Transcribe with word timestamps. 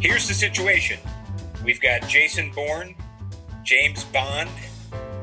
Here's 0.00 0.28
the 0.28 0.34
situation 0.34 0.98
we've 1.64 1.80
got 1.80 2.06
Jason 2.08 2.52
Bourne, 2.52 2.94
James 3.64 4.04
Bond, 4.04 4.48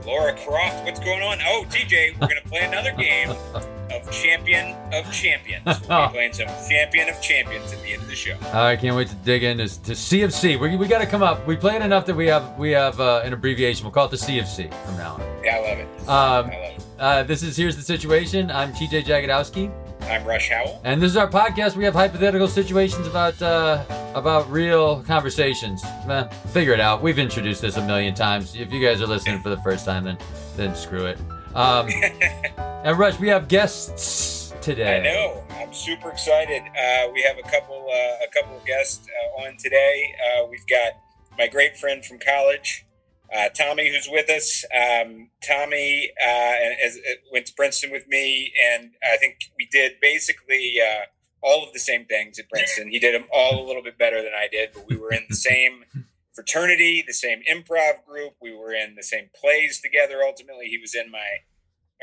Lara 0.05 0.35
Croft. 0.37 0.83
What's 0.83 0.99
going 0.99 1.21
on? 1.23 1.39
Oh, 1.45 1.65
TJ, 1.69 2.19
we're 2.19 2.27
going 2.27 2.41
to 2.41 2.49
play 2.49 2.65
another 2.65 2.91
game 2.91 3.29
of 3.29 4.11
Champion 4.11 4.75
of 4.93 5.09
Champions. 5.13 5.63
We'll 5.65 6.07
be 6.07 6.11
playing 6.13 6.33
some 6.33 6.47
Champion 6.69 7.07
of 7.09 7.21
Champions 7.21 7.71
at 7.71 7.81
the 7.83 7.93
end 7.93 8.01
of 8.01 8.09
the 8.09 8.15
show. 8.15 8.35
I 8.53 8.75
can't 8.75 8.95
wait 8.97 9.07
to 9.07 9.15
dig 9.15 9.43
into 9.43 9.67
to 9.83 9.91
CFC. 9.93 10.59
We, 10.59 10.75
we 10.75 10.87
got 10.87 10.99
to 10.99 11.05
come 11.07 11.23
up. 11.23 11.47
We 11.47 11.55
played 11.55 11.81
enough 11.81 12.05
that 12.07 12.15
we 12.15 12.27
have 12.27 12.57
we 12.57 12.71
have 12.71 12.99
uh, 12.99 13.21
an 13.23 13.31
abbreviation. 13.33 13.85
We'll 13.85 13.93
call 13.93 14.05
it 14.05 14.11
the 14.11 14.17
CFC 14.17 14.73
from 14.85 14.97
now 14.97 15.13
on. 15.13 15.21
Yeah, 15.43 15.55
I 15.55 15.69
love 15.69 15.79
it. 15.79 15.87
Um, 16.01 16.07
I 16.09 16.39
love 16.39 16.49
it. 16.51 16.85
uh, 16.99 17.23
this 17.23 17.43
is 17.43 17.55
here's 17.55 17.77
the 17.77 17.81
situation. 17.81 18.51
I'm 18.51 18.73
TJ 18.73 19.05
Jagodowski, 19.05 19.71
I'm 20.07 20.23
Rush 20.25 20.49
Howell. 20.49 20.81
and 20.83 21.01
this 21.01 21.11
is 21.11 21.17
our 21.17 21.29
podcast. 21.29 21.75
We 21.75 21.83
have 21.83 21.93
hypothetical 21.93 22.47
situations 22.47 23.07
about 23.07 23.41
uh, 23.41 23.83
about 24.13 24.49
real 24.51 25.01
conversations. 25.03 25.83
Eh, 25.83 26.23
figure 26.53 26.73
it 26.73 26.79
out. 26.79 27.01
We've 27.01 27.17
introduced 27.19 27.61
this 27.61 27.77
a 27.77 27.85
million 27.85 28.13
times. 28.13 28.55
If 28.55 28.71
you 28.71 28.85
guys 28.85 29.01
are 29.01 29.07
listening 29.07 29.41
for 29.41 29.49
the 29.49 29.57
first 29.61 29.85
time, 29.85 30.03
then 30.03 30.17
then 30.55 30.75
screw 30.75 31.05
it. 31.07 31.19
Um, 31.55 31.89
and 32.57 32.97
Rush, 32.99 33.19
we 33.19 33.27
have 33.29 33.47
guests 33.47 34.53
today. 34.61 34.99
I 34.99 35.03
know. 35.03 35.43
I'm 35.51 35.73
super 35.73 36.09
excited. 36.11 36.61
Uh, 36.61 37.09
we 37.11 37.21
have 37.23 37.37
a 37.37 37.49
couple 37.49 37.87
uh, 37.91 38.25
a 38.25 38.27
couple 38.33 38.57
of 38.57 38.65
guests 38.65 39.07
uh, 39.07 39.41
on 39.41 39.57
today. 39.57 40.15
Uh, 40.39 40.45
we've 40.49 40.67
got 40.67 40.93
my 41.37 41.47
great 41.47 41.77
friend 41.77 42.05
from 42.05 42.19
college, 42.19 42.84
uh, 43.33 43.49
Tommy, 43.49 43.89
who's 43.89 44.07
with 44.09 44.29
us. 44.29 44.63
Um, 44.73 45.29
Tommy 45.43 46.11
uh, 46.21 46.85
as, 46.85 46.97
uh, 46.97 47.15
went 47.31 47.47
to 47.47 47.53
Princeton 47.53 47.91
with 47.91 48.07
me, 48.07 48.53
and 48.73 48.91
I 49.03 49.17
think 49.17 49.51
we 49.57 49.67
did 49.71 49.93
basically 50.01 50.75
uh, 50.81 51.05
all 51.41 51.63
of 51.63 51.73
the 51.73 51.79
same 51.79 52.05
things 52.05 52.39
at 52.39 52.49
Princeton. 52.49 52.89
He 52.89 52.99
did 52.99 53.15
them 53.15 53.27
all 53.33 53.63
a 53.63 53.65
little 53.65 53.83
bit 53.83 53.97
better 53.97 54.21
than 54.21 54.33
I 54.35 54.47
did, 54.51 54.71
but 54.73 54.87
we 54.87 54.95
were 54.95 55.11
in 55.11 55.25
the 55.29 55.35
same 55.35 55.85
fraternity, 56.33 57.03
the 57.05 57.13
same 57.13 57.41
improv 57.49 58.05
group. 58.05 58.33
We 58.41 58.55
were 58.55 58.73
in 58.73 58.95
the 58.95 59.03
same 59.03 59.29
plays 59.39 59.81
together. 59.81 60.21
Ultimately, 60.23 60.67
he 60.67 60.77
was 60.77 60.95
in 60.95 61.11
my 61.11 61.27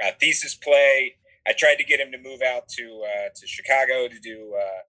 uh, 0.04 0.12
thesis 0.20 0.54
play. 0.54 1.16
I 1.46 1.52
tried 1.56 1.76
to 1.76 1.84
get 1.84 2.00
him 2.00 2.12
to 2.12 2.18
move 2.18 2.40
out 2.42 2.68
to 2.68 3.04
uh, 3.04 3.28
to 3.34 3.46
Chicago 3.46 4.08
to 4.08 4.18
do 4.20 4.54
uh, 4.56 4.82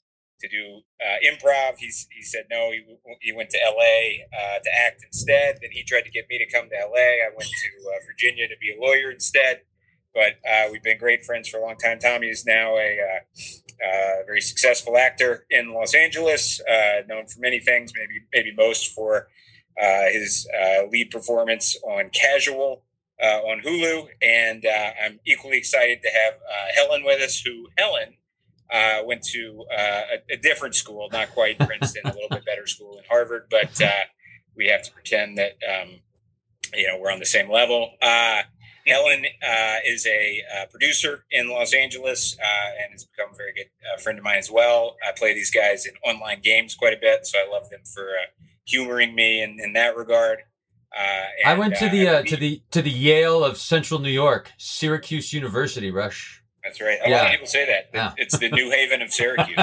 to 0.44 0.50
do 0.50 0.82
uh, 1.02 1.32
improv. 1.32 1.78
He's, 1.78 2.08
he 2.16 2.22
said 2.22 2.46
no. 2.52 2.72
He, 2.72 2.84
he 3.22 3.32
went 3.32 3.50
to 3.52 3.64
L.A. 3.64 4.26
Uh, 4.32 4.60
to 4.60 4.70
act 4.86 5.04
instead. 5.04 5.58
Then 5.62 5.72
he 5.72 5.84
tried 5.84 6.02
to 6.02 6.12
get 6.12 6.26
me 6.30 6.38
to 6.38 6.52
come 6.56 6.70
to 6.70 6.80
L.A. 6.80 7.22
I 7.26 7.30
went 7.36 7.50
to 7.50 7.90
uh, 7.90 7.94
Virginia 8.06 8.48
to 8.48 8.56
be 8.60 8.76
a 8.78 8.80
lawyer 8.80 9.10
instead. 9.10 9.62
But 10.14 10.34
uh, 10.48 10.70
we've 10.72 10.84
been 10.84 11.00
great 11.00 11.26
friends 11.26 11.50
for 11.50 11.58
a 11.58 11.62
long 11.62 11.76
time. 11.78 11.98
Tommy 11.98 12.28
is 12.28 12.46
now 12.46 12.78
a 12.78 13.00
uh, 13.00 13.88
uh, 13.88 14.26
very 14.28 14.42
successful 14.42 14.96
actor 14.96 15.48
in 15.50 15.74
Los 15.74 15.96
Angeles, 15.96 16.62
known 17.08 17.26
for 17.26 17.40
many 17.40 17.60
things. 17.60 17.92
Maybe 17.98 18.22
maybe 18.32 18.54
most 18.56 18.94
for 18.94 19.30
his 20.12 20.48
lead 20.92 21.10
performance 21.10 21.76
on 21.84 22.12
Casual 22.12 22.84
on 23.20 23.62
Hulu, 23.62 24.06
and 24.22 24.64
I'm 25.04 25.20
equally 25.26 25.58
excited 25.58 26.04
to 26.04 26.10
have 26.10 26.34
Helen 26.76 27.04
with 27.04 27.20
us. 27.20 27.42
Who 27.42 27.70
Helen 27.80 28.14
uh, 28.74 29.04
went 29.06 29.24
to 29.24 29.66
uh, 29.72 30.02
a, 30.30 30.34
a 30.34 30.38
different 30.38 30.76
school, 30.76 31.08
not 31.12 31.30
quite 31.32 31.60
Princeton, 31.60 32.02
a 32.06 32.14
little 32.14 32.30
bit 32.30 32.44
better 32.46 32.66
school 32.66 32.98
in 32.98 33.04
Harvard, 33.08 33.48
but 33.50 33.80
uh, 33.82 33.92
we 34.58 34.68
have 34.68 34.84
to 34.84 34.92
pretend 34.92 35.38
that 35.38 35.52
um, 35.70 36.00
you 36.74 36.88
know 36.88 36.98
we're 37.00 37.12
on 37.12 37.20
the 37.20 37.26
same 37.26 37.50
level. 37.50 37.92
Uh, 38.02 38.42
Helen 38.86 39.26
uh, 39.26 39.76
is 39.86 40.06
a 40.06 40.42
uh, 40.54 40.66
producer 40.66 41.24
in 41.32 41.50
Los 41.50 41.74
Angeles 41.74 42.38
uh, 42.38 42.84
and 42.84 42.92
has 42.92 43.06
become 43.06 43.34
a 43.34 43.36
very 43.38 43.54
good 43.54 43.70
uh, 43.94 43.98
friend 43.98 44.18
of 44.18 44.26
mine 44.26 44.40
as 44.40 44.52
well. 44.52 44.98
I 45.08 45.14
play 45.18 45.34
these 45.34 45.52
guys 45.52 45.86
in 45.86 45.94
online 46.04 46.42
games 46.42 46.76
quite 46.76 46.94
a 46.94 47.00
bit, 47.00 47.26
so 47.26 47.38
I 47.40 47.50
love 47.50 47.70
them 47.70 47.80
for 47.86 48.10
uh, 48.10 48.44
humoring 48.66 49.16
me 49.16 49.42
in, 49.42 49.58
in 49.60 49.74
that 49.74 49.96
regard. 49.96 50.40
Uh, 50.98 51.26
I 51.46 51.54
went 51.56 51.76
to 51.78 51.90
the 51.90 52.08
uh, 52.08 52.24
to 52.24 52.36
the 52.36 52.62
to 52.72 52.82
the 52.82 52.92
Yale 52.92 53.44
of 53.44 53.58
Central 53.58 54.00
New 54.00 54.12
York, 54.12 54.52
Syracuse 54.58 55.34
University. 55.34 55.90
Rush. 55.90 56.43
That's 56.64 56.80
right. 56.80 57.00
A 57.06 57.10
lot 57.10 57.26
of 57.26 57.32
people 57.32 57.48
say 57.48 57.66
that. 57.66 57.90
Yeah. 57.94 58.14
It's 58.18 58.38
the 58.38 58.50
New 58.50 58.72
Haven 58.72 59.02
of 59.02 59.12
Syracuse. 59.12 59.58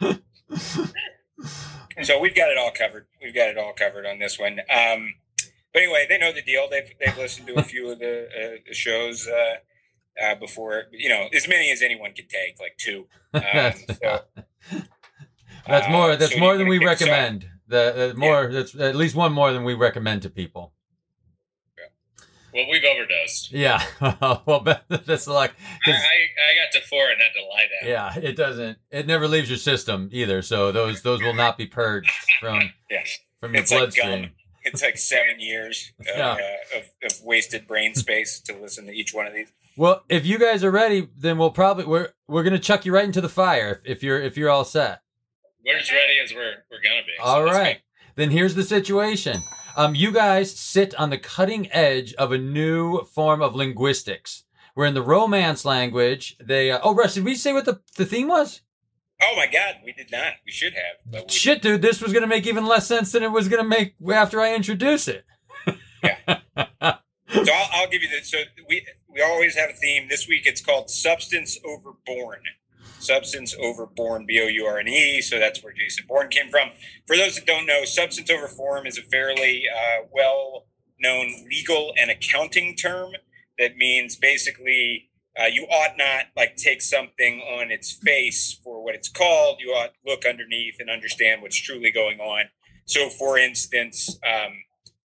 so 2.02 2.20
we've 2.20 2.34
got 2.34 2.50
it 2.50 2.58
all 2.58 2.70
covered. 2.70 3.06
We've 3.22 3.34
got 3.34 3.48
it 3.48 3.56
all 3.56 3.72
covered 3.72 4.04
on 4.04 4.18
this 4.18 4.38
one. 4.38 4.60
Um, 4.70 5.14
but 5.72 5.82
anyway, 5.82 6.06
they 6.08 6.18
know 6.18 6.32
the 6.32 6.42
deal. 6.42 6.68
They've 6.70 6.92
they've 7.00 7.16
listened 7.16 7.48
to 7.48 7.54
a 7.54 7.62
few 7.62 7.90
of 7.90 7.98
the, 7.98 8.26
uh, 8.26 8.56
the 8.68 8.74
shows 8.74 9.26
uh, 9.26 10.22
uh, 10.22 10.34
before. 10.34 10.84
You 10.92 11.08
know, 11.08 11.28
as 11.34 11.48
many 11.48 11.70
as 11.70 11.80
anyone 11.80 12.12
can 12.12 12.26
take, 12.28 12.60
like 12.60 12.76
two. 12.78 13.06
Um, 13.34 13.72
so, 13.88 14.20
that's 15.66 15.86
uh, 15.86 15.90
more. 15.90 16.16
That's 16.16 16.34
so 16.34 16.38
more 16.38 16.58
than 16.58 16.68
we 16.68 16.78
kick 16.78 16.88
us 16.88 17.02
off? 17.02 17.08
recommend. 17.08 17.46
The 17.66 18.12
more. 18.14 18.52
That's 18.52 18.78
at 18.78 18.94
least 18.94 19.14
one 19.14 19.32
more 19.32 19.54
than 19.54 19.64
we 19.64 19.72
recommend 19.72 20.20
to 20.22 20.30
people. 20.30 20.74
Well, 22.54 22.66
we've 22.70 22.84
overdosed. 22.84 23.50
Yeah. 23.52 23.82
well, 24.46 24.60
that's 24.88 25.26
like. 25.26 25.52
I, 25.86 25.90
I, 25.90 25.94
I 25.94 26.64
got 26.64 26.72
to 26.80 26.86
four 26.86 27.08
and 27.08 27.20
had 27.20 27.32
to 27.40 27.46
lie 27.46 27.66
down. 27.80 27.88
Yeah, 27.90 28.28
it 28.28 28.36
doesn't. 28.36 28.78
It 28.90 29.06
never 29.06 29.26
leaves 29.26 29.48
your 29.48 29.58
system 29.58 30.08
either. 30.12 30.42
So 30.42 30.70
those 30.72 31.02
those 31.02 31.22
will 31.22 31.34
not 31.34 31.56
be 31.56 31.66
purged 31.66 32.10
from 32.40 32.60
Yeah, 32.90 33.04
from 33.40 33.54
your 33.54 33.62
It's 33.62 33.70
like 33.70 33.80
bloodstream. 33.80 34.22
gum. 34.22 34.30
it's 34.64 34.82
like 34.82 34.98
seven 34.98 35.40
years 35.40 35.92
of, 36.00 36.06
Yeah. 36.14 36.30
uh, 36.74 36.78
of, 36.78 36.84
of 37.10 37.24
wasted 37.24 37.66
brain 37.66 37.94
space 37.94 38.38
to 38.40 38.54
listen 38.56 38.86
to 38.86 38.92
each 38.92 39.14
one 39.14 39.26
of 39.26 39.32
these. 39.34 39.50
Well, 39.76 40.04
if 40.10 40.26
you 40.26 40.38
guys 40.38 40.62
are 40.62 40.70
ready, 40.70 41.08
then 41.16 41.38
we'll 41.38 41.50
probably 41.50 41.86
we're 41.86 42.10
we're 42.28 42.42
gonna 42.42 42.58
chuck 42.58 42.84
you 42.84 42.92
right 42.92 43.04
into 43.04 43.22
the 43.22 43.28
fire 43.30 43.80
if, 43.84 43.96
if 43.96 44.02
you're 44.02 44.20
if 44.20 44.36
you're 44.36 44.50
all 44.50 44.66
set. 44.66 45.00
We're 45.64 45.78
as 45.78 45.90
ready 45.90 46.18
as 46.22 46.34
we're 46.34 46.52
we're 46.70 46.82
gonna 46.84 47.02
be. 47.06 47.12
so 47.16 47.22
All 47.24 47.42
let's 47.44 47.56
right. 47.56 47.78
Then 48.14 48.30
here's 48.30 48.54
the 48.54 48.62
situation. 48.64 49.38
Um, 49.76 49.94
you 49.94 50.12
guys 50.12 50.58
sit 50.58 50.94
on 50.96 51.10
the 51.10 51.18
cutting 51.18 51.70
edge 51.72 52.14
of 52.14 52.32
a 52.32 52.38
new 52.38 53.02
form 53.02 53.42
of 53.42 53.54
linguistics. 53.54 54.44
We're 54.74 54.86
in 54.86 54.94
the 54.94 55.02
Romance 55.02 55.64
language, 55.64 56.36
they 56.40 56.70
uh, 56.70 56.80
oh, 56.82 56.94
Rush, 56.94 57.14
did 57.14 57.24
we 57.24 57.34
say 57.34 57.52
what 57.52 57.64
the 57.64 57.80
the 57.96 58.06
theme 58.06 58.28
was? 58.28 58.62
Oh 59.22 59.34
my 59.36 59.46
God, 59.46 59.76
we 59.84 59.92
did 59.92 60.10
not. 60.10 60.32
We 60.44 60.52
should 60.52 60.72
have. 60.72 60.96
But 61.04 61.28
we 61.28 61.34
Shit, 61.34 61.62
dude, 61.62 61.82
this 61.82 62.00
was 62.00 62.12
gonna 62.12 62.26
make 62.26 62.46
even 62.46 62.66
less 62.66 62.86
sense 62.86 63.12
than 63.12 63.22
it 63.22 63.30
was 63.30 63.48
gonna 63.48 63.64
make 63.64 63.94
after 64.12 64.40
I 64.40 64.54
introduce 64.54 65.08
it. 65.08 65.24
Yeah. 66.02 66.38
So 67.32 67.50
I'll, 67.50 67.68
I'll 67.72 67.88
give 67.88 68.02
you 68.02 68.08
this. 68.08 68.30
So 68.30 68.38
we 68.68 68.86
we 69.08 69.22
always 69.22 69.56
have 69.56 69.70
a 69.70 69.72
theme. 69.72 70.06
This 70.08 70.28
week 70.28 70.42
it's 70.44 70.60
called 70.60 70.90
substance 70.90 71.58
over 71.64 71.92
born. 72.04 72.40
Substance 73.02 73.54
over 73.60 73.86
born, 73.86 74.24
B 74.26 74.40
O 74.40 74.46
U 74.46 74.66
R 74.66 74.78
N 74.78 74.88
E. 74.88 75.20
So 75.20 75.38
that's 75.38 75.62
where 75.62 75.72
Jason 75.72 76.04
Bourne 76.08 76.28
came 76.28 76.48
from. 76.48 76.70
For 77.06 77.16
those 77.16 77.34
that 77.34 77.46
don't 77.46 77.66
know, 77.66 77.84
substance 77.84 78.30
over 78.30 78.48
form 78.48 78.86
is 78.86 78.98
a 78.98 79.02
fairly 79.02 79.64
uh, 79.68 80.06
well 80.10 80.66
known 81.00 81.32
legal 81.50 81.92
and 81.98 82.10
accounting 82.10 82.76
term 82.76 83.12
that 83.58 83.76
means 83.76 84.16
basically 84.16 85.08
uh, 85.38 85.46
you 85.46 85.64
ought 85.64 85.96
not 85.96 86.26
like 86.36 86.56
take 86.56 86.82
something 86.82 87.40
on 87.40 87.70
its 87.70 87.92
face 87.92 88.58
for 88.62 88.84
what 88.84 88.94
it's 88.94 89.08
called. 89.08 89.58
You 89.60 89.70
ought 89.70 89.92
look 90.06 90.26
underneath 90.26 90.76
and 90.78 90.90
understand 90.90 91.42
what's 91.42 91.56
truly 91.60 91.90
going 91.90 92.20
on. 92.20 92.44
So, 92.84 93.08
for 93.08 93.38
instance, 93.38 94.18
um, 94.26 94.52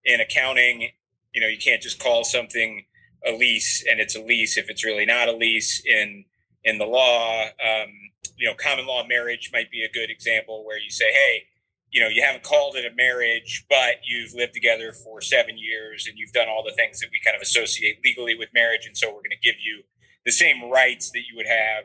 in 0.06 0.22
accounting, 0.22 0.90
you 1.34 1.42
know, 1.42 1.48
you 1.48 1.58
can't 1.58 1.82
just 1.82 2.00
call 2.00 2.24
something 2.24 2.86
a 3.26 3.32
lease 3.32 3.84
and 3.90 4.00
it's 4.00 4.16
a 4.16 4.22
lease 4.22 4.58
if 4.58 4.70
it's 4.70 4.86
really 4.86 5.06
not 5.06 5.28
a 5.28 5.34
lease 5.36 5.82
in 5.86 6.26
in 6.64 6.78
the 6.78 6.86
law. 6.86 7.44
Um, 7.44 7.90
you 8.38 8.48
know, 8.48 8.56
common 8.56 8.86
law 8.86 9.06
marriage 9.08 9.52
might 9.54 9.70
be 9.72 9.84
a 9.84 9.92
good 9.92 10.10
example 10.10 10.66
where 10.66 10.80
you 10.80 10.90
say, 10.90 11.12
hey, 11.12 11.44
you 11.92 12.02
know, 12.02 12.08
you 12.08 12.24
haven't 12.24 12.44
called 12.44 12.76
it 12.76 12.92
a 12.92 12.96
marriage, 12.96 13.66
but 13.70 14.02
you've 14.04 14.34
lived 14.34 14.54
together 14.54 14.92
for 14.92 15.22
seven 15.22 15.58
years 15.58 16.08
and 16.08 16.18
you've 16.18 16.32
done 16.34 16.50
all 16.50 16.64
the 16.64 16.74
things 16.74 17.00
that 17.00 17.10
we 17.12 17.20
kind 17.24 17.36
of 17.36 17.42
associate 17.42 18.00
legally 18.04 18.36
with 18.36 18.50
marriage, 18.54 18.88
and 18.88 18.98
so 18.98 19.08
we're 19.10 19.22
going 19.22 19.30
to 19.30 19.44
give 19.44 19.56
you 19.64 19.84
the 20.26 20.32
same 20.32 20.70
rights 20.72 21.12
that 21.12 21.20
you 21.30 21.36
would 21.36 21.46
have 21.46 21.84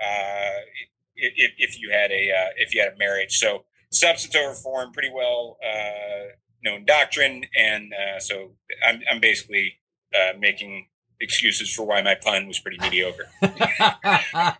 uh, 0.00 0.60
if, 1.16 1.52
if 1.58 1.80
you 1.80 1.90
had 1.90 2.12
a 2.12 2.30
uh, 2.30 2.50
if 2.56 2.72
you 2.72 2.80
had 2.80 2.92
a 2.92 2.98
marriage. 2.98 3.38
So 3.38 3.64
substance 3.90 4.36
over 4.36 4.54
form, 4.54 4.92
pretty 4.92 5.10
well 5.12 5.58
uh, 5.64 6.34
known 6.62 6.84
doctrine, 6.84 7.44
and 7.56 7.92
uh, 7.92 8.20
so 8.20 8.52
I'm, 8.86 9.00
I'm 9.10 9.20
basically 9.20 9.74
uh, 10.14 10.38
making 10.38 10.86
excuses 11.20 11.72
for 11.72 11.84
why 11.84 12.02
my 12.02 12.14
pun 12.14 12.46
was 12.46 12.58
pretty 12.58 12.78
mediocre. 12.78 13.28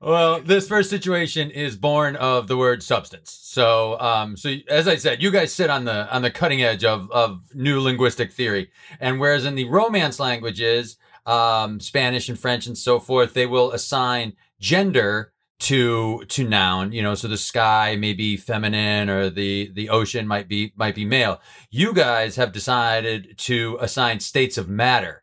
well, 0.00 0.40
this 0.40 0.68
first 0.68 0.90
situation 0.90 1.50
is 1.50 1.76
born 1.76 2.16
of 2.16 2.48
the 2.48 2.56
word 2.56 2.82
substance. 2.82 3.38
So, 3.42 3.98
um, 4.00 4.36
so 4.36 4.54
as 4.68 4.88
I 4.88 4.96
said, 4.96 5.22
you 5.22 5.30
guys 5.30 5.52
sit 5.52 5.70
on 5.70 5.84
the 5.84 6.12
on 6.14 6.22
the 6.22 6.30
cutting 6.30 6.62
edge 6.62 6.84
of 6.84 7.10
of 7.10 7.54
new 7.54 7.80
linguistic 7.80 8.32
theory, 8.32 8.70
and 9.00 9.20
whereas 9.20 9.44
in 9.44 9.54
the 9.54 9.64
Romance 9.64 10.20
languages, 10.20 10.96
um, 11.26 11.80
Spanish 11.80 12.28
and 12.28 12.38
French 12.38 12.66
and 12.66 12.76
so 12.76 12.98
forth, 12.98 13.34
they 13.34 13.46
will 13.46 13.72
assign 13.72 14.34
gender 14.58 15.32
to 15.60 16.24
to 16.28 16.44
noun. 16.44 16.92
You 16.92 17.02
know, 17.02 17.14
so 17.14 17.28
the 17.28 17.36
sky 17.36 17.96
may 17.96 18.12
be 18.12 18.36
feminine, 18.36 19.08
or 19.08 19.30
the 19.30 19.70
the 19.72 19.88
ocean 19.88 20.26
might 20.26 20.48
be 20.48 20.72
might 20.76 20.94
be 20.94 21.04
male. 21.04 21.40
You 21.70 21.92
guys 21.92 22.36
have 22.36 22.52
decided 22.52 23.38
to 23.38 23.78
assign 23.80 24.20
states 24.20 24.58
of 24.58 24.68
matter. 24.68 25.22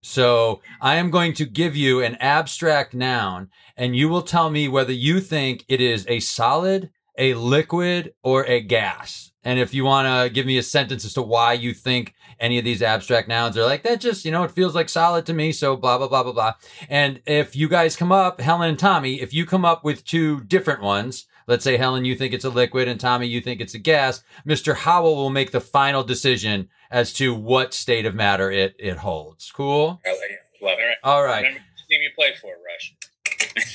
So 0.00 0.62
I 0.80 0.94
am 0.94 1.10
going 1.10 1.32
to 1.34 1.44
give 1.44 1.76
you 1.76 2.00
an 2.02 2.16
abstract 2.16 2.94
noun 2.94 3.50
and 3.76 3.96
you 3.96 4.08
will 4.08 4.22
tell 4.22 4.48
me 4.48 4.68
whether 4.68 4.92
you 4.92 5.20
think 5.20 5.64
it 5.68 5.80
is 5.80 6.06
a 6.08 6.20
solid, 6.20 6.90
a 7.18 7.34
liquid 7.34 8.14
or 8.22 8.46
a 8.46 8.60
gas? 8.60 9.32
And 9.42 9.58
if 9.58 9.74
you 9.74 9.84
want 9.84 10.06
to 10.06 10.32
give 10.32 10.46
me 10.46 10.58
a 10.58 10.62
sentence 10.62 11.04
as 11.04 11.14
to 11.14 11.22
why 11.22 11.54
you 11.54 11.74
think 11.74 12.14
any 12.40 12.58
of 12.58 12.64
these 12.64 12.82
abstract 12.82 13.28
nouns 13.28 13.56
are 13.56 13.64
like 13.64 13.82
that, 13.82 14.00
just, 14.00 14.24
you 14.24 14.30
know, 14.30 14.44
it 14.44 14.50
feels 14.50 14.74
like 14.74 14.88
solid 14.88 15.26
to 15.26 15.34
me. 15.34 15.52
So 15.52 15.76
blah, 15.76 15.98
blah, 15.98 16.08
blah, 16.08 16.22
blah, 16.22 16.32
blah. 16.32 16.54
And 16.88 17.20
if 17.26 17.56
you 17.56 17.68
guys 17.68 17.96
come 17.96 18.12
up, 18.12 18.40
Helen 18.40 18.70
and 18.70 18.78
Tommy, 18.78 19.20
if 19.20 19.34
you 19.34 19.46
come 19.46 19.64
up 19.64 19.84
with 19.84 20.04
two 20.04 20.40
different 20.42 20.82
ones, 20.82 21.26
let's 21.46 21.64
say 21.64 21.76
Helen, 21.76 22.04
you 22.04 22.14
think 22.14 22.32
it's 22.34 22.44
a 22.44 22.50
liquid 22.50 22.88
and 22.88 23.00
Tommy, 23.00 23.26
you 23.26 23.40
think 23.40 23.60
it's 23.60 23.74
a 23.74 23.78
gas, 23.78 24.22
Mr. 24.46 24.74
Howell 24.74 25.16
will 25.16 25.30
make 25.30 25.50
the 25.50 25.60
final 25.60 26.04
decision 26.04 26.68
as 26.90 27.12
to 27.14 27.34
what 27.34 27.74
state 27.74 28.06
of 28.06 28.14
matter 28.14 28.50
it, 28.50 28.74
it 28.78 28.98
holds. 28.98 29.50
Cool? 29.50 30.00
I 30.06 30.10
like 30.10 30.30
it. 30.30 30.64
Love 30.64 30.78
it. 30.78 30.96
All 31.04 31.24
right. 31.24 31.42
Remember 31.42 31.60
the 31.60 31.94
team 31.94 32.02
you 32.02 32.10
play 32.16 32.34
for, 32.40 32.52
Rush. 32.66 32.94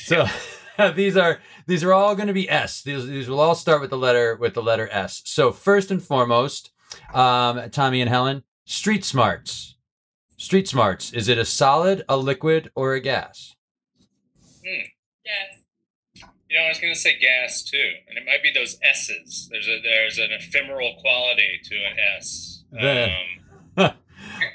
So 0.06 0.26
these 0.96 1.18
are 1.18 1.40
these 1.66 1.84
are 1.84 1.94
all 1.94 2.16
going 2.16 2.28
to 2.28 2.34
be 2.34 2.50
S. 2.50 2.82
These 2.82 3.08
these 3.08 3.30
will 3.30 3.40
all 3.40 3.56
start 3.56 3.82
with 3.82 3.90
the 3.90 3.98
letter 3.98 4.36
with 4.36 4.54
the 4.54 4.64
letter 4.64 4.88
S. 4.92 5.22
So 5.26 5.52
first 5.52 5.92
and 5.92 6.02
foremost, 6.02 6.72
um, 7.14 7.70
Tommy 7.70 8.02
and 8.02 8.10
Helen, 8.10 8.44
street 8.66 9.04
smarts. 9.04 9.76
Street 10.38 10.68
smarts. 10.68 11.14
Is 11.14 11.28
it 11.28 11.38
a 11.38 11.46
solid, 11.46 12.04
a 12.10 12.18
liquid, 12.18 12.72
or 12.76 12.94
a 12.94 13.00
gas? 13.00 13.56
Yes. 14.64 15.64
You 16.50 16.60
know, 16.60 16.66
I 16.66 16.70
was 16.70 16.80
going 16.80 16.94
to 16.94 17.00
say 17.00 17.18
gas 17.18 17.64
too, 17.64 17.92
and 18.08 18.18
it 18.18 18.26
might 18.26 18.44
be 18.44 18.52
those 18.54 18.78
S's. 18.84 19.50
There's 19.52 19.68
a 19.68 19.82
there's 19.82 20.20
an 20.20 20.30
ephemeral 20.32 20.96
quality 21.02 21.60
to 21.64 21.76
an 21.76 21.98
S. 22.18 22.64
Um, 23.78 23.92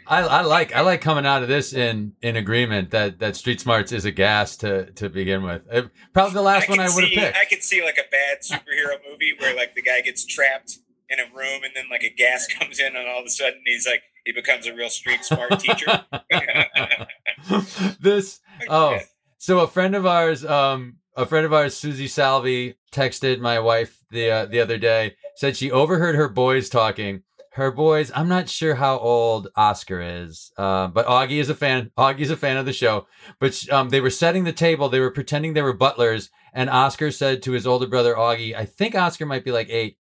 I, 0.07 0.23
I 0.23 0.41
like 0.43 0.75
I 0.75 0.83
like 0.83 1.01
coming 1.01 1.27
out 1.27 1.43
of 1.43 1.49
this 1.49 1.73
in 1.73 2.13
in 2.23 2.37
agreement 2.37 2.91
that 2.91 3.19
that 3.19 3.37
street 3.37 3.61
smarts 3.61 3.91
is 3.91 4.05
a 4.05 4.13
gas 4.13 4.57
to 4.59 4.93
to 4.93 5.09
begin 5.09 5.43
with. 5.43 5.67
Uh, 5.71 5.89
probably 6.13 6.35
the 6.35 6.43
last 6.43 6.69
one 6.69 6.79
I 6.79 6.89
would 6.89 7.05
have 7.05 7.13
picked. 7.13 7.37
I 7.37 7.45
could 7.47 7.63
see 7.63 7.83
like 7.83 7.99
a 7.99 8.09
bad 8.11 8.39
superhero 8.43 8.99
movie 9.11 9.33
where 9.39 9.57
like 9.57 9.75
the 9.75 9.83
guy 9.83 10.01
gets 10.01 10.25
trapped 10.25 10.79
in 11.11 11.19
a 11.21 11.25
room 11.35 11.63
and 11.65 11.73
then 11.75 11.85
like 11.91 12.03
a 12.03 12.11
gas 12.11 12.47
comes 12.59 12.79
in 12.79 12.95
and 12.97 13.09
all 13.09 13.21
of 13.21 13.27
a 13.27 13.31
sudden 13.31 13.61
he's 13.65 13.87
like 13.87 14.03
he 14.25 14.33
becomes 14.33 14.67
a 14.67 14.75
real 14.75 14.91
street 14.91 15.25
smart 15.25 15.59
teacher. 15.59 16.05
this 18.01 18.41
oh 18.69 18.99
so 19.39 19.61
a 19.61 19.67
friend 19.67 19.95
of 19.95 20.05
ours 20.05 20.45
um 20.45 20.97
a 21.17 21.25
friend 21.25 21.47
of 21.47 21.53
ours 21.53 21.77
susie 21.77 22.09
salvi 22.09 22.75
texted 22.93 23.39
my 23.41 23.59
wife 23.59 24.03
the 24.11 24.31
uh, 24.31 24.47
the 24.47 24.61
other 24.61 24.79
day 24.79 25.15
said 25.37 25.57
she 25.57 25.71
overheard 25.71 26.17
her 26.17 26.29
boys 26.29 26.69
talking. 26.69 27.23
Her 27.53 27.71
boys 27.73 28.13
i'm 28.15 28.29
not 28.29 28.49
sure 28.49 28.77
how 28.77 28.99
old 28.99 29.49
oscar 29.57 30.01
is 30.01 30.53
uh, 30.57 30.87
but 30.89 31.07
augie 31.07 31.41
is 31.41 31.49
a 31.49 31.55
fan 31.55 31.91
augie's 31.99 32.31
a 32.31 32.37
fan 32.37 32.57
of 32.57 32.67
the 32.67 32.73
show. 32.73 33.07
But 33.41 33.69
um, 33.73 33.89
they 33.89 34.01
were 34.01 34.11
setting 34.11 34.45
the 34.45 34.53
table 34.53 34.89
they 34.89 35.01
were 35.01 35.11
pretending 35.11 35.55
they 35.55 35.63
were 35.63 35.73
butlers 35.73 36.31
and 36.53 36.71
oscar 36.71 37.11
said 37.11 37.43
to 37.43 37.53
his 37.53 37.67
older 37.67 37.89
brother 37.89 38.15
augie 38.15 38.55
i 38.55 38.65
think 38.65 38.95
oscar 38.95 39.27
might 39.27 39.45
be 39.45 39.51
like 39.51 39.71
eight 39.71 39.97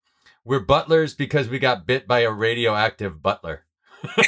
we're 0.48 0.60
butlers 0.60 1.14
because 1.14 1.48
we 1.48 1.58
got 1.58 1.86
bit 1.86 2.08
by 2.08 2.20
a 2.20 2.30
radioactive 2.30 3.22
butler 3.22 3.64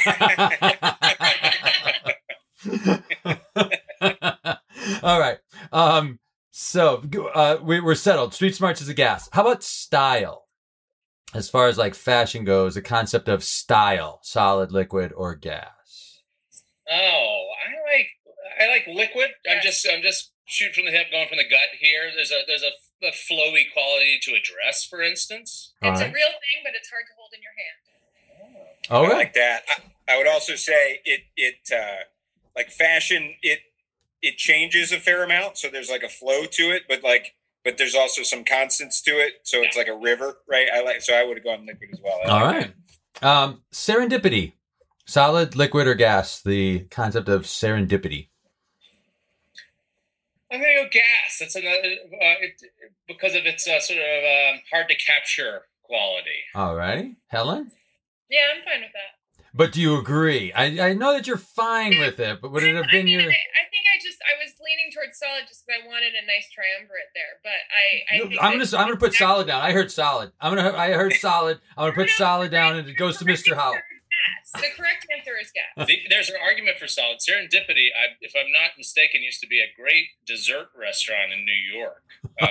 All 5.03 5.19
right. 5.19 5.37
Um, 5.71 6.19
so 6.51 7.03
uh, 7.33 7.57
we, 7.61 7.79
we're 7.79 7.95
settled. 7.95 8.33
Street 8.33 8.55
smarts 8.55 8.81
is 8.81 8.89
a 8.89 8.93
gas. 8.93 9.29
How 9.31 9.41
about 9.41 9.63
style? 9.63 10.47
As 11.33 11.49
far 11.49 11.67
as 11.67 11.77
like 11.77 11.95
fashion 11.95 12.43
goes, 12.43 12.75
the 12.75 12.81
concept 12.81 13.29
of 13.29 13.43
style, 13.43 14.19
solid, 14.21 14.71
liquid, 14.71 15.13
or 15.15 15.33
gas. 15.35 16.21
oh, 16.91 17.45
I 17.65 17.95
like 17.95 18.07
I 18.59 18.67
like 18.67 18.85
liquid. 18.87 19.29
I'm 19.49 19.61
just 19.63 19.87
I'm 19.91 20.01
just 20.01 20.33
shooting 20.45 20.73
from 20.73 20.85
the 20.85 20.91
hip, 20.91 21.07
going 21.09 21.29
from 21.29 21.37
the 21.37 21.49
gut 21.49 21.69
here. 21.79 22.11
There's 22.13 22.31
a 22.31 22.41
there's 22.47 22.63
a, 22.63 22.71
a 23.03 23.11
flowy 23.11 23.65
quality 23.73 24.19
to 24.23 24.31
a 24.31 24.41
dress, 24.41 24.85
for 24.85 25.01
instance. 25.01 25.73
All 25.81 25.91
It's 25.91 26.01
right. 26.01 26.09
a 26.09 26.13
real 26.13 26.27
thing, 26.27 26.59
but 26.63 26.73
it's 26.75 26.89
hard 26.89 27.05
to 27.07 27.13
hold 27.17 27.31
in 27.35 27.41
your 27.41 27.53
hand. 27.57 27.79
All 28.89 29.05
I 29.05 29.09
like 29.17 29.33
that. 29.33 29.63
I, 29.69 30.13
I 30.13 30.17
would 30.17 30.27
also 30.27 30.55
say 30.55 30.99
it 31.05 31.21
it 31.37 31.55
uh, 31.73 32.03
like 32.55 32.69
fashion 32.71 33.35
it 33.41 33.59
it 34.21 34.37
changes 34.37 34.91
a 34.91 34.99
fair 34.99 35.23
amount, 35.23 35.57
so 35.57 35.69
there's 35.69 35.89
like 35.89 36.03
a 36.03 36.09
flow 36.09 36.45
to 36.45 36.63
it, 36.71 36.83
but 36.89 37.03
like 37.03 37.35
but 37.63 37.77
there's 37.77 37.95
also 37.95 38.23
some 38.23 38.43
constants 38.43 39.01
to 39.03 39.11
it, 39.11 39.33
so 39.43 39.61
it's 39.61 39.77
like 39.77 39.87
a 39.87 39.95
river, 39.97 40.39
right? 40.49 40.67
I 40.73 40.81
like 40.83 41.01
so 41.01 41.13
I 41.15 41.23
would 41.23 41.37
have 41.37 41.43
gone 41.45 41.65
liquid 41.65 41.89
as 41.93 41.99
well. 42.03 42.19
I 42.25 42.29
All 42.29 42.41
like 42.41 42.55
right. 42.55 42.73
Um, 43.21 43.61
serendipity, 43.73 44.53
solid, 45.07 45.55
liquid, 45.55 45.87
or 45.87 45.95
gas. 45.95 46.41
The 46.41 46.81
concept 46.91 47.29
of 47.29 47.43
serendipity. 47.43 48.29
I'm 50.51 50.59
gonna 50.59 50.73
go 50.83 50.89
gas. 50.91 51.39
It's 51.41 51.55
another 51.55 51.77
uh, 51.77 52.35
it, 52.41 52.61
because 53.07 53.35
of 53.35 53.45
its 53.45 53.67
uh, 53.67 53.79
sort 53.79 53.99
of 53.99 54.05
um, 54.55 54.61
hard 54.71 54.89
to 54.89 54.95
capture 54.95 55.61
quality. 55.83 56.41
All 56.55 56.75
right, 56.75 57.11
Helen. 57.27 57.71
Yeah, 58.29 58.41
I'm 58.55 58.63
fine 58.63 58.81
with 58.81 58.91
that. 58.93 59.45
But 59.53 59.73
do 59.73 59.81
you 59.81 59.97
agree? 59.99 60.53
I, 60.53 60.91
I 60.91 60.93
know 60.93 61.11
that 61.11 61.27
you're 61.27 61.35
fine 61.35 61.99
with 61.99 62.21
it, 62.21 62.39
but 62.41 62.51
would 62.53 62.63
it 62.63 62.73
have 62.73 62.85
I 62.87 62.91
been 62.91 63.05
mean, 63.05 63.19
your? 63.19 63.29
I, 63.29 63.33
I 63.33 63.63
think 63.69 63.83
I 63.93 63.97
just 64.01 64.17
I 64.23 64.41
was 64.41 64.53
leaning 64.63 64.91
towards 64.95 65.19
solid 65.19 65.43
just 65.47 65.65
because 65.67 65.81
I 65.83 65.87
wanted 65.87 66.13
a 66.15 66.25
nice 66.25 66.47
triumvirate 66.53 67.11
there, 67.13 67.39
but 67.43 67.51
I 67.51 68.15
I 68.15 68.19
think 68.29 68.39
I'm 68.41 68.59
that- 68.59 68.71
gonna 68.71 68.81
I'm 68.83 68.87
gonna 68.89 68.99
put 68.99 69.13
solid 69.13 69.47
down. 69.47 69.61
I 69.61 69.71
heard 69.73 69.91
solid. 69.91 70.31
I'm 70.39 70.55
gonna 70.55 70.71
I 70.77 70.91
heard 70.93 71.13
solid. 71.13 71.59
I'm 71.77 71.91
gonna 71.91 71.95
put 72.07 72.09
solid 72.11 72.51
down, 72.51 72.77
and 72.77 72.87
it 72.87 72.93
goes 72.95 73.17
to 73.17 73.25
Mr. 73.25 73.55
Howell. 73.55 73.77
Yes, 74.21 74.51
the 74.61 74.69
correct 74.77 75.07
answer 75.15 75.33
is 75.41 75.51
gas. 75.51 75.87
The, 75.87 75.97
there's 76.09 76.29
an 76.29 76.35
argument 76.41 76.77
for 76.77 76.87
solid 76.87 77.19
serendipity. 77.19 77.89
I, 77.93 78.13
if 78.21 78.33
I'm 78.37 78.51
not 78.51 78.71
mistaken, 78.77 79.21
used 79.23 79.41
to 79.41 79.47
be 79.47 79.59
a 79.61 79.69
great 79.79 80.05
dessert 80.25 80.69
restaurant 80.77 81.33
in 81.33 81.45
New 81.45 81.61
York. 81.79 82.03
Uh, 82.41 82.47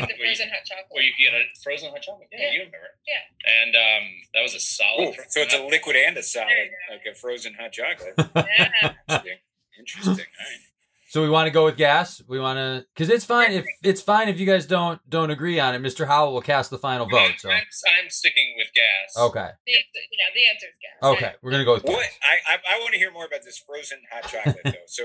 with 0.00 0.08
the 0.10 0.14
where, 0.18 0.26
you, 0.30 0.34
frozen 0.34 0.48
hot 0.48 0.64
chocolate. 0.64 0.86
where 0.90 1.02
you 1.02 1.12
get 1.18 1.32
a 1.34 1.42
frozen 1.62 1.90
hot 1.90 2.02
chocolate. 2.02 2.28
Yeah, 2.32 2.38
Yeah. 2.38 2.52
you 2.52 2.58
remember. 2.60 2.90
Yeah. 3.06 3.62
And 3.62 3.74
um, 3.76 4.04
that 4.34 4.42
was 4.42 4.54
a 4.54 4.60
solid. 4.60 5.14
Ooh, 5.14 5.22
so 5.28 5.40
it's 5.42 5.54
a 5.54 5.62
liquid 5.62 5.96
and 5.96 6.16
a 6.16 6.22
solid, 6.22 6.70
like 6.90 7.02
a 7.10 7.14
frozen 7.14 7.54
hot 7.54 7.70
chocolate. 7.72 8.14
Yeah. 8.34 8.94
Interesting. 9.08 9.38
Interesting. 9.78 10.26
All 10.26 10.46
right. 10.46 10.62
So 11.10 11.22
we 11.22 11.30
want 11.30 11.46
to 11.46 11.50
go 11.50 11.64
with 11.64 11.76
gas. 11.76 12.20
We 12.28 12.38
want 12.38 12.58
to 12.58 12.84
because 12.94 13.08
it's 13.08 13.24
fine 13.24 13.52
if 13.52 13.64
it's 13.82 14.02
fine 14.02 14.28
if 14.28 14.38
you 14.38 14.46
guys 14.46 14.66
don't 14.66 15.00
don't 15.08 15.30
agree 15.30 15.58
on 15.58 15.74
it. 15.74 15.82
Mr. 15.82 16.06
Howell 16.06 16.34
will 16.34 16.42
cast 16.42 16.70
the 16.70 16.78
final 16.78 17.08
vote. 17.08 17.32
So 17.38 17.50
I'm, 17.50 17.62
I'm 18.02 18.10
sticking 18.10 18.54
with 18.58 18.68
gas. 18.74 19.16
okay, 19.16 19.50
The 19.66 19.72
answer, 19.72 20.00
yeah, 20.12 20.28
the 20.34 20.46
answer 20.52 20.66
is 20.66 20.76
gas. 20.80 21.10
okay, 21.16 21.32
we're 21.42 21.50
gonna 21.50 21.64
go 21.64 21.74
with 21.74 21.84
What 21.84 22.00
gas. 22.00 22.18
I 22.22 22.54
I, 22.54 22.76
I 22.76 22.80
want 22.80 22.92
to 22.92 22.98
hear 22.98 23.10
more 23.10 23.24
about 23.24 23.42
this 23.42 23.58
frozen 23.58 23.98
hot 24.12 24.24
chocolate 24.28 24.60
though. 24.64 24.86
So, 24.86 25.04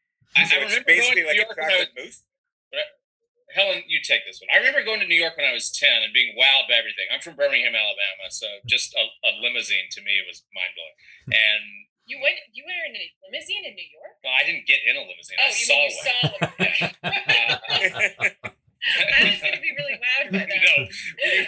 I, 0.36 0.44
so 0.44 0.56
it's 0.60 0.78
basically 0.86 1.24
like 1.24 1.34
a 1.34 1.42
York 1.42 1.56
when 1.56 1.64
I 1.66 1.78
was 1.78 1.86
chocolate 1.86 1.90
mousse. 1.98 2.22
Helen, 3.50 3.82
you 3.90 3.98
take 4.06 4.22
this 4.30 4.38
one. 4.38 4.46
I 4.54 4.62
remember 4.62 4.86
going 4.86 5.02
to 5.02 5.10
New 5.10 5.18
York 5.18 5.34
when 5.34 5.42
I 5.42 5.50
was 5.50 5.74
10 5.74 5.90
and 6.06 6.14
being 6.14 6.38
wowed 6.38 6.70
by 6.70 6.78
everything. 6.78 7.10
I'm 7.10 7.18
from 7.18 7.34
Birmingham, 7.34 7.74
Alabama, 7.74 8.30
so 8.30 8.46
just 8.62 8.94
a, 8.94 9.02
a 9.26 9.30
limousine 9.42 9.90
to 9.90 10.00
me 10.06 10.22
was 10.22 10.46
mind 10.54 10.70
blowing. 10.78 10.96
And 11.34 11.62
You 12.10 12.18
went 12.18 12.42
you 12.50 12.66
were 12.66 12.82
in 12.90 12.94
a 12.98 13.04
limousine 13.22 13.62
in 13.70 13.74
New 13.78 13.86
York? 13.86 14.18
well, 14.26 14.34
I 14.34 14.42
didn't 14.42 14.66
get 14.66 14.82
in 14.82 14.98
a 14.98 15.02
limousine. 15.06 15.38
Oh, 15.38 15.46
I 15.46 15.54
you 15.54 15.62
saw 15.62 15.78
mean 15.78 15.86
you 15.86 15.94
one. 15.94 16.10
saw 16.10 16.26
one. 16.42 16.50
I 18.80 19.28
was 19.28 19.38
gonna 19.44 19.60
be 19.60 19.70
really 19.76 19.94
wowed 20.00 20.32
by 20.32 20.40
that. 20.48 20.50
no, 20.50 20.74
we, 20.88 21.46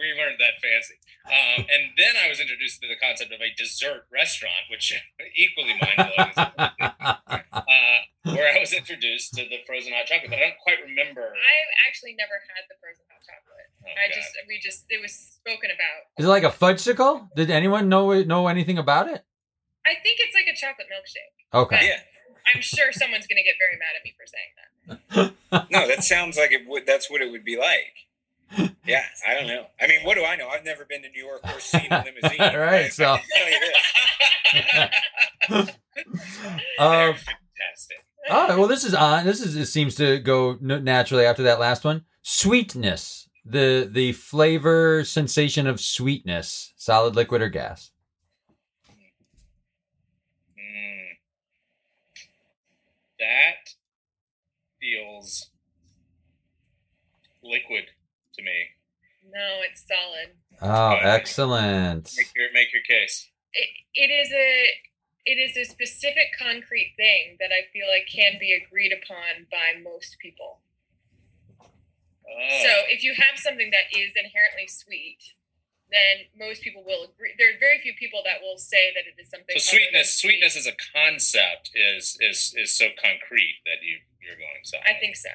we 0.00 0.08
weren't 0.18 0.40
that 0.40 0.56
fancy. 0.64 0.96
Um, 1.28 1.62
and 1.68 1.92
then 2.00 2.16
I 2.18 2.26
was 2.32 2.40
introduced 2.40 2.80
to 2.82 2.88
the 2.88 2.96
concept 2.96 3.30
of 3.30 3.38
a 3.40 3.52
dessert 3.54 4.08
restaurant, 4.10 4.66
which 4.72 4.88
equally 5.36 5.76
mind 5.78 6.10
blowing. 6.10 6.34
uh, 7.52 7.98
where 8.32 8.48
I 8.50 8.58
was 8.58 8.72
introduced 8.72 9.34
to 9.36 9.44
the 9.44 9.60
frozen 9.68 9.92
hot 9.92 10.06
chocolate, 10.08 10.30
but 10.32 10.40
I 10.40 10.50
don't 10.50 10.60
quite 10.64 10.80
remember. 10.82 11.22
I've 11.36 11.72
actually 11.86 12.16
never 12.16 12.34
had 12.50 12.64
the 12.72 12.80
frozen 12.80 13.04
hot 13.12 13.22
chocolate. 13.28 13.68
Oh, 13.84 13.92
I 13.94 14.08
God. 14.08 14.16
just 14.16 14.30
we 14.48 14.58
just 14.58 14.84
it 14.88 15.00
was 15.04 15.12
spoken 15.12 15.70
about. 15.70 16.08
Is 16.18 16.24
it 16.26 16.32
like 16.32 16.44
a 16.44 16.50
fudgesicle? 16.50 17.28
Did 17.36 17.50
anyone 17.50 17.88
know 17.88 18.10
know 18.24 18.48
anything 18.48 18.78
about 18.78 19.08
it? 19.08 19.22
I 19.86 19.94
think 20.02 20.18
it's 20.20 20.34
like 20.34 20.46
a 20.52 20.56
chocolate 20.56 20.88
milkshake. 20.92 21.34
Okay. 21.58 21.86
yeah. 21.86 22.00
I'm 22.54 22.60
sure 22.62 22.92
someone's 22.92 23.26
gonna 23.26 23.42
get 23.42 23.56
very 23.58 23.76
mad 23.78 23.94
at 23.96 24.04
me 24.04 24.14
for 24.16 24.26
saying 24.26 24.54
that. 24.60 25.34
No, 25.70 25.86
that 25.88 26.04
sounds 26.04 26.36
like 26.38 26.52
it 26.52 26.64
would. 26.66 26.86
That's 26.86 27.10
what 27.10 27.20
it 27.20 27.30
would 27.30 27.44
be 27.44 27.56
like. 27.58 28.06
Yeah, 28.86 29.04
I 29.28 29.34
don't 29.34 29.46
know. 29.48 29.66
I 29.80 29.86
mean, 29.88 30.00
what 30.04 30.14
do 30.14 30.24
I 30.24 30.36
know? 30.36 30.48
I've 30.48 30.64
never 30.64 30.84
been 30.84 31.02
to 31.02 31.08
New 31.10 31.22
York 31.24 31.40
or 31.44 31.58
seen 31.60 31.86
a 31.90 32.04
limousine. 32.04 32.40
All 32.54 32.56
right, 32.58 32.92
so- 32.92 33.14
I 33.14 33.22
tell 33.36 33.50
you 33.50 33.60
this. 35.58 35.70
Um, 36.78 37.14
fantastic. 37.14 37.98
all 38.30 38.48
right. 38.48 38.58
Well, 38.58 38.68
this 38.68 38.84
is 38.84 38.94
on. 38.94 39.24
This 39.26 39.40
is 39.40 39.56
it 39.56 39.66
seems 39.66 39.94
to 39.96 40.18
go 40.18 40.56
naturally 40.60 41.24
after 41.26 41.42
that 41.42 41.58
last 41.60 41.84
one. 41.84 42.04
Sweetness. 42.22 43.28
The 43.44 43.88
the 43.90 44.12
flavor 44.12 45.04
sensation 45.04 45.66
of 45.66 45.80
sweetness. 45.80 46.72
Solid, 46.76 47.16
liquid, 47.16 47.42
or 47.42 47.48
gas. 47.48 47.90
Mm. 50.58 51.16
That 53.20 53.74
feels 54.80 55.50
liquid 57.42 57.84
to 58.34 58.42
me. 58.42 58.72
No, 59.30 59.60
it's 59.68 59.84
solid. 59.86 60.34
Oh, 60.62 60.96
excellent. 61.00 62.10
Make 62.16 62.32
your 62.34 62.52
make 62.52 62.72
your 62.72 62.82
case. 62.82 63.28
It, 63.52 63.68
it 63.94 64.10
is 64.10 64.32
a 64.32 64.70
it 65.26 65.36
is 65.36 65.56
a 65.56 65.70
specific 65.70 66.32
concrete 66.38 66.94
thing 66.96 67.36
that 67.40 67.50
I 67.52 67.68
feel 67.72 67.86
like 67.86 68.08
can 68.10 68.38
be 68.40 68.52
agreed 68.52 68.92
upon 68.92 69.46
by 69.50 69.78
most 69.82 70.16
people. 70.20 70.60
Oh. 71.60 72.62
So 72.62 72.70
if 72.88 73.04
you 73.04 73.14
have 73.14 73.38
something 73.38 73.70
that 73.70 73.96
is 73.96 74.12
inherently 74.16 74.66
sweet, 74.66 75.34
then 75.90 76.26
most 76.38 76.62
people 76.62 76.82
will 76.84 77.04
agree. 77.04 77.34
There 77.38 77.50
are 77.50 77.58
very 77.58 77.80
few 77.80 77.94
people 77.98 78.22
that 78.24 78.40
will 78.40 78.58
say 78.58 78.92
that 78.94 79.04
it 79.06 79.20
is 79.20 79.30
something. 79.30 79.58
So 79.58 79.76
sweetness, 79.76 80.14
sweet. 80.14 80.40
sweetness 80.40 80.56
as 80.56 80.66
a 80.66 80.76
concept 80.94 81.70
is 81.74 82.16
is 82.20 82.54
is 82.56 82.72
so 82.72 82.86
concrete 82.96 83.60
that 83.66 83.82
you 83.82 83.98
you're 84.22 84.36
going 84.36 84.62
so 84.64 84.78
I 84.84 84.94
think 85.00 85.16
so. 85.16 85.30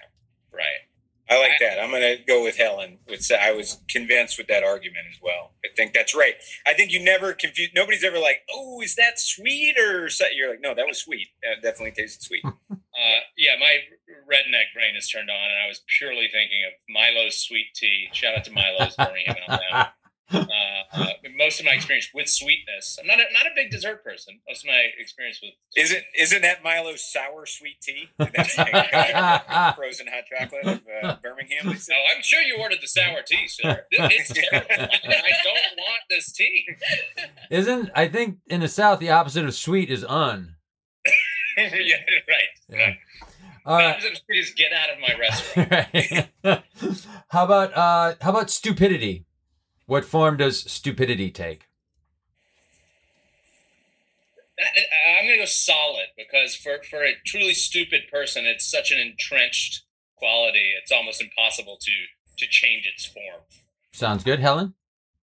right. 0.51 0.88
I 1.27 1.39
like 1.39 1.57
that. 1.59 1.79
I'm 1.81 1.89
going 1.89 2.03
to 2.03 2.24
go 2.24 2.43
with 2.43 2.55
Helen. 2.55 3.00
With 3.09 3.31
I 3.31 3.51
was 3.51 3.79
convinced 3.89 4.38
with 4.38 4.45
that 4.45 4.63
argument 4.63 5.07
as 5.09 5.19
well. 5.19 5.53
I 5.65 5.69
think 5.75 5.93
that's 5.93 6.13
right. 6.13 6.35
I 6.67 6.75
think 6.75 6.91
you 6.91 7.03
never 7.03 7.33
confuse. 7.33 7.71
Nobody's 7.74 8.03
ever 8.03 8.19
like, 8.19 8.41
"Oh, 8.53 8.81
is 8.81 8.93
that 8.95 9.19
sweet?" 9.19 9.75
Or 9.79 10.07
so-" 10.07 10.27
you're 10.35 10.51
like, 10.51 10.62
"No, 10.62 10.75
that 10.75 10.85
was 10.85 11.00
sweet. 11.00 11.29
That 11.41 11.63
definitely 11.63 11.91
tasted 11.91 12.21
sweet." 12.21 12.43
Uh, 12.95 13.19
yeah, 13.35 13.51
my 13.59 13.79
redneck 14.24 14.71
brain 14.74 14.95
is 14.97 15.09
turned 15.09 15.29
on, 15.29 15.35
and 15.35 15.59
I 15.65 15.67
was 15.67 15.81
purely 16.00 16.29
thinking 16.31 16.63
of 16.65 16.71
Milo's 16.88 17.38
sweet 17.38 17.67
tea. 17.75 18.07
Shout 18.13 18.38
out 18.38 18.45
to 18.45 18.51
Milo's 18.51 18.95
Birmingham, 18.95 19.35
Alabama. 19.50 19.91
Uh, 20.34 20.46
uh, 20.94 21.05
most 21.38 21.60
of 21.60 21.65
my 21.65 21.74
experience 21.74 22.10
with 22.13 22.27
sweetness, 22.27 22.98
I'm 23.00 23.05
not 23.08 23.20
a, 23.20 23.24
not 23.34 23.46
a 23.46 23.51
big 23.55 23.70
dessert 23.70 24.03
person. 24.03 24.39
Most 24.50 24.63
of 24.63 24.67
my 24.70 24.82
experience 24.98 25.39
with 25.41 25.51
Isn't 25.75 26.03
isn't 26.17 26.41
that 26.41 26.63
Milo's 26.63 27.03
sour 27.12 27.46
sweet 27.46 27.79
tea? 27.82 28.10
That's 28.17 28.58
like, 28.58 28.74
uh, 28.74 29.74
frozen 29.77 30.08
hot 30.08 30.24
chocolate 30.32 30.65
of 30.65 30.82
uh, 31.03 31.15
Birmingham. 31.22 31.67
they 31.67 31.74
So 31.75 31.91
say. 31.91 31.94
I'm 32.15 32.24
sure 32.24 32.41
you 32.41 32.58
ordered 32.60 32.79
the 32.82 32.88
sour 32.88 33.22
tea, 33.25 33.48
sir. 33.48 33.86
It's 33.91 34.34
terrible. 34.34 34.67
I 34.72 35.32
don't 35.44 35.77
want 35.77 36.01
this 36.10 36.32
tea. 36.32 36.65
Isn't 37.51 37.91
I 37.96 38.08
think 38.08 38.38
in 38.48 38.62
the 38.62 38.67
South 38.67 39.00
the 39.00 39.12
opposite 39.12 39.46
of 39.46 39.53
sweet 39.53 39.89
is 39.91 40.03
un. 40.05 40.55
yeah, 41.58 41.67
right. 41.67 42.50
Yeah. 42.70 42.94
All 43.65 43.77
The 43.77 43.84
right. 43.84 43.91
opposite 43.96 44.12
of 44.13 44.17
sweet 44.25 44.39
is 44.39 44.51
get 44.55 44.72
out 44.74 44.89
of 44.89 45.00
my 45.00 45.15
restaurant. 45.20 46.29
Right. 46.44 46.63
how 47.29 47.44
about 47.46 47.74
uh 47.75 48.15
how 48.22 48.32
about 48.32 48.50
stupidity? 48.50 49.25
What 49.86 50.06
form 50.06 50.38
does 50.38 50.60
stupidity 50.72 51.32
take? 51.32 51.68
I- 54.60 55.20
I'm 55.20 55.25
going 55.25 55.36
to 55.38 55.42
go 55.42 55.46
solid 55.46 56.08
because 56.18 56.56
for, 56.56 56.82
for 56.89 57.04
a 57.04 57.13
truly 57.25 57.54
stupid 57.54 58.04
person, 58.12 58.46
it's 58.46 58.70
such 58.70 58.92
an 58.92 59.00
entrenched 59.00 59.84
quality. 60.18 60.72
It's 60.82 60.92
almost 60.92 61.22
impossible 61.22 61.77
to 61.82 61.92
to 62.38 62.48
change 62.48 62.86
its 62.86 63.06
form. 63.06 63.42
Sounds 63.94 64.24
good, 64.24 64.39
Helen? 64.42 64.74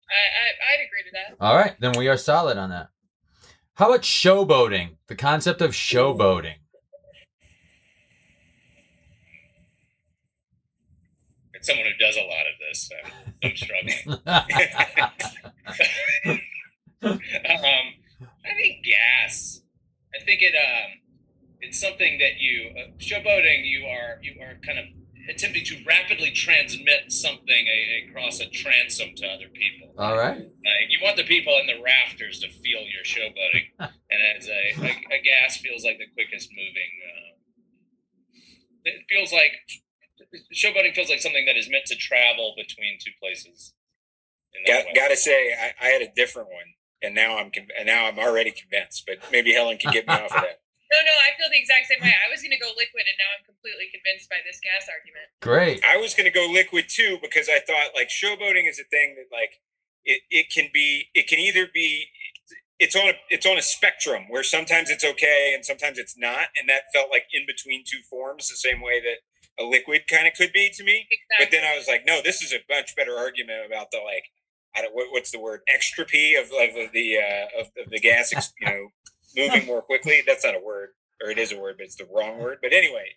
I, 0.09 0.13
I 0.13 0.73
I'd 0.73 0.85
agree 0.87 1.03
to 1.03 1.11
that. 1.13 1.43
All 1.45 1.55
right, 1.55 1.75
then 1.79 1.93
we 1.97 2.07
are 2.07 2.17
solid 2.17 2.57
on 2.57 2.69
that. 2.71 2.89
How 3.75 3.89
about 3.89 4.01
showboating? 4.01 4.97
The 5.07 5.15
concept 5.15 5.61
of 5.61 5.71
showboating. 5.71 6.55
It's 11.53 11.67
someone 11.67 11.85
who 11.85 11.97
does 12.03 12.15
a 12.15 12.21
lot 12.21 12.45
of 12.47 12.53
this. 12.69 12.89
So 12.89 12.95
I'm 13.45 13.55
struggling. 13.55 14.19
um, 17.03 17.85
I 18.43 18.53
think 18.57 18.85
gas. 18.85 19.61
I 20.19 20.23
think 20.23 20.41
it 20.41 20.53
um, 20.55 20.91
it's 21.61 21.79
something 21.79 22.17
that 22.19 22.39
you 22.39 22.71
uh, 22.71 22.91
showboating. 22.97 23.65
You 23.65 23.85
are 23.85 24.19
you 24.21 24.41
are 24.41 24.55
kind 24.65 24.79
of 24.79 24.85
attempting 25.29 25.63
to 25.65 25.83
rapidly 25.85 26.31
transmit 26.31 27.11
something 27.11 27.67
a, 27.67 28.07
across 28.07 28.39
a 28.39 28.49
transom 28.49 29.09
to 29.15 29.25
other 29.27 29.47
people. 29.53 29.93
All 29.97 30.15
right. 30.15 30.37
Like 30.37 30.89
you 30.89 30.99
want 31.01 31.17
the 31.17 31.23
people 31.23 31.57
in 31.59 31.67
the 31.67 31.81
rafters 31.83 32.39
to 32.39 32.49
feel 32.49 32.81
your 32.81 33.03
showboating, 33.03 33.65
and 33.79 34.19
as 34.37 34.47
a, 34.47 34.73
a, 34.81 34.89
a 34.89 35.21
gas 35.21 35.57
feels 35.57 35.83
like 35.83 35.97
the 35.97 36.07
quickest 36.13 36.49
moving. 36.51 36.91
Uh, 37.05 37.35
it 38.85 39.01
feels 39.09 39.31
like 39.33 39.53
showboating 40.53 40.93
feels 40.95 41.09
like 41.09 41.21
something 41.21 41.45
that 41.45 41.57
is 41.57 41.69
meant 41.69 41.85
to 41.87 41.95
travel 41.95 42.53
between 42.57 42.97
two 42.99 43.11
places. 43.19 43.73
Got, 44.67 44.85
gotta 44.95 45.17
say, 45.17 45.53
I, 45.53 45.73
I 45.81 45.87
had 45.89 46.01
a 46.01 46.07
different 46.15 46.47
one, 46.47 46.79
and 47.03 47.13
now 47.13 47.37
I'm 47.37 47.51
and 47.77 47.85
now 47.85 48.07
I'm 48.07 48.19
already 48.19 48.51
convinced. 48.51 49.03
But 49.05 49.19
maybe 49.31 49.53
Helen 49.53 49.77
can 49.77 49.91
get 49.91 50.07
me 50.07 50.13
off 50.13 50.31
of 50.31 50.41
that. 50.41 50.61
No, 50.85 51.01
no, 51.01 51.17
I 51.25 51.33
feel 51.35 51.49
the 51.49 51.57
exact 51.57 51.89
same 51.89 51.97
way. 51.99 52.13
I 52.13 52.29
was 52.29 52.45
going 52.45 52.53
to 52.53 52.61
go 52.61 52.69
liquid, 52.77 53.09
and 53.09 53.17
now 53.17 53.25
I'm 53.33 53.43
completely 53.43 53.89
convinced 53.89 54.29
by 54.29 54.37
this 54.45 54.61
gas 54.61 54.85
argument. 54.85 55.27
Great. 55.41 55.81
I 55.83 55.97
was 55.97 56.13
going 56.13 56.29
to 56.29 56.31
go 56.31 56.45
liquid 56.45 56.85
too 56.87 57.17
because 57.25 57.49
I 57.49 57.59
thought 57.59 57.97
like 57.97 58.07
showboating 58.07 58.69
is 58.69 58.77
a 58.77 58.85
thing 58.93 59.17
that 59.17 59.33
like 59.33 59.59
it, 60.05 60.21
it 60.29 60.53
can 60.53 60.69
be 60.71 61.09
it 61.17 61.27
can 61.27 61.39
either 61.39 61.67
be 61.73 62.05
it's 62.79 62.95
on 62.95 63.07
a 63.09 63.13
it's 63.29 63.45
on 63.45 63.57
a 63.57 63.61
spectrum 63.61 64.25
where 64.29 64.43
sometimes 64.43 64.89
it's 64.89 65.03
okay 65.03 65.53
and 65.55 65.65
sometimes 65.65 65.97
it's 65.97 66.17
not 66.17 66.47
and 66.59 66.69
that 66.69 66.83
felt 66.93 67.09
like 67.09 67.25
in 67.33 67.45
between 67.47 67.83
two 67.85 67.99
forms 68.09 68.47
the 68.47 68.55
same 68.55 68.81
way 68.81 69.01
that 69.01 69.25
a 69.59 69.63
liquid 69.63 70.03
kind 70.09 70.27
of 70.27 70.33
could 70.33 70.51
be 70.53 70.69
to 70.73 70.83
me 70.83 71.07
but 71.39 71.49
then 71.51 71.63
I 71.63 71.77
was 71.77 71.87
like 71.87 72.03
no 72.05 72.21
this 72.23 72.41
is 72.41 72.53
a 72.53 72.59
much 72.69 72.95
better 72.95 73.17
argument 73.17 73.65
about 73.65 73.91
the 73.91 73.99
like 73.99 74.25
I 74.75 74.81
don't 74.81 74.93
what, 74.93 75.07
what's 75.11 75.31
the 75.31 75.39
word 75.39 75.61
extropy 75.73 76.39
of, 76.39 76.47
of, 76.47 76.75
of 76.75 76.91
the 76.91 77.17
uh, 77.17 77.61
of, 77.61 77.67
of 77.83 77.89
the 77.89 77.99
gas 77.99 78.33
you 78.59 78.67
know 78.67 78.87
moving 79.35 79.65
more 79.67 79.81
quickly 79.81 80.21
that's 80.25 80.43
not 80.43 80.55
a 80.55 80.59
word 80.63 80.89
or 81.23 81.29
it 81.29 81.37
is 81.37 81.51
a 81.51 81.59
word 81.59 81.75
but 81.77 81.85
it's 81.85 81.95
the 81.95 82.07
wrong 82.13 82.39
word 82.39 82.57
but 82.61 82.73
anyway 82.73 83.07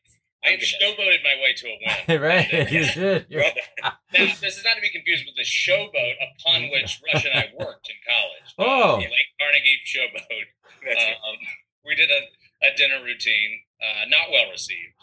I 0.44 0.50
showboated 0.54 1.22
my 1.24 1.34
way 1.42 1.52
to 1.56 1.66
a 1.66 1.76
win. 1.82 2.22
right. 2.22 2.70
You 2.70 2.84
did. 2.84 3.26
Well. 3.30 3.52
Now, 3.82 3.92
this 4.40 4.56
is 4.56 4.64
not 4.64 4.76
to 4.76 4.80
be 4.80 4.90
confused 4.90 5.24
with 5.26 5.34
the 5.34 5.44
showboat 5.44 6.14
upon 6.22 6.70
which 6.72 7.02
Rush 7.12 7.24
and 7.24 7.34
I 7.34 7.50
worked 7.58 7.90
in 7.90 7.98
college. 8.06 8.48
Oh. 8.58 8.94
Uh, 8.94 8.98
Lake 8.98 9.34
Carnegie 9.40 9.82
showboat. 9.84 10.46
Um, 10.94 11.38
we 11.84 11.94
did 11.94 12.08
a, 12.10 12.68
a 12.68 12.76
dinner 12.76 13.02
routine, 13.04 13.60
uh, 13.82 14.06
not 14.08 14.30
well 14.30 14.50
received. 14.50 14.94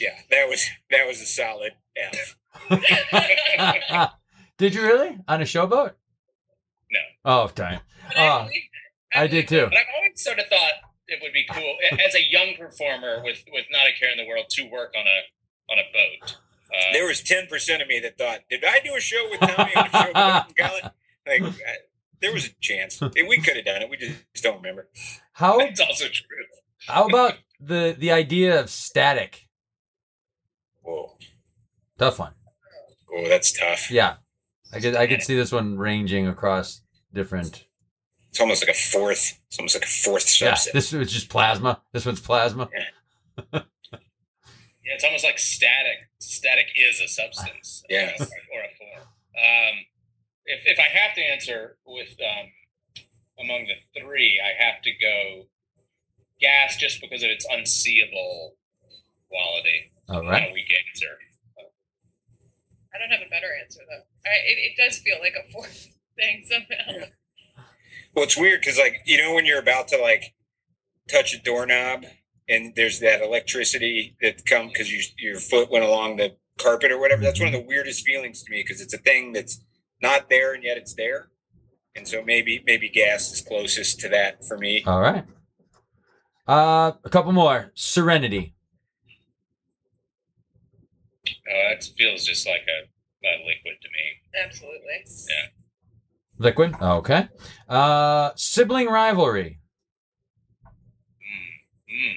Yeah 0.00 0.18
that 0.30 0.48
was 0.48 0.68
that 0.90 1.06
was 1.06 1.20
a 1.20 1.26
solid 1.26 1.72
F. 1.96 2.36
did 4.58 4.74
you 4.74 4.82
really 4.82 5.18
on 5.28 5.40
a 5.40 5.44
showboat? 5.44 5.92
No. 6.90 7.00
Oh, 7.24 7.50
darn. 7.54 7.80
But 8.08 8.16
I 8.18 8.28
Oh, 8.28 8.48
I 9.20 9.26
did 9.26 9.48
too. 9.48 9.64
But 9.64 9.78
I've 9.78 9.86
always 9.96 10.22
sort 10.22 10.38
of 10.38 10.46
thought 10.48 10.72
it 11.06 11.18
would 11.22 11.32
be 11.32 11.44
cool 11.50 11.76
as 12.04 12.14
a 12.14 12.30
young 12.30 12.54
performer 12.58 13.22
with, 13.24 13.42
with 13.52 13.64
not 13.70 13.86
a 13.86 13.92
care 13.98 14.10
in 14.10 14.18
the 14.18 14.26
world 14.26 14.46
to 14.50 14.64
work 14.70 14.92
on 14.96 15.06
a 15.06 15.72
on 15.72 15.78
a 15.78 15.84
boat. 15.92 16.36
Uh, 16.70 16.92
There 16.92 17.06
was 17.06 17.22
ten 17.22 17.46
percent 17.46 17.80
of 17.82 17.88
me 17.88 18.00
that 18.00 18.18
thought, 18.18 18.40
"Did 18.50 18.64
I 18.64 18.80
do 18.84 18.94
a 18.94 19.00
show 19.00 19.26
with 19.30 19.40
Tommy 19.40 19.74
on 19.74 19.86
a 19.86 19.90
show 19.90 20.06
with 20.46 20.56
college?" 20.58 20.84
Like, 21.26 21.42
I, 21.42 21.76
there 22.20 22.32
was 22.32 22.46
a 22.46 22.50
chance 22.60 23.00
we 23.00 23.40
could 23.40 23.56
have 23.56 23.64
done 23.64 23.82
it. 23.82 23.90
We 23.90 23.96
just 23.96 24.22
don't 24.42 24.56
remember. 24.56 24.88
How 25.32 25.58
it's 25.60 25.80
also 25.80 26.06
true. 26.06 26.26
how 26.86 27.06
about 27.06 27.34
the 27.60 27.96
the 27.98 28.12
idea 28.12 28.60
of 28.60 28.68
static? 28.70 29.47
Whoa, 30.88 31.16
Tough 31.98 32.18
one. 32.18 32.32
oh, 33.14 33.28
that's 33.28 33.52
tough. 33.52 33.90
Yeah. 33.90 34.16
I 34.72 34.80
could 34.80 34.96
I 34.96 35.06
could 35.06 35.22
see 35.22 35.36
this 35.36 35.52
one 35.52 35.76
ranging 35.78 36.26
across 36.28 36.82
different 37.12 37.64
It's 38.30 38.40
almost 38.40 38.62
like 38.62 38.74
a 38.74 38.78
fourth. 38.78 39.38
It's 39.48 39.58
almost 39.58 39.74
like 39.76 39.84
a 39.84 39.88
fourth 39.88 40.40
Yeah, 40.40 40.56
this 40.72 40.92
was 40.92 41.12
just 41.12 41.28
plasma. 41.28 41.82
This 41.92 42.06
one's 42.06 42.20
plasma. 42.20 42.68
Yeah, 44.88 44.94
it's 44.94 45.04
almost 45.04 45.24
like 45.24 45.38
static. 45.38 45.98
Static 46.18 46.68
is 46.74 46.98
a 47.02 47.08
substance, 47.08 47.82
Yeah. 47.90 48.10
or 48.18 48.24
a 48.24 48.72
form. 48.78 49.02
Um, 49.36 49.74
if 50.46 50.60
if 50.64 50.78
I 50.78 50.88
have 50.98 51.14
to 51.14 51.20
answer 51.20 51.76
with 51.86 52.08
um, 52.18 52.46
among 53.38 53.66
the 53.66 54.00
three, 54.00 54.40
I 54.42 54.64
have 54.64 54.80
to 54.82 54.90
go 54.92 55.42
gas 56.40 56.78
just 56.78 57.02
because 57.02 57.22
of 57.22 57.28
its 57.28 57.46
unseeable 57.50 58.56
quality. 59.28 59.92
All 60.08 60.22
Not 60.22 60.30
right. 60.30 60.50
a 60.50 60.52
weak 60.52 60.66
answer. 60.88 61.06
I 62.94 62.98
don't 62.98 63.10
have 63.10 63.26
a 63.26 63.30
better 63.30 63.48
answer 63.62 63.80
though. 63.88 64.02
I, 64.28 64.34
it, 64.46 64.72
it 64.72 64.82
does 64.82 64.98
feel 64.98 65.16
like 65.20 65.34
a 65.34 65.50
fourth 65.52 65.88
thing 66.16 66.44
somehow. 66.48 67.06
Well, 68.14 68.24
it's 68.24 68.36
weird 68.36 68.60
because, 68.60 68.78
like, 68.78 69.02
you 69.04 69.18
know, 69.18 69.34
when 69.34 69.46
you're 69.46 69.60
about 69.60 69.88
to 69.88 69.98
like 69.98 70.34
touch 71.08 71.34
a 71.34 71.38
doorknob 71.42 72.04
and 72.48 72.74
there's 72.74 73.00
that 73.00 73.22
electricity 73.22 74.16
that 74.22 74.44
come 74.46 74.68
because 74.68 74.90
you, 74.90 75.00
your 75.18 75.38
foot 75.38 75.70
went 75.70 75.84
along 75.84 76.16
the 76.16 76.36
carpet 76.58 76.90
or 76.90 76.98
whatever. 76.98 77.22
That's 77.22 77.38
one 77.38 77.48
of 77.48 77.52
the 77.52 77.66
weirdest 77.66 78.04
feelings 78.04 78.42
to 78.42 78.50
me 78.50 78.64
because 78.66 78.80
it's 78.80 78.94
a 78.94 78.98
thing 78.98 79.32
that's 79.32 79.62
not 80.02 80.28
there 80.30 80.54
and 80.54 80.64
yet 80.64 80.76
it's 80.78 80.94
there. 80.94 81.28
And 81.94 82.06
so 82.06 82.22
maybe 82.24 82.62
maybe 82.66 82.88
gas 82.88 83.32
is 83.32 83.40
closest 83.40 84.00
to 84.00 84.08
that 84.08 84.44
for 84.44 84.56
me. 84.56 84.82
All 84.86 85.00
right. 85.00 85.24
Uh, 86.46 86.92
a 87.04 87.10
couple 87.10 87.32
more. 87.32 87.72
Serenity. 87.74 88.54
Uh, 91.48 91.70
that 91.70 91.84
feels 91.96 92.24
just 92.24 92.46
like 92.46 92.62
a, 92.66 93.26
a 93.26 93.32
liquid 93.46 93.76
to 93.82 93.88
me. 93.88 94.44
Absolutely. 94.44 95.04
Yeah. 95.28 95.48
Liquid. 96.38 96.74
Okay. 96.80 97.28
Uh, 97.68 98.30
sibling 98.36 98.88
rivalry. 98.88 99.60
Mm. 101.90 102.16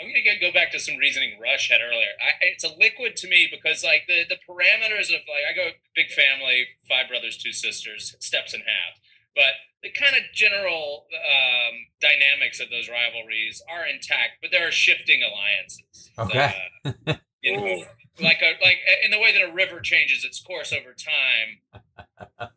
I'm 0.00 0.06
gonna 0.06 0.22
go- 0.22 0.48
go 0.48 0.52
back 0.52 0.70
to 0.72 0.78
some 0.78 0.96
reasoning 0.96 1.40
Rush 1.40 1.70
had 1.70 1.80
earlier. 1.80 2.14
I, 2.22 2.46
it's 2.46 2.64
a 2.64 2.74
liquid 2.76 3.16
to 3.16 3.28
me 3.28 3.48
because 3.50 3.82
like 3.82 4.04
the 4.06 4.24
the 4.28 4.38
parameters 4.48 5.08
of 5.10 5.22
like 5.26 5.44
I 5.48 5.54
go 5.54 5.70
big 5.94 6.10
family, 6.10 6.66
five 6.88 7.08
brothers, 7.08 7.36
two 7.36 7.52
sisters, 7.52 8.14
steps 8.20 8.54
in 8.54 8.60
half, 8.60 9.00
but 9.34 9.54
the 9.82 9.90
kind 9.90 10.16
of 10.16 10.22
general 10.34 11.06
um, 11.14 11.74
dynamics 12.00 12.60
of 12.60 12.68
those 12.70 12.88
rivalries 12.88 13.62
are 13.70 13.86
intact, 13.86 14.38
but 14.42 14.50
there 14.50 14.66
are 14.66 14.72
shifting 14.72 15.20
alliances. 15.22 16.10
Okay. 16.18 16.54
Uh, 16.84 17.14
You 17.40 17.56
know, 17.56 17.84
like 18.20 18.42
a 18.42 18.64
like 18.64 18.78
in 19.04 19.12
the 19.12 19.18
way 19.20 19.32
that 19.32 19.48
a 19.48 19.52
river 19.52 19.80
changes 19.80 20.24
its 20.24 20.42
course 20.42 20.72
over 20.72 20.92
time. 20.92 21.78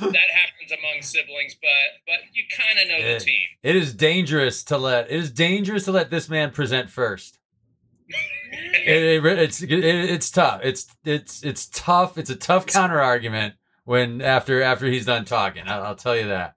that 0.00 0.16
happens 0.30 0.72
among 0.72 1.02
siblings, 1.02 1.54
but 1.60 1.68
but 2.06 2.16
you 2.32 2.44
kind 2.56 2.78
of 2.80 2.88
know 2.88 2.96
Yeah. 3.06 3.18
the 3.18 3.20
team. 3.20 3.42
It 3.62 3.76
is 3.76 3.92
dangerous 3.94 4.64
to 4.64 4.78
let 4.78 5.10
it 5.10 5.16
is 5.16 5.30
dangerous 5.30 5.84
to 5.84 5.92
let 5.92 6.10
this 6.10 6.28
man 6.30 6.50
present 6.50 6.90
first. 6.90 7.38
It, 8.84 9.24
it, 9.24 9.38
it's 9.38 9.62
it, 9.62 9.70
it's 9.72 10.30
tough. 10.30 10.60
It's 10.64 10.86
it's 11.04 11.42
it's 11.42 11.66
tough. 11.68 12.18
It's 12.18 12.28
a 12.30 12.36
tough 12.36 12.66
counter 12.66 13.00
argument 13.00 13.54
when 13.84 14.20
after 14.20 14.60
after 14.62 14.86
he's 14.86 15.06
done 15.06 15.24
talking. 15.24 15.62
I'll, 15.66 15.82
I'll 15.84 15.94
tell 15.94 16.16
you 16.16 16.26
that. 16.28 16.54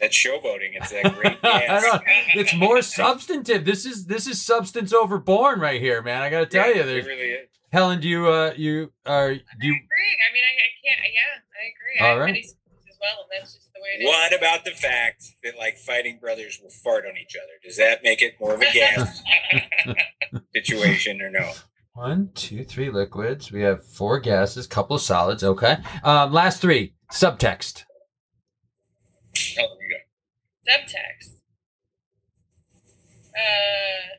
That's 0.00 0.16
showboating. 0.16 0.72
It's 0.74 0.90
that 0.90 1.14
great 1.14 1.38
I 1.42 1.66
dance. 1.66 2.02
It's 2.34 2.54
more 2.54 2.82
substantive. 2.82 3.64
This 3.64 3.86
is 3.86 4.06
this 4.06 4.26
is 4.26 4.42
substance 4.44 4.92
over 4.92 5.18
born 5.18 5.58
right 5.60 5.80
here, 5.80 6.02
man. 6.02 6.22
I 6.22 6.30
got 6.30 6.40
to 6.40 6.46
tell 6.46 6.68
Yeah, 6.68 6.74
you. 6.76 6.80
it 6.82 6.86
There's 6.86 7.06
really 7.06 7.22
is. 7.30 7.48
Helen. 7.72 8.00
Do 8.00 8.08
you 8.08 8.28
uh 8.28 8.52
you 8.56 8.92
are 9.06 9.34
do 9.34 9.40
I 9.40 9.64
you 9.66 9.72
agree. 9.72 10.12
I 10.20 10.32
mean, 10.34 10.44
I, 10.44 10.52
I 10.52 10.70
can't. 10.84 11.00
Yeah, 11.14 11.20
I 11.54 11.64
agree. 11.72 11.98
All 12.00 12.06
I 12.06 12.10
have 12.10 12.18
right. 12.20 12.26
many 12.26 12.40
as 12.40 12.98
well, 13.00 13.26
that's 13.32 13.54
just 13.54 13.72
the 13.72 13.80
way 13.80 13.88
it 13.98 14.02
is. 14.04 14.06
What 14.08 14.34
about 14.38 14.64
the 14.64 14.70
fact 14.72 15.24
that 15.44 15.56
like 15.58 15.78
fighting 15.78 16.18
brothers 16.20 16.60
will 16.62 16.70
fart 16.70 17.04
on 17.06 17.12
each 17.20 17.34
other? 17.36 17.52
Does 17.64 17.76
that 17.78 18.02
make 18.02 18.20
it 18.22 18.34
more 18.40 18.54
of 18.54 18.60
a 18.60 18.72
gas 18.72 19.22
situation 20.54 21.20
or 21.22 21.30
no? 21.30 21.52
one, 21.94 22.30
two, 22.34 22.64
three 22.64 22.90
liquids? 22.90 23.50
We 23.50 23.62
have 23.62 23.82
four 23.86 24.20
gases, 24.20 24.66
couple 24.66 24.96
of 24.96 25.02
solids. 25.02 25.42
Okay. 25.42 25.78
Um, 26.04 26.32
last 26.32 26.60
three 26.60 26.94
subtext. 27.10 27.84
Oh, 29.58 29.62
there 29.62 29.66
we 29.78 29.88
go. 29.88 29.96
Subtext. 30.66 31.38
Uh, 33.32 34.18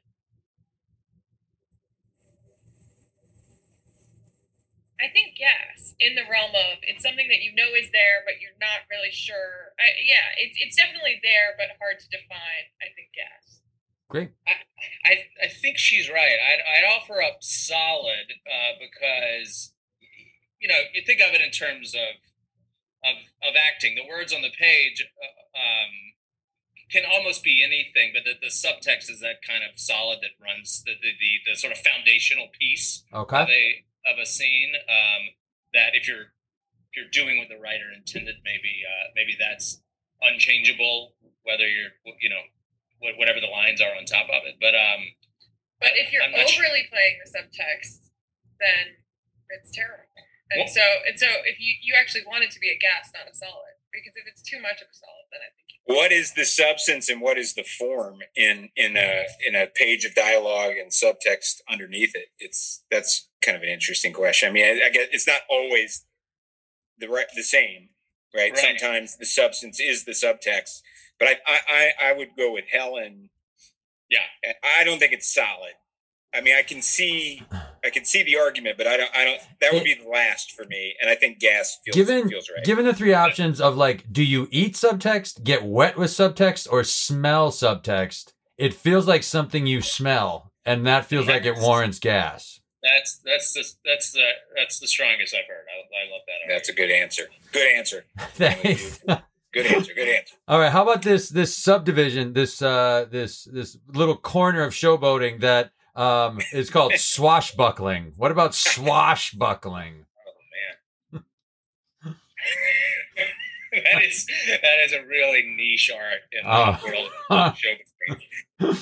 I 4.97 5.09
think 5.13 5.37
yes, 5.37 5.93
in 5.99 6.15
the 6.15 6.25
realm 6.25 6.55
of 6.55 6.81
it's 6.81 7.03
something 7.03 7.27
that 7.29 7.43
you 7.43 7.53
know 7.53 7.75
is 7.77 7.91
there, 7.93 8.25
but 8.25 8.41
you're 8.41 8.57
not 8.57 8.87
really 8.89 9.11
sure. 9.11 9.75
I, 9.77 9.93
yeah, 10.01 10.33
it's 10.41 10.57
it's 10.57 10.75
definitely 10.75 11.19
there, 11.21 11.53
but 11.57 11.77
hard 11.77 11.99
to 11.99 12.07
define. 12.09 12.73
I 12.81 12.89
think 12.95 13.13
yes. 13.13 13.61
Great. 14.09 14.31
I, 15.05 15.27
I 15.43 15.47
think 15.47 15.77
she's 15.77 16.09
right. 16.09 16.39
I'd, 16.39 16.63
I'd 16.63 16.87
offer 16.95 17.21
up 17.21 17.43
solid 17.43 18.31
uh, 18.47 18.79
because, 18.79 19.73
you 20.61 20.67
know, 20.67 20.79
you 20.93 21.01
think 21.05 21.19
of 21.19 21.33
it 21.33 21.41
in 21.41 21.51
terms 21.51 21.93
of 21.93 22.15
of, 23.03 23.15
of 23.43 23.53
acting. 23.55 23.95
The 23.95 24.07
words 24.07 24.33
on 24.33 24.41
the 24.41 24.51
page 24.57 25.03
uh, 25.03 25.59
um, 25.59 25.93
can 26.91 27.03
almost 27.05 27.43
be 27.43 27.63
anything, 27.63 28.13
but 28.15 28.23
the, 28.23 28.39
the 28.39 28.47
subtext 28.51 29.09
is 29.11 29.19
that 29.19 29.43
kind 29.45 29.63
of 29.63 29.77
solid 29.79 30.19
that 30.21 30.31
runs 30.39 30.83
the, 30.85 30.93
the, 31.01 31.11
the, 31.19 31.51
the 31.51 31.55
sort 31.57 31.73
of 31.73 31.79
foundational 31.79 32.47
piece 32.57 33.03
of 33.43 33.49
a 33.49 33.83
of 34.07 34.19
a 34.21 34.25
scene. 34.25 34.71
Um, 34.87 35.35
that 35.73 35.91
if 35.93 36.07
you're 36.07 36.31
if 36.87 36.91
you're 36.95 37.11
doing 37.11 37.37
what 37.39 37.49
the 37.49 37.59
writer 37.59 37.91
intended, 37.95 38.35
maybe 38.45 38.83
uh, 38.87 39.11
maybe 39.15 39.35
that's 39.39 39.81
unchangeable. 40.21 41.13
Whether 41.43 41.67
you're 41.67 41.91
you 42.19 42.29
know 42.29 42.43
whatever 43.17 43.39
the 43.39 43.47
lines 43.51 43.79
are 43.79 43.93
on 43.95 44.05
top 44.05 44.27
of 44.27 44.43
it, 44.47 44.55
but 44.59 44.73
um, 44.75 45.01
But 45.79 45.93
if 45.95 46.11
you're 46.11 46.23
I'm 46.23 46.33
sure. 46.47 46.63
overly 46.65 46.87
playing 46.89 47.19
the 47.23 47.29
subtext, 47.29 48.09
then 48.59 48.97
it's 49.53 49.71
terrible. 49.71 50.03
And 50.51 50.65
Well- 50.65 50.71
so 50.71 50.83
and 51.07 51.19
so 51.19 51.27
if 51.45 51.59
you 51.59 51.75
you 51.83 51.93
actually 51.99 52.23
want 52.25 52.43
it 52.43 52.51
to 52.51 52.59
be 52.59 52.69
a 52.69 52.79
gas, 52.79 53.11
not 53.13 53.29
a 53.29 53.35
solid, 53.35 53.76
because 53.93 54.13
if 54.15 54.25
it's 54.27 54.41
too 54.41 54.61
much 54.61 54.81
of 54.81 54.87
a 54.91 54.95
solid, 54.95 55.27
then 55.31 55.41
I 55.41 55.49
think 55.55 55.97
What 55.97 56.11
is 56.11 56.33
the 56.33 56.45
substance 56.45 57.09
and 57.09 57.21
what 57.21 57.37
is 57.37 57.55
the 57.55 57.63
form 57.63 58.19
in 58.35 58.69
in 58.75 58.97
a 58.97 59.25
in 59.47 59.55
a 59.55 59.67
page 59.75 60.05
of 60.05 60.15
dialogue 60.15 60.73
and 60.81 60.91
subtext 60.91 61.61
underneath 61.69 62.15
it? 62.15 62.27
It's 62.39 62.83
that's 62.91 63.29
kind 63.41 63.57
of 63.57 63.63
an 63.63 63.69
interesting 63.69 64.13
question. 64.13 64.49
I 64.49 64.51
mean, 64.53 64.65
I, 64.65 64.87
I 64.87 64.89
guess 64.91 65.07
it's 65.11 65.27
not 65.27 65.41
always 65.49 66.05
the 66.99 67.07
right 67.09 67.27
the 67.35 67.43
same, 67.43 67.89
right? 68.35 68.51
Right. 68.53 68.57
Sometimes 68.57 69.17
the 69.17 69.25
substance 69.25 69.79
is 69.79 70.05
the 70.05 70.13
subtext, 70.13 70.81
but 71.19 71.29
I 71.29 71.35
I 71.47 71.59
I, 71.69 71.91
I 72.09 72.13
would 72.13 72.29
go 72.37 72.53
with 72.53 72.65
Helen. 72.71 73.29
Yeah. 74.09 74.19
I 74.79 74.83
don't 74.85 74.99
think 74.99 75.13
it's 75.13 75.33
solid. 75.33 75.73
I 76.33 76.41
mean, 76.41 76.55
I 76.57 76.63
can 76.63 76.81
see 76.81 77.41
I 77.83 77.89
can 77.89 78.05
see 78.05 78.23
the 78.23 78.37
argument, 78.37 78.77
but 78.77 78.87
I 78.87 78.97
don't 78.97 79.09
I 79.15 79.23
don't. 79.23 79.39
That 79.61 79.73
would 79.73 79.83
be 79.83 79.95
the 79.95 80.09
last 80.09 80.51
for 80.51 80.65
me, 80.65 80.93
and 81.01 81.09
I 81.09 81.15
think 81.15 81.39
gas 81.39 81.77
feels 81.83 81.95
Given 81.95 82.29
feels 82.29 82.49
right. 82.55 82.65
given 82.65 82.85
the 82.85 82.93
three 82.93 83.13
options 83.13 83.61
of 83.61 83.77
like, 83.77 84.11
do 84.11 84.23
you 84.23 84.47
eat 84.51 84.73
subtext, 84.73 85.43
get 85.43 85.63
wet 85.63 85.97
with 85.97 86.11
subtext, 86.11 86.67
or 86.71 86.83
smell 86.83 87.49
subtext? 87.51 88.33
It 88.57 88.73
feels 88.73 89.07
like 89.07 89.23
something 89.23 89.67
you 89.67 89.81
smell, 89.81 90.51
and 90.65 90.85
that 90.85 91.05
feels 91.05 91.27
like 91.27 91.45
it 91.45 91.57
warrants 91.57 91.99
gas. 91.99 92.59
that's 92.83 93.19
that's 93.25 93.53
the 93.53 93.63
that's 93.85 94.11
the 94.11 94.27
that's 94.55 94.79
the 94.79 94.87
strongest 94.87 95.33
I've 95.33 95.47
heard. 95.47 95.65
I, 95.69 96.07
I 96.07 96.11
love 96.11 96.21
that. 96.27 96.53
That's 96.53 96.69
a 96.69 96.73
good 96.73 96.91
answer. 96.91 97.23
Good 97.53 97.75
answer. 97.75 98.05
Thanks. 98.33 98.99
Good 99.53 99.65
answer. 99.65 99.93
Good 99.93 100.09
answer. 100.09 100.35
All 100.47 100.59
right, 100.59 100.71
how 100.71 100.83
about 100.83 101.01
this 101.01 101.29
this 101.29 101.55
subdivision, 101.55 102.33
this 102.33 102.61
uh 102.61 103.05
this 103.09 103.45
this 103.45 103.77
little 103.87 104.17
corner 104.17 104.63
of 104.63 104.73
showboating 104.73 105.39
that 105.41 105.71
um 105.97 106.39
is 106.53 106.69
called 106.69 106.93
swashbuckling. 106.97 108.13
What 108.15 108.31
about 108.31 108.53
swashbuckling? 108.55 110.05
Oh 111.13 111.19
man. 111.19 111.23
that 113.73 114.03
is 114.05 114.25
that 114.61 114.79
is 114.85 114.93
a 114.93 115.01
really 115.05 115.43
niche 115.57 115.91
art 115.93 116.21
in 116.31 116.43
the 116.43 116.49
Oh. 116.49 116.77
world. 116.85 117.11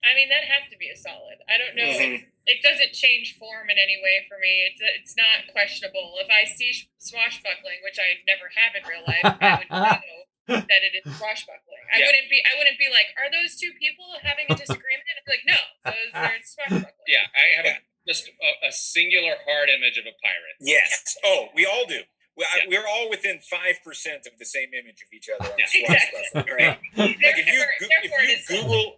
I 0.00 0.14
mean 0.16 0.28
that 0.32 0.44
has 0.48 0.64
to 0.72 0.76
be 0.78 0.88
a 0.88 0.96
solid. 0.96 1.38
I 1.48 1.56
don't 1.58 1.76
know. 1.76 1.92
Mhm. 1.98 2.26
It 2.46 2.62
doesn't 2.62 2.92
change 2.92 3.36
form 3.38 3.68
in 3.70 3.76
any 3.78 3.96
way 4.02 4.24
for 4.28 4.38
me. 4.40 4.64
It's 4.72 4.80
it's 4.80 5.14
not 5.16 5.46
questionable. 5.52 6.16
If 6.20 6.28
I 6.30 6.44
see 6.48 6.72
swashbuckling, 6.98 7.80
which 7.84 7.98
I 8.00 8.16
never 8.26 8.48
have 8.56 8.72
in 8.76 8.82
real 8.88 9.04
life, 9.06 9.24
I 9.40 9.58
would 9.58 9.70
know 9.70 10.24
that 10.50 10.82
it 10.82 10.92
is 10.98 11.04
swashbuckling. 11.16 11.84
I 11.94 11.98
Yeah. 12.02 12.06
wouldn't 12.10 12.28
be. 12.30 12.38
I 12.42 12.58
wouldn't 12.58 12.78
be 12.78 12.88
like, 12.90 13.06
are 13.18 13.30
those 13.30 13.54
two 13.56 13.70
people 13.78 14.06
having 14.22 14.46
a 14.50 14.54
disagreement? 14.58 15.06
I'd 15.06 15.24
be 15.26 15.30
like, 15.38 15.46
no, 15.46 15.60
those 15.86 16.10
are 16.14 16.34
swashbuckling. 16.44 17.06
Yeah, 17.06 17.26
I 17.34 17.44
have 17.56 17.64
Yeah. 17.66 17.78
a, 17.78 18.08
just 18.08 18.28
a, 18.28 18.68
a 18.68 18.72
singular 18.72 19.34
hard 19.46 19.68
image 19.70 19.98
of 19.98 20.04
a 20.06 20.14
pirate. 20.22 20.56
Yes. 20.60 21.16
Oh, 21.24 21.48
we 21.54 21.66
all 21.66 21.86
do. 21.86 22.00
We, 22.36 22.44
I, 22.44 22.66
Yeah. 22.66 22.78
we're 22.80 22.88
all 22.88 23.10
within 23.10 23.38
five 23.50 23.76
percent 23.84 24.26
of 24.26 24.38
the 24.38 24.46
same 24.46 24.70
image 24.74 25.02
of 25.02 25.10
each 25.14 25.28
other 25.28 25.50
on 25.50 25.58
Yeah. 25.58 25.66
swashbuckling, 25.66 26.56
right? 26.56 26.78
Like 26.96 27.38
if 27.38 27.46
you 27.46 27.58
Therefore- 27.58 27.78
Goo- 27.80 27.88
therefore 27.88 28.20
it 28.22 28.30
if 28.30 28.50
you 28.50 28.62
Google, 28.62 28.96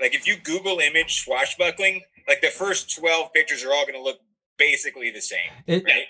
like 0.00 0.14
if 0.14 0.26
you 0.26 0.36
Google 0.36 0.78
image 0.80 1.22
swashbuckling, 1.24 2.02
like 2.28 2.40
the 2.40 2.48
first 2.50 2.94
twelve 2.96 3.32
pictures 3.32 3.64
are 3.64 3.72
all 3.72 3.84
going 3.86 3.94
to 3.98 4.02
look 4.02 4.18
basically 4.58 5.10
the 5.10 5.20
same, 5.22 5.50
It, 5.66 5.84
right? 5.84 6.04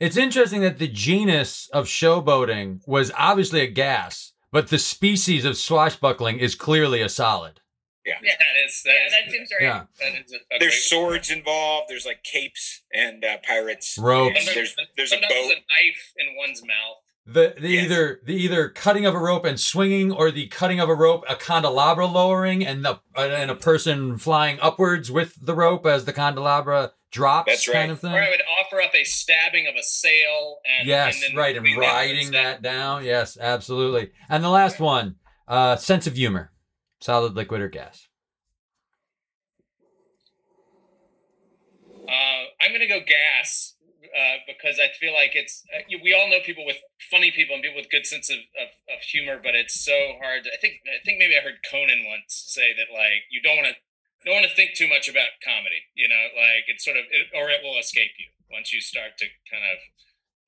It's 0.00 0.16
interesting 0.16 0.60
that 0.62 0.78
the 0.78 0.88
genus 0.88 1.68
of 1.72 1.86
showboating 1.86 2.80
was 2.86 3.12
obviously 3.16 3.60
a 3.60 3.66
gas, 3.66 4.32
but 4.52 4.68
the 4.68 4.78
species 4.78 5.44
of 5.44 5.56
swashbuckling 5.56 6.38
is 6.38 6.54
clearly 6.54 7.00
a 7.00 7.08
solid. 7.08 7.60
Yeah, 8.06 8.16
that 8.20 8.66
is 8.66 8.82
that 8.84 8.90
yeah, 8.92 9.06
is 9.06 9.12
that 9.12 9.30
seems 9.32 9.48
right. 9.58 9.64
Yeah. 9.66 9.84
that 10.00 10.24
is 10.26 10.32
a, 10.32 10.36
a 10.36 10.58
There's 10.60 10.72
great- 10.74 10.82
swords 10.82 11.30
involved. 11.30 11.86
There's 11.88 12.04
like 12.04 12.22
capes 12.22 12.82
and 12.92 13.24
uh, 13.24 13.38
pirates. 13.46 13.96
Ropes. 13.98 14.36
And 14.38 14.46
There's 14.54 14.76
there's 14.96 15.10
a 15.12 15.14
Sometimes 15.14 15.32
boat. 15.32 15.52
a 15.52 15.54
knife 15.54 16.12
in 16.18 16.36
one's 16.36 16.62
mouth. 16.62 16.98
The, 17.26 17.54
the 17.58 17.68
Yes. 17.70 17.84
either 17.86 18.20
the 18.26 18.34
either 18.34 18.68
cutting 18.68 19.06
of 19.06 19.14
a 19.14 19.18
rope 19.18 19.46
and 19.46 19.58
swinging, 19.58 20.12
or 20.12 20.30
the 20.30 20.48
cutting 20.48 20.80
of 20.80 20.90
a 20.90 20.94
rope, 20.94 21.24
a 21.26 21.34
candelabra 21.34 22.06
lowering, 22.06 22.66
and 22.66 22.84
the 22.84 23.00
and 23.16 23.50
a 23.50 23.54
person 23.54 24.18
flying 24.18 24.58
upwards 24.60 25.10
with 25.10 25.34
the 25.40 25.54
rope 25.54 25.86
as 25.86 26.04
the 26.04 26.12
candelabra 26.12 26.92
drops, 27.14 27.50
That's 27.50 27.68
right. 27.68 27.74
kind 27.74 27.92
of 27.92 28.00
thing. 28.00 28.12
Or 28.12 28.20
I 28.20 28.28
would 28.28 28.42
offer 28.60 28.82
up 28.82 28.92
a 28.94 29.04
stabbing 29.04 29.68
of 29.68 29.76
a 29.76 29.82
sail 29.82 30.58
and 30.78 30.88
Yes, 30.88 31.14
and 31.14 31.22
then 31.22 31.36
right, 31.38 31.56
and 31.56 31.64
moving 31.64 31.78
riding 31.78 32.32
that 32.32 32.60
down. 32.60 33.04
Yes, 33.04 33.38
absolutely. 33.40 34.10
And 34.28 34.42
the 34.42 34.50
last 34.50 34.80
one, 34.80 35.14
uh, 35.46 35.76
sense 35.76 36.08
of 36.08 36.14
humor, 36.14 36.50
solid, 37.00 37.34
liquid, 37.34 37.60
or 37.60 37.68
gas. 37.68 38.08
Uh, 42.06 42.44
I'm 42.60 42.70
going 42.70 42.80
to 42.80 42.88
go 42.88 43.00
gas 43.06 43.76
uh, 44.02 44.36
because 44.46 44.80
I 44.80 44.88
feel 44.98 45.14
like 45.14 45.30
it's. 45.34 45.62
Uh, 45.72 45.98
we 46.02 46.12
all 46.12 46.28
know 46.28 46.40
people 46.44 46.66
with 46.66 46.76
funny 47.10 47.30
people 47.30 47.54
and 47.54 47.62
people 47.62 47.78
with 47.80 47.90
good 47.90 48.06
sense 48.06 48.28
of, 48.28 48.36
of, 48.36 48.68
of 48.92 49.00
humor, 49.02 49.40
but 49.42 49.54
it's 49.54 49.84
so 49.84 49.94
hard. 50.20 50.42
I 50.52 50.58
think. 50.60 50.74
I 50.84 50.98
think 51.04 51.18
maybe 51.20 51.36
I 51.38 51.44
heard 51.44 51.62
Conan 51.70 52.04
once 52.10 52.44
say 52.48 52.74
that 52.74 52.92
like 52.92 53.22
you 53.30 53.40
don't 53.40 53.56
want 53.56 53.68
to 53.68 53.74
don't 54.24 54.40
want 54.40 54.48
to 54.48 54.56
think 54.56 54.72
too 54.74 54.88
much 54.88 55.08
about 55.08 55.36
comedy. 55.44 55.84
You 55.94 56.08
know, 56.08 56.32
like 56.32 56.66
it's 56.66 56.84
sort 56.84 56.96
of 56.96 57.04
it, 57.12 57.28
or 57.36 57.52
it 57.52 57.60
will 57.60 57.78
escape 57.78 58.16
you 58.16 58.32
once 58.50 58.72
you 58.72 58.80
start 58.80 59.20
to 59.20 59.26
kind 59.48 59.64
of 59.64 59.78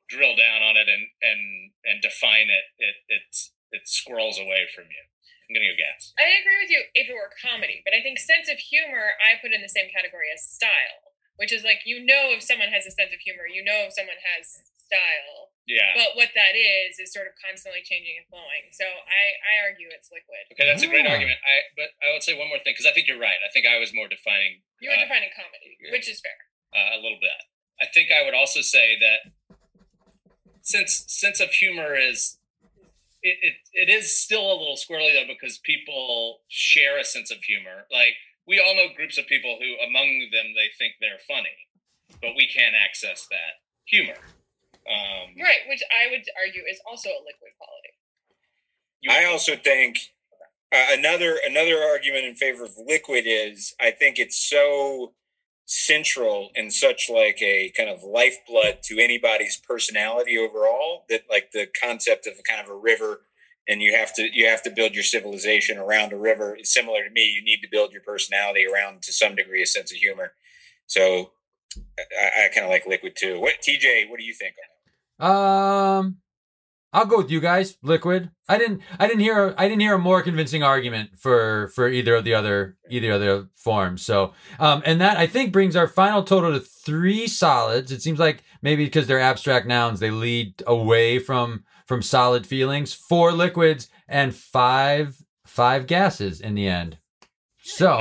drill 0.08 0.38
down 0.38 0.62
on 0.62 0.76
it 0.76 0.88
and 0.88 1.04
and 1.22 1.42
and 1.84 1.96
define 2.00 2.48
it. 2.48 2.66
It 2.78 2.96
it's 3.08 3.52
it 3.72 3.84
squirrels 3.84 4.40
away 4.40 4.66
from 4.72 4.88
you. 4.88 5.02
I'm 5.46 5.54
gonna 5.54 5.70
go 5.70 5.78
gas. 5.78 6.10
I 6.18 6.42
agree 6.42 6.58
with 6.58 6.72
you 6.74 6.82
if 6.96 7.06
it 7.06 7.14
were 7.14 7.30
comedy, 7.38 7.82
but 7.86 7.94
I 7.94 8.02
think 8.02 8.18
sense 8.18 8.50
of 8.50 8.58
humor 8.58 9.14
I 9.22 9.38
put 9.38 9.54
in 9.54 9.62
the 9.62 9.70
same 9.70 9.86
category 9.94 10.26
as 10.34 10.42
style, 10.42 11.14
which 11.38 11.54
is 11.54 11.62
like 11.62 11.86
you 11.86 12.02
know 12.02 12.34
if 12.34 12.42
someone 12.42 12.74
has 12.74 12.86
a 12.86 12.94
sense 12.94 13.14
of 13.14 13.22
humor, 13.22 13.46
you 13.46 13.62
know 13.62 13.86
if 13.86 13.94
someone 13.94 14.18
has 14.34 14.66
style. 14.80 15.54
Yeah. 15.66 15.98
But 15.98 16.14
what 16.14 16.30
that 16.38 16.54
is 16.54 16.98
is 17.02 17.10
sort 17.12 17.26
of 17.26 17.34
constantly 17.42 17.82
changing 17.82 18.14
and 18.22 18.26
flowing. 18.30 18.70
So 18.70 18.86
I 18.86 19.22
I 19.42 19.54
argue 19.66 19.90
it's 19.90 20.08
liquid. 20.14 20.46
Okay, 20.54 20.62
that's 20.66 20.82
a 20.82 20.90
great 20.90 21.06
Ah. 21.06 21.18
argument. 21.18 21.42
I 21.42 21.54
but 21.74 21.90
I 22.06 22.14
would 22.14 22.22
say 22.22 22.38
one 22.38 22.46
more 22.48 22.62
thing 22.62 22.72
because 22.78 22.86
I 22.86 22.94
think 22.94 23.10
you're 23.10 23.18
right. 23.18 23.38
I 23.42 23.50
think 23.50 23.66
I 23.66 23.78
was 23.82 23.90
more 23.92 24.06
defining 24.06 24.62
You 24.78 24.90
were 24.90 24.96
uh, 24.96 25.02
defining 25.02 25.30
comedy, 25.34 25.74
which 25.90 26.06
is 26.08 26.22
fair. 26.22 26.38
uh, 26.70 26.94
a 26.94 27.02
little 27.02 27.18
bit. 27.20 27.34
I 27.82 27.86
think 27.90 28.10
I 28.14 28.22
would 28.22 28.34
also 28.34 28.62
say 28.62 28.94
that 29.02 29.20
since 30.62 31.04
sense 31.08 31.40
of 31.40 31.50
humor 31.50 31.94
is 31.94 32.38
it, 33.22 33.36
it, 33.42 33.54
it 33.72 33.88
is 33.90 34.20
still 34.22 34.46
a 34.46 34.56
little 34.58 34.76
squirrely 34.78 35.12
though 35.14 35.26
because 35.26 35.58
people 35.58 36.42
share 36.48 36.98
a 36.98 37.04
sense 37.04 37.30
of 37.30 37.38
humor. 37.42 37.86
Like 37.90 38.14
we 38.46 38.60
all 38.60 38.74
know 38.76 38.94
groups 38.94 39.18
of 39.18 39.26
people 39.26 39.58
who 39.60 39.74
among 39.84 40.30
them 40.30 40.54
they 40.54 40.70
think 40.78 40.94
they're 41.00 41.18
funny, 41.26 41.56
but 42.22 42.36
we 42.36 42.46
can't 42.46 42.74
access 42.76 43.26
that 43.30 43.62
humor. 43.84 44.14
Um, 44.86 45.34
Right, 45.36 45.66
which 45.68 45.82
I 45.90 46.10
would 46.10 46.24
argue 46.38 46.62
is 46.70 46.80
also 46.88 47.08
a 47.10 47.22
liquid 47.26 47.52
quality. 47.58 47.92
I 49.08 49.24
also 49.30 49.56
think 49.56 49.98
uh, 50.72 50.86
another 50.90 51.38
another 51.44 51.82
argument 51.82 52.24
in 52.24 52.34
favor 52.34 52.64
of 52.64 52.72
liquid 52.86 53.24
is 53.26 53.74
I 53.80 53.90
think 53.90 54.18
it's 54.18 54.48
so 54.48 55.12
central 55.66 56.50
and 56.54 56.72
such 56.72 57.10
like 57.10 57.40
a 57.42 57.72
kind 57.76 57.90
of 57.90 58.02
lifeblood 58.04 58.78
to 58.84 59.00
anybody's 59.00 59.56
personality 59.56 60.38
overall 60.38 61.04
that 61.08 61.22
like 61.28 61.50
the 61.52 61.66
concept 61.82 62.26
of 62.26 62.34
a 62.38 62.42
kind 62.42 62.64
of 62.64 62.70
a 62.70 62.76
river 62.76 63.22
and 63.68 63.82
you 63.82 63.96
have 63.96 64.14
to 64.14 64.28
you 64.32 64.46
have 64.46 64.62
to 64.62 64.70
build 64.70 64.94
your 64.94 65.04
civilization 65.04 65.78
around 65.78 66.12
a 66.12 66.16
river. 66.16 66.56
Is 66.56 66.72
similar 66.72 67.02
to 67.04 67.10
me. 67.10 67.24
You 67.24 67.42
need 67.42 67.60
to 67.62 67.68
build 67.70 67.92
your 67.92 68.02
personality 68.02 68.64
around 68.66 69.02
to 69.02 69.12
some 69.12 69.34
degree 69.34 69.62
a 69.62 69.66
sense 69.66 69.92
of 69.92 69.98
humor. 69.98 70.32
So 70.86 71.32
i, 71.98 72.44
I 72.44 72.48
kind 72.54 72.64
of 72.64 72.70
like 72.70 72.86
liquid 72.86 73.14
too. 73.16 73.40
What 73.40 73.54
tj 73.62 74.08
what 74.08 74.18
do 74.18 74.24
you 74.24 74.34
think 74.34 74.54
Um, 75.18 76.18
I'll 76.92 77.06
go 77.06 77.18
with 77.18 77.30
you 77.30 77.40
guys. 77.40 77.76
Liquid. 77.82 78.30
I 78.48 78.58
didn't. 78.58 78.80
I 78.98 79.06
didn't 79.06 79.20
hear. 79.20 79.54
I 79.58 79.68
didn't 79.68 79.80
hear 79.80 79.94
a 79.94 79.98
more 79.98 80.22
convincing 80.22 80.62
argument 80.62 81.18
for 81.18 81.68
for 81.74 81.88
either 81.88 82.14
of 82.14 82.24
the 82.24 82.34
other 82.34 82.76
either 82.88 83.12
other 83.12 83.48
forms. 83.54 84.02
So, 84.02 84.32
um, 84.58 84.82
and 84.86 85.00
that 85.00 85.18
I 85.18 85.26
think 85.26 85.52
brings 85.52 85.76
our 85.76 85.88
final 85.88 86.22
total 86.22 86.52
to 86.52 86.60
three 86.60 87.26
solids. 87.26 87.92
It 87.92 88.02
seems 88.02 88.18
like 88.18 88.44
maybe 88.62 88.84
because 88.84 89.06
they're 89.06 89.20
abstract 89.20 89.66
nouns, 89.66 90.00
they 90.00 90.10
lead 90.10 90.62
away 90.66 91.18
from 91.18 91.64
from 91.86 92.02
solid 92.02 92.46
feelings. 92.46 92.94
Four 92.94 93.32
liquids 93.32 93.88
and 94.08 94.34
five 94.34 95.22
five 95.44 95.86
gases 95.86 96.40
in 96.40 96.54
the 96.54 96.68
end. 96.68 96.98
So. 97.60 98.00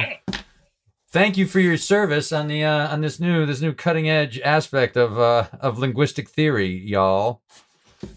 Thank 1.15 1.37
you 1.37 1.47
for 1.47 1.61
your 1.61 1.77
service 1.77 2.33
on 2.33 2.49
the 2.49 2.65
uh, 2.65 2.89
on 2.89 2.99
this 2.99 3.21
new 3.21 3.45
this 3.45 3.61
new 3.61 3.71
cutting 3.71 4.09
edge 4.09 4.37
aspect 4.41 4.97
of 4.97 5.17
uh, 5.17 5.47
of 5.61 5.79
linguistic 5.79 6.29
theory, 6.29 6.67
y'all. 6.67 7.41
uh, 8.03 8.07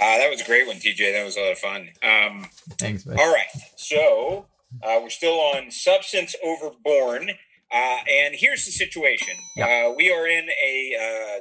that 0.00 0.28
was 0.28 0.40
a 0.40 0.44
great 0.44 0.66
one 0.66 0.74
tj 0.74 1.12
that 1.12 1.24
was 1.24 1.36
a 1.36 1.40
lot 1.40 1.52
of 1.52 1.58
fun 1.58 1.88
um, 2.02 2.46
Thanks, 2.80 3.06
man. 3.06 3.16
All 3.20 3.32
right. 3.32 3.46
So 3.76 4.46
uh, 4.82 4.98
we're 5.00 5.10
still 5.10 5.38
on 5.38 5.70
substance 5.70 6.34
over 6.44 6.74
born. 6.84 7.30
Uh, 7.72 7.98
and 8.10 8.34
here's 8.36 8.64
the 8.64 8.72
situation 8.72 9.36
uh, 9.62 9.92
we 9.96 10.12
are 10.12 10.26
in 10.26 10.48
a 10.48 10.96
uh, 11.38 11.40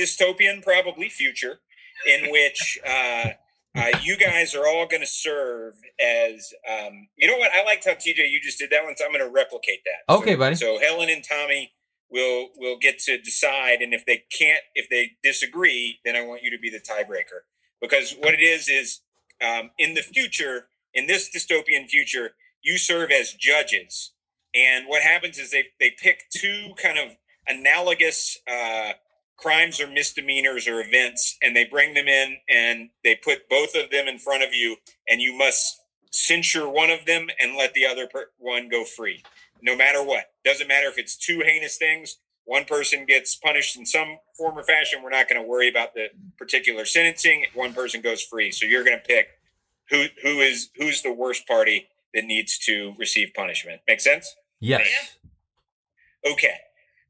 dystopian, 0.00 0.62
probably 0.62 1.10
future, 1.10 1.60
in 2.06 2.30
which 2.30 2.78
uh, 2.88 3.28
uh, 3.76 3.98
you 4.02 4.16
guys 4.16 4.54
are 4.54 4.66
all 4.66 4.86
going 4.86 5.02
to 5.02 5.06
serve 5.06 5.74
as. 6.02 6.52
Um, 6.68 7.08
you 7.16 7.28
know 7.28 7.36
what? 7.36 7.50
I 7.54 7.64
liked 7.64 7.84
how 7.84 7.92
TJ 7.92 8.30
you 8.30 8.40
just 8.42 8.58
did 8.58 8.70
that 8.70 8.84
one, 8.84 8.96
so 8.96 9.04
I'm 9.04 9.12
going 9.12 9.24
to 9.24 9.32
replicate 9.32 9.80
that. 9.84 10.12
Okay, 10.12 10.32
so, 10.32 10.38
buddy. 10.38 10.56
So 10.56 10.78
Helen 10.80 11.08
and 11.10 11.24
Tommy 11.24 11.72
will 12.10 12.48
will 12.56 12.78
get 12.78 12.98
to 13.00 13.18
decide, 13.18 13.80
and 13.80 13.94
if 13.94 14.04
they 14.06 14.24
can't, 14.36 14.62
if 14.74 14.88
they 14.88 15.12
disagree, 15.22 15.98
then 16.04 16.16
I 16.16 16.22
want 16.22 16.42
you 16.42 16.50
to 16.50 16.58
be 16.58 16.70
the 16.70 16.80
tiebreaker 16.80 17.42
because 17.80 18.14
what 18.20 18.34
it 18.34 18.40
is 18.40 18.68
is 18.68 19.00
um, 19.44 19.70
in 19.78 19.94
the 19.94 20.02
future, 20.02 20.68
in 20.94 21.06
this 21.06 21.30
dystopian 21.34 21.88
future, 21.88 22.32
you 22.62 22.78
serve 22.78 23.10
as 23.10 23.32
judges. 23.32 24.12
And 24.54 24.86
what 24.88 25.02
happens 25.02 25.38
is 25.38 25.50
they, 25.50 25.64
they 25.78 25.92
pick 26.02 26.24
two 26.30 26.72
kind 26.82 26.98
of 26.98 27.16
analogous 27.46 28.38
uh, 28.50 28.92
crimes 29.40 29.80
or 29.80 29.86
misdemeanors 29.86 30.68
or 30.68 30.80
events, 30.80 31.36
and 31.42 31.56
they 31.56 31.64
bring 31.64 31.94
them 31.94 32.08
in 32.08 32.36
and 32.48 32.90
they 33.04 33.14
put 33.16 33.48
both 33.48 33.74
of 33.74 33.90
them 33.90 34.06
in 34.08 34.18
front 34.18 34.42
of 34.42 34.54
you, 34.54 34.76
and 35.08 35.20
you 35.20 35.36
must 35.36 35.80
censure 36.12 36.68
one 36.68 36.90
of 36.90 37.06
them 37.06 37.28
and 37.40 37.56
let 37.56 37.72
the 37.74 37.86
other 37.86 38.06
per- 38.06 38.30
one 38.38 38.68
go 38.68 38.84
free, 38.84 39.22
no 39.62 39.76
matter 39.76 40.02
what. 40.02 40.24
Doesn't 40.44 40.68
matter 40.68 40.88
if 40.88 40.98
it's 40.98 41.16
two 41.16 41.40
heinous 41.40 41.76
things. 41.76 42.18
One 42.44 42.64
person 42.64 43.06
gets 43.06 43.36
punished 43.36 43.76
in 43.76 43.86
some 43.86 44.18
form 44.36 44.58
or 44.58 44.64
fashion. 44.64 45.02
We're 45.02 45.10
not 45.10 45.28
going 45.28 45.40
to 45.40 45.46
worry 45.46 45.68
about 45.68 45.94
the 45.94 46.06
particular 46.36 46.84
sentencing. 46.84 47.46
One 47.54 47.72
person 47.72 48.00
goes 48.00 48.22
free. 48.22 48.50
So 48.50 48.66
you're 48.66 48.82
going 48.82 48.98
to 48.98 49.04
pick 49.06 49.28
who 49.88 50.06
who 50.22 50.40
is 50.40 50.70
who's 50.76 51.02
the 51.02 51.12
worst 51.12 51.46
party 51.46 51.86
that 52.14 52.24
needs 52.24 52.58
to 52.58 52.94
receive 52.98 53.32
punishment. 53.36 53.80
Make 53.86 54.00
sense? 54.00 54.34
Yes. 54.58 55.16
Okay. 56.28 56.54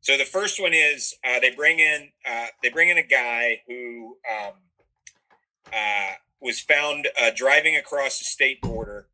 So 0.03 0.17
the 0.17 0.25
first 0.25 0.61
one 0.61 0.73
is 0.73 1.15
uh, 1.25 1.41
they 1.41 1.51
bring 1.51 1.79
in 1.79 2.09
uh, 2.29 2.47
they 2.63 2.71
bring 2.71 2.89
in 2.89 2.99
a 2.99 3.03
guy 3.03 3.63
who 3.67 4.17
um, 4.31 4.53
uh, 5.73 6.13
was 6.41 6.59
found 6.59 7.09
uh, 7.21 7.31
driving 7.37 7.77
across 7.77 8.19
the 8.19 8.25
state 8.25 8.63
border, 8.63 9.07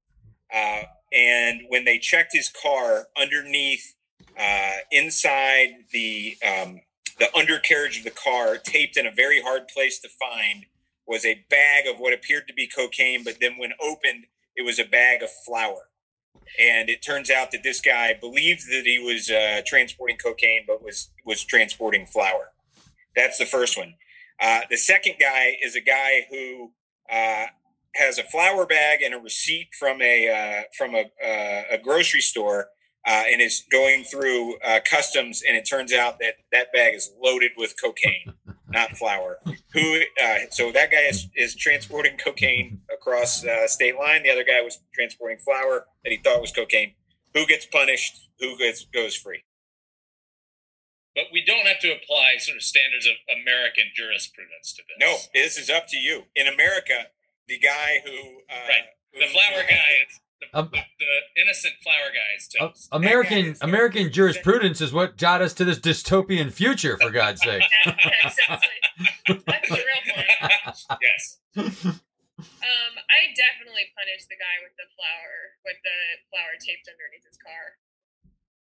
uh, 0.54 0.82
and 1.12 1.62
when 1.68 1.84
they 1.84 1.98
checked 1.98 2.32
his 2.32 2.48
car 2.48 3.08
underneath, 3.20 3.94
uh, 4.38 4.76
inside 4.92 5.70
the 5.92 6.36
um, 6.46 6.80
the 7.18 7.34
undercarriage 7.36 7.98
of 7.98 8.04
the 8.04 8.10
car, 8.10 8.56
taped 8.56 8.96
in 8.96 9.06
a 9.06 9.10
very 9.10 9.40
hard 9.40 9.68
place 9.68 9.98
to 10.00 10.08
find, 10.08 10.66
was 11.06 11.24
a 11.24 11.44
bag 11.50 11.86
of 11.86 11.98
what 11.98 12.12
appeared 12.12 12.46
to 12.46 12.54
be 12.54 12.66
cocaine, 12.66 13.24
but 13.24 13.38
then 13.40 13.56
when 13.58 13.72
opened, 13.80 14.26
it 14.54 14.64
was 14.64 14.78
a 14.78 14.84
bag 14.84 15.22
of 15.22 15.30
flour. 15.44 15.88
And 16.58 16.88
it 16.88 17.02
turns 17.02 17.30
out 17.30 17.50
that 17.52 17.62
this 17.62 17.80
guy 17.80 18.14
believed 18.20 18.62
that 18.70 18.82
he 18.84 18.98
was 18.98 19.30
uh, 19.30 19.62
transporting 19.66 20.16
cocaine, 20.16 20.64
but 20.66 20.82
was 20.82 21.10
was 21.24 21.44
transporting 21.44 22.06
flour. 22.06 22.52
That's 23.14 23.38
the 23.38 23.46
first 23.46 23.76
one. 23.76 23.94
Uh, 24.40 24.60
the 24.70 24.76
second 24.76 25.14
guy 25.18 25.56
is 25.62 25.76
a 25.76 25.80
guy 25.80 26.26
who 26.30 26.72
uh, 27.10 27.46
has 27.94 28.18
a 28.18 28.24
flour 28.24 28.66
bag 28.66 29.02
and 29.02 29.14
a 29.14 29.18
receipt 29.18 29.68
from 29.78 30.00
a 30.02 30.28
uh, 30.28 30.62
from 30.76 30.94
a, 30.94 31.04
uh, 31.24 31.62
a 31.72 31.78
grocery 31.78 32.20
store, 32.20 32.68
uh, 33.06 33.22
and 33.30 33.40
is 33.40 33.64
going 33.70 34.04
through 34.04 34.56
uh, 34.58 34.80
customs. 34.84 35.42
And 35.46 35.56
it 35.56 35.64
turns 35.68 35.92
out 35.92 36.18
that 36.20 36.34
that 36.52 36.72
bag 36.72 36.94
is 36.94 37.12
loaded 37.22 37.52
with 37.56 37.74
cocaine, 37.80 38.34
not 38.68 38.96
flour. 38.96 39.38
Who? 39.72 40.00
Uh, 40.22 40.36
so 40.50 40.72
that 40.72 40.90
guy 40.90 41.02
is, 41.08 41.28
is 41.36 41.54
transporting 41.54 42.16
cocaine 42.18 42.80
across 42.92 43.44
uh, 43.44 43.66
state 43.68 43.96
line. 43.98 44.22
The 44.22 44.30
other 44.30 44.44
guy 44.44 44.60
was 44.62 44.78
transporting 44.94 45.38
flour 45.38 45.86
that 46.04 46.10
he 46.10 46.18
thought 46.18 46.40
was 46.40 46.52
cocaine. 46.52 46.94
Who 47.34 47.46
gets 47.46 47.66
punished? 47.66 48.28
Who 48.40 48.56
gets 48.58 48.84
goes 48.86 49.14
free? 49.16 49.42
but 51.14 51.24
we 51.32 51.42
don't 51.44 51.66
have 51.66 51.80
to 51.80 51.90
apply 51.96 52.36
sort 52.38 52.56
of 52.58 52.62
standards 52.62 53.06
of 53.06 53.14
American 53.40 53.84
jurisprudence 53.94 54.74
to 54.74 54.82
this. 54.84 54.96
No, 55.00 55.16
this 55.32 55.56
is 55.56 55.70
up 55.70 55.88
to 55.88 55.96
you. 55.96 56.24
In 56.36 56.46
America, 56.46 57.08
the 57.48 57.58
guy 57.58 58.02
who 58.04 58.12
uh, 58.50 58.68
Right. 58.68 58.84
who- 59.14 59.20
the 59.20 59.26
flower 59.28 59.62
guy 59.66 60.04
is 60.04 60.20
the, 60.40 60.46
Um, 60.58 60.68
the, 60.72 60.78
the 60.98 61.42
innocent 61.42 61.74
flower 61.82 62.10
guys. 62.12 62.46
is 62.48 62.54
Uh, 62.58 62.68
toast. 62.68 62.88
American 62.92 63.56
American 63.60 64.12
jurisprudence 64.12 64.80
is 64.80 64.92
what 64.92 65.16
got 65.16 65.40
us 65.42 65.54
to 65.54 65.64
this 65.64 65.78
dystopian 65.78 66.52
future, 66.52 66.96
for 66.96 67.10
God's 67.10 67.42
sake. 67.42 67.62
exactly. 67.86 68.68
That's 69.46 69.68
the 69.68 69.82
real 69.82 70.02
point. 70.14 71.00
yes. 71.02 71.38
Um, 71.56 72.92
I 73.08 73.32
definitely 73.32 73.88
punished 73.96 74.28
the 74.28 74.36
guy 74.36 74.60
with 74.60 74.76
the 74.76 74.84
flower 74.92 75.56
with 75.64 75.80
the 75.80 75.98
flower 76.28 76.52
taped 76.60 76.84
underneath 76.84 77.24
his 77.24 77.40
car. 77.40 77.80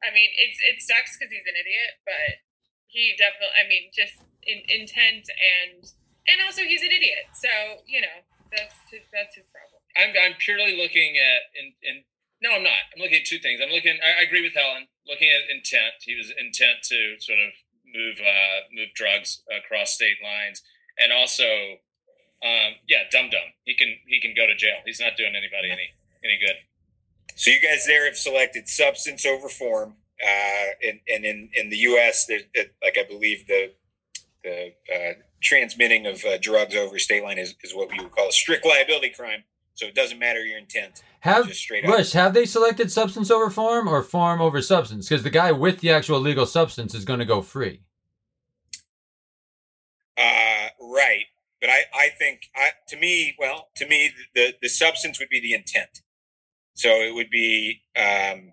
I 0.06 0.14
mean, 0.14 0.30
it's 0.38 0.58
it 0.62 0.78
sucks 0.78 1.18
because 1.18 1.32
he's 1.34 1.46
an 1.48 1.58
idiot, 1.58 1.98
but 2.06 2.38
he 2.86 3.18
definitely. 3.18 3.56
I 3.58 3.66
mean, 3.66 3.90
just 3.90 4.22
in, 4.46 4.62
intent 4.70 5.26
and 5.26 5.82
and 6.30 6.38
also 6.46 6.62
he's 6.62 6.86
an 6.86 6.94
idiot. 6.94 7.34
So 7.34 7.50
you 7.88 7.98
know 7.98 8.22
that's 8.54 8.78
his, 8.94 9.02
that's 9.10 9.34
his 9.34 9.50
problem. 9.50 9.73
I'm, 9.96 10.10
I'm 10.10 10.34
purely 10.38 10.76
looking 10.76 11.16
at 11.16 11.40
in, 11.58 11.72
in 11.82 12.04
no, 12.42 12.52
I'm 12.52 12.62
not. 12.62 12.92
I'm 12.94 13.00
looking 13.00 13.20
at 13.20 13.24
two 13.24 13.38
things. 13.38 13.60
I'm 13.62 13.70
looking. 13.70 13.96
I, 14.04 14.20
I 14.20 14.22
agree 14.26 14.42
with 14.42 14.52
Helen. 14.52 14.86
Looking 15.08 15.30
at 15.30 15.48
intent. 15.48 15.96
He 16.04 16.14
was 16.14 16.32
intent 16.36 16.82
to 16.84 17.16
sort 17.18 17.38
of 17.38 17.50
move 17.88 18.20
uh, 18.20 18.68
move 18.72 18.88
drugs 18.94 19.42
across 19.48 19.94
state 19.94 20.16
lines, 20.22 20.62
and 20.98 21.12
also, 21.12 21.44
um, 22.44 22.76
yeah, 22.88 23.08
dum 23.10 23.30
dum. 23.30 23.48
He 23.64 23.74
can 23.74 23.96
he 24.06 24.20
can 24.20 24.34
go 24.36 24.46
to 24.46 24.54
jail. 24.54 24.76
He's 24.84 25.00
not 25.00 25.16
doing 25.16 25.34
anybody 25.36 25.70
any 25.70 25.88
any 26.24 26.38
good. 26.38 26.56
So 27.36 27.50
you 27.50 27.60
guys 27.60 27.86
there 27.86 28.04
have 28.04 28.16
selected 28.16 28.68
substance 28.68 29.24
over 29.24 29.48
form, 29.48 29.94
uh, 30.22 30.66
and, 30.86 31.00
and 31.08 31.24
in 31.24 31.50
in 31.54 31.70
the 31.70 31.78
U.S., 31.78 32.26
there's 32.26 32.44
it, 32.52 32.74
like 32.82 32.98
I 32.98 33.04
believe 33.08 33.46
the 33.46 33.72
the 34.42 34.74
uh, 34.94 35.12
transmitting 35.42 36.06
of 36.06 36.22
uh, 36.24 36.36
drugs 36.40 36.74
over 36.74 36.98
state 36.98 37.22
line 37.22 37.38
is, 37.38 37.54
is 37.62 37.74
what 37.74 37.90
we 37.90 37.98
would 37.98 38.12
call 38.12 38.28
a 38.28 38.32
strict 38.32 38.66
liability 38.66 39.10
crime. 39.10 39.44
So 39.74 39.86
it 39.86 39.94
doesn't 39.94 40.18
matter 40.18 40.44
your 40.44 40.58
intent. 40.58 41.02
Have 41.20 41.48
Just 41.48 41.60
straight 41.60 41.84
up. 41.84 41.90
Rush, 41.90 42.12
have 42.12 42.32
they 42.32 42.46
selected 42.46 42.92
substance 42.92 43.30
over 43.30 43.50
form 43.50 43.88
or 43.88 44.02
form 44.02 44.40
over 44.40 44.62
substance? 44.62 45.08
Because 45.08 45.24
the 45.24 45.30
guy 45.30 45.50
with 45.50 45.80
the 45.80 45.90
actual 45.90 46.20
legal 46.20 46.46
substance 46.46 46.94
is 46.94 47.04
going 47.04 47.18
to 47.18 47.24
go 47.24 47.42
free. 47.42 47.80
Uh, 50.16 50.68
right, 50.80 51.24
but 51.60 51.70
I, 51.70 51.82
I 51.92 52.08
think 52.16 52.42
I, 52.54 52.70
to 52.88 52.96
me, 52.96 53.34
well, 53.38 53.68
to 53.76 53.88
me, 53.88 54.12
the 54.36 54.54
the 54.62 54.68
substance 54.68 55.18
would 55.18 55.28
be 55.28 55.40
the 55.40 55.54
intent. 55.54 56.02
So 56.74 56.88
it 56.88 57.14
would 57.14 57.30
be 57.30 57.82
um, 57.96 58.52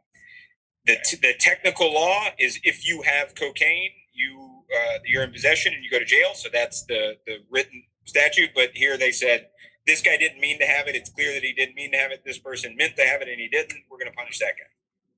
the 0.85 0.97
t- 1.05 1.17
the 1.21 1.33
technical 1.39 1.93
law 1.93 2.29
is 2.39 2.59
if 2.63 2.87
you 2.87 3.03
have 3.03 3.35
cocaine, 3.35 3.91
you 4.13 4.63
uh, 4.75 4.99
you're 5.05 5.23
in 5.23 5.31
possession 5.31 5.73
and 5.73 5.83
you 5.83 5.91
go 5.91 5.99
to 5.99 6.05
jail. 6.05 6.31
So 6.33 6.49
that's 6.51 6.83
the 6.85 7.17
the 7.27 7.43
written 7.51 7.83
statute. 8.05 8.51
But 8.55 8.71
here 8.73 8.97
they 8.97 9.11
said 9.11 9.47
this 9.87 10.01
guy 10.01 10.17
didn't 10.17 10.39
mean 10.39 10.59
to 10.59 10.65
have 10.65 10.87
it. 10.87 10.95
It's 10.95 11.09
clear 11.09 11.33
that 11.33 11.43
he 11.43 11.53
didn't 11.53 11.75
mean 11.75 11.91
to 11.91 11.97
have 11.97 12.11
it. 12.11 12.23
This 12.25 12.37
person 12.37 12.75
meant 12.77 12.95
to 12.97 13.03
have 13.03 13.21
it 13.21 13.27
and 13.27 13.39
he 13.39 13.47
didn't. 13.47 13.83
We're 13.89 13.97
going 13.97 14.11
to 14.11 14.17
punish 14.17 14.39
that 14.39 14.53
guy. 14.57 14.69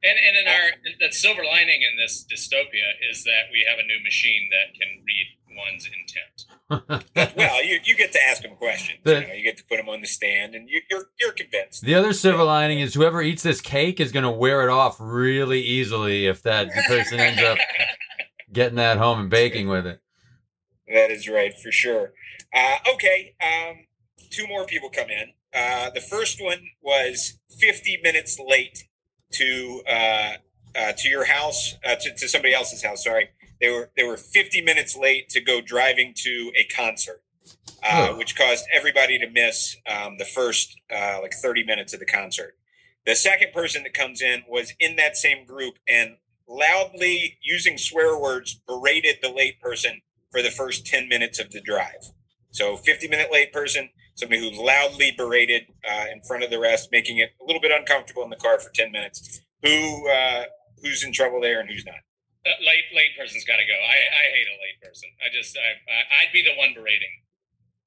And, 0.04 0.17
and 0.19 0.38
in 0.38 0.47
our 0.52 0.99
the 0.99 1.15
silver 1.15 1.43
lining 1.45 1.82
in 1.82 1.97
this 1.97 2.26
dystopia 2.30 2.91
is 3.10 3.23
that 3.23 3.47
we 3.54 3.65
have 3.69 3.80
a 3.80 3.88
new 3.88 4.04
machine 4.04 4.49
that 4.52 4.73
can 4.78 5.02
read 5.06 5.28
one's 5.56 5.88
intent. 5.88 7.34
well, 7.38 7.63
you, 7.63 7.80
you 7.84 7.95
get 7.95 8.12
to 8.12 8.23
ask 8.23 8.41
them 8.41 8.56
questions. 8.56 8.99
The, 9.04 9.21
you, 9.21 9.28
know, 9.28 9.34
you 9.34 9.43
get 9.43 9.58
to 9.58 9.63
put 9.65 9.78
them 9.78 9.88
on 9.88 10.02
the 10.02 10.08
stand, 10.08 10.56
and 10.56 10.67
you, 10.69 10.82
you're 10.89 11.06
you're 11.19 11.32
convinced. 11.32 11.84
The 11.84 11.95
other 11.95 12.12
silver 12.12 12.43
lining 12.43 12.80
is 12.80 12.93
whoever 12.93 13.21
eats 13.21 13.43
this 13.43 13.62
cake 13.62 13.99
is 13.99 14.12
going 14.12 14.23
to 14.23 14.32
wear 14.32 14.67
it 14.67 14.69
off 14.69 14.97
really 14.99 15.62
easily 15.62 16.28
if 16.28 16.41
that 16.43 16.69
person 16.88 17.19
ends 17.19 17.41
up 17.41 17.58
getting 18.52 18.76
that 18.76 18.97
home 18.97 19.19
and 19.19 19.30
baking 19.30 19.67
with 19.67 19.86
it. 19.86 20.02
That 20.88 21.12
is 21.12 21.30
right 21.30 21.54
for 21.58 21.71
sure. 21.71 22.13
Uh, 22.54 22.76
okay, 22.93 23.36
um, 23.41 23.86
two 24.30 24.47
more 24.47 24.65
people 24.65 24.89
come 24.89 25.10
in. 25.10 25.34
Uh, 25.54 25.89
the 25.91 26.02
first 26.02 26.41
one 26.41 26.69
was 26.82 27.39
50 27.60 27.99
minutes 28.04 28.39
late 28.39 28.88
to 29.34 29.82
uh, 29.88 30.34
uh, 30.76 30.91
to 30.97 31.08
your 31.08 31.26
house, 31.26 31.76
uh, 31.86 31.95
to, 31.95 32.15
to 32.15 32.28
somebody 32.28 32.54
else's 32.54 32.84
house. 32.84 33.04
Sorry, 33.04 33.30
they 33.62 33.69
were 33.69 33.91
they 33.95 34.04
were 34.04 34.17
50 34.17 34.62
minutes 34.62 34.97
late 34.97 35.30
to 35.30 35.41
go 35.41 35.62
driving 35.62 36.13
to 36.17 36.52
a 36.58 36.63
concert, 36.76 37.21
uh, 37.84 38.10
oh. 38.10 38.17
which 38.17 38.36
caused 38.36 38.65
everybody 38.73 39.19
to 39.19 39.30
miss 39.30 39.76
um, 39.88 40.17
the 40.17 40.26
first 40.26 40.76
uh, 40.93 41.19
like 41.21 41.34
30 41.34 41.63
minutes 41.63 41.93
of 41.93 41.99
the 41.99 42.06
concert. 42.06 42.56
The 43.06 43.15
second 43.15 43.54
person 43.54 43.84
that 43.84 43.93
comes 43.93 44.21
in 44.21 44.43
was 44.47 44.73
in 44.80 44.95
that 44.95 45.17
same 45.17 45.45
group 45.45 45.76
and 45.88 46.15
loudly 46.47 47.38
using 47.41 47.78
swear 47.78 48.17
words 48.17 48.62
berated 48.67 49.17
the 49.21 49.30
late 49.30 49.60
person 49.60 50.02
for 50.32 50.41
the 50.41 50.49
first 50.49 50.86
10 50.86 51.08
minutes 51.08 51.39
of 51.39 51.52
the 51.52 51.62
drive. 51.62 52.12
So 52.52 52.78
50 52.78 53.08
minute 53.08 53.32
late 53.32 53.52
person 53.52 53.89
somebody 54.15 54.41
who 54.41 54.63
loudly 54.63 55.13
berated 55.17 55.63
uh, 55.89 56.06
in 56.12 56.21
front 56.21 56.43
of 56.43 56.49
the 56.49 56.60
rest, 56.60 56.89
making 56.91 57.17
it 57.17 57.30
a 57.41 57.45
little 57.45 57.62
bit 57.62 57.71
uncomfortable 57.71 58.23
in 58.23 58.30
the 58.30 58.36
car 58.36 58.60
for 58.60 58.69
10 58.71 58.91
minutes. 58.91 59.41
Who 59.63 60.10
uh, 60.10 60.43
Who's 60.84 61.02
in 61.02 61.15
trouble 61.15 61.39
there 61.39 61.63
and 61.63 61.69
who's 61.71 61.88
not? 61.88 62.04
Uh, 62.43 62.52
late 62.67 62.84
late 62.91 63.15
person's 63.17 63.47
got 63.47 63.56
to 63.56 63.63
go. 63.63 63.71
I, 63.71 63.95
I 63.95 64.23
hate 64.36 64.52
a 64.52 64.58
late 64.60 64.80
person. 64.84 65.08
I 65.23 65.32
just 65.32 65.56
I, 65.56 65.80
I 65.88 66.28
would 66.28 66.36
be 66.36 66.43
the 66.43 66.60
one 66.60 66.76
berating. 66.76 67.23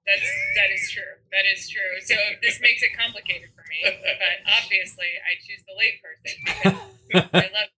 That's 0.09 0.25
that 0.57 0.73
is 0.73 0.89
true. 0.89 1.13
That 1.29 1.45
is 1.45 1.69
true. 1.69 1.93
So 2.09 2.17
this 2.41 2.57
makes 2.65 2.81
it 2.81 2.97
complicated 2.97 3.53
for 3.53 3.69
me. 3.69 3.85
But 3.85 4.49
obviously, 4.49 5.13
I 5.29 5.37
choose 5.45 5.61
the 5.69 5.77
late 5.77 6.01
person 6.01 6.33
because 6.41 7.29
I 7.37 7.47
love 7.53 7.71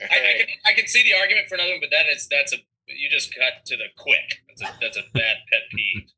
I, 0.00 0.16
I, 0.16 0.32
can, 0.40 0.58
I 0.64 0.72
can 0.72 0.86
see 0.86 1.04
the 1.04 1.20
argument 1.20 1.48
for 1.48 1.56
another 1.56 1.76
one, 1.76 1.84
but 1.84 1.92
that 1.92 2.08
is 2.08 2.26
that's 2.32 2.54
a 2.54 2.64
you 2.88 3.10
just 3.12 3.28
cut 3.34 3.66
to 3.66 3.76
the 3.76 3.92
quick. 3.98 4.40
That's 4.58 4.70
a, 4.70 4.74
that's 4.80 4.96
a 4.96 5.04
bad 5.12 5.36
pet 5.50 5.62
peeve. 5.74 6.08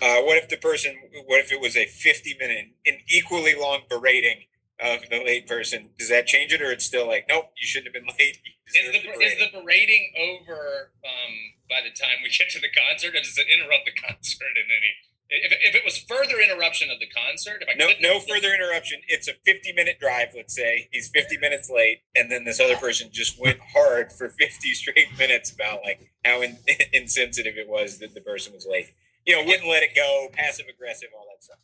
Uh, 0.00 0.24
what 0.24 0.38
if 0.38 0.48
the 0.48 0.56
person? 0.56 0.96
What 1.26 1.40
if 1.40 1.52
it 1.52 1.60
was 1.60 1.76
a 1.76 1.84
fifty-minute, 1.84 2.72
an 2.86 2.96
equally 3.10 3.54
long 3.54 3.80
berating 3.90 4.44
of 4.80 5.00
the 5.10 5.22
late 5.22 5.46
person? 5.46 5.90
Does 5.98 6.08
that 6.08 6.26
change 6.26 6.50
it, 6.50 6.62
or 6.62 6.72
it's 6.72 6.86
still 6.86 7.06
like, 7.06 7.26
nope, 7.28 7.52
you 7.60 7.66
shouldn't 7.66 7.92
have 7.92 8.02
been 8.02 8.08
late? 8.18 8.38
Is 8.72 8.92
the, 8.92 9.10
is 9.20 9.36
the 9.36 9.60
berating 9.60 10.08
over 10.16 10.92
um, 11.04 11.34
by 11.68 11.84
the 11.84 11.92
time 11.92 12.24
we 12.24 12.30
get 12.30 12.48
to 12.56 12.58
the 12.58 12.72
concert, 12.72 13.14
or 13.14 13.20
does 13.20 13.36
it 13.36 13.52
interrupt 13.52 13.84
the 13.84 13.92
concert 14.08 14.56
in 14.56 14.64
any 14.64 14.96
if, 15.28 15.52
if 15.60 15.74
it 15.74 15.82
was 15.84 15.98
further 15.98 16.40
interruption 16.40 16.90
of 16.90 16.98
the 17.00 17.06
concert, 17.06 17.62
if 17.62 17.68
I 17.68 17.74
no 17.76 17.88
no 18.00 18.20
further 18.20 18.54
interruption, 18.54 19.00
it's 19.08 19.28
a 19.28 19.32
fifty 19.44 19.72
minute 19.72 19.98
drive. 20.00 20.28
Let's 20.34 20.54
say 20.54 20.88
he's 20.92 21.08
fifty 21.08 21.36
minutes 21.38 21.70
late, 21.70 22.02
and 22.14 22.30
then 22.30 22.44
this 22.44 22.60
other 22.60 22.76
person 22.76 23.08
just 23.12 23.40
went 23.40 23.58
hard 23.74 24.12
for 24.12 24.28
fifty 24.28 24.72
straight 24.72 25.18
minutes 25.18 25.50
about 25.52 25.80
like 25.84 26.10
how 26.24 26.42
in, 26.42 26.58
insensitive 26.92 27.56
it 27.56 27.68
was 27.68 27.98
that 27.98 28.14
the 28.14 28.20
person 28.20 28.52
was 28.52 28.66
late. 28.70 28.86
You 29.26 29.36
know, 29.36 29.44
wouldn't 29.44 29.68
let 29.68 29.82
it 29.82 29.94
go, 29.96 30.28
passive 30.32 30.66
aggressive, 30.72 31.08
all 31.16 31.26
that 31.34 31.42
stuff. 31.42 31.58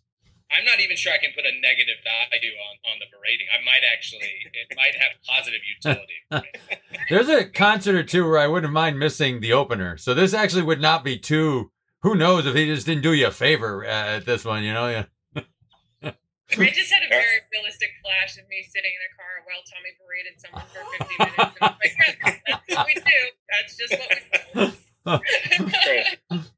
I'm 0.50 0.64
not 0.66 0.80
even 0.80 0.96
sure 0.96 1.12
I 1.12 1.18
can 1.18 1.30
put 1.34 1.44
a 1.46 1.60
negative 1.60 1.96
value 2.04 2.52
on, 2.52 2.92
on 2.92 2.98
the 3.00 3.06
berating. 3.10 3.46
I 3.48 3.64
might 3.64 3.80
actually, 3.90 4.28
it 4.52 4.68
might 4.76 4.94
have 5.00 5.12
positive 5.26 5.60
utility. 5.64 6.50
There's 7.08 7.28
a 7.28 7.48
concert 7.48 7.94
or 7.94 8.02
two 8.02 8.28
where 8.28 8.38
I 8.38 8.48
wouldn't 8.48 8.72
mind 8.72 8.98
missing 8.98 9.40
the 9.40 9.54
opener. 9.54 9.96
So 9.96 10.12
this 10.12 10.34
actually 10.34 10.62
would 10.62 10.80
not 10.80 11.04
be 11.04 11.18
too 11.18 11.70
who 12.02 12.14
knows 12.14 12.46
if 12.46 12.54
he 12.54 12.66
just 12.66 12.86
didn't 12.86 13.02
do 13.02 13.12
you 13.12 13.28
a 13.28 13.30
favor 13.30 13.84
at 13.84 14.26
this 14.26 14.44
one, 14.44 14.62
you 14.62 14.72
know? 14.72 14.88
Yeah. 14.88 15.04
I 16.04 16.70
just 16.70 16.92
had 16.92 17.02
a 17.04 17.08
very 17.08 17.40
realistic 17.52 17.90
flash 18.04 18.36
of 18.36 18.48
me 18.48 18.62
sitting 18.68 18.90
in 18.90 19.02
a 19.08 19.12
car 19.16 19.42
while 19.46 19.62
Tommy 19.70 19.92
berated 19.98 20.36
someone 20.38 20.66
for 20.68 20.82
50 20.98 21.16
minutes. 21.18 21.56
And 21.60 21.62
I'm 21.62 21.76
like, 21.80 21.94
yeah, 21.98 22.36
that's 22.46 22.76
what 22.76 22.86
we 22.86 22.94
do. 22.94 23.20
That's 23.50 23.76
just 23.76 23.92
what 23.96 24.08
we 24.10 24.18
do. 24.60 26.42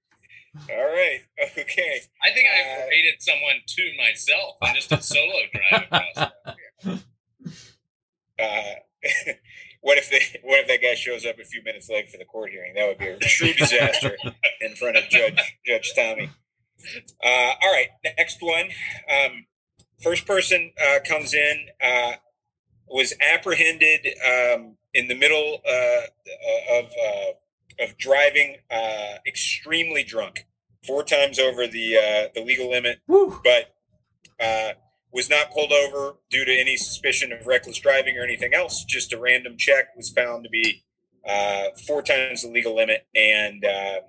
All 0.71 0.85
right. 0.85 1.21
Okay. 1.59 2.01
I 2.23 2.31
think 2.31 2.49
I 2.49 2.61
uh, 2.61 2.87
berated 2.87 3.21
someone 3.21 3.61
to 3.67 3.93
myself 3.99 4.57
and 4.63 4.75
just 4.75 4.93
a 4.93 5.03
solo 5.03 5.43
drive 5.53 5.87
across. 5.91 6.33
Uh, 8.37 8.75
what 9.85 9.99
if 9.99 10.09
they 10.09 10.41
what 10.43 10.61
if 10.61 10.67
that 10.69 10.81
guy 10.81 10.95
shows 10.95 11.27
up 11.27 11.39
a 11.39 11.45
few 11.45 11.63
minutes 11.63 11.91
late 11.91 12.11
for 12.11 12.17
the 12.17 12.25
court 12.25 12.51
hearing? 12.51 12.73
That 12.75 12.89
would 12.89 12.97
be 12.97 13.09
a 13.09 13.19
true 13.19 13.53
disaster 13.59 14.17
in 14.63 14.75
front 14.77 14.97
of 14.97 15.05
Judge 15.11 15.59
Judge 15.67 15.93
Tommy. 15.95 16.31
Uh, 17.23 17.53
all 17.63 17.71
right, 17.71 17.89
next 18.17 18.39
one. 18.41 18.71
Um, 19.13 19.45
first 20.03 20.27
person 20.27 20.73
uh, 20.83 21.01
comes 21.07 21.35
in 21.35 21.67
uh, 21.83 22.13
was 22.89 23.13
apprehended 23.21 24.07
um, 24.25 24.77
in 24.95 25.09
the 25.09 25.15
middle 25.15 25.61
uh, 25.69 26.79
of 26.79 26.87
uh, 26.87 27.85
of 27.85 27.99
driving 27.99 28.57
uh, 28.71 29.17
extremely 29.27 30.03
drunk, 30.03 30.47
four 30.87 31.05
times 31.05 31.39
over 31.39 31.67
the 31.67 32.31
the 32.35 32.43
legal 32.43 32.71
limit, 32.71 33.01
Woo. 33.07 33.39
but 33.45 33.75
was 35.15 35.31
not 35.31 35.53
pulled 35.53 35.73
over 35.73 36.17
due 36.29 36.45
to 36.45 36.53
any 36.53 36.77
suspicion 36.77 37.33
of 37.33 37.47
reckless 37.47 37.79
driving 37.79 38.19
or 38.19 38.25
anything 38.25 38.53
else. 38.53 38.85
Just 38.85 39.13
a 39.13 39.19
random 39.19 39.57
check 39.57 39.97
was 39.97 40.11
found 40.11 40.43
to 40.43 40.51
be 40.51 40.83
uh, 41.27 41.67
four 41.87 42.03
times 42.03 42.43
the 42.43 42.49
legal 42.49 42.75
limit 42.75 43.07
and 43.15 43.65
uh, 43.65 44.01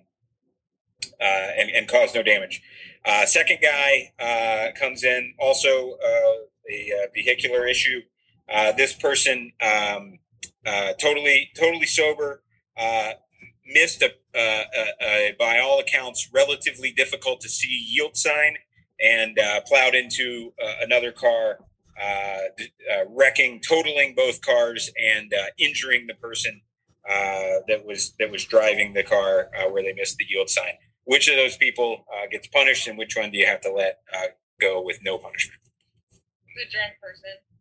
uh, 1.21 1.47
and, 1.57 1.69
and 1.69 1.87
caused 1.87 2.15
no 2.15 2.23
damage. 2.23 2.61
Uh, 3.05 3.25
second 3.25 3.59
guy 3.61 4.11
uh, 4.19 4.71
comes 4.77 5.03
in 5.03 5.33
also 5.39 5.91
uh, 6.03 6.71
a 6.71 7.07
vehicular 7.13 7.67
issue. 7.67 8.01
this 8.75 8.93
person 8.93 9.51
um, 9.61 10.17
totally 10.99 11.51
totally 11.55 11.85
sober. 11.85 12.41
missed 13.67 14.01
a, 14.01 14.11
a, 14.35 14.65
a, 15.01 15.35
by 15.37 15.59
all 15.59 15.79
accounts, 15.79 16.29
relatively 16.33 16.91
difficult 16.91 17.41
to 17.41 17.49
see 17.49 17.87
yield 17.89 18.17
sign 18.17 18.55
and 19.01 19.37
uh, 19.37 19.61
plowed 19.61 19.95
into 19.95 20.53
uh, 20.61 20.73
another 20.81 21.11
car, 21.11 21.59
uh, 22.01 22.03
uh, 22.05 23.05
wrecking, 23.09 23.61
totaling 23.61 24.13
both 24.15 24.41
cars, 24.41 24.91
and 25.01 25.33
injuring 25.57 26.07
the 26.07 26.15
person 26.15 26.61
that 27.07 27.85
was 27.85 28.13
that 28.19 28.31
was 28.31 28.45
driving 28.45 28.93
the 28.93 29.03
car 29.03 29.49
where 29.71 29.83
they 29.83 29.93
missed 29.93 30.17
the 30.17 30.25
yield 30.27 30.49
sign. 30.49 30.73
Which 31.05 31.27
of 31.27 31.35
those 31.35 31.55
people 31.57 32.05
gets 32.31 32.47
punished, 32.47 32.87
and 32.87 32.97
which 32.97 33.15
one 33.15 33.31
do 33.31 33.37
you 33.37 33.45
have 33.45 33.61
to 33.61 33.71
let 33.71 33.99
go 34.59 34.81
with 34.81 34.99
no 35.03 35.17
punishment? 35.17 35.59
The 36.55 36.71
drunk 36.71 36.93
person. 37.01 37.54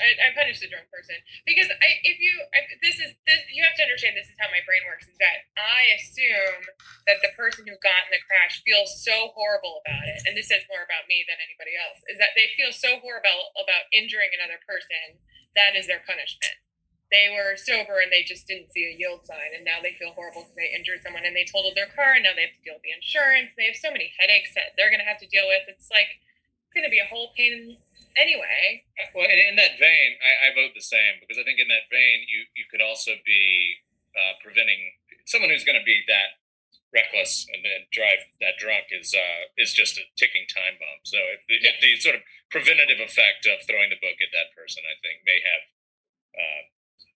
I, 0.00 0.30
punish 0.36 0.60
the 0.60 0.68
drunk 0.68 0.88
person 0.92 1.16
because 1.48 1.68
I, 1.68 1.88
if 2.04 2.20
you, 2.20 2.32
I, 2.52 2.64
this 2.84 3.00
is 3.00 3.16
this, 3.24 3.40
you 3.52 3.64
have 3.64 3.76
to 3.80 3.84
understand 3.84 4.16
this 4.16 4.28
is 4.28 4.38
how 4.38 4.52
my 4.52 4.60
brain 4.68 4.84
works. 4.84 5.08
Is 5.08 5.18
that 5.18 5.48
I 5.56 5.96
assume 5.96 6.68
that 7.08 7.24
the 7.24 7.32
person 7.32 7.64
who 7.64 7.76
got 7.80 8.08
in 8.08 8.12
the 8.12 8.22
crash 8.28 8.60
feels 8.62 9.00
so 9.00 9.32
horrible 9.32 9.80
about 9.84 10.04
it, 10.06 10.22
and 10.28 10.36
this 10.36 10.52
says 10.52 10.68
more 10.68 10.84
about 10.84 11.08
me 11.08 11.24
than 11.24 11.40
anybody 11.40 11.74
else. 11.76 12.00
Is 12.06 12.20
that 12.20 12.36
they 12.36 12.52
feel 12.54 12.70
so 12.70 13.00
horrible 13.00 13.56
about 13.56 13.88
injuring 13.90 14.32
another 14.36 14.60
person 14.64 15.20
that 15.56 15.72
is 15.72 15.88
their 15.88 16.04
punishment. 16.04 16.60
They 17.08 17.30
were 17.30 17.54
sober 17.54 18.02
and 18.02 18.10
they 18.10 18.26
just 18.26 18.50
didn't 18.50 18.74
see 18.74 18.82
a 18.82 18.98
yield 18.98 19.22
sign, 19.24 19.54
and 19.54 19.62
now 19.62 19.78
they 19.78 19.94
feel 19.94 20.10
horrible 20.12 20.42
because 20.42 20.58
they 20.58 20.74
injured 20.74 21.06
someone 21.06 21.22
and 21.22 21.38
they 21.38 21.46
totaled 21.46 21.78
their 21.78 21.90
car, 21.94 22.18
and 22.18 22.26
now 22.26 22.34
they 22.34 22.50
have 22.50 22.56
to 22.58 22.64
deal 22.66 22.74
with 22.74 22.82
the 22.82 22.92
insurance. 22.92 23.54
They 23.54 23.70
have 23.70 23.78
so 23.78 23.94
many 23.94 24.10
headaches 24.18 24.52
that 24.58 24.74
they're 24.74 24.90
going 24.90 25.02
to 25.02 25.06
have 25.06 25.22
to 25.22 25.30
deal 25.30 25.46
with. 25.46 25.70
It's 25.70 25.86
like 25.88 26.18
going 26.76 26.84
to 26.84 26.92
be 26.92 27.00
a 27.00 27.08
whole 27.08 27.32
pain 27.32 27.80
anyway. 28.20 28.84
Well, 29.16 29.24
in, 29.24 29.38
in 29.40 29.56
that 29.56 29.80
vein, 29.80 30.20
I, 30.20 30.52
I, 30.52 30.56
vote 30.56 30.76
the 30.76 30.84
same 30.84 31.16
because 31.24 31.40
I 31.40 31.44
think 31.48 31.56
in 31.56 31.72
that 31.72 31.88
vein, 31.88 32.28
you 32.28 32.44
you 32.52 32.68
could 32.68 32.84
also 32.84 33.16
be 33.24 33.80
uh, 34.12 34.36
preventing 34.44 34.92
someone 35.24 35.48
who's 35.48 35.64
going 35.64 35.80
to 35.80 35.88
be 35.88 36.04
that 36.08 36.36
reckless 36.94 37.44
and 37.52 37.60
then 37.60 37.84
drive 37.92 38.22
that 38.40 38.56
drunk 38.56 38.88
is 38.92 39.12
uh, 39.12 39.42
is 39.56 39.72
just 39.72 40.00
a 40.00 40.04
ticking 40.16 40.44
time 40.48 40.76
bomb. 40.80 41.00
So 41.04 41.20
if 41.36 41.40
the, 41.48 41.56
if 41.60 41.76
the, 41.80 41.96
sort 42.00 42.16
of 42.16 42.22
preventative 42.52 43.00
effect 43.00 43.44
of 43.48 43.64
throwing 43.66 43.90
the 43.92 44.00
book 44.00 44.16
at 44.20 44.32
that 44.32 44.54
person, 44.56 44.84
I 44.84 44.96
think, 45.00 45.24
may 45.24 45.40
have 45.40 45.62
uh, 46.36 46.62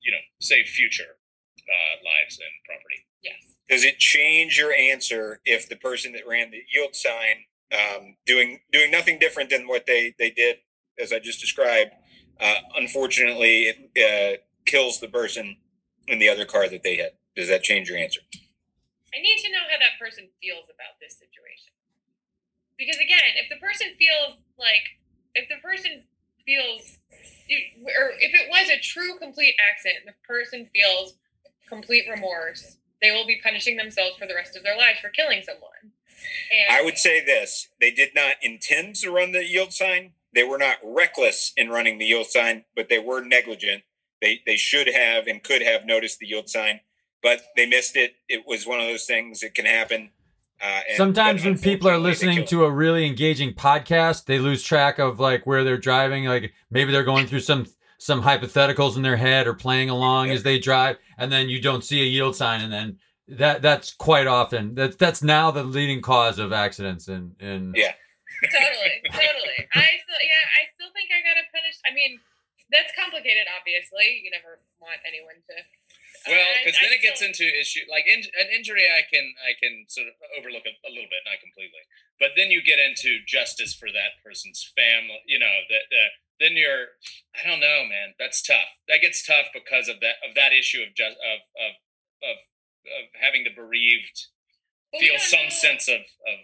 you 0.05 0.12
know 0.12 0.25
save 0.40 0.68
future 0.68 1.20
uh, 1.64 1.94
lives 2.05 2.40
and 2.40 2.55
property. 2.64 3.05
Yes. 3.25 3.40
Does 3.68 3.85
it 3.85 3.99
change 3.99 4.59
your 4.59 4.75
answer 4.75 5.40
if 5.44 5.68
the 5.68 5.77
person 5.77 6.12
that 6.12 6.27
ran 6.27 6.51
the 6.51 6.66
yield 6.75 6.96
sign, 6.96 7.46
um, 7.72 8.16
doing 8.26 8.61
doing 8.72 8.90
nothing 8.90 9.18
different 9.18 9.50
than 9.50 9.66
what 9.66 9.87
they 9.87 10.14
they 10.18 10.30
did 10.30 10.56
as 11.00 11.12
I 11.12 11.18
just 11.18 11.40
described, 11.40 11.92
uh, 12.40 12.54
unfortunately, 12.76 13.72
it 13.72 13.76
uh, 13.96 14.42
kills 14.66 15.00
the 15.00 15.09
person 15.09 15.56
in 16.09 16.18
the 16.18 16.28
other 16.28 16.44
car 16.44 16.68
that 16.68 16.83
they 16.83 16.96
hit? 16.96 17.16
Does 17.37 17.48
that 17.48 17.62
change 17.62 17.88
your 17.88 17.98
answer? 17.98 18.20
I 18.35 19.20
need 19.20 19.38
to 19.42 19.50
know 19.50 19.64
how 19.70 19.78
that 19.78 19.98
person 19.98 20.28
feels 20.42 20.64
about 20.66 20.98
this 21.00 21.18
situation. 21.18 21.72
Because 22.78 22.96
again, 22.96 23.37
if 23.37 23.50
the 23.50 23.61
person 23.61 23.88
feels 23.98 24.38
like, 24.59 24.98
if 25.35 25.48
the 25.48 25.61
person 25.62 26.02
feels, 26.46 26.98
or 27.85 28.16
if 28.18 28.33
it 28.35 28.48
was 28.48 28.68
a 28.70 28.78
true 28.80 29.18
complete 29.18 29.54
accident, 29.70 30.06
the 30.06 30.16
person 30.26 30.68
feels 30.72 31.14
complete 31.68 32.06
remorse, 32.09 32.78
they 33.02 33.11
will 33.11 33.26
be 33.26 33.40
punishing 33.42 33.76
themselves 33.76 34.16
for 34.18 34.26
the 34.26 34.35
rest 34.35 34.56
of 34.56 34.62
their 34.62 34.76
lives 34.76 35.00
for 35.00 35.11
killing 35.11 35.42
someone. 35.42 35.92
And 36.68 36.76
I 36.76 36.83
would 36.83 36.98
say 36.98 37.24
this: 37.24 37.68
they 37.80 37.90
did 37.90 38.11
not 38.14 38.35
intend 38.42 38.96
to 38.96 39.11
run 39.11 39.33
the 39.33 39.44
yield 39.44 39.72
sign. 39.72 40.12
They 40.35 40.44
were 40.44 40.59
not 40.59 40.76
reckless 40.85 41.52
in 41.56 41.68
running 41.70 41.98
the 41.98 42.06
yield 42.06 42.26
sign, 42.26 42.64
but 42.76 42.88
they 42.88 42.98
were 42.98 43.20
negligent. 43.20 43.83
They 44.22 44.40
they 44.46 44.56
should 44.56 44.88
have 44.88 45.26
and 45.26 45.42
could 45.42 45.62
have 45.62 45.87
noticed 45.87 46.18
the 46.18 46.26
yield 46.26 46.48
sign, 46.48 46.80
but 47.22 47.40
they 47.56 47.66
missed 47.66 47.96
it. 47.96 48.14
It 48.28 48.44
was 48.46 48.66
one 48.66 48.80
of 48.80 48.87
those 48.87 49.06
things 49.06 49.40
that 49.40 49.54
can 49.54 49.64
happen. 49.64 50.11
Uh, 50.62 50.80
and- 50.88 50.96
Sometimes 50.96 51.42
when 51.44 51.59
people 51.59 51.88
are 51.88 51.96
listening 51.98 52.44
to 52.46 52.64
a 52.64 52.70
really 52.70 53.06
engaging 53.06 53.54
podcast, 53.54 54.26
they 54.26 54.38
lose 54.38 54.62
track 54.62 54.98
of 54.98 55.18
like 55.18 55.46
where 55.46 55.64
they're 55.64 55.78
driving. 55.78 56.24
Like 56.26 56.52
maybe 56.70 56.92
they're 56.92 57.02
going 57.02 57.26
through 57.26 57.40
some 57.40 57.66
some 57.98 58.22
hypotheticals 58.22 58.96
in 58.96 59.02
their 59.02 59.16
head 59.16 59.46
or 59.46 59.54
playing 59.54 59.90
along 59.90 60.30
as 60.30 60.42
they 60.42 60.59
drive, 60.59 60.96
and 61.18 61.30
then 61.33 61.48
you 61.48 61.61
don't 61.61 61.83
see 61.85 62.00
a 62.02 62.04
yield 62.06 62.37
sign, 62.37 62.61
and 62.62 62.72
then 62.72 62.98
that 63.38 63.62
that's 63.62 63.93
quite 63.95 64.27
often 64.27 64.75
that's 64.75 64.97
that's 64.97 65.23
now 65.23 65.51
the 65.51 65.62
leading 65.62 66.03
cause 66.03 66.38
of 66.38 66.53
accidents 66.53 67.09
in 67.09 67.35
in 67.40 67.73
Yeah. 67.77 67.95
totally, 68.43 68.95
totally. 69.11 69.59
I 69.75 69.87
still, 70.03 70.21
yeah, 70.25 70.45
I 70.59 70.62
still 70.75 70.90
think 70.97 71.11
I 71.12 71.21
gotta 71.23 71.45
punish. 71.53 71.77
I 71.85 71.93
mean, 71.93 72.19
that's 72.73 72.90
complicated. 72.97 73.45
Obviously, 73.53 74.23
you 74.25 74.31
never 74.33 74.59
want 74.81 74.99
anyone 75.05 75.38
to. 75.51 75.57
Well, 76.27 76.40
I- 76.40 76.64
because 76.64 76.79
I 76.81 76.88
then 76.88 76.93
it 76.97 77.03
gets 77.03 77.21
into 77.23 77.45
issue 77.47 77.85
like 77.90 78.05
in, 78.09 78.21
an 78.40 78.49
injury. 78.55 78.85
I 78.88 79.03
can 79.07 79.25
I 79.45 79.53
can 79.61 79.85
sort 79.88 80.09
of 80.09 80.14
overlook 80.38 80.64
a, 80.66 80.73
a 80.88 80.90
little 80.90 81.09
bit, 81.12 81.23
not 81.29 81.38
completely, 81.45 81.85
but 82.19 82.33
then 82.37 82.51
you 82.51 82.61
get 82.64 82.79
into 82.81 83.21
justice 83.29 83.75
for 83.77 83.88
that 83.93 84.19
person's 84.25 84.64
family. 84.75 85.21
You 85.27 85.38
know 85.38 85.57
that 85.71 85.85
the, 85.93 86.03
then 86.40 86.57
you're 86.57 86.97
I 87.37 87.45
don't 87.47 87.61
know, 87.61 87.85
man. 87.87 88.16
That's 88.19 88.40
tough. 88.43 88.69
That 88.88 89.01
gets 89.05 89.21
tough 89.25 89.53
because 89.53 89.88
of 89.88 90.01
that 90.01 90.16
of 90.25 90.35
that 90.35 90.53
issue 90.57 90.81
of 90.83 90.97
just 90.97 91.16
of 91.21 91.38
of 91.61 91.73
of, 92.25 92.37
of 92.87 93.05
having 93.21 93.45
the 93.45 93.51
bereaved 93.55 94.29
But 94.93 95.01
feel 95.01 95.19
some 95.19 95.45
know- 95.45 95.49
sense 95.51 95.88
of 95.88 96.01
of 96.01 96.38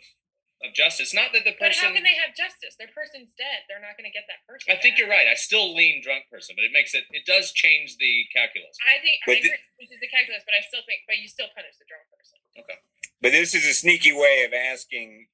of 0.64 0.72
justice. 0.72 1.12
Not 1.12 1.36
that 1.36 1.44
the 1.44 1.52
person. 1.52 1.68
But 1.68 1.76
how 1.76 1.92
can 1.92 2.02
they 2.02 2.16
have 2.16 2.32
justice? 2.34 2.76
Their 2.80 2.88
person's 2.88 3.28
dead. 3.36 3.68
They're 3.68 3.80
not 3.84 3.92
going 4.00 4.08
to 4.08 4.14
get 4.16 4.24
that 4.32 4.40
person. 4.48 4.72
I 4.72 4.80
think 4.80 4.96
back. 4.96 5.04
you're 5.04 5.12
right. 5.12 5.28
I 5.28 5.34
still 5.36 5.76
lean 5.76 6.00
drunk 6.00 6.24
person, 6.32 6.56
but 6.56 6.64
it 6.64 6.72
makes 6.72 6.94
it. 6.96 7.04
It 7.12 7.26
does 7.28 7.52
change 7.52 7.98
the 8.00 8.24
calculus. 8.32 8.72
I 8.80 8.96
think 9.04 9.20
But 9.28 9.36
I 9.36 9.40
the- 9.44 9.48
agree, 9.52 9.84
which 9.84 9.92
is 9.92 10.00
the 10.00 10.08
calculus, 10.08 10.42
but 10.48 10.54
I 10.56 10.64
still 10.64 10.80
think, 10.88 11.04
but 11.06 11.18
you 11.20 11.28
still 11.28 11.48
punish 11.54 11.76
the 11.76 11.84
drunk 11.84 12.08
person. 12.08 12.38
Okay. 12.56 12.78
But 13.20 13.32
this 13.36 13.52
is 13.54 13.66
a 13.68 13.74
sneaky 13.76 14.12
way 14.16 14.44
of 14.48 14.54
asking, 14.56 15.28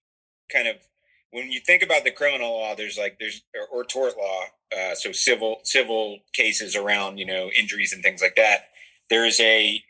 kind 0.50 0.66
of, 0.66 0.82
when 1.30 1.50
you 1.52 1.60
think 1.60 1.82
about 1.86 2.02
the 2.02 2.10
criminal 2.10 2.58
law. 2.58 2.74
There's 2.74 2.98
like 2.98 3.18
there's 3.22 3.42
or, 3.54 3.66
or 3.70 3.84
tort 3.84 4.16
law, 4.18 4.46
uh, 4.76 4.96
so 4.96 5.12
civil 5.12 5.60
civil 5.62 6.18
cases 6.34 6.74
around 6.74 7.18
you 7.18 7.26
know 7.26 7.48
injuries 7.56 7.92
and 7.92 8.02
things 8.02 8.20
like 8.22 8.34
that. 8.34 8.70
There's 9.08 9.38
a 9.38 9.84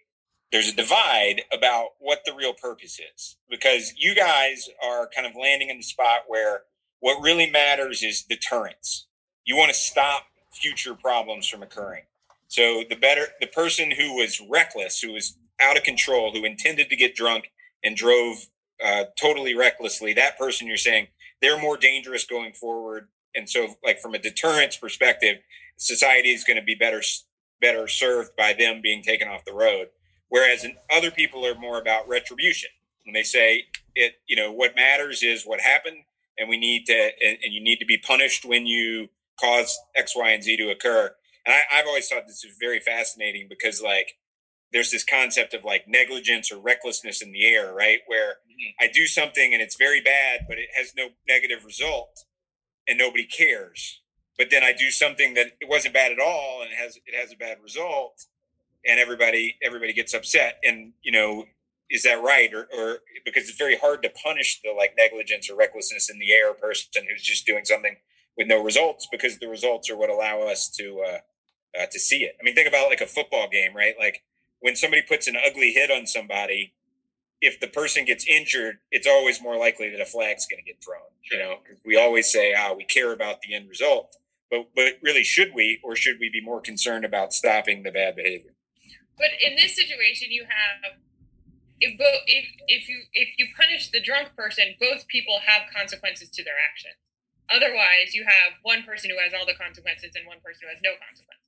there's 0.53 0.69
a 0.69 0.77
divide 0.77 1.43
about 1.53 1.91
what 1.99 2.21
the 2.27 2.35
real 2.35 2.53
purpose 2.53 3.01
is 3.15 3.37
because 3.51 3.95
you 3.97 4.15
guys 4.15 4.69
are 4.85 5.09
kind 5.15 5.27
of 5.27 5.33
landing 5.35 5.71
in 5.71 5.79
the 5.79 5.83
spot 5.83 6.21
where 6.29 6.63
what 7.01 7.23
really 7.23 7.51
matters 7.51 8.03
is 8.03 8.23
deterrence. 8.23 9.07
You 9.45 9.57
want 9.57 9.71
to 9.71 9.77
stop 9.77 10.27
future 10.53 10.95
problems 10.95 11.49
from 11.49 11.63
occurring. 11.63 12.05
So 12.49 12.85
the 12.89 12.97
better 12.97 13.29
the 13.41 13.47
person 13.47 13.91
who 13.91 14.15
was 14.15 14.41
reckless, 14.49 15.01
who 15.01 15.13
was 15.13 15.37
out 15.59 15.79
of 15.79 15.85
control, 15.85 16.33
who 16.33 16.45
intended 16.45 16.91
to 16.91 16.97
get 16.97 17.15
drunk 17.15 17.51
and 17.83 17.97
drove 17.97 18.47
uh, 18.85 19.05
totally 19.19 19.55
recklessly, 19.55 20.13
that 20.13 20.39
person 20.39 20.67
you're 20.67 20.77
saying 20.77 21.09
they're 21.41 21.59
more 21.59 21.79
dangerous 21.79 22.27
going 22.27 22.53
forward. 22.53 23.09
And 23.35 23.49
so, 23.49 23.77
like 23.83 24.01
from 24.01 24.15
a 24.15 24.19
deterrence 24.19 24.77
perspective, 24.77 25.39
society 25.79 26.31
is 26.31 26.45
going 26.45 26.59
to 26.59 26.63
be 26.63 26.75
better 26.75 27.01
better 27.61 27.89
served 27.89 28.37
by 28.37 28.53
them 28.53 28.81
being 28.83 29.03
taken 29.03 29.29
off 29.29 29.47
the 29.47 29.55
road. 29.55 29.89
Whereas 30.33 30.65
in, 30.65 30.77
other 30.91 31.11
people 31.11 31.47
are 31.47 31.55
more 31.55 31.79
about 31.79 32.09
retribution. 32.09 32.71
When 33.05 33.13
they 33.13 33.23
say 33.23 33.65
it, 33.95 34.15
you 34.27 34.35
know, 34.35 34.51
what 34.51 34.75
matters 34.75 35.23
is 35.23 35.45
what 35.45 35.61
happened, 35.61 35.99
and 36.39 36.49
we 36.49 36.57
need 36.57 36.87
to, 36.87 36.95
and, 36.95 37.37
and 37.45 37.53
you 37.53 37.63
need 37.63 37.81
to 37.81 37.85
be 37.85 37.99
punished 37.99 38.43
when 38.43 38.67
you 38.67 39.09
cause 39.39 39.79
X, 39.95 40.17
Y, 40.17 40.31
and 40.31 40.43
Z 40.43 40.57
to 40.57 40.71
occur. 40.71 41.15
And 41.45 41.55
I, 41.55 41.79
I've 41.79 41.87
always 41.87 42.09
thought 42.09 42.23
this 42.27 42.45
is 42.45 42.57
very 42.59 42.81
fascinating 42.81 43.47
because, 43.47 43.83
like, 43.83 44.17
there's 44.73 44.91
this 44.91 45.05
concept 45.05 45.53
of 45.53 45.65
like 45.65 45.85
negligence 45.87 46.51
or 46.51 46.59
recklessness 46.59 47.21
in 47.21 47.31
the 47.33 47.45
air, 47.45 47.75
right? 47.75 47.99
Where 48.07 48.37
mm-hmm. 48.49 48.83
I 48.83 48.89
do 48.91 49.07
something 49.07 49.53
and 49.53 49.63
it's 49.63 49.77
very 49.77 50.01
bad, 50.01 50.47
but 50.49 50.57
it 50.57 50.71
has 50.75 50.95
no 50.97 51.09
negative 51.29 51.63
result, 51.67 52.25
and 52.89 52.97
nobody 52.97 53.27
cares. 53.27 54.01
But 54.39 54.49
then 54.51 54.63
I 54.63 54.73
do 54.73 54.91
something 54.91 55.35
that 55.35 55.49
it 55.61 55.69
wasn't 55.69 55.93
bad 55.93 56.11
at 56.11 56.19
all, 56.19 56.63
and 56.63 56.73
it 56.73 56.77
has 56.77 56.97
it 56.97 57.15
has 57.21 57.33
a 57.33 57.37
bad 57.37 57.59
result, 57.63 58.25
and 58.87 58.99
everybody 59.01 59.57
everybody 59.63 59.93
gets 59.93 60.15
upset. 60.15 60.59
And 60.65 60.93
you 61.03 61.13
know, 61.13 61.45
is 61.91 62.03
that 62.05 62.23
right? 62.23 62.53
Or, 62.53 62.67
or 62.77 62.99
because 63.25 63.49
it's 63.49 63.59
very 63.59 63.77
hard 63.77 64.03
to 64.03 64.11
punish 64.11 64.61
the 64.63 64.73
like 64.73 64.95
negligence 64.97 65.51
or 65.51 65.57
recklessness 65.57 66.11
in 66.11 66.19
the 66.19 66.33
air 66.33 66.55
person 66.55 67.05
who's 67.09 67.23
just 67.23 67.47
doing 67.47 67.65
something 67.65 67.97
with 68.37 68.49
no 68.49 68.63
results, 68.63 69.07
because 69.13 69.39
the 69.39 69.49
results 69.49 69.91
are 69.91 69.97
what 69.97 70.11
allow 70.11 70.41
us 70.41 70.69
to 70.71 71.05
uh, 71.07 71.19
uh, 71.81 71.87
to 71.91 71.99
see 71.99 72.25
it. 72.25 72.37
I 72.41 72.45
mean, 72.45 72.55
think 72.55 72.69
about 72.69 72.89
like 72.89 73.01
a 73.01 73.07
football 73.07 73.49
game, 73.51 73.75
right? 73.77 73.95
Like 73.99 74.23
when 74.61 74.77
somebody 74.77 75.03
puts 75.03 75.27
an 75.29 75.37
ugly 75.47 75.73
hit 75.73 75.91
on 75.91 76.07
somebody, 76.07 76.73
if 77.41 77.61
the 77.61 77.67
person 77.67 78.05
gets 78.05 78.27
injured, 78.27 78.79
it's 78.91 79.07
always 79.07 79.43
more 79.43 79.57
likely 79.57 79.91
that 79.91 80.01
a 80.01 80.07
flag's 80.07 80.47
going 80.47 80.63
to 80.65 80.71
get 80.71 80.83
thrown. 80.83 81.01
You 81.31 81.39
know, 81.39 81.57
we 81.85 81.97
always 81.97 82.31
say, 82.33 82.55
"Ah, 82.57 82.73
we 82.73 82.85
care 82.85 83.13
about 83.13 83.43
the 83.43 83.55
end 83.55 83.69
result," 83.69 84.17
but 84.51 84.69
but 84.75 84.95
really, 85.03 85.25
should 85.25 85.53
we, 85.55 85.81
or 85.85 85.97
should 85.97 86.19
we 86.21 86.31
be 86.31 86.41
more 86.41 86.61
concerned 86.61 87.05
about 87.05 87.33
stopping 87.33 87.83
the 87.83 87.91
bad 87.91 88.17
behavior? 88.17 88.55
But 89.23 89.39
in 89.39 89.55
this 89.55 89.79
situation, 89.79 90.35
you 90.35 90.43
have 90.51 90.99
if 91.79 91.95
both 91.95 92.27
if 92.27 92.47
if 92.67 92.91
you 92.91 93.07
if 93.15 93.39
you 93.39 93.47
punish 93.55 93.95
the 93.95 94.03
drunk 94.03 94.35
person, 94.35 94.75
both 94.83 95.07
people 95.07 95.39
have 95.47 95.71
consequences 95.71 96.27
to 96.35 96.43
their 96.43 96.59
actions. 96.59 96.99
Otherwise, 97.47 98.19
you 98.19 98.27
have 98.27 98.59
one 98.67 98.83
person 98.83 99.15
who 99.15 99.19
has 99.23 99.31
all 99.31 99.47
the 99.47 99.55
consequences 99.55 100.11
and 100.19 100.27
one 100.27 100.43
person 100.43 100.67
who 100.67 100.71
has 100.75 100.83
no 100.83 100.99
consequences, 100.99 101.47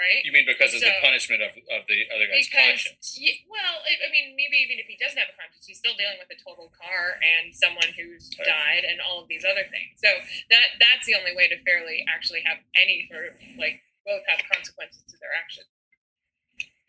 right? 0.00 0.24
You 0.24 0.32
mean 0.32 0.48
because 0.48 0.72
of 0.72 0.80
the 0.80 0.94
punishment 1.04 1.42
of, 1.44 1.52
of 1.74 1.84
the 1.90 2.06
other 2.08 2.24
guy's 2.30 2.46
conscience? 2.48 3.18
Ye- 3.18 3.44
well, 3.50 3.82
I, 3.82 3.98
I 3.98 4.08
mean, 4.14 4.38
maybe 4.38 4.62
even 4.62 4.78
if 4.78 4.86
he 4.86 4.94
doesn't 4.96 5.18
have 5.18 5.32
a 5.32 5.36
conscience, 5.36 5.66
he's 5.66 5.80
still 5.80 5.96
dealing 5.98 6.22
with 6.22 6.30
a 6.32 6.38
total 6.38 6.70
car 6.72 7.18
and 7.20 7.50
someone 7.52 7.90
who's 7.98 8.30
Right. 8.38 8.48
died 8.48 8.84
and 8.88 9.02
all 9.02 9.20
of 9.20 9.26
these 9.28 9.42
other 9.44 9.66
things. 9.68 9.98
So 10.00 10.08
that 10.54 10.80
that's 10.80 11.04
the 11.04 11.18
only 11.18 11.34
way 11.36 11.50
to 11.52 11.60
fairly 11.68 12.00
actually 12.08 12.46
have 12.48 12.62
any 12.78 13.04
sort 13.10 13.28
of 13.28 13.36
like 13.60 13.82
both 14.08 14.22
have 14.30 14.40
consequences 14.48 15.04
to 15.10 15.16
their 15.20 15.34
actions. 15.34 15.68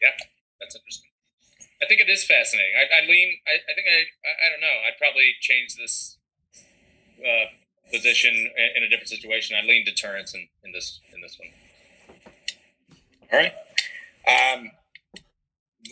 Yeah, 0.02 0.18
that's 0.60 0.76
interesting. 0.76 1.10
I 1.82 1.86
think 1.88 2.02
it 2.02 2.10
is 2.10 2.24
fascinating. 2.26 2.74
I, 2.78 3.02
I 3.02 3.08
lean. 3.08 3.30
I, 3.48 3.54
I 3.58 3.74
think 3.74 3.88
I, 3.88 4.00
I. 4.46 4.50
Don't 4.52 4.62
know. 4.62 4.78
I'd 4.88 4.98
probably 5.00 5.34
change 5.42 5.76
this 5.76 6.18
uh, 7.20 7.46
position 7.92 8.34
in, 8.34 8.70
in 8.78 8.84
a 8.84 8.90
different 8.90 9.10
situation. 9.10 9.58
I 9.58 9.66
lean 9.66 9.86
deterrence 9.86 10.34
in, 10.34 10.48
in 10.64 10.72
this 10.72 11.02
in 11.14 11.22
this 11.22 11.40
one. 11.40 11.50
All 13.34 13.40
right. 13.40 13.54
Um, 14.28 14.72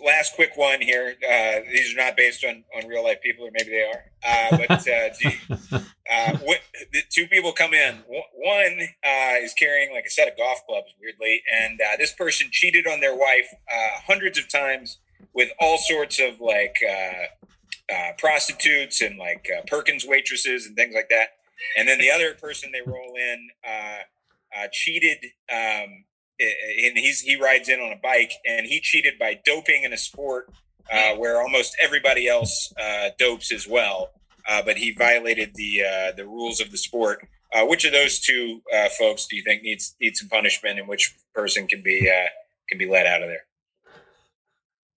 last 0.03 0.35
quick 0.35 0.51
one 0.55 0.81
here. 0.81 1.15
Uh, 1.23 1.59
these 1.71 1.93
are 1.93 1.97
not 1.97 2.15
based 2.17 2.43
on, 2.45 2.63
on 2.77 2.87
real 2.87 3.03
life 3.03 3.21
people, 3.21 3.45
or 3.47 3.51
maybe 3.51 3.69
they 3.71 3.83
are. 3.83 4.03
Uh, 4.25 4.57
but 4.67 4.87
uh, 4.87 5.09
you- 5.21 5.79
uh, 6.11 6.37
what, 6.39 6.59
the 6.93 7.01
two 7.09 7.27
people 7.27 7.51
come 7.51 7.73
in. 7.73 7.95
One- 8.07 8.23
One 8.35 8.79
uh, 9.03 9.35
is 9.41 9.53
carrying 9.53 9.93
like 9.93 10.05
a 10.05 10.09
set 10.09 10.27
of 10.27 10.37
golf 10.37 10.59
clubs, 10.67 10.93
weirdly, 11.01 11.41
and 11.61 11.79
uh, 11.81 11.97
this 11.97 12.13
person 12.13 12.47
cheated 12.51 12.87
on 12.87 12.99
their 12.99 13.15
wife 13.15 13.47
uh, 13.71 13.99
hundreds 14.07 14.37
of 14.39 14.49
times 14.49 14.97
with 15.33 15.49
all 15.59 15.77
sorts 15.77 16.19
of 16.19 16.39
like 16.39 16.75
uh, 16.87 17.93
uh, 17.93 18.11
prostitutes 18.17 19.01
and 19.01 19.17
like 19.17 19.47
uh, 19.55 19.61
Perkins 19.67 20.05
waitresses 20.07 20.65
and 20.65 20.75
things 20.75 20.93
like 20.95 21.09
that. 21.09 21.29
And 21.77 21.87
then 21.87 21.99
the 21.99 22.09
other 22.09 22.33
person 22.35 22.71
they 22.71 22.81
roll 22.89 23.15
in 23.17 23.49
uh, 23.67 24.59
uh, 24.63 24.67
cheated. 24.71 25.17
Um, 25.53 26.05
and 26.39 26.97
he's 26.97 27.19
he 27.21 27.35
rides 27.35 27.69
in 27.69 27.79
on 27.79 27.91
a 27.91 27.99
bike 28.01 28.31
and 28.47 28.65
he 28.65 28.79
cheated 28.79 29.13
by 29.19 29.39
doping 29.45 29.83
in 29.83 29.93
a 29.93 29.97
sport 29.97 30.49
uh, 30.91 31.13
where 31.15 31.41
almost 31.41 31.75
everybody 31.81 32.27
else 32.27 32.73
uh, 32.81 33.09
dopes 33.17 33.51
as 33.51 33.67
well 33.67 34.11
uh, 34.49 34.61
but 34.63 34.77
he 34.77 34.91
violated 34.93 35.51
the 35.55 35.81
uh, 35.83 36.11
the 36.15 36.25
rules 36.25 36.59
of 36.61 36.71
the 36.71 36.77
sport 36.77 37.27
uh, 37.53 37.65
which 37.65 37.85
of 37.85 37.91
those 37.91 38.19
two 38.19 38.61
uh, 38.75 38.87
folks 38.97 39.27
do 39.27 39.35
you 39.35 39.43
think 39.43 39.61
needs 39.63 39.95
needs 40.01 40.19
some 40.19 40.29
punishment 40.29 40.79
and 40.79 40.87
which 40.87 41.13
person 41.35 41.67
can 41.67 41.81
be 41.83 42.09
uh, 42.09 42.27
can 42.69 42.77
be 42.77 42.87
let 42.87 43.05
out 43.05 43.21
of 43.21 43.27
there 43.29 43.45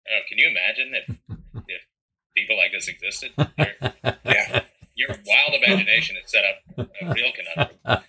Oh, 0.10 0.20
can 0.28 0.38
you 0.40 0.50
imagine 0.50 0.94
if 0.96 1.16
if 1.68 1.82
people 2.36 2.58
like 2.58 2.72
this 2.74 2.88
existed? 2.88 3.32
Your, 3.38 3.94
Yeah. 4.26 4.64
your 4.96 5.10
wild 5.26 5.54
imagination 5.64 6.16
has 6.22 6.32
set 6.32 6.44
up 6.44 6.88
a 7.02 7.14
real 7.14 7.32
conundrum. 7.32 7.78
Oh 7.88 8.02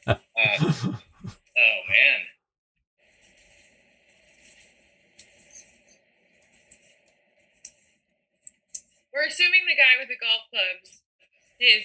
man. 1.89 2.21
We're 9.13 9.27
assuming 9.29 9.63
the 9.69 9.77
guy 9.77 10.01
with 10.01 10.09
the 10.09 10.17
golf 10.21 10.49
clubs, 10.49 11.03
is 11.61 11.85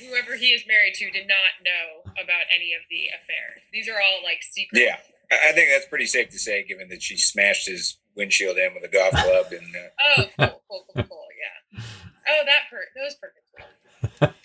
whoever 0.00 0.34
he 0.36 0.46
is 0.56 0.64
married 0.66 0.94
to, 0.94 1.10
did 1.10 1.28
not 1.28 1.60
know 1.62 2.10
about 2.16 2.48
any 2.54 2.72
of 2.74 2.82
the 2.90 3.08
affairs. 3.12 3.60
These 3.72 3.88
are 3.88 4.00
all 4.00 4.22
like 4.24 4.42
secret. 4.42 4.80
Yeah. 4.80 4.96
I 5.30 5.50
I 5.50 5.52
think 5.52 5.70
that's 5.70 5.86
pretty 5.86 6.06
safe 6.06 6.30
to 6.30 6.38
say, 6.38 6.64
given 6.64 6.88
that 6.88 7.02
she 7.02 7.16
smashed 7.16 7.68
his 7.68 7.98
windshield 8.16 8.56
in 8.56 8.74
with 8.74 8.84
a 8.84 8.88
golf 8.92 9.12
club. 9.12 9.46
And 9.52 9.68
uh, 9.76 9.88
Oh, 10.16 10.24
cool, 10.38 10.62
cool, 10.68 10.84
cool, 10.94 11.04
cool. 11.04 11.26
Yeah. 11.36 11.82
Oh, 12.28 12.42
that 12.46 12.62
per 12.70 12.80
those 12.96 13.14
perfect. 13.20 14.34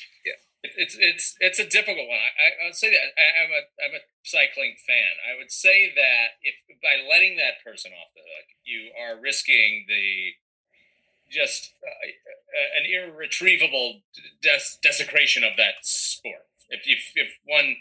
It- 0.61 0.75
It's 0.75 0.95
it's 0.99 1.35
it's 1.39 1.59
a 1.59 1.63
difficult 1.63 2.03
one. 2.07 2.19
I, 2.19 2.63
I 2.63 2.65
would 2.67 2.75
say 2.75 2.91
that 2.91 2.99
I, 3.15 3.25
I'm 3.43 3.51
a 3.55 3.63
I'm 3.79 3.95
a 3.95 4.03
cycling 4.27 4.75
fan. 4.83 5.15
I 5.23 5.39
would 5.39 5.51
say 5.55 5.87
that 5.95 6.35
if 6.43 6.55
by 6.83 6.99
letting 7.09 7.37
that 7.39 7.63
person 7.63 7.91
off 7.95 8.11
the 8.11 8.19
hook, 8.23 8.47
you 8.67 8.91
are 8.91 9.15
risking 9.19 9.85
the 9.87 10.35
just 11.29 11.73
uh, 11.85 12.07
an 12.77 12.85
irretrievable 12.85 14.01
des- 14.41 14.77
desecration 14.81 15.43
of 15.43 15.53
that 15.57 15.81
sport. 15.81 16.47
If 16.69 16.81
if 16.85 17.13
if 17.15 17.29
one 17.45 17.77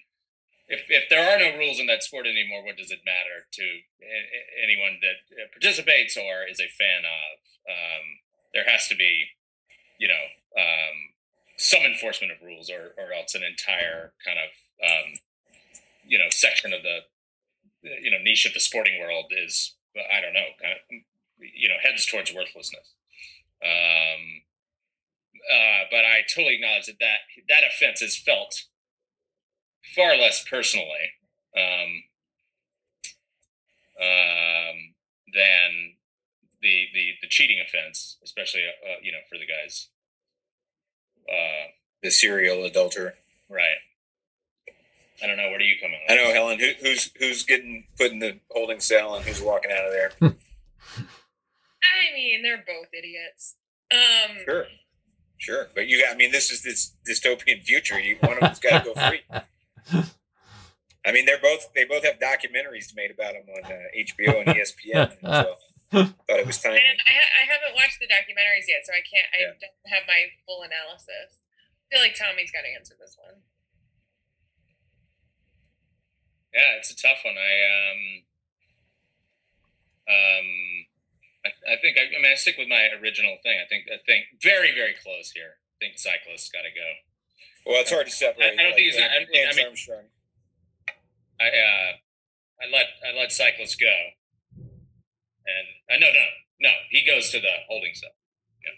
if 0.68 0.84
if 0.88 1.08
there 1.08 1.24
are 1.24 1.38
no 1.38 1.56
rules 1.58 1.80
in 1.80 1.86
that 1.86 2.02
sport 2.02 2.26
anymore, 2.26 2.64
what 2.64 2.76
does 2.76 2.90
it 2.90 3.00
matter 3.04 3.46
to 3.52 3.64
anyone 4.62 5.00
that 5.00 5.18
uh, 5.32 5.48
participates 5.52 6.16
or 6.16 6.44
is 6.48 6.60
a 6.60 6.68
fan 6.68 7.04
of? 7.04 7.38
Um, 7.68 8.06
there 8.54 8.64
has 8.66 8.88
to 8.88 8.96
be, 8.96 9.26
you 9.98 10.08
know. 10.08 10.24
Um, 10.56 11.14
some 11.58 11.82
enforcement 11.82 12.32
of 12.32 12.38
rules 12.40 12.70
or, 12.70 12.94
or 12.96 13.12
else 13.12 13.34
an 13.34 13.42
entire 13.42 14.12
kind 14.24 14.38
of 14.38 14.50
um, 14.88 15.18
you 16.06 16.18
know 16.18 16.30
section 16.30 16.72
of 16.72 16.82
the 16.82 17.00
you 17.82 18.10
know 18.10 18.18
niche 18.22 18.46
of 18.46 18.54
the 18.54 18.60
sporting 18.60 18.98
world 18.98 19.26
is 19.30 19.74
i 20.10 20.20
don't 20.20 20.32
know 20.32 20.48
kind 20.60 20.72
of 20.72 20.80
you 21.38 21.68
know 21.68 21.74
heads 21.82 22.06
towards 22.06 22.32
worthlessness 22.32 22.94
um, 23.64 24.42
uh, 25.52 25.84
but 25.90 26.04
i 26.04 26.20
totally 26.34 26.54
acknowledge 26.54 26.86
that, 26.86 26.98
that 27.00 27.18
that 27.48 27.62
offense 27.64 28.02
is 28.02 28.16
felt 28.16 28.64
far 29.94 30.16
less 30.16 30.44
personally 30.48 31.12
um, 31.56 32.02
um, 34.00 34.76
than 35.34 35.94
the, 36.62 36.86
the 36.94 37.12
the 37.22 37.28
cheating 37.28 37.58
offense 37.64 38.18
especially 38.22 38.62
uh, 38.66 38.96
you 39.02 39.12
know 39.12 39.18
for 39.28 39.38
the 39.38 39.46
guys 39.46 39.88
uh, 41.28 41.68
the 42.02 42.10
serial 42.10 42.64
adulterer. 42.64 43.14
Right. 43.48 43.78
I 45.22 45.26
don't 45.26 45.36
know. 45.36 45.48
Where 45.48 45.58
do 45.58 45.64
you 45.64 45.76
come 45.80 45.90
in? 45.90 45.98
I 46.08 46.14
know, 46.14 46.32
Helen. 46.32 46.58
Who, 46.60 46.70
who's 46.80 47.10
who's 47.18 47.44
getting 47.44 47.84
put 47.96 48.12
in 48.12 48.20
the 48.20 48.38
holding 48.50 48.80
cell 48.80 49.16
and 49.16 49.24
who's 49.24 49.42
walking 49.42 49.72
out 49.72 49.84
of 49.84 49.92
there? 49.92 50.12
I 51.88 52.14
mean, 52.14 52.42
they're 52.42 52.64
both 52.66 52.88
idiots. 52.92 53.56
Um, 53.90 54.36
Sure, 54.44 54.66
sure. 55.38 55.66
But 55.74 55.88
you, 55.88 56.04
I 56.10 56.14
mean, 56.14 56.32
this 56.32 56.50
is 56.50 56.62
this 56.62 56.92
dystopian 57.08 57.62
future. 57.62 57.98
You, 57.98 58.16
one 58.20 58.34
of 58.34 58.40
them's 58.40 58.58
got 58.60 58.84
to 58.84 58.94
go 58.94 59.08
free. 59.08 59.22
I 61.06 61.12
mean, 61.12 61.24
they're 61.24 61.40
both. 61.40 61.72
They 61.74 61.84
both 61.84 62.04
have 62.04 62.18
documentaries 62.18 62.92
made 62.94 63.10
about 63.10 63.32
them 63.32 63.46
on 63.48 63.64
uh, 63.64 63.76
HBO 63.96 64.44
and 64.44 64.48
ESPN. 64.52 65.16
And 65.22 65.32
so 65.32 65.54
thought 66.28 66.40
it 66.42 66.46
was 66.46 66.60
time. 66.60 66.72
And 66.76 66.98
I, 67.08 67.14
I 67.16 67.44
haven't 67.48 67.72
watched 67.74 67.96
the 68.00 68.06
documentaries 68.10 68.68
yet, 68.68 68.84
so 68.84 68.92
I 68.92 69.00
can't. 69.00 69.24
I 69.32 69.38
Yeah. 69.40 69.56
don't 69.56 69.92
have 69.94 70.04
my 70.06 70.28
full 70.44 70.60
analysis. 70.62 71.40
I 71.40 71.94
feel 71.96 72.00
like 72.04 72.12
Tommy's 72.18 72.52
got 72.52 72.62
to 72.68 72.72
answer 72.76 72.92
this 73.00 73.16
one. 73.16 73.40
Yeah, 76.52 76.76
it's 76.76 76.90
a 76.90 76.96
tough 76.96 77.24
one. 77.24 77.36
I 77.38 77.54
um, 77.72 78.00
um, 80.08 80.48
I, 81.46 81.50
I 81.72 81.76
think 81.80 81.96
I, 81.98 82.10
I 82.10 82.18
mean 82.22 82.32
I 82.32 82.34
stick 82.34 82.56
with 82.58 82.68
my 82.68 82.88
original 83.00 83.36
thing. 83.42 83.58
I 83.62 83.66
think 83.68 83.86
I 83.92 83.98
think 84.06 84.26
very 84.42 84.74
very 84.74 84.94
close 85.02 85.30
here. 85.30 85.58
I 85.58 85.86
think 85.86 85.98
cyclists 85.98 86.50
got 86.50 86.62
to 86.66 86.72
go. 86.74 86.88
Well, 87.66 87.80
it's 87.82 87.92
hard 87.92 88.06
to 88.06 88.12
separate. 88.12 88.58
I- 88.58 88.60
I 88.60 88.62
don't 88.66 88.74
think 88.74 88.90
he's. 88.90 88.96
it's- 88.96 89.10
I- 89.10 89.22
I 89.22 89.44
Lance 89.44 89.56
mean- 89.56 89.66
Armstrong. 89.66 90.06
I 91.40 91.46
uh, 91.54 91.90
I 92.60 92.64
let 92.72 92.86
I 93.06 93.14
let 93.16 93.30
cyclists 93.30 93.76
go, 93.76 93.94
and 94.58 95.66
uh, 95.90 95.98
no 96.02 96.08
no 96.10 96.24
no 96.60 96.70
he 96.90 97.04
goes 97.06 97.30
to 97.30 97.40
the 97.40 97.54
holding 97.68 97.94
cell. 97.94 98.10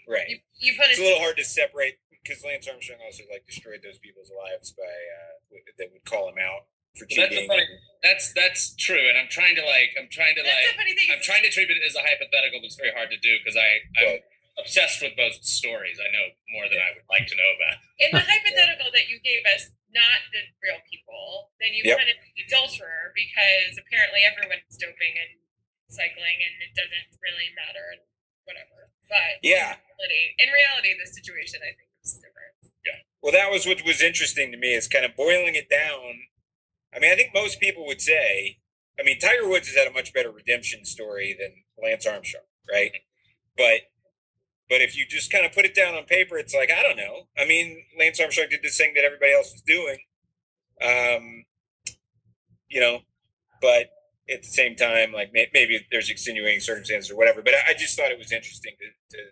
Right. 0.07 0.29
You, 0.29 0.37
you 0.59 0.73
put 0.77 0.87
It's 0.89 0.99
a 0.99 1.03
little 1.03 1.19
hard 1.19 1.35
to 1.37 1.43
separate 1.43 1.99
because 2.09 2.45
Lance 2.45 2.67
Armstrong 2.67 2.99
also 3.03 3.23
like 3.31 3.45
destroyed 3.45 3.81
those 3.83 3.97
people's 3.99 4.31
lives 4.31 4.71
by 4.71 4.87
uh, 4.87 5.33
w- 5.51 5.65
that 5.77 5.91
would 5.91 6.05
call 6.05 6.29
him 6.29 6.37
out 6.39 6.70
for 6.97 7.07
Well, 7.09 7.17
that's 7.27 7.31
cheating. 7.33 7.47
funny- 7.47 7.67
That's 8.01 8.33
that's 8.33 8.73
true, 8.81 8.97
and 8.97 9.13
I'm 9.17 9.29
trying 9.29 9.53
to 9.55 9.63
like 9.65 9.93
I'm 9.93 10.09
trying 10.09 10.33
to 10.33 10.41
That's 10.41 10.65
like 10.65 10.73
funny 10.75 10.95
thing. 10.97 11.05
I'm 11.13 11.21
trying 11.21 11.43
to 11.45 11.51
treat 11.53 11.69
it 11.69 11.77
as 11.85 11.93
a 11.93 12.01
hypothetical, 12.01 12.57
but 12.59 12.65
it's 12.65 12.75
very 12.75 12.89
hard 12.97 13.11
to 13.13 13.17
do 13.21 13.37
because 13.37 13.53
I 13.55 13.77
I'm 14.01 14.17
obsessed 14.57 15.01
with 15.05 15.13
both 15.15 15.37
stories. 15.45 16.01
I 16.01 16.09
know 16.09 16.25
more 16.57 16.65
than 16.65 16.81
I 16.81 16.97
would 16.97 17.05
like 17.13 17.29
to 17.29 17.35
know 17.37 17.49
about. 17.61 17.77
in 18.01 18.09
the 18.09 18.25
hypothetical 18.33 18.89
that 18.89 19.05
you 19.05 19.21
gave 19.21 19.45
us, 19.53 19.69
not 19.93 20.17
the 20.33 20.41
real 20.65 20.81
people, 20.89 21.53
then 21.61 21.77
you 21.77 21.85
Yep. 21.85 21.97
put 22.01 22.07
it 22.09 22.17
the 22.25 22.41
adulterer 22.49 23.13
because 23.13 23.77
apparently 23.77 24.25
everyone's 24.25 24.73
doping 24.81 25.13
and 25.21 25.37
cycling, 25.93 26.41
and 26.41 26.53
it 26.65 26.73
doesn't 26.73 27.09
really 27.21 27.53
matter 27.53 27.85
and 27.93 28.01
whatever. 28.49 28.89
But 29.07 29.45
Yeah. 29.45 29.77
in 29.77 29.85
reality, 30.01 30.23
in 30.41 30.49
reality, 30.49 30.89
the 30.97 31.05
situation 31.05 31.61
I 31.61 31.77
think 31.77 31.89
is 32.01 32.17
different. 32.17 32.57
Yeah. 32.81 32.97
Well, 33.21 33.31
that 33.37 33.51
was 33.53 33.69
what 33.69 33.85
was 33.85 34.01
interesting 34.01 34.49
to 34.51 34.57
me 34.57 34.73
is 34.73 34.87
kind 34.89 35.05
of 35.05 35.13
boiling 35.15 35.53
it 35.53 35.69
down. 35.69 36.25
I 36.93 36.99
mean, 36.99 37.11
I 37.11 37.15
think 37.15 37.31
most 37.33 37.59
people 37.59 37.85
would 37.87 38.01
say, 38.01 38.57
I 38.99 39.03
mean, 39.03 39.19
Tiger 39.19 39.47
Woods 39.47 39.67
has 39.67 39.77
had 39.77 39.87
a 39.87 39.93
much 39.93 40.13
better 40.13 40.31
redemption 40.31 40.85
story 40.85 41.35
than 41.39 41.51
Lance 41.81 42.05
Armstrong, 42.05 42.43
right? 42.71 42.91
But 43.57 43.81
but 44.69 44.81
if 44.81 44.97
you 44.97 45.05
just 45.05 45.31
kind 45.31 45.45
of 45.45 45.51
put 45.51 45.65
it 45.65 45.75
down 45.75 45.95
on 45.95 46.05
paper, 46.05 46.37
it's 46.37 46.53
like 46.53 46.71
I 46.71 46.83
don't 46.83 46.97
know. 46.97 47.27
I 47.37 47.45
mean, 47.45 47.83
Lance 47.97 48.19
Armstrong 48.19 48.47
did 48.49 48.61
this 48.63 48.77
thing 48.77 48.93
that 48.95 49.03
everybody 49.03 49.33
else 49.33 49.51
was 49.51 49.61
doing, 49.61 49.97
um, 50.81 51.45
you 52.69 52.79
know, 52.79 52.99
but 53.61 53.89
at 54.29 54.41
the 54.43 54.47
same 54.47 54.75
time, 54.75 55.11
like 55.11 55.33
may- 55.33 55.49
maybe 55.53 55.85
there's 55.91 56.09
extenuating 56.09 56.59
circumstances 56.59 57.11
or 57.11 57.17
whatever. 57.17 57.41
But 57.41 57.55
I 57.55 57.71
I 57.71 57.73
just 57.73 57.97
thought 57.97 58.11
it 58.11 58.17
was 58.17 58.31
interesting 58.31 58.73
to, 58.79 59.17
to 59.17 59.23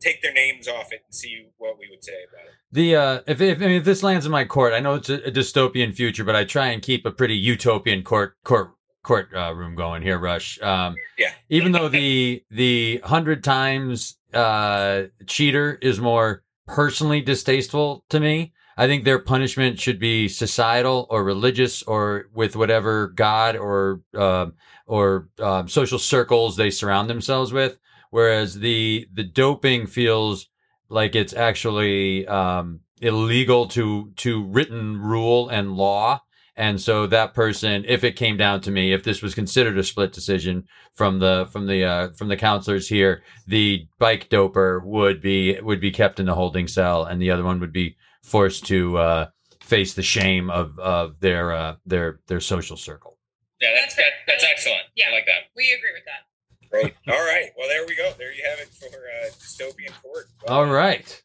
take 0.00 0.22
their 0.22 0.32
names 0.32 0.66
off 0.66 0.92
it 0.92 1.02
and 1.06 1.14
see 1.14 1.46
what 1.58 1.78
we 1.78 1.88
would 1.90 2.02
say 2.02 2.14
about 2.28 2.46
it. 2.46 2.54
The 2.72 2.96
uh, 2.96 3.20
if 3.26 3.40
if, 3.40 3.58
I 3.58 3.66
mean, 3.66 3.76
if 3.76 3.84
this 3.84 4.02
lands 4.02 4.26
in 4.26 4.32
my 4.32 4.44
court, 4.44 4.72
I 4.72 4.80
know 4.80 4.94
it's 4.94 5.10
a, 5.10 5.16
a 5.26 5.30
dystopian 5.30 5.94
future, 5.94 6.24
but 6.24 6.36
I 6.36 6.44
try 6.44 6.68
and 6.68 6.82
keep 6.82 7.04
a 7.04 7.10
pretty 7.10 7.36
utopian 7.36 8.02
court 8.02 8.36
court 8.44 8.72
court 9.02 9.28
uh, 9.34 9.54
room 9.54 9.74
going 9.74 10.02
here, 10.02 10.18
Rush. 10.18 10.60
Um, 10.62 10.94
Yeah. 11.18 11.32
Even 11.48 11.72
though 11.72 11.88
the 11.88 12.44
the 12.50 13.00
hundred 13.04 13.44
times 13.44 14.18
uh, 14.32 15.04
cheater 15.26 15.78
is 15.82 16.00
more 16.00 16.42
personally 16.66 17.20
distasteful 17.20 18.04
to 18.10 18.20
me, 18.20 18.52
I 18.76 18.86
think 18.86 19.04
their 19.04 19.18
punishment 19.18 19.80
should 19.80 19.98
be 19.98 20.28
societal 20.28 21.06
or 21.10 21.24
religious 21.24 21.82
or 21.82 22.26
with 22.32 22.56
whatever 22.56 23.08
god 23.08 23.56
or 23.56 24.02
um 24.14 24.54
or 24.86 25.28
um, 25.40 25.68
social 25.68 25.98
circles 25.98 26.56
they 26.56 26.70
surround 26.70 27.08
themselves 27.08 27.52
with. 27.52 27.78
Whereas 28.10 28.58
the 28.58 29.06
the 29.12 29.24
doping 29.24 29.86
feels 29.86 30.48
like 30.88 31.14
it's 31.14 31.32
actually 31.32 32.26
um, 32.26 32.80
illegal 33.00 33.68
to 33.68 34.12
to 34.16 34.44
written 34.44 35.00
rule 35.00 35.48
and 35.48 35.72
law. 35.72 36.22
And 36.56 36.78
so 36.78 37.06
that 37.06 37.32
person, 37.32 37.84
if 37.88 38.04
it 38.04 38.16
came 38.16 38.36
down 38.36 38.60
to 38.62 38.70
me, 38.70 38.92
if 38.92 39.02
this 39.02 39.22
was 39.22 39.34
considered 39.34 39.78
a 39.78 39.84
split 39.84 40.12
decision 40.12 40.64
from 40.94 41.18
the 41.18 41.48
from 41.50 41.66
the 41.66 41.84
uh, 41.84 42.08
from 42.18 42.28
the 42.28 42.36
counselors 42.36 42.88
here, 42.88 43.22
the 43.46 43.86
bike 43.98 44.28
doper 44.28 44.84
would 44.84 45.22
be 45.22 45.58
would 45.60 45.80
be 45.80 45.90
kept 45.90 46.20
in 46.20 46.26
the 46.26 46.34
holding 46.34 46.68
cell, 46.68 47.04
and 47.04 47.22
the 47.22 47.30
other 47.30 47.44
one 47.44 47.60
would 47.60 47.72
be 47.72 47.96
forced 48.22 48.66
to 48.66 48.98
uh, 48.98 49.26
face 49.62 49.94
the 49.94 50.02
shame 50.02 50.50
of 50.50 50.78
of 50.78 51.20
their 51.20 51.52
uh, 51.52 51.76
their 51.86 52.20
their 52.26 52.40
social 52.40 52.76
circle. 52.76 53.16
Yeah, 53.60 53.70
that's 53.80 53.94
that, 53.96 54.12
that's 54.26 54.44
excellent. 54.44 54.82
Yeah. 54.96 55.06
I 55.10 55.12
like 55.12 55.26
that. 55.26 55.48
We 55.54 55.72
agree 55.72 55.92
with 55.94 56.04
that. 56.06 56.29
Great. 56.70 56.94
All 57.08 57.14
right. 57.14 57.50
Well, 57.56 57.68
there 57.68 57.84
we 57.86 57.96
go. 57.96 58.12
There 58.16 58.32
you 58.32 58.42
have 58.48 58.60
it 58.60 58.68
for 58.68 58.86
uh, 58.86 59.30
dystopian 59.30 59.92
court. 60.02 60.26
Well 60.46 60.58
All 60.58 60.66
right. 60.66 61.22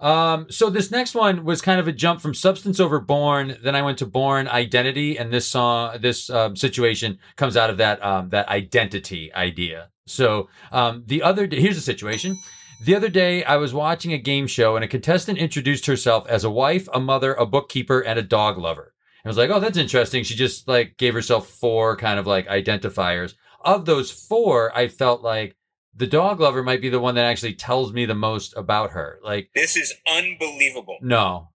Um, 0.00 0.46
so 0.50 0.68
this 0.68 0.90
next 0.90 1.14
one 1.14 1.44
was 1.44 1.62
kind 1.62 1.78
of 1.78 1.86
a 1.86 1.92
jump 1.92 2.20
from 2.20 2.34
substance 2.34 2.80
over 2.80 2.98
born. 2.98 3.56
Then 3.62 3.76
I 3.76 3.82
went 3.82 3.98
to 3.98 4.06
Bourne 4.06 4.48
identity, 4.48 5.16
and 5.16 5.32
this 5.32 5.46
song, 5.46 5.98
this 6.00 6.28
um, 6.28 6.56
situation 6.56 7.18
comes 7.36 7.56
out 7.56 7.70
of 7.70 7.76
that 7.76 8.04
um, 8.04 8.30
that 8.30 8.48
identity 8.48 9.32
idea. 9.32 9.90
So 10.06 10.48
um, 10.72 11.04
the 11.06 11.22
other 11.22 11.46
day, 11.46 11.60
here's 11.60 11.76
the 11.76 11.82
situation. 11.82 12.36
The 12.84 12.96
other 12.96 13.08
day, 13.08 13.44
I 13.44 13.58
was 13.58 13.72
watching 13.72 14.12
a 14.12 14.18
game 14.18 14.48
show, 14.48 14.74
and 14.74 14.84
a 14.84 14.88
contestant 14.88 15.38
introduced 15.38 15.86
herself 15.86 16.26
as 16.26 16.42
a 16.42 16.50
wife, 16.50 16.88
a 16.92 16.98
mother, 16.98 17.32
a 17.34 17.46
bookkeeper, 17.46 18.00
and 18.00 18.18
a 18.18 18.22
dog 18.22 18.58
lover. 18.58 18.92
I 19.24 19.28
was 19.28 19.38
like, 19.38 19.50
oh, 19.50 19.60
that's 19.60 19.78
interesting. 19.78 20.24
She 20.24 20.34
just 20.34 20.66
like 20.66 20.96
gave 20.96 21.14
herself 21.14 21.46
four 21.46 21.96
kind 21.96 22.18
of 22.18 22.26
like 22.26 22.48
identifiers. 22.48 23.34
Of 23.64 23.84
those 23.86 24.10
four, 24.10 24.76
I 24.76 24.88
felt 24.88 25.22
like 25.22 25.56
the 25.94 26.06
dog 26.06 26.40
lover 26.40 26.62
might 26.62 26.80
be 26.80 26.88
the 26.88 27.00
one 27.00 27.14
that 27.16 27.24
actually 27.24 27.54
tells 27.54 27.92
me 27.92 28.06
the 28.06 28.14
most 28.14 28.54
about 28.56 28.90
her. 28.92 29.18
Like, 29.22 29.50
This 29.54 29.76
is 29.76 29.92
unbelievable. 30.06 30.98
no, 31.02 31.50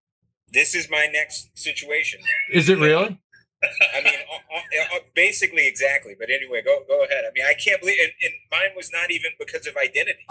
This 0.51 0.75
is 0.75 0.89
my 0.89 1.07
next 1.11 1.49
situation. 1.57 2.19
is 2.51 2.69
it 2.69 2.77
really? 2.77 3.19
I 3.63 4.03
mean, 4.03 4.13
uh, 4.13 4.55
uh, 4.55 4.95
uh, 4.97 4.99
basically 5.15 5.67
exactly. 5.67 6.15
But 6.17 6.29
anyway, 6.29 6.61
go 6.63 6.83
go 6.87 7.03
ahead. 7.03 7.23
I 7.25 7.31
mean, 7.33 7.43
I 7.49 7.55
can't 7.55 7.81
believe, 7.81 7.97
and, 7.99 8.11
and 8.23 8.33
mine 8.51 8.69
was 8.75 8.91
not 8.93 9.09
even 9.09 9.31
because 9.39 9.65
of 9.65 9.75
identity. 9.75 10.23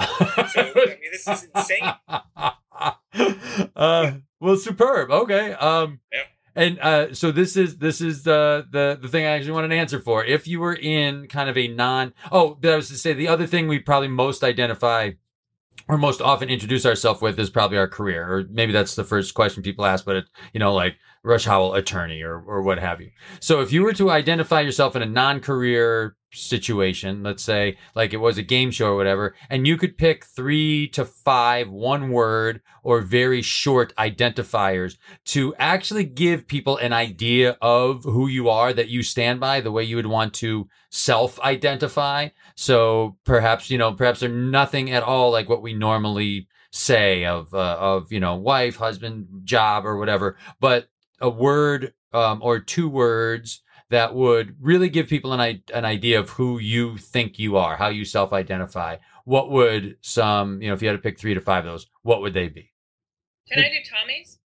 So 0.52 0.60
I 0.60 0.96
mean, 1.00 1.10
this 1.10 1.26
is 1.26 1.48
insane. 1.52 1.92
uh, 3.76 4.12
well, 4.40 4.56
superb. 4.56 5.10
Okay. 5.10 5.52
Um, 5.54 5.98
Yeah. 6.12 6.20
And 6.57 6.80
uh, 6.80 7.14
so 7.14 7.30
this 7.30 7.57
is 7.57 7.76
this 7.76 8.00
is 8.00 8.22
the 8.22 8.66
the 8.70 8.98
the 9.00 9.09
thing 9.09 9.26
I 9.26 9.30
actually 9.30 9.52
want 9.52 9.66
an 9.66 9.72
answer 9.72 10.00
for. 10.00 10.24
If 10.24 10.48
you 10.48 10.59
were 10.59 10.74
in 10.74 11.28
kind 11.28 11.50
of 11.50 11.59
a 11.59 11.68
non 11.68 12.14
oh, 12.32 12.59
I 12.64 12.76
was 12.76 12.88
to 12.88 12.96
say 12.96 13.12
the 13.12 13.28
other 13.28 13.46
thing 13.46 13.68
we 13.68 13.78
probably 13.78 14.09
most 14.09 14.42
identify 14.42 15.12
or 15.86 15.98
most 15.98 16.20
often 16.20 16.48
introduce 16.48 16.86
ourselves 16.86 17.20
with 17.20 17.38
is 17.38 17.50
probably 17.50 17.76
our 17.78 17.86
career, 17.86 18.26
or 18.26 18.44
maybe 18.50 18.72
that's 18.72 18.94
the 18.94 19.04
first 19.04 19.34
question 19.34 19.62
people 19.62 19.84
ask. 19.84 20.07
But 20.07 20.16
it, 20.16 20.24
you 20.54 20.59
know, 20.59 20.72
like 20.72 20.96
Rush 21.22 21.44
Howell 21.44 21.74
attorney 21.74 22.22
or 22.22 22.40
or 22.40 22.62
what 22.62 22.78
have 22.78 23.02
you. 23.02 23.11
So 23.38 23.61
if 23.61 23.70
you 23.70 23.82
were 23.82 23.92
to 23.92 24.11
identify 24.11 24.62
yourself 24.62 24.96
in 24.96 25.02
a 25.02 25.07
non-career 25.07 26.16
situation, 26.32 27.22
let's 27.22 27.42
say 27.42 27.76
like 27.94 28.12
it 28.12 28.18
was 28.18 28.38
a 28.38 28.42
game 28.42 28.70
show 28.70 28.88
or 28.88 28.96
whatever, 28.96 29.34
and 29.48 29.66
you 29.66 29.76
could 29.76 29.96
pick 29.96 30.24
three 30.24 30.88
to 30.88 31.04
five 31.04 31.68
one 31.70 32.10
word 32.10 32.60
or 32.82 33.00
very 33.00 33.42
short 33.42 33.94
identifiers 33.96 34.96
to 35.24 35.54
actually 35.58 36.04
give 36.04 36.46
people 36.46 36.76
an 36.76 36.92
idea 36.92 37.56
of 37.60 38.04
who 38.04 38.26
you 38.28 38.48
are 38.48 38.72
that 38.72 38.88
you 38.88 39.02
stand 39.02 39.40
by 39.40 39.60
the 39.60 39.72
way 39.72 39.82
you 39.82 39.96
would 39.96 40.06
want 40.06 40.34
to 40.34 40.68
self-identify. 40.90 42.28
So 42.54 43.16
perhaps, 43.24 43.70
you 43.70 43.78
know, 43.78 43.92
perhaps 43.92 44.20
they're 44.20 44.28
nothing 44.28 44.90
at 44.90 45.02
all 45.02 45.30
like 45.30 45.48
what 45.48 45.62
we 45.62 45.74
normally 45.74 46.48
say 46.70 47.24
of 47.24 47.54
uh, 47.54 47.76
of, 47.78 48.12
you 48.12 48.20
know, 48.20 48.36
wife, 48.36 48.76
husband, 48.76 49.26
job 49.44 49.86
or 49.86 49.96
whatever, 49.96 50.36
but 50.60 50.88
a 51.20 51.30
word 51.30 51.94
um, 52.12 52.40
or 52.42 52.60
two 52.60 52.88
words 52.88 53.62
that 53.91 54.14
would 54.14 54.57
really 54.61 54.89
give 54.89 55.09
people 55.09 55.32
an, 55.32 55.41
i- 55.41 55.62
an 55.72 55.84
idea 55.84 56.18
of 56.18 56.30
who 56.30 56.59
you 56.59 56.97
think 56.99 57.39
you 57.39 57.57
are, 57.57 57.76
how 57.76 57.89
you 57.89 58.05
self 58.05 58.32
identify. 58.32 58.97
What 59.24 59.51
would 59.51 59.97
some, 60.01 60.61
you 60.62 60.68
know, 60.68 60.74
if 60.74 60.82
you 60.82 60.89
had 60.89 60.95
to 60.97 61.03
pick 61.03 61.18
three 61.18 61.34
to 61.34 61.41
five 61.41 61.64
of 61.64 61.72
those, 61.72 61.87
what 62.03 62.20
would 62.20 62.34
they 62.34 62.49
be? 62.49 62.72
Can 63.51 63.61
I 63.64 63.68
do 63.68 63.78
Tommy's? 63.89 64.39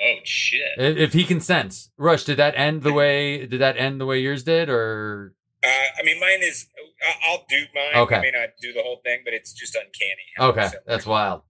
Oh 0.00 0.16
shit! 0.24 0.60
If 0.78 0.96
if 0.98 1.12
he 1.14 1.24
consents. 1.24 1.90
Rush, 1.96 2.24
did 2.24 2.36
that 2.36 2.54
end 2.56 2.82
the 2.82 2.92
way, 2.92 3.46
did 3.46 3.60
that 3.62 3.76
end 3.78 3.98
the 4.00 4.04
way 4.06 4.18
yours 4.18 4.42
did 4.42 4.68
or? 4.68 5.34
Uh, 5.64 5.68
I 5.68 6.02
mean, 6.04 6.20
mine 6.20 6.42
is. 6.42 6.66
I- 7.02 7.30
I'll 7.30 7.44
do 7.48 7.64
mine. 7.74 8.02
Okay. 8.02 8.16
I 8.16 8.20
may 8.20 8.30
not 8.30 8.50
do 8.60 8.72
the 8.74 8.82
whole 8.82 9.00
thing, 9.04 9.20
but 9.24 9.32
it's 9.32 9.52
just 9.54 9.74
uncanny. 9.74 10.50
Okay, 10.52 10.68
that's 10.86 11.06
wild. 11.06 11.42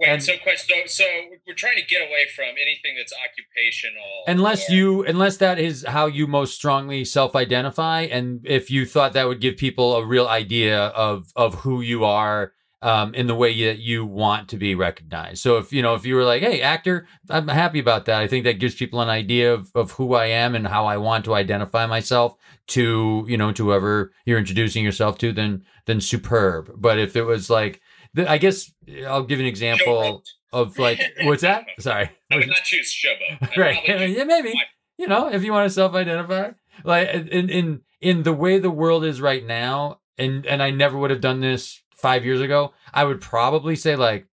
Wait, 0.00 0.08
and- 0.08 0.22
so. 0.22 0.32
So, 0.56 0.74
so 0.86 1.04
we're 1.46 1.54
trying 1.54 1.76
to 1.76 1.84
get 1.84 2.00
away 2.00 2.26
from 2.34 2.46
anything 2.60 2.96
that's 2.96 3.12
occupational. 3.12 4.02
Unless 4.26 4.70
or- 4.70 4.74
you, 4.74 5.04
unless 5.04 5.36
that 5.38 5.58
is 5.58 5.84
how 5.86 6.06
you 6.06 6.26
most 6.26 6.54
strongly 6.54 7.04
self-identify, 7.04 8.02
and 8.02 8.40
if 8.44 8.70
you 8.70 8.86
thought 8.86 9.12
that 9.12 9.28
would 9.28 9.40
give 9.40 9.56
people 9.56 9.96
a 9.96 10.04
real 10.04 10.26
idea 10.28 10.86
of 10.86 11.32
of 11.36 11.54
who 11.56 11.80
you 11.80 12.04
are 12.04 12.52
um, 12.82 13.14
in 13.14 13.26
the 13.26 13.34
way 13.34 13.66
that 13.66 13.78
you 13.78 14.06
want 14.06 14.48
to 14.48 14.56
be 14.56 14.74
recognized. 14.74 15.42
So 15.42 15.58
if 15.58 15.70
you 15.72 15.82
know, 15.82 15.94
if 15.94 16.06
you 16.06 16.14
were 16.14 16.24
like, 16.24 16.42
"Hey, 16.42 16.62
actor," 16.62 17.06
I'm 17.28 17.48
happy 17.48 17.78
about 17.78 18.06
that. 18.06 18.20
I 18.20 18.26
think 18.26 18.44
that 18.44 18.58
gives 18.58 18.74
people 18.74 19.00
an 19.02 19.08
idea 19.10 19.52
of 19.52 19.70
of 19.74 19.92
who 19.92 20.14
I 20.14 20.26
am 20.26 20.54
and 20.54 20.66
how 20.66 20.86
I 20.86 20.96
want 20.96 21.24
to 21.26 21.34
identify 21.34 21.84
myself 21.86 22.36
to 22.68 23.24
you 23.28 23.36
know 23.36 23.52
to 23.52 23.64
whoever 23.66 24.12
you're 24.24 24.38
introducing 24.38 24.82
yourself 24.84 25.18
to. 25.18 25.32
Then 25.32 25.62
then 25.86 26.00
superb. 26.00 26.72
But 26.76 26.98
if 26.98 27.16
it 27.16 27.24
was 27.24 27.50
like, 27.50 27.80
I 28.16 28.38
guess 28.38 28.70
I'll 29.06 29.24
give 29.24 29.40
an 29.40 29.46
example 29.46 30.22
of 30.52 30.78
like, 30.78 31.00
what's 31.22 31.42
that? 31.42 31.66
Sorry. 31.78 32.10
I 32.30 32.36
would 32.36 32.48
not 32.48 32.64
choose 32.64 32.92
Showboat. 32.92 33.56
Right 33.56 33.80
yeah 33.86 34.24
maybe 34.24 34.52
you 35.00 35.06
know 35.08 35.28
if 35.32 35.42
you 35.42 35.52
want 35.52 35.66
to 35.66 35.74
self-identify 35.74 36.50
like 36.84 37.08
in 37.08 37.48
in 37.48 37.80
in 38.00 38.22
the 38.22 38.32
way 38.32 38.58
the 38.58 38.70
world 38.70 39.04
is 39.04 39.20
right 39.20 39.44
now 39.44 39.98
and 40.18 40.46
and 40.46 40.62
i 40.62 40.70
never 40.70 40.96
would 40.98 41.10
have 41.10 41.20
done 41.20 41.40
this 41.40 41.80
five 41.96 42.24
years 42.24 42.40
ago 42.40 42.72
i 42.92 43.02
would 43.02 43.20
probably 43.20 43.74
say 43.76 43.96
like 43.96 44.26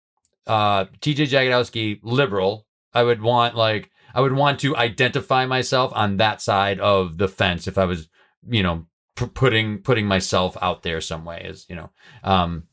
uh 0.46 0.86
tj 1.00 1.28
jagodowski 1.28 2.00
liberal 2.04 2.66
i 2.94 3.02
would 3.02 3.22
want 3.22 3.56
like 3.56 3.90
i 4.14 4.22
would 4.22 4.34
want 4.34 4.60
to 4.60 4.76
identify 4.76 5.46
myself 5.46 5.92
on 5.96 6.18
that 6.18 6.42
side 6.42 6.80
of 6.80 7.18
the 7.18 7.28
fence 7.28 7.68
if 7.68 7.78
i 7.78 7.86
was 7.86 8.10
you 8.48 8.64
know 8.64 8.86
p- 9.16 9.26
putting 9.28 9.78
putting 9.80 10.06
myself 10.06 10.58
out 10.62 10.84
there 10.84 11.02
some 11.02 11.24
way 11.26 11.42
is 11.46 11.66
you 11.70 11.76
know 11.76 11.90
um 12.24 12.64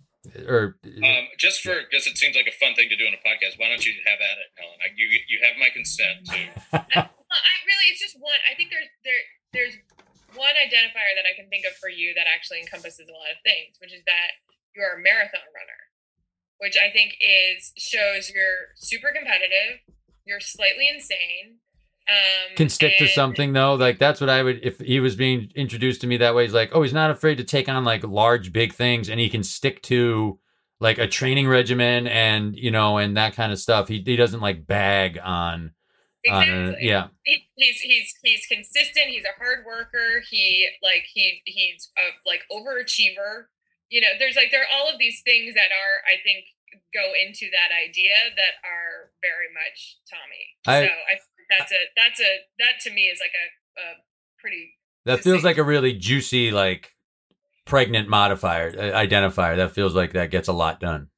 or 0.48 0.76
Um, 0.84 1.24
just 1.38 1.60
for 1.60 1.74
because 1.88 2.06
it 2.06 2.16
seems 2.16 2.36
like 2.36 2.46
a 2.48 2.56
fun 2.56 2.74
thing 2.74 2.88
to 2.88 2.96
do 2.96 3.06
on 3.06 3.14
a 3.14 3.22
podcast. 3.22 3.58
Why 3.58 3.68
don't 3.68 3.84
you 3.84 3.92
have 4.06 4.18
at 4.20 4.36
it, 4.40 4.48
Helen? 4.56 4.78
I, 4.80 4.88
you 4.96 5.06
you 5.28 5.38
have 5.44 5.56
my 5.60 5.70
consent 5.70 6.24
to. 6.28 7.10
Well, 7.34 7.42
I 7.42 7.56
really, 7.66 7.90
it's 7.90 7.98
just 7.98 8.14
one. 8.22 8.38
I 8.46 8.54
think 8.54 8.70
there's 8.70 8.86
there 9.02 9.18
there's 9.50 9.74
one 10.38 10.54
identifier 10.54 11.18
that 11.18 11.26
I 11.26 11.34
can 11.34 11.50
think 11.50 11.66
of 11.66 11.74
for 11.82 11.90
you 11.90 12.14
that 12.14 12.30
actually 12.30 12.62
encompasses 12.62 13.10
a 13.10 13.16
lot 13.16 13.34
of 13.34 13.42
things, 13.42 13.74
which 13.82 13.90
is 13.90 14.06
that 14.06 14.38
you're 14.76 14.94
a 14.94 15.02
marathon 15.02 15.42
runner, 15.50 15.80
which 16.62 16.78
I 16.78 16.94
think 16.94 17.18
is 17.18 17.74
shows 17.74 18.30
you're 18.30 18.70
super 18.78 19.10
competitive, 19.10 19.82
you're 20.22 20.38
slightly 20.38 20.86
insane. 20.86 21.58
Um, 22.08 22.56
can 22.56 22.68
stick 22.68 22.98
to 22.98 23.08
something 23.08 23.54
though 23.54 23.74
like 23.74 23.98
that's 23.98 24.20
what 24.20 24.28
i 24.28 24.42
would 24.42 24.60
if 24.62 24.78
he 24.78 25.00
was 25.00 25.16
being 25.16 25.50
introduced 25.54 26.02
to 26.02 26.06
me 26.06 26.18
that 26.18 26.34
way 26.34 26.44
he's 26.44 26.52
like 26.52 26.70
oh 26.74 26.82
he's 26.82 26.92
not 26.92 27.10
afraid 27.10 27.36
to 27.38 27.44
take 27.44 27.66
on 27.68 27.82
like 27.84 28.04
large 28.04 28.52
big 28.52 28.74
things 28.74 29.08
and 29.08 29.18
he 29.18 29.30
can 29.30 29.42
stick 29.42 29.80
to 29.82 30.38
like 30.80 30.98
a 30.98 31.08
training 31.08 31.48
regimen 31.48 32.06
and 32.06 32.54
you 32.56 32.70
know 32.70 32.98
and 32.98 33.16
that 33.16 33.34
kind 33.34 33.52
of 33.52 33.58
stuff 33.58 33.88
he, 33.88 34.02
he 34.04 34.16
doesn't 34.16 34.40
like 34.40 34.66
bag 34.66 35.18
on 35.24 35.72
Exactly. 36.24 36.86
yeah 36.86 37.08
he, 37.24 37.44
he's 37.56 37.80
he's 37.80 38.14
he's 38.22 38.46
consistent. 38.46 39.06
He's 39.08 39.24
a 39.24 39.36
hard 39.36 39.64
worker. 39.66 40.22
He 40.30 40.66
like 40.82 41.04
he 41.12 41.40
he's 41.44 41.90
a 41.98 42.16
like 42.28 42.40
overachiever. 42.52 43.52
You 43.90 44.00
know, 44.00 44.08
there's 44.18 44.34
like 44.36 44.48
there 44.50 44.62
are 44.62 44.72
all 44.72 44.88
of 44.90 44.98
these 44.98 45.20
things 45.24 45.54
that 45.54 45.68
are 45.68 45.96
I 46.08 46.16
think 46.24 46.46
go 46.92 47.12
into 47.26 47.46
that 47.52 47.70
idea 47.76 48.16
that 48.36 48.56
are 48.64 49.12
very 49.20 49.52
much 49.52 49.98
Tommy. 50.08 50.44
I- 50.66 50.86
so 50.86 50.92
I 50.92 51.14
that's 51.50 51.72
a 51.72 51.80
that's 51.96 52.20
a 52.20 52.30
that 52.58 52.80
to 52.82 52.90
me 52.92 53.02
is 53.02 53.20
like 53.20 53.32
a, 53.34 53.80
a 53.80 53.86
pretty 54.38 54.74
that 55.04 55.20
feels 55.20 55.44
like 55.44 55.58
a 55.58 55.64
really 55.64 55.92
juicy 55.92 56.50
like 56.50 56.94
pregnant 57.66 58.08
modifier 58.08 58.68
uh, 58.68 58.92
identifier 58.98 59.56
that 59.56 59.72
feels 59.72 59.94
like 59.94 60.12
that 60.12 60.30
gets 60.30 60.48
a 60.48 60.52
lot 60.52 60.80
done 60.80 61.08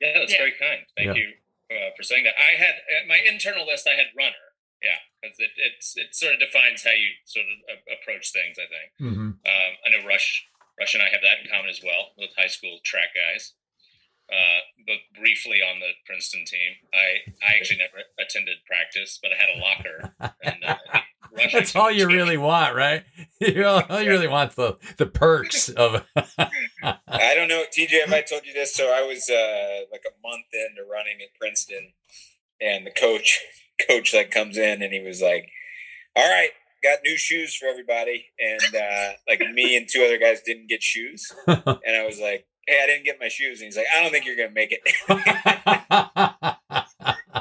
Yeah, 0.00 0.12
that's 0.18 0.32
Yeah. 0.32 0.38
very 0.38 0.52
kind. 0.58 0.80
Thank 0.96 1.08
Yeah. 1.08 1.14
you 1.14 1.28
uh, 1.70 1.90
for 1.96 2.02
saying 2.02 2.24
that. 2.24 2.34
I 2.38 2.56
had 2.60 2.74
at 3.00 3.08
my 3.08 3.18
internal 3.24 3.66
list. 3.66 3.88
I 3.88 3.96
had 3.96 4.06
runner. 4.16 4.44
Yeah, 4.82 5.00
because 5.22 5.40
it 5.40 5.50
it's 5.56 5.96
it 5.96 6.14
sort 6.14 6.34
of 6.34 6.40
defines 6.40 6.84
how 6.84 6.92
you 6.92 7.08
sort 7.24 7.46
of 7.48 7.56
a- 7.72 7.94
approach 7.96 8.32
things. 8.32 8.58
I 8.60 8.68
think. 8.68 8.88
mm-hmm. 9.00 9.28
Um, 9.40 9.70
I 9.80 9.88
know 9.90 10.06
Rush, 10.06 10.44
Rush 10.78 10.92
and 10.92 11.02
I 11.02 11.08
have 11.08 11.22
that 11.24 11.40
in 11.42 11.48
common 11.50 11.70
as 11.70 11.80
well. 11.82 12.12
Both 12.18 12.36
high 12.36 12.52
school 12.52 12.78
track 12.84 13.16
guys. 13.16 13.54
Uh, 14.30 14.60
both 14.86 15.20
briefly 15.20 15.58
on 15.58 15.80
the 15.80 15.90
Princeton 16.06 16.44
team. 16.46 16.72
I 16.92 17.46
I 17.46 17.56
actually 17.56 17.78
never 17.78 18.04
attended 18.18 18.56
practice, 18.66 19.18
but 19.22 19.32
I 19.32 19.36
had 19.36 19.50
a 19.54 19.60
locker. 19.60 20.34
And 20.42 20.64
uh, 20.66 21.00
that's 21.52 21.76
all 21.76 21.90
you 21.90 22.06
really 22.06 22.36
want 22.36 22.74
right 22.74 23.04
you 23.40 23.64
all, 23.66 23.82
all 23.88 24.00
you 24.00 24.10
really 24.10 24.28
want 24.28 24.56
the 24.56 24.76
the 24.96 25.06
perks 25.06 25.68
of 25.68 26.06
I 26.86 27.34
don't 27.34 27.48
know, 27.48 27.64
TJ, 27.64 27.88
if 27.90 28.12
I 28.12 28.22
told 28.22 28.46
you 28.46 28.52
this. 28.52 28.74
So 28.74 28.92
I 28.92 29.02
was 29.02 29.28
uh, 29.30 29.86
like 29.90 30.02
a 30.06 30.26
month 30.26 30.46
into 30.52 30.88
running 30.90 31.18
at 31.22 31.38
Princeton, 31.38 31.92
and 32.60 32.86
the 32.86 32.90
coach, 32.90 33.40
coach, 33.88 34.14
like 34.14 34.30
comes 34.30 34.56
in 34.56 34.82
and 34.82 34.92
he 34.92 35.00
was 35.00 35.22
like, 35.22 35.48
"All 36.16 36.28
right, 36.28 36.50
got 36.82 36.98
new 37.04 37.16
shoes 37.16 37.54
for 37.54 37.66
everybody," 37.66 38.26
and 38.38 38.74
uh, 38.74 39.12
like 39.28 39.40
me 39.52 39.76
and 39.76 39.88
two 39.90 40.02
other 40.04 40.18
guys 40.18 40.42
didn't 40.44 40.68
get 40.68 40.82
shoes, 40.82 41.32
and 41.46 41.96
I 41.96 42.04
was 42.06 42.20
like, 42.20 42.46
"Hey, 42.66 42.80
I 42.82 42.86
didn't 42.86 43.04
get 43.04 43.20
my 43.20 43.28
shoes," 43.28 43.60
and 43.60 43.66
he's 43.66 43.76
like, 43.76 43.86
"I 43.96 44.02
don't 44.02 44.10
think 44.10 44.26
you're 44.26 44.36
gonna 44.36 44.50
make 44.50 44.72
it." 44.72 44.80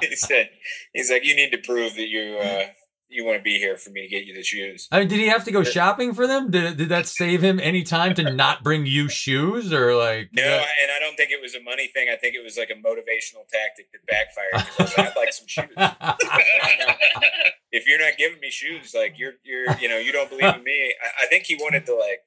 he 0.09 0.15
said, 0.15 0.49
"He's 0.93 1.11
like, 1.11 1.25
you 1.25 1.35
need 1.35 1.51
to 1.51 1.57
prove 1.57 1.95
that 1.95 2.07
you 2.07 2.37
uh, 2.41 2.67
you 3.09 3.25
want 3.25 3.37
to 3.37 3.43
be 3.43 3.57
here 3.57 3.75
for 3.77 3.89
me 3.91 4.01
to 4.01 4.07
get 4.07 4.25
you 4.25 4.33
the 4.33 4.43
shoes." 4.43 4.87
I 4.91 4.99
mean, 4.99 5.07
did 5.07 5.19
he 5.19 5.27
have 5.27 5.45
to 5.45 5.51
go 5.51 5.63
shopping 5.63 6.13
for 6.13 6.27
them? 6.27 6.51
Did 6.51 6.75
did 6.77 6.89
that 6.89 7.07
save 7.07 7.41
him 7.43 7.59
any 7.59 7.81
time 7.83 8.13
to 8.15 8.31
not 8.31 8.63
bring 8.63 8.85
you 8.85 9.09
shoes 9.09 9.73
or 9.73 9.95
like? 9.95 10.29
No, 10.33 10.43
and 10.43 10.91
I 10.91 10.99
don't 10.99 11.15
think 11.15 11.31
it 11.31 11.41
was 11.41 11.55
a 11.55 11.61
money 11.61 11.87
thing. 11.87 12.09
I 12.11 12.15
think 12.15 12.35
it 12.35 12.43
was 12.43 12.57
like 12.57 12.69
a 12.69 12.75
motivational 12.75 13.47
tactic 13.51 13.87
that 13.91 14.05
backfired. 14.07 14.53
I 14.97 15.03
would 15.07 15.15
like 15.15 15.33
some 15.33 15.47
shoes. 15.47 15.73
if 17.71 17.87
you're 17.87 17.99
not 17.99 18.17
giving 18.17 18.39
me 18.39 18.51
shoes, 18.51 18.93
like 18.93 19.15
you're 19.17 19.33
you're 19.43 19.75
you 19.77 19.89
know 19.89 19.97
you 19.97 20.11
don't 20.11 20.29
believe 20.29 20.53
in 20.55 20.63
me. 20.63 20.93
I, 21.03 21.23
I 21.23 21.27
think 21.27 21.45
he 21.45 21.55
wanted 21.55 21.87
to 21.87 21.95
like 21.95 22.21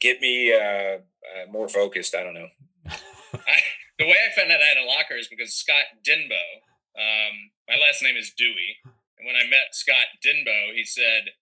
get 0.00 0.20
me 0.20 0.52
uh, 0.52 0.98
uh, 0.98 1.50
more 1.50 1.68
focused. 1.68 2.14
I 2.14 2.22
don't 2.22 2.34
know. 2.34 2.48
I, 2.86 3.58
the 3.98 4.06
way 4.06 4.16
I 4.16 4.34
found 4.38 4.50
out 4.52 4.60
I 4.60 4.66
had 4.66 4.78
a 4.78 4.86
locker 4.86 5.14
is 5.14 5.28
because 5.28 5.54
Scott 5.54 5.84
Dinbo, 6.06 6.42
um, 6.96 7.50
my 7.68 7.76
last 7.76 8.02
name 8.02 8.16
is 8.16 8.32
Dewey. 8.36 8.76
And 9.18 9.26
when 9.26 9.36
I 9.36 9.48
met 9.48 9.72
Scott 9.72 10.20
Dinbo, 10.24 10.74
he 10.74 10.84
said, 10.84 11.32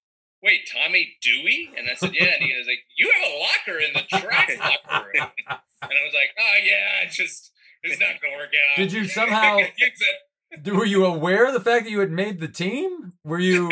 wait, 0.42 0.68
Tommy 0.70 1.16
Dewey? 1.20 1.70
And 1.76 1.88
I 1.90 1.94
said, 1.94 2.14
yeah. 2.14 2.34
And 2.34 2.44
he 2.44 2.56
was 2.56 2.66
like, 2.66 2.84
you 2.96 3.10
have 3.10 3.30
a 3.30 3.38
locker 3.38 3.78
in 3.80 3.92
the 3.94 4.18
track 4.18 4.50
locker 4.60 5.06
room. 5.06 5.30
And 5.82 5.92
I 5.92 6.04
was 6.04 6.14
like, 6.14 6.30
oh 6.38 6.56
yeah, 6.62 7.04
it's 7.04 7.16
just 7.16 7.50
it's 7.82 8.00
not 8.00 8.20
gonna 8.22 8.36
work 8.36 8.50
out. 8.70 8.76
Did 8.76 8.92
you 8.92 9.06
somehow? 9.06 9.58
Were 10.66 10.84
you 10.84 11.04
aware 11.04 11.46
of 11.46 11.52
the 11.52 11.60
fact 11.60 11.84
that 11.84 11.90
you 11.90 11.98
had 11.98 12.12
made 12.12 12.40
the 12.40 12.48
team? 12.48 13.14
Were 13.24 13.40
you? 13.40 13.70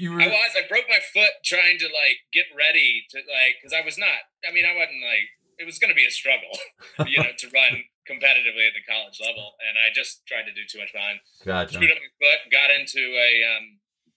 You 0.00 0.16
were. 0.16 0.22
I 0.24 0.28
was. 0.32 0.56
I 0.56 0.64
broke 0.64 0.88
my 0.88 1.00
foot 1.12 1.44
trying 1.44 1.76
to 1.78 1.86
like 1.92 2.24
get 2.32 2.48
ready 2.56 3.04
to 3.12 3.18
like 3.20 3.60
because 3.60 3.76
I 3.76 3.84
was 3.84 3.98
not. 4.00 4.24
I 4.48 4.52
mean, 4.52 4.64
I 4.64 4.72
wasn't 4.72 5.04
like 5.04 5.28
it 5.60 5.68
was 5.68 5.76
going 5.78 5.92
to 5.92 5.98
be 5.98 6.08
a 6.08 6.10
struggle, 6.10 6.56
you 7.04 7.20
know, 7.20 7.36
to 7.36 7.46
run 7.52 7.84
competitively 8.08 8.64
at 8.64 8.72
the 8.72 8.80
college 8.88 9.20
level, 9.20 9.60
and 9.60 9.76
I 9.76 9.92
just 9.92 10.24
tried 10.24 10.48
to 10.48 10.54
do 10.56 10.64
too 10.64 10.80
much 10.80 10.92
behind. 10.96 11.20
Gotcha. 11.44 11.74
Screwed 11.76 11.92
up 11.92 12.00
my 12.00 12.12
foot. 12.16 12.40
Got 12.48 12.72
into 12.72 13.04
a 13.12 13.30
um, 13.44 13.64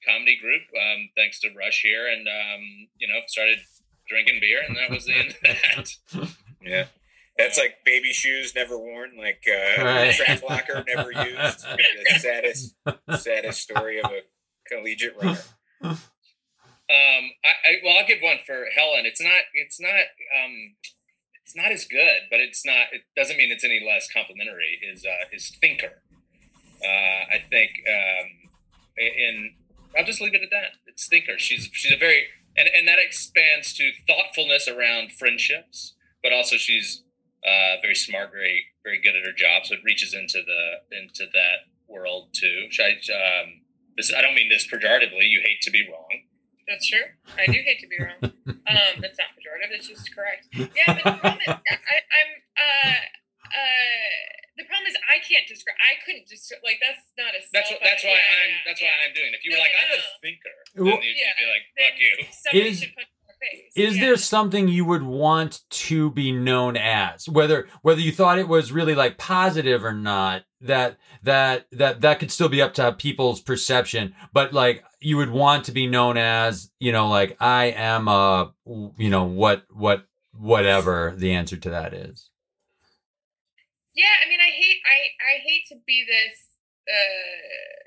comedy 0.07 0.39
group 0.39 0.63
um, 0.71 1.11
thanks 1.19 1.43
to 1.43 1.51
Rush 1.51 1.83
here, 1.83 2.07
and 2.07 2.23
um, 2.31 2.63
you 2.95 3.11
know, 3.11 3.19
started 3.27 3.59
drinking 4.07 4.39
beer, 4.39 4.63
and 4.63 4.77
that 4.79 4.89
was 4.89 5.03
the 5.05 5.19
end 5.19 5.35
of 5.35 5.41
that. 5.43 6.31
Yeah. 6.63 6.85
That's 7.37 7.57
like 7.57 7.83
baby 7.83 8.13
shoes 8.13 8.55
never 8.55 8.77
worn, 8.79 9.17
like 9.17 9.43
uh, 9.51 9.83
Right. 9.83 10.13
track 10.15 10.41
locker 10.47 10.85
never 10.87 11.11
used. 11.11 11.65
the 11.67 12.19
saddest, 12.19 12.75
saddest 13.19 13.59
story 13.59 13.99
of 13.99 14.05
a 14.05 14.21
collegiate 14.71 15.17
runner. 15.21 15.39
Um, 15.83 17.31
I, 17.45 17.49
I 17.49 17.71
well, 17.83 17.97
I'll 17.97 18.07
give 18.07 18.19
one 18.21 18.37
for 18.45 18.65
Helen. 18.75 19.05
It's 19.05 19.21
not. 19.21 19.41
It's 19.53 19.79
not. 19.79 19.89
Um, 19.89 20.75
it's 21.43 21.55
not 21.55 21.71
as 21.71 21.85
good, 21.85 22.27
but 22.29 22.39
it's 22.39 22.65
not. 22.65 22.87
It 22.91 23.01
doesn't 23.15 23.37
mean 23.37 23.51
it's 23.51 23.63
any 23.63 23.85
less 23.85 24.07
complimentary. 24.11 24.79
Is 24.91 25.05
uh, 25.05 25.25
his 25.31 25.51
thinker? 25.61 26.01
Uh, 26.83 27.35
I 27.35 27.43
think. 27.49 27.71
Um, 27.87 28.49
in 28.97 29.55
I'll 29.97 30.05
just 30.05 30.21
leave 30.21 30.33
it 30.33 30.41
at 30.41 30.49
that. 30.51 30.77
It's 30.87 31.07
thinker. 31.07 31.37
She's 31.37 31.69
she's 31.71 31.93
a 31.93 31.97
very 31.97 32.25
and 32.57 32.67
and 32.75 32.87
that 32.87 32.99
expands 32.99 33.73
to 33.75 33.91
thoughtfulness 34.07 34.67
around 34.67 35.11
friendships, 35.13 35.93
but 36.21 36.33
also 36.33 36.57
she's 36.57 37.03
uh, 37.45 37.81
very 37.81 37.95
smart, 37.95 38.31
very 38.31 38.65
very 38.83 39.01
good 39.01 39.15
at 39.15 39.25
her 39.25 39.33
job. 39.33 39.65
So 39.65 39.75
it 39.75 39.81
reaches 39.83 40.13
into 40.13 40.41
the 40.45 40.97
into 40.97 41.25
that 41.33 41.69
world 41.87 42.29
too. 42.33 42.67
Um, 42.79 43.61
this 43.97 44.13
I 44.13 44.21
don't 44.21 44.35
mean 44.35 44.49
this 44.49 44.67
pejoratively. 44.67 45.29
You 45.29 45.41
hate 45.43 45.61
to 45.63 45.71
be 45.71 45.87
wrong. 45.89 46.09
That's 46.67 46.87
true. 46.87 47.03
I 47.37 47.45
do 47.45 47.59
hate 47.59 47.79
to 47.81 47.87
be 47.87 47.97
wrong. 47.99 48.31
Um, 48.63 49.03
that's 49.03 49.19
not 49.19 49.35
pejorative. 49.35 49.75
That's 49.75 49.87
just 49.91 50.07
correct. 50.15 50.47
Yeah, 50.55 50.87
but 50.87 51.03
the 51.03 51.19
problem 51.19 51.43
is, 51.43 51.51
I, 51.51 51.95
I'm. 51.99 52.31
Uh, 52.55 52.95
uh, 53.43 54.23
the 54.55 54.63
problem 54.63 54.87
is, 54.87 54.95
I 55.03 55.19
can't 55.19 55.43
describe. 55.51 55.75
I 55.83 55.99
couldn't 56.07 56.31
describe. 56.31 56.63
Like 56.63 56.79
that's 56.79 57.03
not 57.19 57.35
a. 57.35 57.43
That's 57.51 57.69
what, 57.71 57.83
that's 57.83 58.03
why 58.07 58.15
yeah, 58.15 58.39
I'm 58.39 58.51
that's 58.63 58.79
yeah. 58.79 58.87
why 58.87 59.03
I'm 59.03 59.13
doing. 59.13 59.35
it. 59.35 59.39
If 59.39 59.43
you 59.43 59.51
were 59.51 59.59
like 59.59 59.75
no, 59.75 59.83
I'm 59.83 59.99
a 59.99 60.01
thinker, 60.23 60.55
Well- 60.79 60.95
then 60.95 61.03
you'd 61.03 61.19
Yeah. 61.19 61.35
be 61.35 61.45
like 61.51 61.63
Then 61.75 61.83
fuck 61.91 61.97
you. 61.99 62.13
Somebody 62.31 62.71
Is- 62.71 62.79
should 62.83 62.95
put 62.95 63.03
it 63.03 63.11
in 63.11 63.19
your 63.19 63.22
face. 63.51 63.71
Is 63.75 63.95
Yeah. 63.97 64.05
there 64.05 64.17
something 64.17 64.67
you 64.67 64.85
would 64.85 65.03
want 65.03 65.61
to 65.69 66.11
be 66.11 66.31
known 66.31 66.77
as, 66.77 67.27
whether 67.29 67.67
whether 67.81 68.01
you 68.01 68.11
thought 68.11 68.39
it 68.39 68.47
was 68.47 68.71
really 68.71 68.95
like 68.95 69.17
positive 69.17 69.83
or 69.83 69.93
not? 69.93 70.43
That 70.61 70.97
that 71.23 71.67
that 71.71 72.01
that 72.01 72.19
could 72.19 72.31
still 72.31 72.49
be 72.49 72.61
up 72.61 72.73
to 72.75 72.93
people's 72.93 73.41
perception, 73.41 74.15
but 74.31 74.53
like 74.53 74.83
you 75.01 75.17
would 75.17 75.29
want 75.31 75.65
to 75.65 75.71
be 75.71 75.87
known 75.87 76.17
as, 76.17 76.71
you 76.79 76.91
know, 76.91 77.09
like 77.09 77.35
I 77.39 77.65
am 77.65 78.07
a, 78.07 78.53
you 78.97 79.09
know, 79.09 79.25
what 79.25 79.63
what 79.71 80.05
whatever 80.31 81.13
the 81.17 81.33
answer 81.33 81.57
to 81.57 81.69
that 81.69 81.93
is. 81.93 82.29
Yeah, 83.95 84.05
I 84.25 84.29
mean, 84.29 84.39
I 84.39 84.49
hate, 84.49 84.77
I, 84.89 84.99
I 85.21 85.37
hate 85.45 85.65
to 85.69 85.75
be 85.85 86.03
this. 86.07 86.39
Uh, 86.89 87.82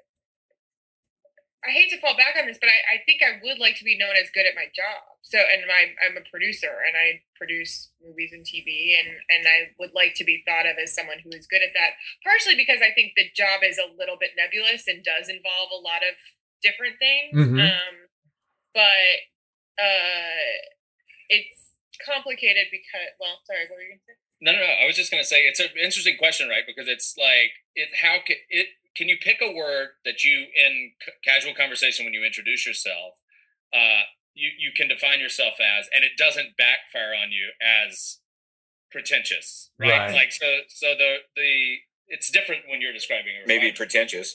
I 1.67 1.75
hate 1.75 1.91
to 1.91 1.99
fall 1.99 2.14
back 2.14 2.39
on 2.39 2.47
this, 2.47 2.62
but 2.62 2.71
I, 2.71 2.97
I 2.97 2.97
think 3.03 3.21
I 3.27 3.43
would 3.43 3.59
like 3.59 3.75
to 3.83 3.85
be 3.85 3.99
known 3.99 4.14
as 4.14 4.31
good 4.31 4.47
at 4.47 4.55
my 4.55 4.71
job. 4.71 5.03
So, 5.27 5.43
and 5.43 5.67
my, 5.67 5.91
I'm 5.99 6.14
a 6.14 6.23
producer, 6.31 6.71
and 6.71 6.95
I 6.95 7.27
produce 7.35 7.91
movies 7.99 8.31
and 8.31 8.47
TV, 8.47 8.95
and 8.95 9.11
and 9.11 9.43
I 9.45 9.75
would 9.83 9.91
like 9.91 10.14
to 10.23 10.25
be 10.25 10.47
thought 10.47 10.71
of 10.71 10.79
as 10.79 10.95
someone 10.95 11.19
who 11.27 11.35
is 11.35 11.51
good 11.51 11.67
at 11.67 11.75
that. 11.75 11.99
Partially 12.23 12.55
because 12.55 12.79
I 12.79 12.95
think 12.95 13.19
the 13.19 13.27
job 13.35 13.67
is 13.67 13.83
a 13.83 13.91
little 13.99 14.14
bit 14.14 14.39
nebulous 14.39 14.87
and 14.87 15.03
does 15.03 15.27
involve 15.27 15.75
a 15.75 15.83
lot 15.83 16.07
of 16.07 16.14
different 16.62 17.03
things. 17.03 17.35
Mhm. 17.35 17.59
Um, 17.59 17.95
but 18.71 19.17
uh, 19.83 20.55
it's 21.29 21.75
complicated 22.05 22.71
because, 22.71 23.11
well, 23.19 23.43
sorry, 23.45 23.67
what 23.67 23.77
were 23.77 23.83
you 23.83 23.99
going 23.99 24.05
to 24.05 24.14
say? 24.14 24.19
No, 24.41 24.53
no, 24.53 24.61
no. 24.61 24.69
I 24.69 24.87
was 24.87 24.97
just 24.97 25.11
gonna 25.11 25.25
say 25.25 25.49
it's 25.49 25.61
an 25.61 25.73
interesting 25.81 26.17
question, 26.19 26.49
right? 26.49 26.64
Because 26.67 26.89
it's 26.89 27.17
like 27.17 27.57
it. 27.75 27.89
How 27.97 28.21
can 28.21 28.37
it? 28.51 28.69
Can 28.97 29.09
you 29.09 29.16
pick 29.20 29.38
a 29.42 29.53
word 29.53 29.88
that 30.05 30.24
you, 30.24 30.47
in 30.57 30.92
c- 31.05 31.12
casual 31.24 31.55
conversation, 31.55 32.05
when 32.05 32.14
you 32.14 32.24
introduce 32.24 32.66
yourself, 32.66 33.14
uh, 33.74 34.09
you 34.34 34.51
you 34.59 34.70
can 34.76 34.88
define 34.88 35.20
yourself 35.20 35.55
as, 35.61 35.88
and 35.94 36.05
it 36.05 36.12
doesn't 36.16 36.57
backfire 36.57 37.14
on 37.14 37.32
you 37.32 37.53
as 37.61 38.18
pretentious, 38.90 39.70
right? 39.78 39.90
Right. 39.90 40.14
Like 40.14 40.32
so, 40.32 40.47
so 40.68 40.94
the 40.97 41.16
the 41.36 41.76
it's 42.09 42.30
different 42.30 42.62
when 42.68 42.80
you're 42.80 42.92
describing 42.92 43.34
your 43.34 43.47
Maybe 43.47 43.72
pretentious. 43.72 44.34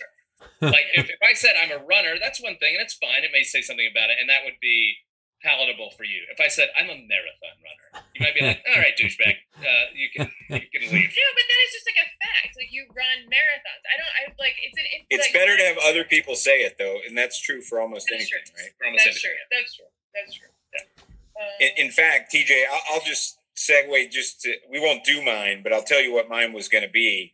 like 0.61 0.85
if, 0.93 1.09
if 1.09 1.19
I 1.23 1.33
said 1.33 1.51
I'm 1.61 1.71
a 1.71 1.83
runner, 1.83 2.15
that's 2.19 2.41
one 2.41 2.57
thing, 2.57 2.75
and 2.75 2.83
it's 2.83 2.95
fine. 2.95 3.23
It 3.23 3.31
may 3.31 3.43
say 3.43 3.61
something 3.61 3.87
about 3.89 4.09
it, 4.09 4.17
and 4.19 4.29
that 4.29 4.41
would 4.43 4.59
be 4.61 4.97
palatable 5.43 5.91
for 5.97 6.03
you. 6.05 6.21
If 6.31 6.39
I 6.39 6.47
said 6.47 6.69
I'm 6.77 6.87
a 6.89 6.95
marathon 6.95 7.55
runner, 7.61 8.05
you 8.15 8.19
might 8.23 8.35
be 8.37 8.41
like, 8.45 8.61
"All 8.69 8.79
right, 8.81 8.93
douchebag, 8.97 9.35
uh, 9.59 9.85
you 9.93 10.07
can 10.13 10.29
you 10.49 10.69
can 10.71 10.81
leave." 10.93 11.11
No, 11.11 11.27
but 11.35 11.45
that 11.49 11.59
is 11.67 11.71
just 11.73 11.85
like 11.89 11.99
a 12.01 12.07
fact. 12.21 12.53
Like 12.57 12.71
you 12.71 12.85
run 12.95 13.25
marathons. 13.29 13.83
I 13.89 13.95
don't. 13.97 14.13
I 14.17 14.21
like. 14.39 14.55
It's 14.61 14.77
an. 14.77 14.85
It's, 14.91 15.05
It's 15.09 15.25
like, 15.29 15.33
better 15.33 15.57
to 15.57 15.63
have 15.63 15.77
other 15.85 16.03
people 16.03 16.35
say 16.35 16.61
it 16.61 16.77
though, 16.77 16.97
and 17.07 17.17
that's 17.17 17.39
true 17.41 17.61
for 17.61 17.79
almost 17.81 18.07
That's 18.09 18.21
anything, 18.29 18.45
true. 18.53 18.63
right? 18.63 18.73
For 18.77 18.85
almost 18.87 19.05
That's 19.05 19.21
true. 19.21 19.37
That's 19.51 19.73
true. 19.75 19.91
That's 20.13 20.33
true. 20.35 20.51
Yeah. 20.73 21.41
Um, 21.41 21.49
In, 21.59 21.85
in 21.87 21.91
fact, 21.91 22.33
TJ, 22.33 22.63
I'll, 22.71 22.81
I'll 22.95 23.05
just 23.05 23.39
segue. 23.57 24.11
Just 24.11 24.41
to, 24.41 24.53
we 24.69 24.79
won't 24.79 25.03
do 25.03 25.21
mine, 25.23 25.61
but 25.63 25.73
I'll 25.73 25.83
tell 25.83 26.01
you 26.01 26.13
what 26.13 26.29
mine 26.29 26.53
was 26.53 26.67
going 26.67 26.83
to 26.83 26.89
be. 26.91 27.33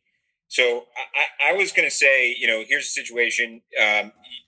So 0.50 0.86
I, 0.96 1.50
I, 1.50 1.50
I 1.50 1.54
was 1.58 1.72
going 1.74 1.88
to 1.90 1.94
say, 1.94 2.34
you 2.40 2.48
know, 2.48 2.64
here's 2.68 2.86
a 2.86 2.90
situation. 2.90 3.62
Um, 3.80 4.12
y- 4.16 4.46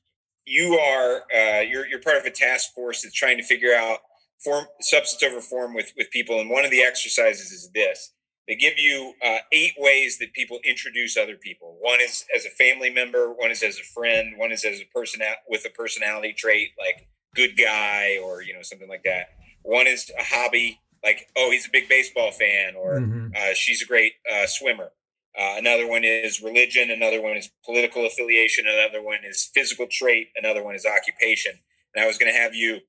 you 0.50 0.74
are 0.80 1.24
uh, 1.36 1.62
you're 1.62 1.86
you're 1.88 2.02
part 2.02 2.18
of 2.18 2.26
a 2.26 2.32
task 2.32 2.74
force 2.74 3.02
that's 3.04 3.16
trying 3.16 3.38
to 3.38 3.44
figure 3.44 3.74
out 3.74 4.00
form 4.44 4.66
substance 4.82 5.24
over 5.24 5.42
form 5.42 5.74
with 5.74 5.94
with 5.98 6.10
people, 6.12 6.40
and 6.40 6.50
one 6.50 6.66
of 6.66 6.72
the 6.72 6.82
exercises 6.82 7.52
is 7.52 7.70
this. 7.74 8.14
They 8.48 8.56
give 8.56 8.80
you 8.80 9.14
uh, 9.24 9.38
eight 9.52 9.74
ways 9.78 10.18
that 10.18 10.34
people 10.34 10.60
introduce 10.66 11.16
other 11.18 11.36
people. 11.36 11.78
One 11.82 12.02
is 12.02 12.26
as 12.36 12.46
a 12.46 12.50
family 12.50 12.90
member. 12.90 13.32
One 13.32 13.52
is 13.52 13.62
as 13.62 13.78
a 13.78 13.84
friend. 13.84 14.34
One 14.38 14.52
is 14.52 14.66
as 14.66 14.82
a 14.82 14.86
person 14.86 15.22
with 15.48 15.66
a 15.66 15.70
personality 15.70 16.34
trait 16.34 16.70
like 16.80 17.08
good 17.36 17.56
guy 17.56 18.18
or 18.24 18.42
you 18.42 18.54
know 18.54 18.64
something 18.64 18.90
like 18.90 19.04
that. 19.04 19.28
One 19.62 19.86
is 19.86 20.12
a 20.20 20.24
hobby, 20.24 20.80
like 21.04 21.28
oh 21.38 21.52
he's 21.52 21.68
a 21.68 21.72
big 21.72 21.88
baseball 21.88 22.32
fan 22.32 22.76
or 22.76 23.00
Mhm. 23.02 23.36
uh, 23.38 23.54
she's 23.54 23.84
a 23.84 23.86
great 23.86 24.14
uh, 24.32 24.48
swimmer. 24.48 24.92
Uh, 25.38 25.56
another 25.58 25.88
one 25.88 26.04
is 26.04 26.42
religion. 26.42 26.92
Another 26.92 27.22
one 27.22 27.38
is 27.38 27.50
political 27.66 28.06
affiliation. 28.06 28.66
Another 28.68 29.04
one 29.04 29.20
is 29.24 29.50
physical 29.54 29.88
trait. 29.90 30.30
Another 30.36 30.64
one 30.64 30.76
is 30.76 30.86
occupation. 30.86 31.54
And 31.96 32.04
I 32.04 32.08
was 32.08 32.18
going 32.18 32.32
to 32.32 32.38
have 32.38 32.54
you, 32.54 32.80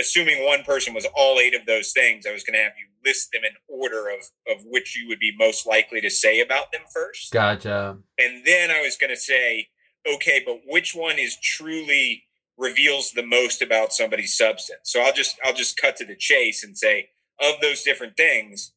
assuming 0.00 0.44
one 0.44 0.62
person 0.62 0.94
was 0.94 1.06
all 1.14 1.38
eight 1.38 1.54
of 1.54 1.66
those 1.66 1.92
things, 1.92 2.26
I 2.26 2.32
was 2.32 2.44
going 2.44 2.54
to 2.54 2.62
have 2.62 2.72
you 2.78 2.86
list 3.04 3.30
them 3.32 3.42
in 3.44 3.52
order 3.68 4.08
of 4.08 4.20
of 4.48 4.64
which 4.66 4.96
you 4.96 5.08
would 5.08 5.18
be 5.18 5.32
most 5.38 5.66
likely 5.66 6.00
to 6.00 6.10
say 6.10 6.40
about 6.40 6.72
them 6.72 6.82
first. 6.92 7.32
Gotcha. 7.32 7.98
And 8.18 8.44
then 8.44 8.70
I 8.70 8.80
was 8.80 8.96
going 8.96 9.10
to 9.10 9.20
say, 9.20 9.68
okay, 10.14 10.42
but 10.44 10.60
which 10.66 10.94
one 10.94 11.18
is 11.18 11.36
truly 11.40 12.24
reveals 12.58 13.12
the 13.12 13.26
most 13.26 13.62
about 13.62 13.92
somebody's 13.92 14.36
substance? 14.36 14.80
So 14.84 15.02
I'll 15.02 15.12
just 15.12 15.36
I'll 15.44 15.54
just 15.54 15.76
cut 15.76 15.96
to 15.96 16.04
the 16.04 16.16
chase 16.16 16.64
and 16.64 16.76
say, 16.76 17.08
of 17.40 17.60
those 17.60 17.82
different 17.82 18.16
things, 18.16 18.72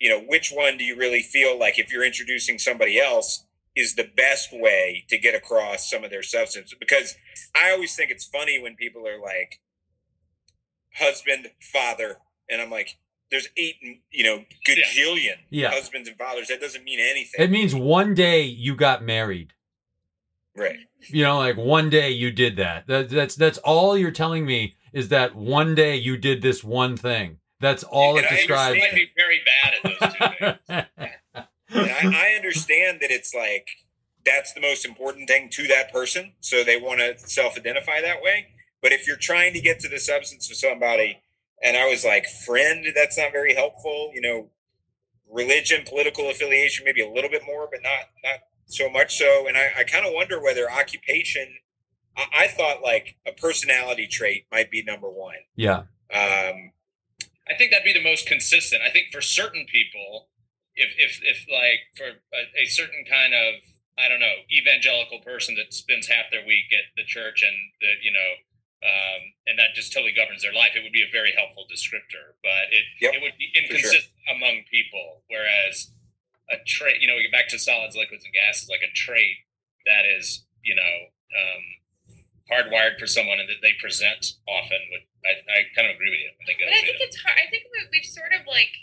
you 0.00 0.08
know, 0.08 0.20
which 0.26 0.50
one 0.50 0.76
do 0.78 0.84
you 0.84 0.96
really 0.96 1.22
feel 1.22 1.58
like 1.58 1.78
if 1.78 1.92
you're 1.92 2.04
introducing 2.04 2.58
somebody 2.58 2.98
else 2.98 3.44
is 3.76 3.94
the 3.94 4.10
best 4.16 4.48
way 4.52 5.04
to 5.08 5.18
get 5.18 5.34
across 5.34 5.88
some 5.88 6.02
of 6.02 6.10
their 6.10 6.22
substance? 6.22 6.74
Because 6.78 7.14
I 7.54 7.70
always 7.70 7.94
think 7.94 8.10
it's 8.10 8.24
funny 8.24 8.60
when 8.60 8.74
people 8.76 9.06
are 9.06 9.20
like 9.20 9.60
husband, 10.94 11.48
father, 11.72 12.16
and 12.48 12.60
I'm 12.60 12.70
like, 12.70 12.98
there's 13.30 13.48
eight, 13.56 13.76
you 14.10 14.24
know, 14.24 14.44
gajillion 14.66 15.36
Yeah. 15.50 15.70
husbands 15.70 16.08
and 16.08 16.18
fathers. 16.18 16.48
That 16.48 16.60
doesn't 16.60 16.82
mean 16.82 16.98
anything. 16.98 17.40
It 17.40 17.50
means 17.50 17.74
one 17.74 18.14
day 18.14 18.42
you 18.42 18.74
got 18.74 19.04
married. 19.04 19.52
Right. 20.56 20.78
You 21.08 21.22
know, 21.22 21.38
like 21.38 21.56
one 21.56 21.90
day 21.90 22.10
you 22.10 22.32
did 22.32 22.56
that. 22.56 22.86
that 22.88 23.08
that's 23.08 23.36
that's 23.36 23.58
all 23.58 23.96
you're 23.96 24.10
telling 24.10 24.44
me 24.44 24.74
is 24.92 25.08
that 25.10 25.36
one 25.36 25.76
day 25.76 25.94
you 25.94 26.16
did 26.16 26.42
this 26.42 26.64
one 26.64 26.96
thing. 26.96 27.38
That's 27.60 27.84
all 27.84 28.16
it 28.16 28.24
I 28.24 28.36
describes. 28.36 28.78
Might 28.78 28.94
be 28.94 29.10
very 29.16 29.40
bad 29.44 29.74
at 29.74 30.00
those 30.00 30.12
two 30.14 30.56
things. 30.64 31.46
I, 31.72 32.32
I 32.32 32.36
understand 32.36 32.98
that 33.00 33.10
it's 33.10 33.34
like 33.34 33.68
that's 34.24 34.52
the 34.52 34.60
most 34.60 34.84
important 34.84 35.28
thing 35.28 35.48
to 35.50 35.66
that 35.68 35.92
person. 35.92 36.32
So 36.40 36.64
they 36.64 36.76
want 36.76 37.00
to 37.00 37.18
self 37.18 37.56
identify 37.56 38.00
that 38.00 38.22
way. 38.22 38.48
But 38.82 38.92
if 38.92 39.06
you're 39.06 39.16
trying 39.16 39.52
to 39.52 39.60
get 39.60 39.80
to 39.80 39.88
the 39.88 39.98
substance 39.98 40.50
of 40.50 40.56
somebody, 40.56 41.22
and 41.62 41.76
I 41.76 41.86
was 41.88 42.04
like, 42.04 42.26
friend, 42.26 42.86
that's 42.94 43.18
not 43.18 43.32
very 43.32 43.54
helpful. 43.54 44.10
You 44.14 44.22
know, 44.22 44.48
religion, 45.30 45.84
political 45.86 46.30
affiliation, 46.30 46.84
maybe 46.84 47.02
a 47.02 47.10
little 47.10 47.30
bit 47.30 47.42
more, 47.46 47.68
but 47.70 47.82
not 47.82 48.08
not 48.24 48.40
so 48.66 48.88
much 48.88 49.16
so. 49.16 49.46
And 49.46 49.56
I, 49.56 49.70
I 49.78 49.84
kind 49.84 50.06
of 50.06 50.12
wonder 50.14 50.42
whether 50.42 50.70
occupation 50.70 51.46
I, 52.16 52.44
I 52.44 52.48
thought 52.48 52.82
like 52.82 53.16
a 53.26 53.32
personality 53.32 54.06
trait 54.06 54.46
might 54.50 54.70
be 54.70 54.82
number 54.82 55.08
one. 55.08 55.36
Yeah. 55.56 55.82
Um, 56.12 56.72
I 57.50 57.56
think 57.56 57.70
that'd 57.70 57.84
be 57.84 57.92
the 57.92 58.04
most 58.04 58.26
consistent. 58.26 58.82
I 58.82 58.90
think 58.90 59.10
for 59.12 59.20
certain 59.20 59.66
people, 59.66 60.30
if 60.74 60.94
if 60.96 61.20
if 61.22 61.46
like 61.50 61.82
for 61.98 62.22
a, 62.32 62.42
a 62.62 62.66
certain 62.66 63.04
kind 63.10 63.34
of 63.34 63.60
I 63.98 64.08
don't 64.08 64.20
know 64.20 64.46
evangelical 64.48 65.20
person 65.20 65.56
that 65.56 65.74
spends 65.74 66.06
half 66.06 66.30
their 66.30 66.46
week 66.46 66.70
at 66.70 66.94
the 66.96 67.04
church 67.04 67.42
and 67.42 67.56
the 67.80 67.98
you 68.02 68.12
know 68.12 68.30
um, 68.80 69.20
and 69.46 69.58
that 69.58 69.76
just 69.76 69.92
totally 69.92 70.16
governs 70.16 70.40
their 70.40 70.56
life, 70.56 70.72
it 70.72 70.80
would 70.80 70.96
be 70.96 71.04
a 71.04 71.12
very 71.12 71.36
helpful 71.36 71.68
descriptor. 71.68 72.38
But 72.40 72.72
it 72.72 72.84
Yep, 73.02 73.14
it 73.14 73.20
would 73.22 73.36
be 73.36 73.52
inconsistent 73.52 74.14
among 74.32 74.64
people. 74.70 75.20
Whereas 75.28 75.92
a 76.48 76.56
trait, 76.64 77.02
you 77.02 77.08
know, 77.08 77.16
we 77.16 77.28
get 77.28 77.32
back 77.32 77.48
to 77.52 77.58
solids, 77.58 77.96
liquids, 77.96 78.24
and 78.24 78.32
gases, 78.32 78.70
like 78.70 78.80
a 78.80 78.92
trait 78.94 79.36
that 79.84 80.08
is 80.08 80.46
you 80.62 80.74
know 80.74 80.94
um, 81.36 81.62
hardwired 82.50 82.98
for 82.98 83.06
someone 83.06 83.38
and 83.38 83.48
that 83.48 83.62
they 83.62 83.78
present 83.78 84.36
often. 84.50 84.80
Would 84.90 85.06
I, 85.22 85.32
I 85.46 85.58
kind 85.72 85.86
of 85.86 85.94
agree 85.94 86.10
with 86.10 86.22
you? 86.26 86.32
I 86.34 86.44
think 86.44 86.58
But 86.58 86.74
I 86.74 86.82
think 86.82 86.98
it's 87.00 87.20
hard. 87.22 87.38
I 87.38 87.46
think 87.48 87.70
we, 87.70 87.78
we've 87.94 88.10
sort 88.10 88.34
of 88.34 88.44
like 88.50 88.74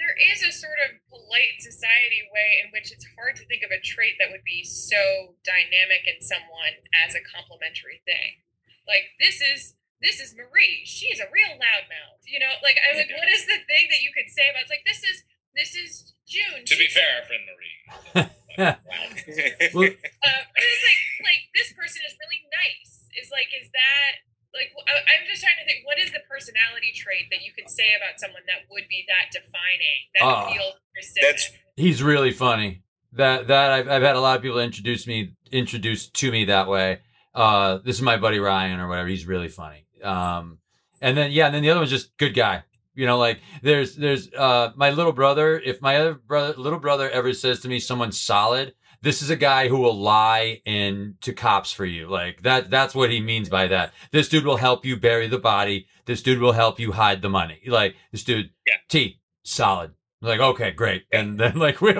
there 0.00 0.16
is 0.18 0.42
a 0.42 0.50
sort 0.50 0.82
of 0.82 0.98
polite 1.06 1.62
society 1.62 2.26
way 2.34 2.58
in 2.58 2.74
which 2.74 2.90
it's 2.90 3.06
hard 3.14 3.38
to 3.38 3.46
think 3.46 3.62
of 3.62 3.70
a 3.70 3.78
trait 3.78 4.18
that 4.18 4.34
would 4.34 4.42
be 4.42 4.66
so 4.66 5.38
dynamic 5.46 6.02
in 6.10 6.18
someone 6.18 6.74
as 6.90 7.14
a 7.14 7.22
complimentary 7.22 8.02
thing. 8.02 8.42
Like 8.88 9.14
this 9.22 9.38
is 9.38 9.78
this 10.02 10.18
is 10.18 10.34
Marie. 10.34 10.82
She's 10.82 11.22
a 11.22 11.30
real 11.30 11.54
loudmouth. 11.54 12.26
You 12.26 12.42
know, 12.42 12.50
like 12.66 12.80
I 12.82 12.98
like 12.98 13.14
what 13.14 13.30
is 13.30 13.46
the 13.46 13.62
thing 13.68 13.86
that 13.94 14.02
you 14.02 14.10
could 14.10 14.26
say 14.26 14.50
about? 14.50 14.66
It's 14.66 14.74
like 14.74 14.88
this 14.88 15.06
is 15.06 15.22
this 15.56 15.74
is 15.74 16.14
June. 16.26 16.64
To 16.66 16.76
be 16.76 16.88
fair, 16.88 17.20
our 17.20 17.24
friend 17.26 17.42
Marie. 17.48 18.30
Well, 18.58 18.68
uh, 18.76 20.42
but 20.52 20.60
it's 20.60 20.84
like 20.84 21.02
like 21.24 21.42
this 21.56 21.72
person 21.72 22.02
is 22.04 22.12
really 22.20 22.42
nice. 22.52 23.08
Is 23.16 23.30
like 23.32 23.48
is 23.60 23.68
that 23.72 24.12
like 24.52 24.68
I- 24.86 25.00
I'm 25.08 25.24
just 25.26 25.40
trying 25.42 25.56
to 25.56 25.64
think 25.64 25.86
what 25.86 25.98
is 25.98 26.12
the 26.12 26.20
personality 26.28 26.92
trait 26.94 27.28
that 27.30 27.40
you 27.42 27.52
could 27.56 27.70
say 27.70 27.94
about 27.96 28.20
someone 28.20 28.42
that 28.46 28.68
would 28.70 28.84
be 28.90 29.06
that 29.08 29.32
defining 29.32 30.00
that 30.20 30.24
Ah, 30.24 30.52
feels 30.52 30.74
that's- 31.20 31.52
he's 31.76 32.02
really 32.02 32.30
funny. 32.32 32.82
That 33.14 33.46
that 33.48 33.70
I've 33.72 33.88
I've 33.88 34.02
had 34.02 34.16
a 34.16 34.20
lot 34.20 34.36
of 34.36 34.42
people 34.42 34.58
introduce 34.60 35.06
me 35.06 35.32
introduced 35.50 36.12
to 36.14 36.30
me 36.30 36.44
that 36.46 36.68
way. 36.68 37.00
Uh, 37.34 37.78
this 37.84 37.96
is 37.96 38.02
my 38.02 38.18
buddy 38.18 38.38
Ryan 38.38 38.80
or 38.80 38.88
whatever. 38.88 39.08
He's 39.08 39.24
really 39.26 39.48
funny. 39.48 39.86
Um, 40.02 40.58
and 41.00 41.16
then 41.16 41.32
yeah, 41.32 41.46
and 41.46 41.54
then 41.54 41.62
the 41.62 41.70
other 41.70 41.80
one's 41.80 41.90
just 41.90 42.14
good 42.18 42.34
guy. 42.34 42.64
You 42.94 43.06
know, 43.06 43.18
like 43.18 43.40
there's 43.62 43.96
there's 43.96 44.32
uh 44.32 44.72
my 44.76 44.90
little 44.90 45.12
brother. 45.12 45.58
If 45.58 45.80
my 45.80 45.96
other 45.96 46.14
brother 46.14 46.54
little 46.56 46.78
brother 46.78 47.10
ever 47.10 47.32
says 47.32 47.60
to 47.60 47.68
me 47.68 47.78
someone's 47.80 48.20
solid, 48.20 48.74
this 49.02 49.20
is 49.20 49.30
a 49.30 49.36
guy 49.36 49.68
who 49.68 49.78
will 49.78 49.98
lie 49.98 50.62
in 50.64 51.16
to 51.22 51.32
cops 51.32 51.72
for 51.72 51.84
you. 51.84 52.08
Like 52.08 52.42
that 52.42 52.70
that's 52.70 52.94
what 52.94 53.10
he 53.10 53.20
means 53.20 53.48
by 53.48 53.66
that. 53.66 53.92
This 54.12 54.28
dude 54.28 54.44
will 54.44 54.56
help 54.56 54.84
you 54.84 54.96
bury 54.96 55.26
the 55.26 55.38
body. 55.38 55.86
This 56.06 56.22
dude 56.22 56.40
will 56.40 56.52
help 56.52 56.78
you 56.78 56.92
hide 56.92 57.22
the 57.22 57.28
money. 57.28 57.60
Like 57.66 57.96
this 58.12 58.24
dude 58.24 58.50
Yeah. 58.66 58.76
T 58.88 59.20
solid. 59.42 59.92
Like 60.20 60.40
okay, 60.40 60.70
great. 60.70 61.04
And 61.12 61.38
then 61.38 61.58
like 61.58 61.80
we 61.80 61.94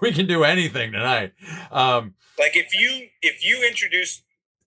we 0.00 0.12
can 0.12 0.26
do 0.26 0.44
anything 0.44 0.92
tonight. 0.92 1.32
Um 1.70 2.14
like 2.38 2.56
if 2.56 2.74
you 2.74 3.08
if 3.22 3.44
you 3.44 3.66
introduce 3.66 4.22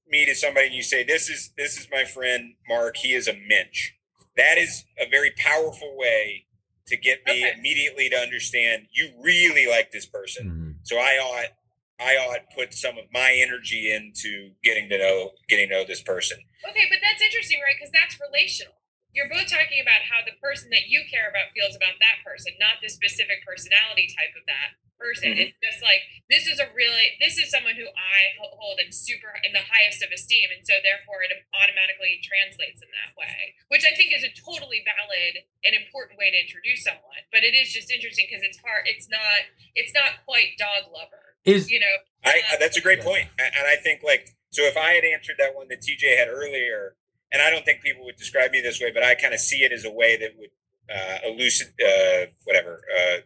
me 0.08 0.26
to 0.26 0.36
somebody 0.36 0.68
and 0.68 0.76
you 0.76 0.84
say 0.84 1.04
this 1.04 1.30
is 1.30 1.52
this 1.58 1.78
is 1.78 1.88
my 1.92 2.06
friend 2.06 2.56
Mark, 2.68 2.98
he 2.98 3.14
is 3.14 3.28
a 3.28 3.34
mensch. 3.34 3.92
That 4.38 4.58
is 4.58 4.84
a 5.00 5.08
very 5.10 5.32
powerful 5.38 5.96
way 5.98 6.46
to 6.88 6.98
get 6.98 7.26
me 7.26 7.46
Okay. 7.46 7.54
immediately 7.58 8.10
to 8.10 8.18
understand 8.18 8.88
you 8.92 9.12
really 9.22 9.66
like 9.66 9.92
this 9.92 10.06
person. 10.06 10.46
mhm. 10.48 10.88
So 10.88 10.98
I 10.98 11.18
ought 11.18 11.58
I 11.98 12.18
ought 12.18 12.44
put 12.54 12.74
some 12.74 12.98
of 12.98 13.06
my 13.12 13.32
energy 13.34 13.90
into 13.92 14.52
getting 14.62 14.90
to 14.90 14.98
know 14.98 15.32
getting 15.48 15.70
to 15.70 15.76
know 15.76 15.84
this 15.86 16.02
person. 16.02 16.38
Okay, 16.68 16.86
but 16.90 17.00
that's 17.02 17.22
interesting, 17.24 17.62
right? 17.64 17.76
Because 17.80 17.92
that's 17.92 18.20
relational. 18.20 18.76
You're 19.14 19.30
both 19.30 19.48
talking 19.48 19.80
about 19.80 20.04
how 20.04 20.20
the 20.28 20.36
person 20.44 20.70
that 20.76 20.92
you 20.92 21.08
care 21.10 21.30
about 21.32 21.56
feels 21.56 21.74
about 21.76 21.96
that 22.04 22.20
person, 22.28 22.52
not 22.60 22.84
the 22.84 22.90
specific 22.92 23.48
personality 23.48 24.12
type 24.12 24.36
of 24.36 24.44
that 24.52 24.76
person. 24.98 25.34
Mhm. 25.34 25.52
It's 25.52 25.58
just 25.62 25.82
like 25.84 26.02
this 26.30 26.48
is 26.48 26.60
a 26.60 26.68
really 26.74 27.16
this 27.20 27.38
is 27.38 27.50
someone 27.50 27.76
who 27.76 27.88
I 27.88 28.20
hold 28.40 28.80
in 28.80 28.92
super 28.92 29.34
in 29.44 29.52
the 29.54 29.62
highest 29.62 30.02
of 30.04 30.12
esteem, 30.12 30.50
and 30.56 30.66
so 30.66 30.74
therefore 30.84 31.24
it 31.24 31.32
automatically 31.54 32.20
translates 32.24 32.82
in 32.82 32.90
that 32.92 33.16
way, 33.16 33.56
which 33.70 33.86
I 33.86 33.94
think 33.96 34.14
is 34.14 34.24
a 34.24 34.32
totally 34.34 34.84
valid 34.84 35.44
and 35.64 35.76
important 35.76 36.18
way 36.18 36.32
to 36.32 36.38
introduce 36.40 36.84
someone. 36.84 37.24
But 37.32 37.44
it 37.44 37.54
is 37.54 37.72
just 37.72 37.92
interesting 37.92 38.28
because 38.30 38.44
it's 38.44 38.58
hard. 38.60 38.88
It's 38.88 39.10
not. 39.10 39.46
It's 39.76 39.94
not 39.94 40.24
quite 40.26 40.58
dog 40.58 40.92
lover. 40.92 41.36
Is 41.46 41.70
You 41.70 41.80
know. 41.80 41.96
I 42.24 42.42
Uh, 42.54 42.58
that's 42.58 42.78
a 42.78 42.82
great 42.82 43.00
Yeah. 43.00 43.04
point. 43.06 43.30
A- 43.40 43.44
and 43.58 43.68
I 43.68 43.76
think 43.76 44.02
like 44.04 44.30
so 44.52 44.64
if 44.64 44.78
I 44.78 44.94
had 44.94 45.04
answered 45.06 45.36
that 45.38 45.54
one 45.54 45.68
that 45.68 45.82
TJ 45.82 46.16
had 46.18 46.28
earlier, 46.30 46.96
and 47.32 47.42
I 47.42 47.50
don't 47.50 47.66
think 47.66 47.82
people 47.84 48.06
would 48.06 48.16
describe 48.16 48.52
me 48.52 48.62
this 48.62 48.80
way, 48.82 48.90
but 48.92 49.04
I 49.04 49.14
kind 49.16 49.34
of 49.34 49.40
see 49.40 49.64
it 49.64 49.72
as 49.72 49.84
a 49.86 49.92
way 49.92 50.16
that 50.18 50.36
would 50.38 50.52
uh, 50.90 51.20
elucid 51.26 51.74
uh, 51.82 52.28
whatever 52.46 52.82
uh, 52.98 53.18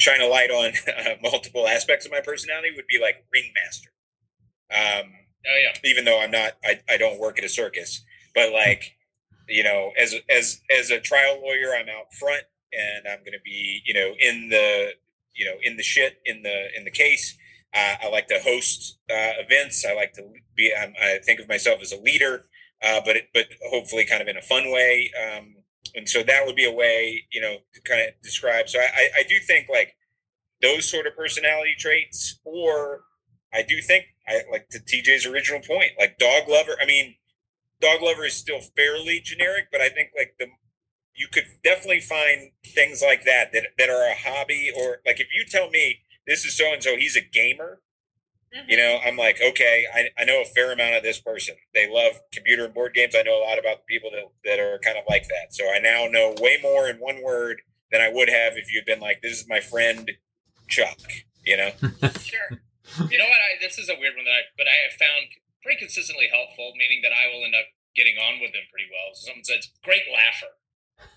shine 0.00 0.20
a 0.20 0.26
light 0.26 0.50
on 0.50 0.72
uh, 0.98 1.14
multiple 1.22 1.68
aspects 1.68 2.06
of 2.06 2.12
my 2.12 2.20
personality 2.20 2.70
would 2.76 2.86
be 2.88 3.00
like 3.00 3.24
ringmaster. 3.32 3.90
Um, 4.72 5.12
Oh 5.46 5.58
yeah. 5.62 5.72
even 5.84 6.04
though 6.04 6.20
I'm 6.20 6.30
not, 6.30 6.52
I, 6.64 6.80
I 6.88 6.98
don't 6.98 7.18
work 7.18 7.38
at 7.38 7.44
a 7.44 7.48
circus, 7.48 8.04
but 8.34 8.52
like, 8.52 8.96
you 9.48 9.64
know, 9.64 9.92
as 9.98 10.14
as 10.28 10.60
as 10.70 10.90
a 10.90 11.00
trial 11.00 11.40
lawyer, 11.42 11.74
I'm 11.74 11.88
out 11.88 12.12
front 12.18 12.42
and 12.72 13.08
I'm 13.08 13.20
going 13.20 13.32
to 13.32 13.42
be, 13.44 13.82
you 13.86 13.94
know, 13.94 14.12
in 14.20 14.48
the, 14.50 14.90
you 15.34 15.46
know, 15.46 15.56
in 15.62 15.76
the 15.76 15.82
shit 15.82 16.18
in 16.26 16.42
the 16.42 16.66
in 16.76 16.84
the 16.84 16.90
case. 16.90 17.36
Uh, 17.74 17.94
I 18.02 18.08
like 18.10 18.26
to 18.28 18.40
host 18.44 18.98
uh, 19.10 19.32
events. 19.38 19.84
I 19.84 19.94
like 19.94 20.12
to 20.14 20.22
be. 20.56 20.72
I'm, 20.78 20.92
I 21.00 21.18
think 21.24 21.40
of 21.40 21.48
myself 21.48 21.80
as 21.80 21.92
a 21.92 22.00
leader, 22.00 22.46
uh, 22.82 23.00
but 23.04 23.16
it, 23.16 23.28
but 23.32 23.46
hopefully 23.70 24.04
kind 24.04 24.22
of 24.22 24.28
in 24.28 24.36
a 24.36 24.42
fun 24.42 24.70
way. 24.70 25.10
Um, 25.20 25.54
and 25.94 26.08
so 26.08 26.22
that 26.22 26.46
would 26.46 26.56
be 26.56 26.64
a 26.64 26.72
way, 26.72 27.24
you 27.32 27.40
know, 27.40 27.56
to 27.74 27.80
kind 27.82 28.00
of 28.00 28.08
describe. 28.22 28.68
So 28.68 28.78
I, 28.78 29.08
I, 29.18 29.22
do 29.28 29.38
think 29.40 29.68
like 29.68 29.96
those 30.62 30.88
sort 30.88 31.06
of 31.06 31.16
personality 31.16 31.74
traits, 31.78 32.38
or 32.44 33.02
I 33.52 33.62
do 33.62 33.80
think 33.80 34.04
I 34.28 34.42
like 34.50 34.68
to 34.70 34.78
TJ's 34.78 35.26
original 35.26 35.60
point, 35.60 35.92
like 35.98 36.18
dog 36.18 36.48
lover. 36.48 36.76
I 36.80 36.86
mean, 36.86 37.16
dog 37.80 38.02
lover 38.02 38.24
is 38.24 38.34
still 38.34 38.60
fairly 38.76 39.20
generic, 39.20 39.66
but 39.72 39.80
I 39.80 39.88
think 39.88 40.10
like 40.16 40.34
the 40.38 40.46
you 41.16 41.28
could 41.32 41.44
definitely 41.64 42.00
find 42.00 42.50
things 42.64 43.02
like 43.02 43.24
that 43.24 43.52
that 43.52 43.64
that 43.78 43.90
are 43.90 44.08
a 44.08 44.14
hobby 44.14 44.70
or 44.76 44.98
like 45.04 45.20
if 45.20 45.28
you 45.34 45.44
tell 45.44 45.70
me 45.70 45.98
this 46.26 46.44
is 46.44 46.56
so 46.56 46.72
and 46.72 46.82
so, 46.82 46.96
he's 46.96 47.16
a 47.16 47.20
gamer. 47.20 47.80
Mhm. 48.54 48.64
You 48.68 48.76
know, 48.76 48.98
I'm 49.04 49.16
like, 49.16 49.40
okay, 49.40 49.84
I, 49.94 50.08
I 50.18 50.24
know 50.24 50.42
a 50.42 50.44
fair 50.44 50.72
amount 50.72 50.94
of 50.94 51.02
this 51.02 51.20
person. 51.20 51.54
They 51.74 51.88
love 51.90 52.20
computer 52.32 52.64
and 52.64 52.74
board 52.74 52.94
games. 52.94 53.14
I 53.16 53.22
know 53.22 53.38
a 53.38 53.44
lot 53.44 53.58
about 53.58 53.78
the 53.78 53.84
people 53.88 54.10
that, 54.12 54.24
that 54.44 54.60
are 54.60 54.78
kind 54.84 54.98
of 54.98 55.04
like 55.08 55.28
that. 55.28 55.54
So 55.54 55.64
I 55.72 55.78
now 55.78 56.06
know 56.10 56.34
way 56.40 56.58
more 56.62 56.88
in 56.88 56.96
one 56.96 57.22
word 57.22 57.62
than 57.92 58.00
I 58.00 58.10
would 58.12 58.28
have 58.28 58.54
if 58.56 58.72
you'd 58.72 58.86
been 58.86 59.00
like, 59.00 59.20
this 59.22 59.40
is 59.40 59.48
my 59.48 59.60
friend 59.60 60.10
Chuck, 60.68 60.98
you 61.44 61.56
know? 61.56 61.70
Sure. 62.20 62.58
You 63.08 63.18
know 63.18 63.24
what? 63.30 63.38
I, 63.38 63.58
this 63.60 63.78
is 63.78 63.88
a 63.88 63.94
weird 63.98 64.14
one 64.16 64.24
that 64.24 64.32
I, 64.32 64.42
but 64.58 64.66
I 64.66 64.74
have 64.90 64.98
found 64.98 65.30
pretty 65.62 65.78
consistently 65.78 66.26
helpful, 66.26 66.72
meaning 66.76 67.02
that 67.02 67.12
I 67.12 67.30
will 67.32 67.44
end 67.44 67.54
up 67.54 67.66
getting 67.94 68.18
on 68.18 68.40
with 68.40 68.50
them 68.52 68.62
pretty 68.70 68.90
well. 68.90 69.14
So 69.14 69.30
someone 69.30 69.44
says, 69.46 69.70
"Great 69.82 70.02
laugher." 70.10 70.50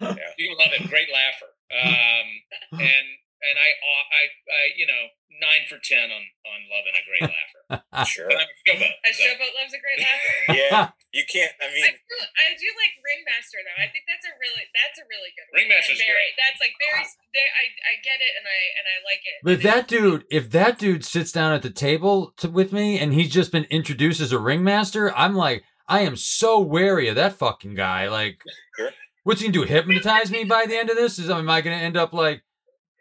You 0.38 0.56
love 0.58 0.72
it. 0.72 0.88
Great 0.90 1.08
laugher. 1.12 1.50
Um, 1.72 2.80
and 2.80 3.06
and 3.50 3.56
I, 3.60 3.68
I, 3.68 4.22
I, 4.48 4.62
you 4.76 4.86
know, 4.88 5.02
nine 5.40 5.64
for 5.68 5.76
ten 5.82 6.08
on 6.10 6.22
on 6.48 6.58
loving 6.70 6.94
a 6.96 7.02
great 7.04 7.26
laugher. 7.34 8.06
Sure. 8.08 8.28
But 8.30 8.38
I'm 8.40 8.48
a 8.48 8.58
showboat. 8.64 8.92
A 9.04 9.10
so- 9.12 9.22
showboat 9.24 9.52
loves 9.60 9.72
a 9.74 9.80
great 9.82 10.00
laugher. 10.00 10.34
Yeah. 10.60 10.90
You 11.14 11.22
can't, 11.30 11.52
I 11.62 11.66
I 11.66 11.70
mean, 11.70 11.86
do, 11.86 12.16
I 12.18 12.58
do 12.58 12.66
like 12.74 12.90
Ringmaster 12.98 13.62
though. 13.62 13.78
I 13.78 13.86
think 13.86 14.02
that's 14.10 14.26
a 14.26 14.34
really 14.34 14.66
that's 14.74 14.98
a 14.98 15.06
really 15.06 15.30
good 15.38 15.46
one. 15.46 15.62
Ringmaster's 15.62 16.02
very, 16.02 16.10
great. 16.10 16.34
That's 16.34 16.58
like 16.58 16.74
very. 16.82 17.06
They, 17.30 17.38
I 17.38 17.64
I 17.70 17.92
get 18.02 18.18
it 18.18 18.34
and 18.34 18.42
I 18.42 18.58
and 18.74 18.84
I 18.90 18.96
like 19.06 19.22
it. 19.22 19.36
But 19.46 19.52
if 19.54 19.62
that 19.62 19.86
dude, 19.86 20.24
if 20.28 20.50
that 20.50 20.74
dude 20.76 21.04
sits 21.04 21.30
down 21.30 21.52
at 21.52 21.62
the 21.62 21.70
table 21.70 22.34
to, 22.38 22.50
with 22.50 22.72
me 22.72 22.98
and 22.98 23.14
he's 23.14 23.30
just 23.30 23.52
been 23.52 23.62
introduced 23.70 24.20
as 24.20 24.32
a 24.32 24.40
ringmaster, 24.40 25.14
I'm 25.14 25.36
like, 25.36 25.62
I 25.86 26.00
am 26.00 26.16
so 26.16 26.58
wary 26.58 27.06
of 27.06 27.14
that 27.14 27.34
fucking 27.38 27.76
guy. 27.76 28.08
Like, 28.08 28.42
Sure. 28.76 28.90
what's 29.22 29.40
he 29.40 29.46
gonna 29.46 29.64
do? 29.66 29.72
Hypnotize 29.72 30.32
me 30.32 30.42
by 30.42 30.66
the 30.66 30.76
end 30.76 30.90
of 30.90 30.96
this? 30.96 31.20
Is 31.20 31.30
am 31.30 31.48
I 31.48 31.60
gonna 31.60 31.76
end 31.76 31.96
up 31.96 32.12
like, 32.12 32.42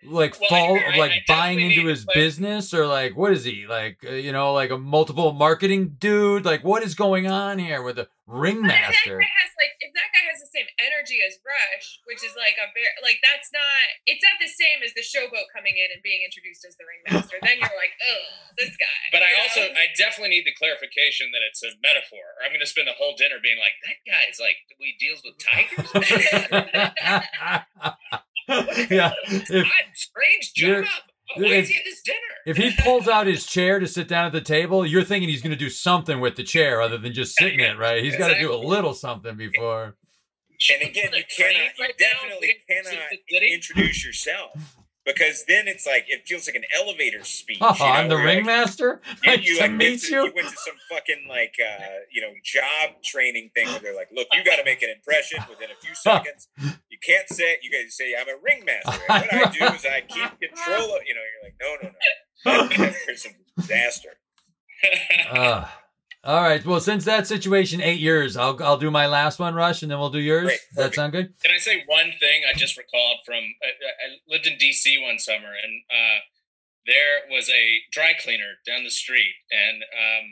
like 0.06 0.40
Well, 0.40 0.50
fall, 0.50 0.76
I- 0.78 0.92
I- 0.94 0.98
like 0.98 1.12
I 1.12 1.24
buying 1.28 1.60
into 1.60 1.88
his 1.88 2.02
to 2.06 2.12
play- 2.12 2.22
business, 2.22 2.74
or 2.74 2.88
like 2.88 3.16
what 3.16 3.32
is 3.34 3.44
he 3.44 3.68
like? 3.68 3.98
Uh, 4.06 4.12
you 4.14 4.32
know, 4.32 4.54
like 4.54 4.72
a 4.72 4.78
multiple 4.78 5.34
marketing 5.34 5.96
dude? 6.00 6.46
Like, 6.46 6.64
what 6.64 6.84
is 6.84 6.96
going 6.96 7.28
on 7.28 7.60
here 7.60 7.82
with 7.82 7.96
the 7.98 8.08
But 8.08 8.10
if 8.10 8.28
that 8.28 8.40
ringmaster? 8.40 9.20
guy 9.20 9.32
has 9.40 9.52
like 9.60 9.72
if 9.84 9.92
that 9.94 10.10
guy 10.16 10.24
has 10.32 10.40
the 10.40 10.48
same 10.52 10.68
energy 10.80 11.20
as 11.28 11.36
Rush, 11.44 12.00
which 12.08 12.24
is 12.24 12.32
like 12.40 12.56
a 12.60 12.68
very 12.74 12.88
like 13.04 13.20
that's 13.24 13.52
not 13.52 13.84
it's 14.08 14.24
not 14.24 14.40
the 14.40 14.48
same 14.52 14.80
as 14.84 14.94
the 14.96 15.04
showboat 15.04 15.48
coming 15.56 15.76
in 15.76 15.88
and 15.94 16.02
being 16.04 16.24
introduced 16.24 16.64
as 16.66 16.76
the 16.80 16.86
ringmaster. 16.88 17.38
then 17.44 17.60
you're 17.60 17.78
like, 17.80 17.94
oh, 18.00 18.24
this 18.58 18.76
guy. 18.80 19.02
But 19.12 19.24
I 19.24 19.32
you 19.36 19.42
also. 19.44 19.62
I 19.76 19.88
definitely 19.98 20.36
need 20.40 20.46
the 20.48 20.54
clarification 20.56 21.32
that 21.36 21.42
it's 21.46 21.62
a 21.64 21.72
metaphor, 21.84 22.24
or 22.40 22.46
I'm 22.48 22.52
going 22.56 22.62
to 22.64 22.68
spend 22.70 22.88
the 22.88 22.94
whole 22.98 23.14
dinner 23.16 23.38
being 23.44 23.60
like, 23.60 23.76
"That 23.84 24.00
guy 24.08 24.24
is 24.32 24.40
like, 24.40 24.56
we 24.80 24.96
deals 25.00 25.22
with 25.24 25.36
tigers." 25.40 25.92
yeah. 28.90 29.12
If, 29.28 29.52
Odd, 29.66 29.72
strange 29.94 30.52
You're- 30.56 30.84
job. 30.84 30.92
Why 31.36 31.46
If- 31.48 31.64
is 31.64 31.70
he 31.70 31.76
at 31.78 31.82
this 31.86 32.02
dinner? 32.02 32.18
If 32.46 32.58
he 32.58 32.76
pulls 32.84 33.08
out 33.08 33.26
his 33.26 33.46
chair 33.46 33.80
to 33.80 33.88
sit 33.88 34.08
down 34.10 34.26
at 34.26 34.34
the 34.34 34.42
table, 34.42 34.86
you're 34.86 35.04
thinking 35.06 35.30
he's 35.30 35.42
going 35.42 35.52
to 35.52 35.58
do 35.58 35.70
something 35.70 36.20
with 36.20 36.36
the 36.36 36.44
chair 36.44 36.82
other 36.82 36.98
than 36.98 37.14
just 37.14 37.38
sitting 37.38 37.62
it, 37.62 37.78
right? 37.78 38.04
He's 38.04 38.18
got 38.18 38.28
to 38.28 38.38
do 38.40 38.54
a 38.54 38.58
little 38.58 38.94
something 38.94 39.38
before. 39.38 39.96
And 40.74 40.82
again, 40.90 41.10
you 41.12 41.18
Like 41.20 41.30
cannot, 41.36 41.78
you 41.78 41.88
definitely 41.98 42.56
cannot 42.70 43.44
introduce 43.44 44.06
yourself 44.06 44.52
because 45.06 45.44
then 45.48 45.68
it's 45.68 45.86
like 45.86 46.06
it 46.08 46.28
feels 46.28 46.48
like 46.48 46.56
an 46.56 46.64
elevator 46.80 47.24
speech. 47.24 47.58
Oh, 47.62 47.74
you 47.74 47.80
know, 47.80 47.92
I'm 47.92 48.10
the 48.10 48.16
like, 48.16 48.26
ringmaster. 48.26 49.02
you, 49.24 49.32
Nice 49.32 49.46
you 49.46 49.56
to 49.56 49.62
like 49.62 49.72
meet 49.72 49.90
went 49.90 50.02
to, 50.02 50.12
you. 50.12 50.26
you 50.26 50.32
went 50.36 50.48
to 50.50 50.58
some 50.58 50.76
fucking 50.90 51.26
like 51.30 51.56
uh, 51.60 51.84
you 52.12 52.22
know 52.22 52.32
job 52.44 53.02
training 53.04 53.52
thing 53.54 53.68
where 53.68 53.80
they're 53.80 53.96
like, 53.96 54.10
look, 54.14 54.28
you 54.34 54.44
got 54.44 54.58
to 54.58 54.66
make 54.66 54.82
an 54.82 54.90
impression 54.90 55.40
within 55.50 55.70
a 55.72 55.80
few 55.86 55.96
seconds. 55.96 56.48
You 56.90 56.98
can't 57.06 57.28
say 57.30 57.54
it. 57.54 57.60
You 57.64 57.72
to 57.72 57.92
say 57.92 58.14
I'm 58.20 58.28
a 58.30 58.40
ringmaster. 58.42 59.02
And 59.10 59.26
what 59.32 59.34
I 59.34 59.52
do 59.52 59.76
is 59.76 59.86
I 59.86 60.02
keep 60.02 60.40
control 60.40 60.96
of. 60.96 61.02
You 61.06 61.16
know, 61.16 61.22
you're 61.32 61.44
like, 61.44 61.56
no, 61.62 61.76
no, 61.82 61.90
no. 61.90 61.94
That 62.46 63.26
a 63.26 63.62
disaster. 63.62 64.10
Uh, 65.32 65.66
all 66.24 66.42
right. 66.42 66.66
Well, 66.66 66.80
since 66.80 67.06
that 67.06 67.28
situation, 67.28 67.82
eight 67.82 68.00
years, 68.00 68.38
I'll 68.38 68.62
I'll 68.64 68.78
do 68.78 68.90
my 68.92 69.08
last 69.08 69.40
one, 69.40 69.54
Rush, 69.56 69.82
and 69.82 69.92
then 69.92 70.00
we'll 70.00 70.10
do 70.10 70.20
yours. 70.20 70.46
Great, 70.46 70.60
Does 70.60 70.76
that 70.76 70.82
perfect. 70.82 70.96
sound 70.96 71.12
good? 71.12 71.34
Can 71.44 71.52
I 71.54 71.58
say 71.58 71.84
one 71.86 72.12
thing 72.20 72.44
I 72.50 72.58
just 72.58 72.78
recalled 72.78 73.18
from? 73.26 73.36
I, 73.62 73.68
I 73.68 74.08
lived 74.28 74.48
in 74.48 74.58
D.C. 74.58 74.98
one 75.04 75.20
summer, 75.20 75.52
and 75.52 75.82
uh, 75.92 76.20
there 76.86 77.30
was 77.30 77.50
a 77.50 77.80
dry 77.92 78.14
cleaner 78.22 78.54
down 78.66 78.84
the 78.84 78.90
street, 78.90 79.36
and 79.52 79.84
um, 79.84 80.26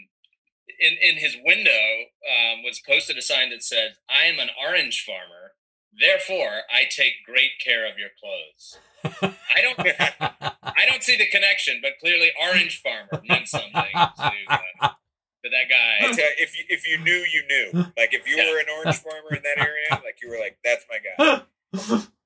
in 0.79 0.97
in 1.01 1.17
his 1.17 1.35
window 1.43 1.71
um, 1.71 2.63
was 2.63 2.81
posted 2.87 3.17
a 3.17 3.21
sign 3.21 3.49
that 3.49 3.63
said, 3.63 3.95
"I 4.09 4.25
am 4.25 4.39
an 4.39 4.49
orange 4.65 5.03
farmer, 5.05 5.53
therefore 5.99 6.61
I 6.73 6.83
take 6.89 7.25
great 7.25 7.51
care 7.63 7.85
of 7.89 7.97
your 7.97 8.09
clothes." 8.19 8.77
I 9.03 9.61
don't. 9.61 9.79
I 10.63 10.85
don't 10.87 11.03
see 11.03 11.17
the 11.17 11.27
connection, 11.27 11.79
but 11.81 11.93
clearly, 11.99 12.31
orange 12.41 12.81
farmer 12.81 13.21
meant 13.27 13.47
something 13.47 13.71
to, 13.93 14.31
uh, 14.81 14.89
to 15.43 15.49
that 15.49 15.67
guy. 15.69 15.99
tell 16.07 16.15
you, 16.17 16.23
if 16.37 16.57
you 16.57 16.65
if 16.69 16.87
you 16.87 16.97
knew, 16.99 17.25
you 17.31 17.43
knew. 17.47 17.71
Like 17.97 18.13
if 18.13 18.27
you 18.27 18.35
Yeah. 18.37 18.51
were 18.51 18.59
an 18.59 18.67
orange 18.77 18.97
farmer 18.97 19.33
in 19.35 19.41
that 19.43 19.57
area, 19.67 19.89
like 20.03 20.19
you 20.21 20.29
were 20.29 20.39
like, 20.39 20.57
that's 20.63 20.85
my 20.89 20.99
guy. 20.99 21.41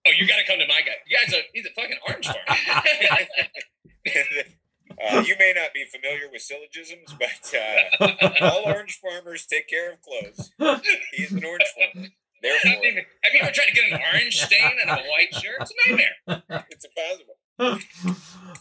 Oh, 0.07 0.11
you 0.15 0.27
got 0.27 0.37
to 0.37 0.45
come 0.45 0.59
to 0.59 0.67
my 0.67 0.81
guy. 0.81 0.93
You 1.07 1.17
guys, 1.17 1.33
are, 1.33 1.41
he's 1.53 1.65
a 1.65 1.69
fucking 1.73 1.97
orange 2.07 2.27
farmer. 2.27 2.41
uh, 5.15 5.23
you 5.25 5.35
may 5.39 5.53
not 5.55 5.73
be 5.73 5.85
familiar 5.91 6.29
with 6.31 6.41
syllogisms, 6.41 7.15
but 7.17 7.53
uh, 8.01 8.29
all 8.45 8.63
orange 8.65 8.99
farmers 9.01 9.45
take 9.45 9.67
care 9.67 9.91
of 9.93 9.99
clothes. 10.01 10.51
He's 11.13 11.31
an 11.31 11.43
orange 11.43 11.63
farmer. 11.75 12.07
Therefore, 12.41 12.71
Have 12.71 12.83
you, 12.83 13.01
have 13.23 13.33
you 13.33 13.39
ever 13.41 13.51
tried 13.51 13.65
to 13.67 13.73
get 13.73 13.91
an 13.91 13.99
orange 14.13 14.37
stain 14.37 14.71
on 14.87 14.99
a 14.99 15.03
white 15.03 15.33
shirt? 15.33 15.55
It's 15.61 15.71
a 15.71 15.89
nightmare. 15.89 16.15
it's 16.69 16.85
impossible. 17.57 18.15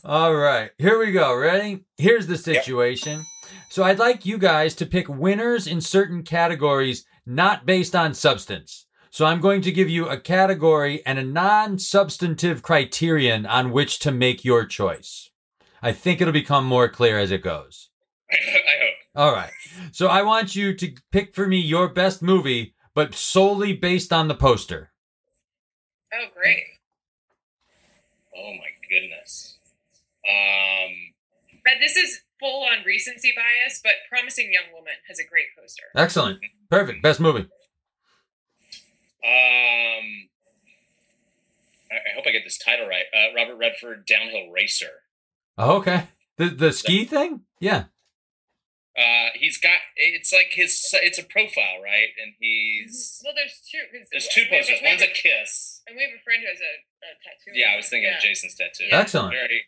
All 0.04 0.34
right, 0.34 0.70
here 0.78 0.98
we 0.98 1.12
go. 1.12 1.34
Ready? 1.36 1.84
Here's 1.98 2.26
the 2.26 2.38
situation. 2.38 3.22
So 3.68 3.82
I'd 3.84 3.98
like 3.98 4.24
you 4.24 4.38
guys 4.38 4.74
to 4.76 4.86
pick 4.86 5.08
winners 5.08 5.66
in 5.66 5.80
certain 5.80 6.22
categories, 6.22 7.04
not 7.26 7.66
based 7.66 7.94
on 7.96 8.14
substance. 8.14 8.86
So 9.10 9.26
I'm 9.26 9.40
going 9.40 9.62
to 9.62 9.72
give 9.72 9.88
you 9.88 10.08
a 10.08 10.18
category 10.18 11.04
and 11.06 11.18
a 11.18 11.24
non-substantive 11.24 12.62
criterion 12.62 13.46
on 13.46 13.70
which 13.70 13.98
to 14.00 14.10
make 14.10 14.44
your 14.44 14.66
choice. 14.66 15.30
I 15.82 15.92
think 15.92 16.20
it'll 16.20 16.32
become 16.32 16.64
more 16.64 16.88
clear 16.88 17.18
as 17.18 17.30
it 17.30 17.42
goes. 17.42 17.90
I, 18.30 18.34
I 18.42 18.82
hope. 18.82 18.94
All 19.16 19.32
right. 19.32 19.52
So 19.92 20.08
I 20.08 20.22
want 20.22 20.56
you 20.56 20.74
to 20.74 20.94
pick 21.12 21.34
for 21.34 21.46
me 21.46 21.58
your 21.58 21.88
best 21.88 22.22
movie, 22.22 22.74
but 22.94 23.14
solely 23.14 23.72
based 23.72 24.12
on 24.12 24.28
the 24.28 24.34
poster. 24.34 24.92
Oh, 26.12 26.26
great. 26.36 26.64
Oh 28.36 28.52
my 28.52 28.70
goodness. 28.88 29.58
Um, 30.28 31.12
But 31.64 31.74
this 31.80 31.96
is 31.96 32.20
full 32.44 32.62
on 32.64 32.84
recency 32.84 33.32
bias, 33.34 33.80
but 33.82 33.92
Promising 34.10 34.52
Young 34.52 34.72
Woman 34.74 34.92
has 35.08 35.18
a 35.18 35.24
great 35.24 35.46
poster. 35.58 35.84
Excellent. 35.96 36.40
Perfect. 36.70 37.02
Best 37.02 37.20
movie. 37.20 37.40
um, 37.40 37.48
I, 41.90 41.96
I 41.96 42.14
hope 42.14 42.24
I 42.26 42.30
get 42.32 42.42
this 42.44 42.58
title 42.58 42.86
right. 42.86 43.04
Uh, 43.14 43.34
Robert 43.34 43.56
Redford, 43.56 44.06
Downhill 44.06 44.50
Racer. 44.50 45.02
Oh, 45.56 45.76
okay. 45.78 46.04
The 46.36 46.48
the 46.50 46.72
ski 46.72 47.04
thing? 47.04 47.42
Yeah. 47.60 47.84
Uh, 48.96 49.30
he's 49.34 49.56
got. 49.58 49.78
It's 49.96 50.32
like 50.32 50.48
his. 50.50 50.90
It's 51.02 51.18
a 51.18 51.22
profile, 51.24 51.80
right? 51.82 52.08
And 52.22 52.34
he's. 52.38 53.22
Well, 53.24 53.32
there's 53.34 53.60
two. 53.70 53.78
There's 54.12 54.28
two 54.28 54.42
we 54.50 54.56
have 54.56 54.64
a- 54.66 54.68
posters. 54.68 54.80
One's 54.84 55.02
a 55.02 55.06
kiss. 55.06 55.82
And 55.86 55.96
we 55.96 56.02
have 56.02 56.12
a 56.18 56.22
friend 56.22 56.42
who 56.42 56.48
has 56.48 56.58
a, 56.60 56.74
a 57.06 57.10
tattoo. 57.22 57.58
Yeah, 57.58 57.72
I 57.72 57.76
was 57.76 57.88
thinking 57.88 58.08
Yeah. 58.10 58.16
of 58.16 58.22
Jason's 58.22 58.54
tattoo. 58.54 58.84
Excellent. 58.90 59.32
Very. 59.34 59.62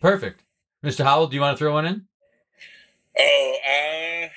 Perfect. 0.00 0.42
Mr. 0.84 1.04
Howell, 1.04 1.26
do 1.26 1.34
you 1.34 1.40
want 1.42 1.56
to 1.56 1.58
throw 1.58 1.74
one 1.74 1.86
in? 1.86 2.06
Oh, 3.18 3.56
uh, 3.64 4.28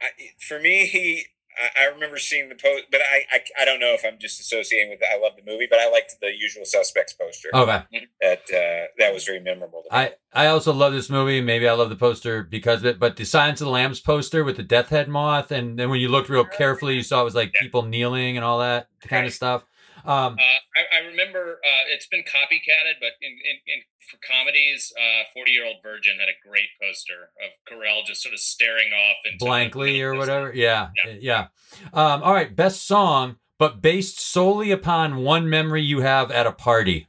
I, 0.00 0.08
for 0.40 0.60
me, 0.60 0.86
he. 0.86 1.24
I, 1.56 1.82
I 1.82 1.84
remember 1.86 2.18
seeing 2.18 2.48
the 2.48 2.56
post, 2.56 2.84
but 2.90 3.00
I, 3.00 3.36
I 3.36 3.62
I 3.62 3.64
don't 3.64 3.78
know 3.78 3.94
if 3.94 4.04
I'm 4.04 4.18
just 4.20 4.40
associating 4.40 4.90
with. 4.90 5.00
I 5.02 5.18
love 5.20 5.32
the 5.36 5.50
movie, 5.50 5.66
but 5.68 5.78
I 5.78 5.88
liked 5.90 6.16
the 6.20 6.30
Usual 6.36 6.64
Suspects 6.64 7.12
poster. 7.12 7.48
Okay. 7.54 7.82
That 8.20 8.42
uh, 8.52 8.86
that 8.98 9.14
was 9.14 9.24
very 9.24 9.40
memorable. 9.40 9.84
I, 9.90 10.12
I 10.32 10.46
also 10.46 10.72
love 10.72 10.92
this 10.92 11.10
movie. 11.10 11.40
Maybe 11.40 11.68
I 11.68 11.72
love 11.72 11.90
the 11.90 11.96
poster 11.96 12.42
because 12.42 12.80
of 12.80 12.86
it, 12.86 12.98
but 12.98 13.16
the 13.16 13.24
Silence 13.24 13.60
of 13.60 13.66
the 13.66 13.70
Lambs 13.70 14.00
poster 14.00 14.44
with 14.44 14.56
the 14.56 14.62
death 14.64 14.88
head 14.88 15.08
moth, 15.08 15.50
and 15.50 15.78
then 15.78 15.90
when 15.90 16.00
you 16.00 16.08
looked 16.08 16.28
real 16.28 16.44
carefully, 16.44 16.94
you 16.94 17.02
saw 17.02 17.20
it 17.20 17.24
was 17.24 17.36
like 17.36 17.52
people 17.52 17.82
kneeling 17.82 18.36
and 18.36 18.44
all 18.44 18.58
that 18.58 18.88
kind 19.02 19.26
of 19.26 19.32
stuff. 19.32 19.64
Um, 20.04 20.34
Uh, 20.38 20.60
I, 20.76 20.98
I 20.98 21.06
remember 21.06 21.60
uh, 21.64 21.84
it's 21.94 22.06
been 22.06 22.20
copycatted, 22.22 23.00
but 23.00 23.12
in, 23.22 23.30
in, 23.32 23.56
in 23.66 23.80
for 24.10 24.18
comedies, 24.30 24.92
Forty 25.32 25.52
Year 25.52 25.64
Old 25.66 25.76
Virgin 25.82 26.18
had 26.18 26.28
a 26.28 26.48
great 26.48 26.68
poster 26.80 27.30
of 27.42 27.50
Carell 27.72 28.04
just 28.04 28.22
sort 28.22 28.34
of 28.34 28.38
staring 28.40 28.92
off 28.92 29.16
into 29.24 29.44
blankly 29.44 30.00
or 30.02 30.14
whatever. 30.14 30.52
Yeah, 30.54 30.88
Yeah. 31.06 31.14
yeah. 31.20 31.46
Um, 31.94 32.22
all 32.22 32.34
right, 32.34 32.54
best 32.54 32.86
song, 32.86 33.36
but 33.58 33.80
based 33.80 34.20
solely 34.20 34.70
upon 34.70 35.24
one 35.24 35.48
memory 35.48 35.82
you 35.82 36.00
have 36.00 36.30
at 36.30 36.46
a 36.46 36.52
party. 36.52 37.08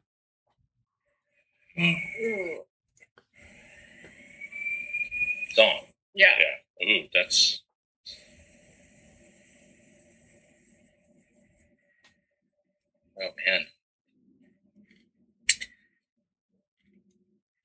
song. 5.54 5.80
Yeah. 6.14 6.28
Yeah. 6.40 6.88
Ooh, 6.90 7.08
that's. 7.14 7.62
Oh 13.22 13.30
man. 13.46 13.66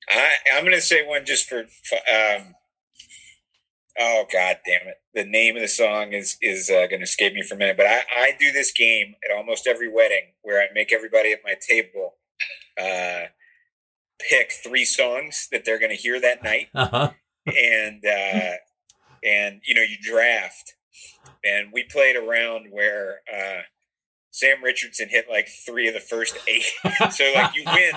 I 0.09 0.31
I'm 0.55 0.63
gonna 0.63 0.81
say 0.81 1.05
one 1.05 1.25
just 1.25 1.47
for. 1.47 1.59
Um, 1.59 2.55
oh 3.99 4.25
God 4.31 4.57
damn 4.65 4.87
it! 4.87 4.97
The 5.13 5.25
name 5.25 5.55
of 5.55 5.61
the 5.61 5.67
song 5.67 6.13
is 6.13 6.37
is 6.41 6.69
uh, 6.69 6.87
gonna 6.87 7.03
escape 7.03 7.33
me 7.33 7.43
for 7.43 7.55
a 7.55 7.57
minute, 7.57 7.77
but 7.77 7.85
I 7.85 8.01
I 8.15 8.31
do 8.39 8.51
this 8.51 8.71
game 8.71 9.15
at 9.23 9.35
almost 9.35 9.67
every 9.67 9.91
wedding 9.91 10.33
where 10.41 10.61
I 10.61 10.67
make 10.73 10.91
everybody 10.91 11.31
at 11.31 11.39
my 11.43 11.55
table 11.67 12.15
uh, 12.79 13.27
pick 14.19 14.51
three 14.51 14.85
songs 14.85 15.47
that 15.51 15.65
they're 15.65 15.79
gonna 15.79 15.93
hear 15.93 16.19
that 16.19 16.43
night. 16.43 16.67
Uh-huh. 16.75 17.11
and 17.45 18.03
uh, 18.05 18.55
and 19.23 19.61
you 19.65 19.73
know 19.75 19.81
you 19.81 19.97
draft, 20.01 20.75
and 21.43 21.71
we 21.73 21.83
played 21.83 22.15
around 22.15 22.67
where 22.71 23.21
uh, 23.33 23.61
Sam 24.31 24.63
Richardson 24.63 25.09
hit 25.09 25.25
like 25.29 25.49
three 25.65 25.87
of 25.87 25.93
the 25.93 25.99
first 25.99 26.37
eight. 26.47 26.65
so 27.11 27.31
like 27.35 27.55
you 27.55 27.63
win, 27.65 27.91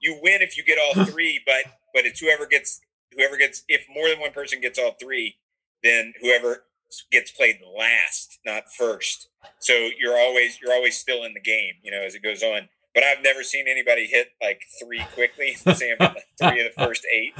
you 0.00 0.18
win 0.22 0.40
if 0.40 0.56
you 0.56 0.64
get 0.64 0.78
all 0.78 1.04
three, 1.04 1.40
but 1.44 1.72
but 1.92 2.06
it's 2.06 2.20
whoever 2.20 2.46
gets 2.46 2.80
whoever 3.16 3.36
gets 3.36 3.64
if 3.68 3.84
more 3.92 4.08
than 4.08 4.20
one 4.20 4.32
person 4.32 4.60
gets 4.60 4.78
all 4.78 4.94
three, 5.00 5.36
then 5.82 6.12
whoever 6.20 6.64
gets 7.10 7.30
played 7.32 7.58
last, 7.76 8.38
not 8.46 8.64
first. 8.76 9.28
So 9.58 9.72
you're 9.98 10.16
always 10.16 10.58
you're 10.62 10.72
always 10.72 10.96
still 10.96 11.24
in 11.24 11.34
the 11.34 11.40
game, 11.40 11.74
you 11.82 11.90
know, 11.90 12.00
as 12.02 12.14
it 12.14 12.22
goes 12.22 12.42
on. 12.42 12.68
But 12.94 13.04
I've 13.04 13.22
never 13.22 13.42
seen 13.42 13.66
anybody 13.68 14.06
hit 14.06 14.28
like 14.42 14.62
three 14.82 15.04
quickly. 15.14 15.54
Sam 15.54 15.96
three 16.38 16.66
of 16.66 16.72
the 16.74 16.84
first 16.84 17.04
eight. 17.12 17.34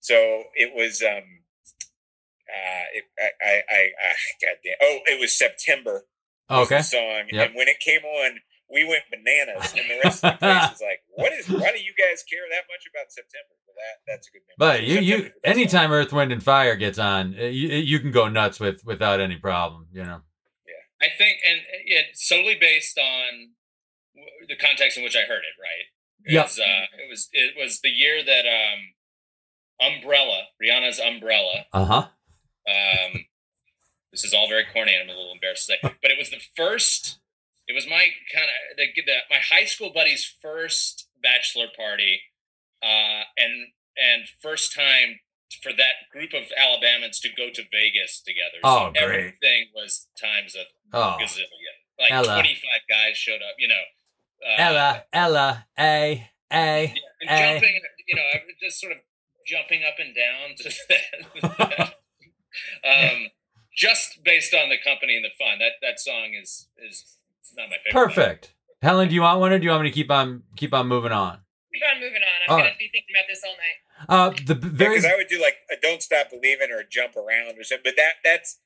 So 0.00 0.44
it 0.54 0.72
was 0.74 1.02
um 1.02 1.24
uh 2.50 2.84
it, 2.92 3.04
I 3.18 3.30
I 3.42 3.52
I, 3.70 3.78
I 3.80 4.14
God 4.42 4.56
damn 4.62 4.74
oh 4.82 4.98
it 5.06 5.18
was 5.18 5.36
September 5.36 6.04
okay. 6.50 6.78
the 6.78 6.82
song 6.82 7.22
Yep. 7.30 7.46
and 7.48 7.54
when 7.56 7.68
it 7.68 7.80
came 7.80 8.02
on 8.04 8.38
we 8.70 8.84
went 8.84 9.02
bananas 9.10 9.72
and 9.76 9.84
the 9.90 9.98
rest 10.02 10.24
of 10.24 10.32
the 10.32 10.38
place 10.44 10.70
was 10.70 10.80
like 10.82 11.00
what 11.14 11.32
is 11.32 11.48
why 11.48 11.70
do 11.72 11.80
you 11.82 11.92
guys 11.98 12.24
care 12.30 12.44
that 12.50 12.64
much 12.68 12.84
about 12.90 13.10
September 13.10 13.54
well, 13.66 13.76
that 13.76 14.12
that's 14.12 14.28
a 14.28 14.30
good 14.30 14.42
memory. 14.58 14.58
But 14.58 14.82
you, 14.84 15.00
you, 15.00 15.16
September's 15.16 15.32
the 15.42 15.48
song. 15.48 15.56
anytime 15.56 15.92
Earth, 15.92 16.12
Wind, 16.12 16.32
and 16.32 16.42
Fire 16.42 16.76
gets 16.76 16.98
on, 16.98 17.34
uh, 17.38 17.42
you, 17.44 17.68
you 17.68 17.98
can 17.98 18.10
go 18.12 18.28
nuts 18.28 18.60
with 18.60 18.82
without 18.84 19.20
any 19.20 19.36
problem. 19.36 19.86
You 19.92 20.04
know. 20.04 20.20
Yeah, 20.66 21.06
I 21.06 21.08
think, 21.18 21.38
and 21.48 21.60
it 21.86 22.06
solely 22.14 22.56
based 22.60 22.96
on 22.98 23.50
the 24.48 24.56
context 24.56 24.96
in 24.96 25.02
which 25.04 25.16
I 25.16 25.22
heard 25.22 25.42
it. 25.42 25.56
Right? 25.60 25.86
It 26.26 26.32
Yep. 26.34 26.44
was, 26.44 26.58
uh, 26.58 26.84
it 27.04 27.10
was 27.10 27.28
it 27.32 27.54
was 27.60 27.80
the 27.80 27.90
year 27.90 28.24
that 28.24 28.44
um, 28.46 29.92
Umbrella, 29.94 30.42
Rihanna's 30.62 31.00
Umbrella. 31.00 31.66
Uh 31.72 31.84
huh. 31.84 32.06
Um, 32.68 33.24
this 34.14 34.22
is 34.24 34.32
all 34.32 34.46
very 34.48 34.64
corny, 34.72 34.94
and 34.94 35.02
I'm 35.10 35.14
a 35.16 35.18
little 35.18 35.32
embarrassed 35.34 35.66
to 35.66 35.72
say, 35.74 35.78
but 35.82 36.10
it 36.12 36.16
was 36.18 36.30
the 36.30 36.40
first. 36.56 37.18
It 37.66 37.74
was 37.74 37.84
my 37.88 38.04
kind 38.32 38.46
of 38.70 38.76
the, 38.76 38.86
the 39.02 39.16
my 39.28 39.40
high 39.50 39.64
school 39.64 39.90
buddy's 39.92 40.24
first 40.40 41.08
bachelor 41.20 41.66
party 41.76 42.20
uh, 42.82 43.24
and 43.36 43.72
and 43.96 44.28
first 44.40 44.72
time 44.74 45.18
for 45.62 45.72
that 45.72 46.06
group 46.12 46.32
of 46.34 46.44
Alabamans 46.60 47.20
to 47.22 47.28
go 47.36 47.48
to 47.52 47.62
Vegas 47.72 48.20
together. 48.22 48.58
Oh, 48.62 48.86
so 48.86 48.92
great. 48.92 49.02
Everything 49.02 49.66
was 49.74 50.06
times 50.20 50.54
of 50.54 50.66
Oh, 50.92 51.16
gazillion. 51.20 51.76
Like 51.98 52.12
Ella. 52.12 52.34
25 52.34 52.60
guys 52.88 53.16
showed 53.16 53.36
up, 53.42 53.56
you 53.58 53.68
know. 53.68 53.82
Uh, 54.46 54.56
Ella, 54.62 55.04
Ella, 55.12 55.66
A, 55.78 56.28
A. 56.52 56.84
yeah, 56.84 56.92
and 57.22 57.30
Eh. 57.30 57.52
jumping, 57.54 57.80
you 58.06 58.16
know, 58.16 58.22
just 58.62 58.80
sort 58.80 58.92
of 58.92 58.98
jumping 59.46 59.82
up 59.84 59.94
and 59.98 60.14
down 60.14 60.54
to 60.58 60.72
that. 61.48 61.94
um, 62.84 63.28
just 63.76 64.22
based 64.24 64.54
on 64.54 64.68
the 64.68 64.78
company 64.82 65.16
and 65.16 65.24
the 65.24 65.30
fun. 65.38 65.58
That 65.58 65.72
that 65.82 66.00
song 66.00 66.34
is 66.40 66.68
is 66.78 67.18
not 67.56 67.68
my 67.70 67.76
favorite. 67.84 68.06
Perfect. 68.06 68.54
Helen, 68.82 69.08
do 69.08 69.14
you 69.14 69.22
want 69.22 69.40
one, 69.40 69.52
or 69.52 69.58
do 69.58 69.64
you 69.64 69.70
want 69.70 69.82
me 69.82 69.90
to 69.90 69.94
keep 69.94 70.10
on 70.10 70.42
keep 70.56 70.72
on 70.74 70.86
moving 70.86 71.12
on? 71.12 71.38
Keep 71.72 71.82
on 71.94 72.00
moving 72.00 72.22
on. 72.22 72.22
I'm 72.46 72.52
All 72.52 72.58
gonna 72.58 72.70
right. 72.70 72.78
be 72.78 72.88
thinking 72.92 73.14
about 73.14 73.26
this 73.28 73.42
all 73.44 73.56
night. 73.56 73.78
Uh, 74.08 74.44
the 74.46 74.54
very 74.54 74.96
because 74.96 75.04
I 75.10 75.16
would 75.16 75.28
do 75.28 75.40
like 75.40 75.56
a 75.70 75.76
"Don't 75.80 76.02
Stop 76.02 76.30
Believing" 76.30 76.70
or 76.70 76.82
"Jump 76.88 77.16
Around" 77.16 77.58
or 77.58 77.64
something. 77.64 77.82
But 77.84 77.96
that 77.96 78.14
that's 78.22 78.60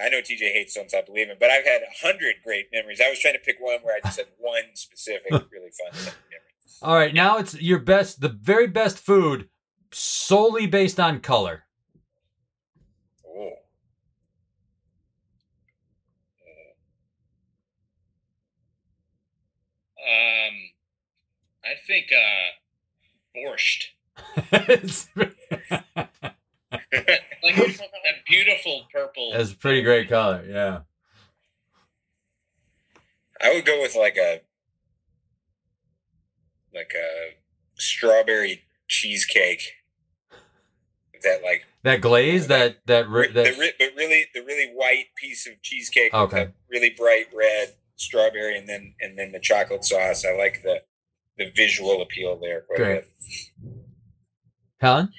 I 0.00 0.08
know 0.08 0.20
TJ 0.20 0.52
hates 0.52 0.74
"Don't 0.74 0.88
Stop 0.88 1.06
Believing," 1.06 1.36
but 1.40 1.50
I've 1.50 1.64
had 1.64 1.82
a 1.82 2.06
hundred 2.06 2.36
great 2.44 2.66
memories. 2.72 3.00
I 3.04 3.10
was 3.10 3.18
trying 3.18 3.34
to 3.34 3.40
pick 3.40 3.56
one 3.60 3.80
where 3.82 3.96
I 3.96 4.00
just 4.00 4.18
had 4.18 4.28
one 4.38 4.62
specific 4.74 5.32
really 5.32 5.70
fun 5.70 5.92
memory. 5.94 6.12
all 6.82 6.94
right. 6.94 7.12
Now 7.14 7.38
it's 7.38 7.60
your 7.60 7.78
best, 7.80 8.20
the 8.20 8.28
very 8.28 8.66
best 8.68 8.98
food, 8.98 9.48
solely 9.92 10.66
based 10.66 11.00
on 11.00 11.20
color. 11.20 11.64
Oh, 13.26 13.50
Um, 20.06 20.54
I 21.64 21.74
think 21.86 22.06
uh, 22.12 23.36
borscht, 23.36 23.86
like 27.42 27.54
Beautiful 27.56 27.86
that 27.92 28.24
beautiful 28.26 28.82
purple. 28.92 29.30
it's 29.34 29.52
a 29.52 29.56
pretty 29.56 29.82
great 29.82 30.08
color. 30.08 30.44
Yeah. 30.48 30.80
I 33.42 33.52
would 33.54 33.64
go 33.66 33.80
with 33.82 33.94
like 33.96 34.16
a 34.16 34.40
like 36.74 36.92
a 36.94 37.34
strawberry 37.80 38.62
cheesecake. 38.88 39.62
That 41.22 41.42
like 41.42 41.64
That 41.82 42.00
glaze, 42.00 42.46
that 42.48 42.86
that 42.86 43.08
ri- 43.08 43.22
ri- 43.22 43.32
the 43.32 43.42
that 43.42 43.58
ri- 43.58 43.72
but 43.78 43.88
really 43.96 44.26
the 44.34 44.42
really 44.42 44.70
white 44.74 45.06
piece 45.16 45.46
of 45.46 45.60
cheesecake 45.62 46.12
Okay. 46.14 46.42
a 46.42 46.52
really 46.70 46.90
bright 46.90 47.26
red 47.34 47.74
strawberry 47.96 48.56
and 48.58 48.68
then 48.68 48.94
and 49.00 49.18
then 49.18 49.32
the 49.32 49.40
chocolate 49.40 49.84
sauce. 49.84 50.24
I 50.24 50.32
like 50.36 50.62
the 50.62 50.82
the 51.38 51.50
visual 51.54 52.00
appeal 52.02 52.38
there 52.40 52.62
quite 52.62 52.80
a 52.80 52.84
Great. 52.84 53.02
bit. 53.02 53.08
Helen. 54.80 55.12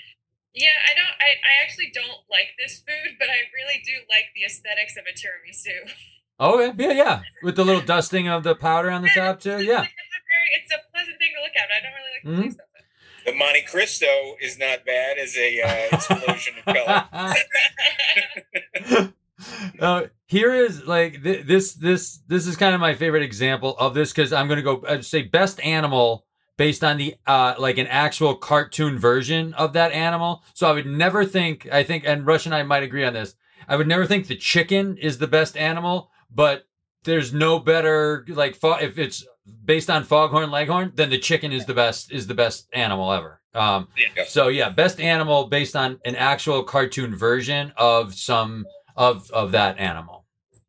Yeah, 0.54 0.70
I 0.90 0.94
don't. 0.96 1.16
I, 1.22 1.30
I 1.46 1.54
actually 1.64 1.92
don't 1.94 2.22
like 2.32 2.56
this 2.58 2.80
food, 2.80 3.18
but 3.20 3.30
I 3.30 3.38
really 3.54 3.80
do 3.86 3.92
like 4.10 4.26
the 4.36 4.44
aesthetics 4.46 4.98
of 4.98 5.04
a 5.06 5.14
tiramisu. 5.14 5.92
Oh 6.40 6.60
yeah, 6.60 6.74
yeah, 6.78 6.92
yeah. 6.94 7.22
With 7.44 7.56
the 7.56 7.64
little 7.66 7.82
dusting 7.82 8.28
of 8.28 8.44
the 8.44 8.54
powder 8.56 8.90
on 8.92 9.02
the 9.04 9.10
top 9.10 9.40
too. 9.40 9.60
Yeah. 9.64 9.84
It's 9.84 9.92
a 9.92 10.22
very, 10.30 10.50
it's 10.62 10.72
a 10.72 10.78
pleasant 10.92 11.18
thing 11.20 11.32
to 11.36 11.42
look 11.44 11.56
at. 11.56 11.68
But 11.68 11.78
I 11.78 11.80
don't 11.82 11.94
really 11.94 12.12
like 12.14 12.24
the 12.24 12.30
Mhm. 12.32 12.44
taste 12.44 12.60
of 12.60 12.66
it. 12.76 12.86
The 13.26 13.34
Monte 13.38 13.62
Cristo 13.64 14.36
is 14.42 14.58
not 14.58 14.86
bad 14.86 15.18
as 15.18 15.36
a 15.36 15.62
uh, 15.62 15.88
explosion 15.96 16.58
of 16.60 16.66
color. 16.66 17.08
uh, 19.80 20.04
here 20.26 20.54
is 20.54 20.86
like 20.86 21.24
th- 21.24 21.46
this 21.46 21.74
this 21.74 22.20
this 22.28 22.48
is 22.48 22.56
kind 22.58 22.74
of 22.76 22.82
my 22.82 22.94
favorite 22.96 23.24
example 23.24 23.76
of 23.78 23.94
this 23.94 24.12
because 24.12 24.34
I'm 24.34 24.48
gonna 24.48 24.62
go 24.62 24.78
uh, 24.82 25.02
say 25.02 25.22
best 25.22 25.60
animal 25.62 26.26
based 26.58 26.84
on 26.84 26.98
the 26.98 27.16
uh 27.28 27.54
like 27.60 27.78
an 27.78 27.88
actual 27.88 28.36
cartoon 28.36 28.98
version 28.98 29.54
of 29.54 29.74
that 29.74 29.92
animal. 29.92 30.44
So 30.54 30.68
I 30.70 30.74
would 30.74 30.88
never 30.88 31.24
think 31.26 31.68
I 31.72 31.84
think 31.84 32.04
and 32.06 32.26
Rush 32.26 32.46
and 32.46 32.56
I 32.56 32.64
might 32.64 32.84
agree 32.84 33.06
on 33.06 33.14
this. 33.14 33.36
I 33.68 33.76
would 33.76 33.88
never 33.88 34.06
think 34.06 34.28
the 34.28 34.36
chicken 34.36 34.98
is 34.98 35.18
the 35.18 35.28
best 35.28 35.56
animal, 35.58 36.10
but 36.34 36.64
there's 37.04 37.34
no 37.34 37.60
better 37.60 38.26
like 38.30 38.56
fo- 38.56 38.80
if 38.80 38.98
it's 38.98 39.26
based 39.64 39.90
on 39.90 40.04
foghorn 40.04 40.52
leghorn, 40.52 40.92
then 40.96 41.10
the 41.10 41.20
chicken 41.20 41.54
is 41.54 41.66
the 41.66 41.74
best 41.74 42.12
is 42.12 42.28
the 42.28 42.34
best 42.34 42.68
animal 42.74 43.14
ever. 43.14 43.40
Um, 43.54 43.88
Yeah. 43.96 44.24
so 44.28 44.50
yeah, 44.50 44.70
best 44.70 45.00
animal 45.00 45.46
based 45.46 45.76
on 45.76 46.00
an 46.06 46.16
actual 46.16 46.64
cartoon 46.64 47.16
version 47.16 47.72
of 47.78 48.14
some 48.14 48.66
of 48.98 49.30
of 49.32 49.52
that 49.54 49.78
animal. 49.80 50.26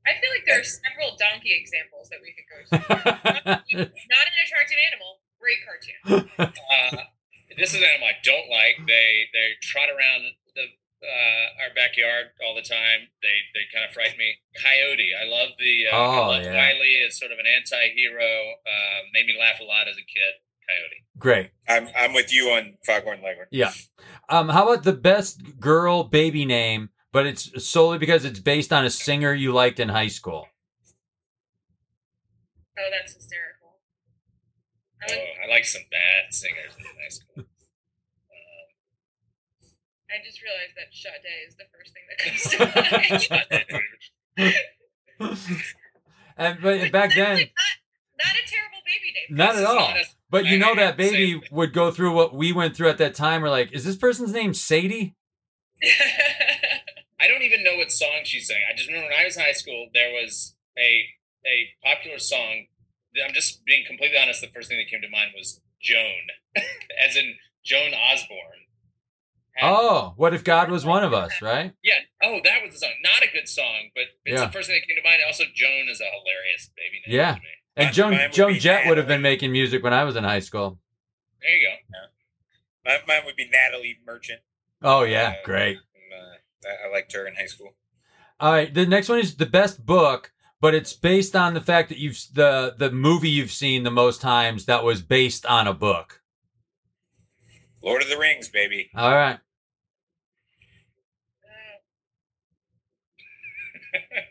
I 0.07 0.13
feel 0.21 0.31
like 0.31 0.45
there 0.47 0.61
are 0.61 0.65
several 0.65 1.17
donkey 1.21 1.53
examples 1.53 2.09
that 2.09 2.21
we 2.25 2.33
could 2.33 2.49
go 2.49 2.59
to. 2.65 2.77
not 3.53 4.25
an 4.25 4.37
attractive 4.45 4.79
animal, 4.89 5.21
great 5.41 5.61
cartoon. 5.67 6.31
uh, 6.39 7.03
this 7.59 7.75
is 7.75 7.81
an 7.81 7.85
animal 7.89 8.09
I 8.09 8.17
don't 8.23 8.49
like. 8.49 8.87
They 8.87 9.29
they 9.33 9.57
trot 9.61 9.89
around 9.91 10.25
the 10.55 10.65
uh, 11.05 11.63
our 11.65 11.75
backyard 11.75 12.33
all 12.47 12.55
the 12.55 12.63
time. 12.63 13.09
They 13.23 13.37
they 13.53 13.65
kind 13.73 13.85
of 13.85 13.93
frighten 13.93 14.17
me. 14.19 14.37
Coyote. 14.57 15.11
I 15.13 15.25
love 15.29 15.51
the. 15.59 15.87
Uh, 15.93 15.97
Oh, 15.97 16.11
I 16.33 16.37
love 16.39 16.45
yeah. 16.45 16.57
Wiley 16.57 16.97
as 17.07 17.19
sort 17.19 17.33
of 17.33 17.39
an 17.39 17.47
anti-hero. 17.47 18.25
Uh, 18.65 18.99
made 19.13 19.27
me 19.27 19.37
laugh 19.39 19.61
a 19.61 19.65
lot 19.65 19.89
as 19.89 19.97
a 19.97 20.07
kid. 20.09 20.35
Coyote. 20.69 21.01
Great. 21.19 21.51
I'm 21.69 21.89
I'm 21.97 22.13
with 22.15 22.33
you 22.33 22.51
on 22.51 22.75
Foghorn 22.87 23.21
Leghorn. 23.23 23.47
Yeah. 23.51 23.73
Um, 24.29 24.49
how 24.49 24.69
about 24.71 24.85
the 24.85 24.93
best 24.93 25.61
girl 25.61 26.05
baby 26.05 26.45
name, 26.45 26.91
but 27.13 27.27
it's 27.27 27.65
solely 27.67 27.99
because 27.99 28.25
it's 28.25 28.39
based 28.41 28.73
on 28.73 28.85
a 28.85 28.91
singer 28.91 29.33
you 29.35 29.53
liked 29.53 29.81
in 29.81 29.89
high 29.89 30.09
school? 30.09 30.47
Oh, 32.79 32.89
that's 32.97 33.15
hysterical. 33.15 33.79
I 35.03 35.13
Oh, 35.15 35.45
I 35.47 35.49
like 35.51 35.65
some 35.65 35.83
bad 35.91 36.33
singers 36.33 36.75
in 36.79 36.85
high 36.85 37.09
school. 37.09 37.45
I 40.11 40.25
just 40.25 40.41
realized 40.43 40.75
that 40.77 40.91
Sade 40.91 41.13
is 41.47 41.55
the 41.57 41.65
first 41.71 41.93
thing 41.93 42.07
that 42.09 42.19
comes 42.25 42.43
to 42.51 43.69
mind. 45.19 45.37
and 46.39 46.63
but 46.63 46.93
back 46.93 47.15
then, 47.15 47.37
Not, 47.37 47.47
not 48.25 48.35
a 48.35 48.45
terrible 48.49 48.81
baby 48.87 49.13
name. 49.15 49.37
not 49.37 49.57
at 49.57 49.65
all. 49.65 49.75
not 49.89 49.97
a- 49.99 50.07
But 50.31 50.47
you 50.47 50.59
know 50.59 50.75
that 50.75 50.97
baby 50.97 51.41
would 51.51 51.73
go 51.75 51.91
through 51.91 52.15
what 52.15 52.35
we 52.35 52.53
went 52.53 52.75
through 52.77 52.89
at 52.89 52.99
that 52.99 53.15
time. 53.15 53.43
We're 53.43 53.51
like, 53.51 53.73
is 53.73 53.85
this 53.85 53.97
person's 53.97 54.33
name 54.33 54.55
Sadie? 54.55 55.15
I 57.21 57.27
don't 57.29 57.43
even 57.43 57.63
know 57.65 57.77
what 57.77 57.91
song 57.91 58.21
she 58.25 58.41
sang. 58.41 58.59
I 58.71 58.77
just 58.77 58.89
remember 58.89 59.09
when 59.11 59.19
I 59.21 59.25
was 59.25 59.37
in 59.37 59.43
high 59.43 59.53
school, 59.53 59.89
there 59.95 60.13
was 60.13 60.55
a 60.79 61.03
a 61.47 61.69
popular 61.85 62.19
song. 62.19 62.67
I'm 63.27 63.35
just 63.35 63.65
being 63.65 63.85
completely 63.87 64.19
honest. 64.19 64.41
The 64.41 64.49
first 64.49 64.69
thing 64.69 64.79
that 64.79 64.89
came 64.91 65.01
to 65.03 65.09
mind 65.11 65.31
was 65.37 65.61
Joan, 65.81 66.29
as 67.05 67.17
in 67.17 67.35
Joan 67.65 67.93
Osborne. 67.95 68.39
And- 69.57 69.67
Oh, 69.67 70.13
what 70.17 70.35
if 70.35 70.45
God 70.45 70.71
was 70.71 70.85
one 70.87 71.03
of 71.03 71.13
us, 71.13 71.33
right? 71.43 71.73
yeah. 71.83 71.99
Oh, 72.23 72.39
that 72.45 72.63
was 72.63 72.75
the 72.75 72.79
song. 72.79 72.93
Not 73.03 73.23
a 73.29 73.33
good 73.33 73.49
song, 73.49 73.91
but 73.95 74.05
it's 74.25 74.39
Yeah. 74.41 74.47
the 74.47 74.53
first 74.53 74.69
thing 74.69 74.79
that 74.81 74.87
came 74.87 75.03
to 75.03 75.09
mind. 75.09 75.21
Also, 75.27 75.45
Joan 75.53 75.89
is 75.89 76.01
a 76.01 76.05
hilarious 76.05 76.71
baby 76.77 77.03
name. 77.07 77.17
Yeah. 77.19 77.35
To 77.35 77.41
me. 77.41 77.49
And 77.77 77.87
Mine 77.87 77.93
Joan 77.95 78.31
Joan 78.33 78.53
be 78.53 78.59
Jett 78.61 78.87
would 78.87 78.99
have 78.99 79.09
been 79.09 79.23
making 79.23 79.51
music 79.51 79.83
when 79.83 79.93
I 79.93 80.05
was 80.05 80.15
in 80.17 80.23
high 80.25 80.39
school. 80.41 80.79
There 81.43 81.57
you 81.57 81.67
go. 81.69 81.99
Mine, 82.85 82.99
mine 83.09 83.23
would 83.27 83.37
be 83.37 83.49
Natalie 83.51 83.99
Merchant. 84.07 84.41
Oh 84.83 85.03
yeah, 85.03 85.35
Uh, 85.41 85.45
great. 85.45 85.79
From, 86.69 86.87
I, 86.87 86.89
I 86.89 86.93
liked 86.93 87.13
her 87.13 87.27
in 87.27 87.35
high 87.35 87.47
school. 87.47 87.75
All 88.41 88.53
right, 88.53 88.73
the 88.73 88.87
next 88.87 89.09
one 89.09 89.19
is 89.19 89.37
the 89.37 89.47
best 89.47 89.85
book, 89.85 90.33
but 90.61 90.75
it's 90.75 90.93
based 90.93 91.35
on 91.35 91.55
the 91.55 91.61
fact 91.61 91.89
that 91.89 91.99
you've 91.99 92.19
the 92.33 92.75
the 92.77 92.91
movie 92.91 93.31
you've 93.31 93.51
seen 93.51 93.83
the 93.83 93.91
most 93.91 94.21
times 94.21 94.67
that 94.67 94.85
was 94.85 95.03
based 95.03 95.45
on 95.47 95.67
a 95.67 95.75
book. 95.75 96.21
Lord 97.83 98.03
of 98.03 98.09
the 98.09 98.19
Rings, 98.19 98.49
baby. 98.49 98.91
All 98.95 99.15
right. 99.15 99.39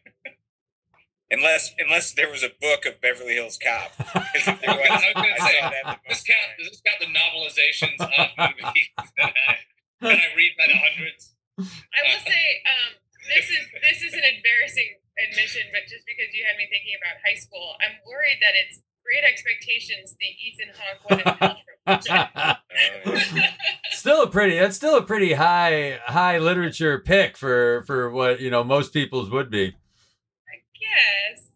Unless 1.30 1.74
unless 1.78 2.14
there 2.14 2.30
was 2.30 2.44
a 2.44 2.52
book 2.62 2.86
of 2.86 3.02
Beverly 3.02 3.34
Hills 3.34 3.60
Cop. 3.62 3.92
was, 4.00 4.08
I 4.16 4.54
was 4.54 4.56
gonna 4.56 5.36
say, 5.40 5.60
saw 5.60 5.70
that 5.70 5.84
the 5.84 5.92
Does 6.08 6.24
this 6.24 6.24
count? 6.24 6.40
Does 6.58 6.70
this 6.70 6.82
count 6.86 7.00
the 7.02 7.08
novelizations 7.08 8.00
of 8.00 8.10
movies 8.38 8.88
that 9.18 9.34
I, 9.50 9.58
that 10.02 10.20
I 10.20 10.36
read 10.38 10.52
by 10.58 10.68
the 10.68 10.76
hundreds? 10.76 11.36
I 11.58 12.00
will 12.06 12.22
say, 12.22 12.44
um, 12.70 12.92
this 13.34 13.50
is 13.50 13.64
this 13.82 14.00
is 14.06 14.14
an 14.14 14.24
embarrassing 14.24 15.02
admission, 15.30 15.64
but 15.74 15.90
just 15.90 16.06
because 16.06 16.30
you 16.34 16.46
had 16.46 16.58
me 16.58 16.70
thinking 16.70 16.94
about 17.02 17.18
high 17.26 17.38
school, 17.38 17.76
I'm 17.82 17.98
worried 18.06 18.38
that 18.42 18.54
it's 18.54 18.82
Great 19.02 19.24
Expectations, 19.26 20.16
the 20.20 20.30
Ethan 20.38 20.70
Hawke 20.78 21.02
one 21.10 21.20
and 21.26 21.34
Paltrow. 21.40 21.66
Yeah. 22.06 22.58
still 23.92 24.24
a 24.24 24.28
pretty 24.30 24.60
that's 24.60 24.76
still 24.76 24.98
a 24.98 25.02
pretty 25.02 25.34
high 25.34 26.00
high 26.06 26.38
literature 26.38 27.00
pick 27.00 27.38
for 27.38 27.84
for 27.88 28.12
what, 28.12 28.40
you 28.40 28.52
know, 28.52 28.64
most 28.64 28.94
people's 28.94 29.30
would 29.32 29.50
be. 29.50 29.68
I 29.68 30.58
guess. 30.78 31.50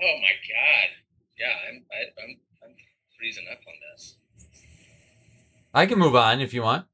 Oh 0.00 0.16
my 0.22 0.34
god! 0.48 0.88
Yeah, 1.38 1.52
I'm 1.68 1.84
I, 1.92 2.22
I'm 2.22 2.40
I'm 2.64 2.74
freezing 3.18 3.46
up 3.50 3.58
on 3.58 3.74
this. 3.92 4.16
I 5.74 5.86
can 5.86 5.98
move 5.98 6.16
on 6.16 6.40
if 6.40 6.54
you 6.54 6.62
want. 6.62 6.86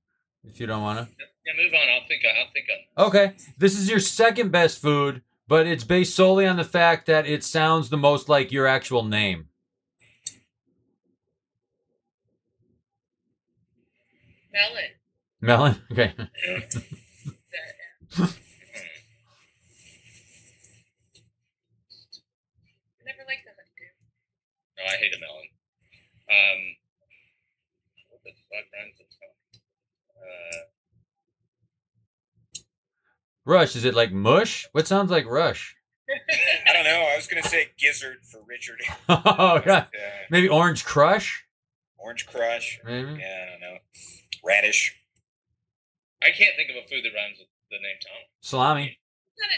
If 0.45 0.59
you 0.59 0.66
don't 0.66 0.82
want 0.82 0.99
to. 0.99 1.26
Yeah, 1.47 1.53
move 1.62 1.72
on. 1.74 1.88
I'll 1.88 2.07
think. 2.09 2.22
I'll 2.26 2.51
think 2.53 2.66
on. 2.99 3.07
Okay. 3.07 3.34
This 3.57 3.78
is 3.78 3.88
your 3.88 4.01
second 4.01 4.51
best 4.51 4.80
food, 4.80 5.22
but 5.47 5.66
it's 5.66 5.84
based 5.84 6.14
solely 6.16 6.47
on 6.47 6.57
the 6.57 6.64
fact 6.64 7.07
that 7.07 7.26
it 7.26 7.44
sounds 7.44 7.88
the 7.88 7.97
most 7.97 8.28
like 8.28 8.51
your 8.51 8.66
actual 8.66 9.05
name. 9.05 9.49
Melon. 14.53 14.90
Melon. 15.40 15.82
Okay. 15.92 16.12
Never 23.05 23.22
liked 23.28 23.44
them. 23.44 23.55
No, 24.78 24.84
I 24.84 24.97
hate 24.97 25.14
a 25.14 25.20
melon. 25.20 25.49
Um, 26.28 26.61
what 28.11 28.20
the 28.24 28.32
fuck 28.49 28.66
rhymes 28.72 28.97
with 28.99 29.12
melon? 29.20 29.36
Uh, 30.16 30.61
Rush. 33.47 33.76
Is 33.76 33.84
it 33.84 33.94
like 33.94 34.12
mush? 34.12 34.68
What 34.72 34.86
sounds 34.86 35.11
like 35.11 35.24
rush? 35.26 35.76
I 36.68 36.72
don't 36.72 36.84
know. 36.84 37.09
I 37.12 37.16
was 37.16 37.26
gonna 37.26 37.42
say 37.42 37.68
gizzard 37.78 38.18
for 38.30 38.40
Richard. 38.47 38.80
oh, 39.09 39.62
yeah. 39.64 39.72
Uh, 39.72 39.84
Maybe 40.30 40.49
orange 40.49 40.84
crush. 40.84 41.44
orange 41.97 42.26
crush. 42.26 42.80
Maybe. 42.84 43.09
Yeah, 43.20 43.44
I 43.47 43.51
don't 43.51 43.61
know. 43.61 43.78
Radish. 44.44 44.94
I 46.22 46.30
can't 46.30 46.57
think 46.57 46.70
of 46.70 46.76
a 46.76 46.86
food 46.88 47.05
that 47.05 47.14
rhymes 47.14 47.38
with 47.38 47.49
the 47.70 47.76
name 47.76 47.97
Tom. 48.03 48.18
Salami. 48.40 48.99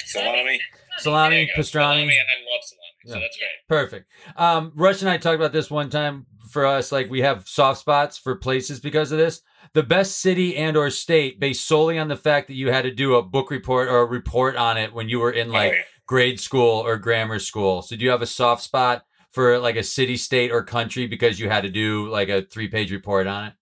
Salami. 0.04 0.60
Salami, 0.98 1.36
There 1.46 1.54
pastrami. 1.56 1.64
Salami, 1.64 2.18
and 2.18 2.28
I 2.28 2.36
love 2.52 2.62
salami, 2.64 2.97
so 3.08 3.20
that's 3.20 3.36
great. 3.36 3.48
Perfect. 3.68 4.10
Um, 4.36 4.72
Rush 4.74 5.00
and 5.02 5.10
I 5.10 5.16
talked 5.18 5.36
about 5.36 5.52
this 5.52 5.70
one 5.70 5.90
time. 5.90 6.26
For 6.50 6.64
us, 6.64 6.90
like 6.92 7.10
we 7.10 7.20
have 7.20 7.46
soft 7.46 7.78
spots 7.80 8.16
for 8.16 8.34
places 8.34 8.80
because 8.80 9.12
of 9.12 9.18
this. 9.18 9.42
The 9.74 9.82
best 9.82 10.18
city 10.20 10.56
and 10.56 10.78
or 10.78 10.88
state 10.88 11.38
based 11.38 11.68
solely 11.68 11.98
on 11.98 12.08
the 12.08 12.16
fact 12.16 12.48
that 12.48 12.54
you 12.54 12.72
had 12.72 12.84
to 12.84 12.90
do 12.90 13.16
a 13.16 13.22
book 13.22 13.50
report 13.50 13.88
or 13.88 13.98
a 13.98 14.06
report 14.06 14.56
on 14.56 14.78
it 14.78 14.94
when 14.94 15.10
you 15.10 15.18
were 15.20 15.30
in 15.30 15.52
like 15.52 15.72
Oh, 15.72 15.76
yeah. 15.76 15.82
grade 16.06 16.40
school 16.40 16.80
or 16.86 16.96
grammar 16.96 17.38
school. 17.38 17.82
So 17.82 17.96
do 17.96 18.04
you 18.06 18.10
have 18.10 18.22
a 18.22 18.26
soft 18.26 18.62
spot 18.62 19.04
for 19.30 19.58
like 19.58 19.76
a 19.76 19.82
city, 19.82 20.16
state, 20.16 20.50
or 20.50 20.62
country 20.62 21.06
because 21.06 21.38
you 21.38 21.50
had 21.50 21.64
to 21.64 21.68
do 21.68 22.08
like 22.08 22.30
a 22.30 22.40
three 22.40 22.68
page 22.68 22.90
report 22.92 23.26
on 23.26 23.48
it? 23.48 23.52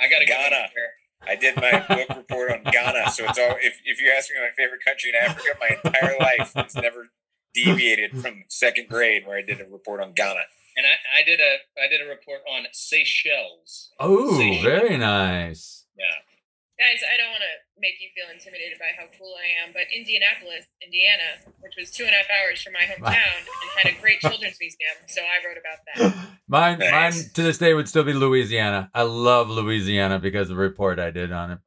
I 0.00 0.08
gotta 0.08 0.24
go 0.24 0.32
Ghana. 0.32 0.66
I 1.28 1.36
did 1.36 1.56
my 1.56 1.84
book 1.94 2.16
report 2.16 2.52
on 2.52 2.62
Ghana, 2.72 3.10
so 3.10 3.24
it's 3.26 3.38
all. 3.38 3.54
If, 3.60 3.78
if 3.84 4.00
you 4.00 4.10
ask 4.16 4.30
me 4.30 4.36
my 4.40 4.48
favorite 4.56 4.82
country 4.82 5.10
in 5.10 5.16
Africa, 5.16 5.48
my 5.60 5.76
entire 5.84 6.16
life 6.18 6.52
it's 6.56 6.74
never 6.74 7.08
deviated 7.54 8.18
from 8.22 8.44
second 8.48 8.88
grade 8.88 9.26
where 9.26 9.38
I 9.38 9.42
did 9.42 9.60
a 9.60 9.64
report 9.70 10.00
on 10.00 10.12
Ghana. 10.12 10.40
And 10.76 10.86
I, 10.86 11.20
I 11.20 11.24
did 11.24 11.40
a 11.40 11.56
I 11.82 11.88
did 11.90 12.00
a 12.00 12.08
report 12.08 12.40
on 12.48 12.64
Seychelles. 12.72 13.90
Oh, 13.98 14.38
Seychelles. 14.38 14.64
very 14.64 14.96
nice. 14.96 15.84
Yeah. 15.98 16.04
Guys, 16.78 17.02
I 17.04 17.18
don't 17.18 17.28
want 17.28 17.42
to 17.44 17.54
make 17.78 18.00
you 18.00 18.08
feel 18.16 18.32
intimidated 18.32 18.78
by 18.78 18.86
how 18.96 19.04
cool 19.18 19.34
I 19.36 19.66
am, 19.66 19.74
but 19.74 19.82
Indianapolis, 19.94 20.64
Indiana, 20.80 21.44
which 21.60 21.74
was 21.76 21.90
two 21.90 22.04
and 22.04 22.14
a 22.14 22.16
half 22.16 22.26
hours 22.32 22.62
from 22.62 22.72
my 22.72 22.80
hometown, 22.88 23.36
and 23.36 23.70
had 23.84 23.92
a 23.92 24.00
great 24.00 24.20
children's 24.24 24.56
museum, 24.58 24.96
so 25.06 25.20
I 25.20 25.44
wrote 25.44 25.60
about 25.60 25.84
that. 25.84 26.16
Mine, 26.48 26.78
Nice. 26.78 26.90
mine 27.20 27.30
to 27.34 27.42
this 27.42 27.58
day 27.58 27.74
would 27.74 27.86
still 27.86 28.02
be 28.04 28.14
Louisiana. 28.14 28.90
I 28.94 29.02
love 29.02 29.50
Louisiana 29.50 30.18
because 30.20 30.48
of 30.48 30.56
the 30.56 30.62
report 30.62 30.98
I 30.98 31.10
did 31.10 31.32
on 31.32 31.50
it. 31.52 31.58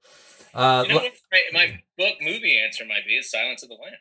Uh, 0.56 0.84
You 0.88 0.96
know 0.96 1.02
what 1.02 1.14
my, 1.32 1.42
my 1.54 1.80
book 1.96 2.16
movie 2.20 2.58
answer 2.60 2.84
might 2.84 3.06
be 3.06 3.14
is 3.14 3.30
Silence 3.30 3.62
of 3.62 3.70
the 3.70 3.76
Lambs. 3.76 3.98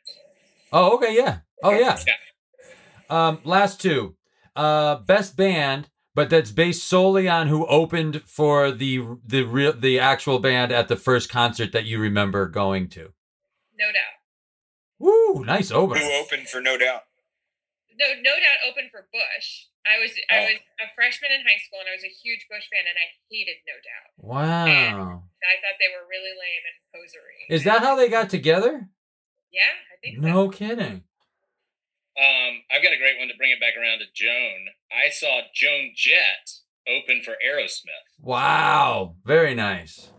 Oh, 0.72 0.96
okay, 0.96 1.14
yeah. 1.16 1.38
Oh, 1.62 1.70
yeah. 1.72 1.98
Yeah. 2.06 2.14
Um, 3.10 3.40
last 3.44 3.80
two. 3.80 4.16
Uh, 4.56 4.96
best 4.96 5.36
band, 5.36 5.88
but 6.14 6.28
that's 6.30 6.50
based 6.50 6.84
solely 6.84 7.28
on 7.28 7.48
who 7.48 7.66
opened 7.66 8.22
for 8.26 8.70
the 8.70 9.16
the 9.24 9.42
real 9.44 9.72
the 9.72 9.98
actual 9.98 10.38
band 10.38 10.72
at 10.72 10.88
the 10.88 10.96
first 10.96 11.30
concert 11.30 11.72
that 11.72 11.84
you 11.84 11.98
remember 11.98 12.46
going 12.48 12.88
to. 12.90 13.12
No 13.78 13.88
doubt. 13.88 14.16
Woo, 14.98 15.44
nice 15.44 15.70
opener. 15.70 16.00
Who 16.00 16.12
opened 16.12 16.48
for 16.48 16.60
No 16.60 16.76
Doubt? 16.78 17.02
No, 17.98 18.06
no 18.22 18.30
doubt 18.38 18.60
open 18.70 18.88
for 18.90 19.08
Bush. 19.12 19.66
I 19.84 19.98
was 20.00 20.12
I 20.30 20.38
Oh. 20.38 20.42
was 20.52 20.58
a 20.84 20.86
freshman 20.94 21.32
in 21.32 21.40
high 21.42 21.58
school, 21.66 21.80
and 21.80 21.88
I 21.88 21.96
was 21.96 22.04
a 22.04 22.12
huge 22.22 22.46
Bush 22.48 22.64
fan, 22.70 22.84
and 22.86 22.96
I 22.96 23.08
hated 23.30 23.56
No 23.66 23.74
Doubt. 23.82 24.10
Wow. 24.16 25.24
I 25.42 25.54
thought 25.64 25.76
they 25.80 25.90
were 25.90 26.06
really 26.08 26.30
lame 26.36 26.64
and 26.68 26.76
posery. 26.94 27.40
Is 27.50 27.64
that 27.64 27.80
how 27.82 27.96
they 27.96 28.08
got 28.08 28.30
together? 28.30 28.88
Yeah, 29.52 29.60
I 29.62 29.96
think 30.02 30.16
so. 30.16 30.22
No 30.28 30.48
kidding. 30.48 31.02
Um, 32.18 32.52
I've 32.70 32.82
got 32.82 32.92
a 32.92 32.98
great 32.98 33.18
one 33.18 33.28
to 33.28 33.34
bring 33.38 33.50
it 33.50 33.60
back 33.60 33.74
around 33.80 34.00
to 34.00 34.04
Joan. 34.14 34.66
I 34.90 35.10
saw 35.10 35.40
Joan 35.54 35.92
Jett 35.96 36.50
open 36.88 37.22
for 37.22 37.32
Aerosmith. 37.32 38.20
Wow. 38.20 39.16
Very 39.24 39.54
nice. 39.54 40.10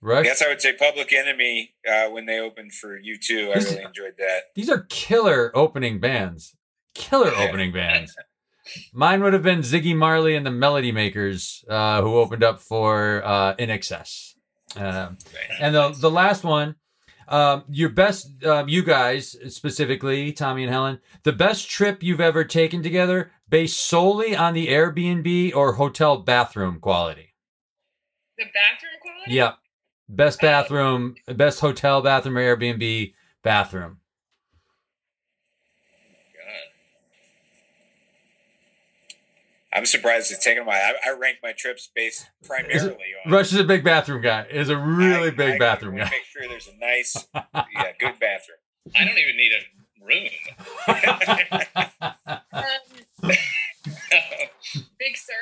Rush. 0.00 0.20
I 0.20 0.28
guess 0.28 0.42
I 0.42 0.48
would 0.48 0.60
say 0.60 0.72
Public 0.74 1.12
Enemy 1.12 1.74
uh, 1.90 2.08
when 2.10 2.26
they 2.26 2.38
opened 2.38 2.72
for 2.72 2.98
U2. 2.98 3.50
I 3.50 3.54
This 3.54 3.64
is- 3.66 3.72
really 3.72 3.84
enjoyed 3.84 4.14
that. 4.18 4.42
These 4.54 4.70
are 4.70 4.86
killer 4.88 5.50
opening 5.56 5.98
bands. 6.00 6.54
Killer 6.94 7.32
opening 7.34 7.72
bands. 7.72 8.16
Mine 8.92 9.22
would 9.22 9.32
have 9.32 9.42
been 9.42 9.60
Ziggy 9.60 9.94
Marley 9.94 10.34
and 10.34 10.44
the 10.46 10.50
Melody 10.50 10.90
Makers, 10.90 11.64
uh, 11.68 12.02
who 12.02 12.16
opened 12.16 12.42
up 12.42 12.60
for 12.60 13.22
uh, 13.24 13.54
INXS. 13.56 14.34
Um, 14.74 15.18
and 15.60 15.74
the 15.74 15.90
the 16.00 16.10
last 16.10 16.42
one, 16.42 16.74
um, 17.28 17.64
your 17.68 17.88
best, 17.88 18.44
um, 18.44 18.68
you 18.68 18.82
guys 18.82 19.36
specifically, 19.48 20.32
Tommy 20.32 20.62
and 20.62 20.72
Helen, 20.72 21.00
the 21.22 21.32
best 21.32 21.68
trip 21.68 22.02
you've 22.02 22.20
ever 22.20 22.44
taken 22.44 22.82
together, 22.82 23.30
based 23.48 23.80
solely 23.80 24.34
on 24.36 24.54
the 24.54 24.68
Airbnb 24.68 25.54
or 25.54 25.74
hotel 25.74 26.18
bathroom 26.18 26.80
quality. 26.80 27.34
The 28.38 28.44
bathroom 28.44 28.92
quality. 29.02 29.34
Yep, 29.34 29.58
best 30.08 30.40
bathroom, 30.40 31.16
best 31.28 31.60
hotel 31.60 32.02
bathroom 32.02 32.38
or 32.38 32.56
Airbnb 32.56 33.14
bathroom. 33.42 33.98
God. 36.34 36.52
I'm 39.76 39.84
surprised 39.86 40.32
it's 40.32 40.42
taken 40.42 40.62
a 40.62 40.66
while. 40.66 40.80
I, 40.80 41.10
I 41.10 41.12
rank 41.18 41.38
my 41.42 41.52
trips 41.52 41.88
based 41.94 42.26
primarily 42.44 42.96
on 43.24 43.30
Rush 43.32 43.52
is 43.52 43.60
a 43.60 43.64
big 43.64 43.84
bathroom 43.84 44.22
guy. 44.22 44.46
Is 44.50 44.70
a 44.70 44.76
really 44.76 45.28
I- 45.28 45.32
big 45.32 45.54
I 45.54 45.58
bathroom 45.58 45.92
wanna 45.94 46.04
guy. 46.06 46.10
Make 46.10 46.24
sure 46.24 46.48
there's 46.48 46.68
a 46.68 46.76
nice, 46.78 47.14
yeah, 47.34 47.92
good 48.00 48.18
bathroom. 48.18 48.58
I 48.96 49.04
don't 49.04 49.18
even 49.18 49.36
need 49.36 49.52
a 49.52 49.60
room. 50.04 50.28
Um, 52.52 53.30
Big 54.98 55.16
Sur. 55.16 55.32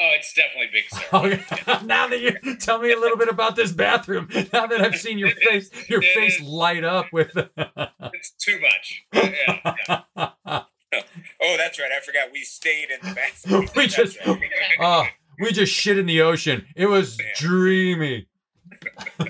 oh, 0.00 0.10
it's 0.16 0.32
definitely 0.34 0.68
Big 0.72 0.84
Sur. 0.90 1.04
Okay. 1.14 1.86
now 1.86 2.06
that 2.08 2.20
you 2.20 2.56
tell 2.56 2.78
me 2.80 2.92
a 2.92 2.98
little 2.98 3.16
bit 3.16 3.28
about 3.28 3.54
this 3.56 3.70
bathroom, 3.72 4.28
now 4.52 4.66
that 4.66 4.80
I've 4.80 4.96
seen 4.96 5.18
your 5.18 5.30
face, 5.30 5.70
your 5.88 6.02
It 6.02 6.14
face 6.14 6.36
is. 6.40 6.42
light 6.42 6.84
up 6.84 7.06
with. 7.12 7.30
It's 7.36 8.30
too 8.38 8.58
much. 8.60 9.04
Yeah, 9.12 9.74
yeah. 10.16 10.62
Oh, 11.42 11.56
that's 11.58 11.78
right. 11.78 11.90
I 11.96 12.00
forgot 12.04 12.28
we 12.32 12.42
stayed 12.42 12.88
in 12.90 13.08
the 13.08 13.14
bathroom. 13.14 13.68
We 13.76 13.86
just- 13.86 14.18
right. 14.26 14.40
oh, 14.80 15.04
we 15.40 15.52
just 15.52 15.72
shit 15.72 15.98
in 15.98 16.06
the 16.06 16.22
ocean. 16.22 16.66
It 16.76 16.86
was 16.86 17.18
Yeah. 17.18 17.24
dreamy. 17.36 18.28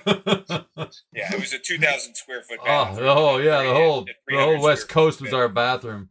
yeah, 0.07 1.33
it 1.33 1.41
was 1.41 1.53
a 1.53 1.59
2,000 1.59 2.15
square 2.15 2.43
foot 2.43 2.59
Oh, 2.63 2.65
bathroom. 2.65 3.07
the 3.07 3.15
whole 3.15 3.43
yeah, 3.43 3.63
the 3.63 3.73
whole 3.75 4.05
the 4.29 4.37
whole 4.39 4.61
West 4.61 4.89
Coast 4.89 5.21
was 5.21 5.31
bed. 5.31 5.37
our 5.37 5.49
bathroom. 5.49 6.09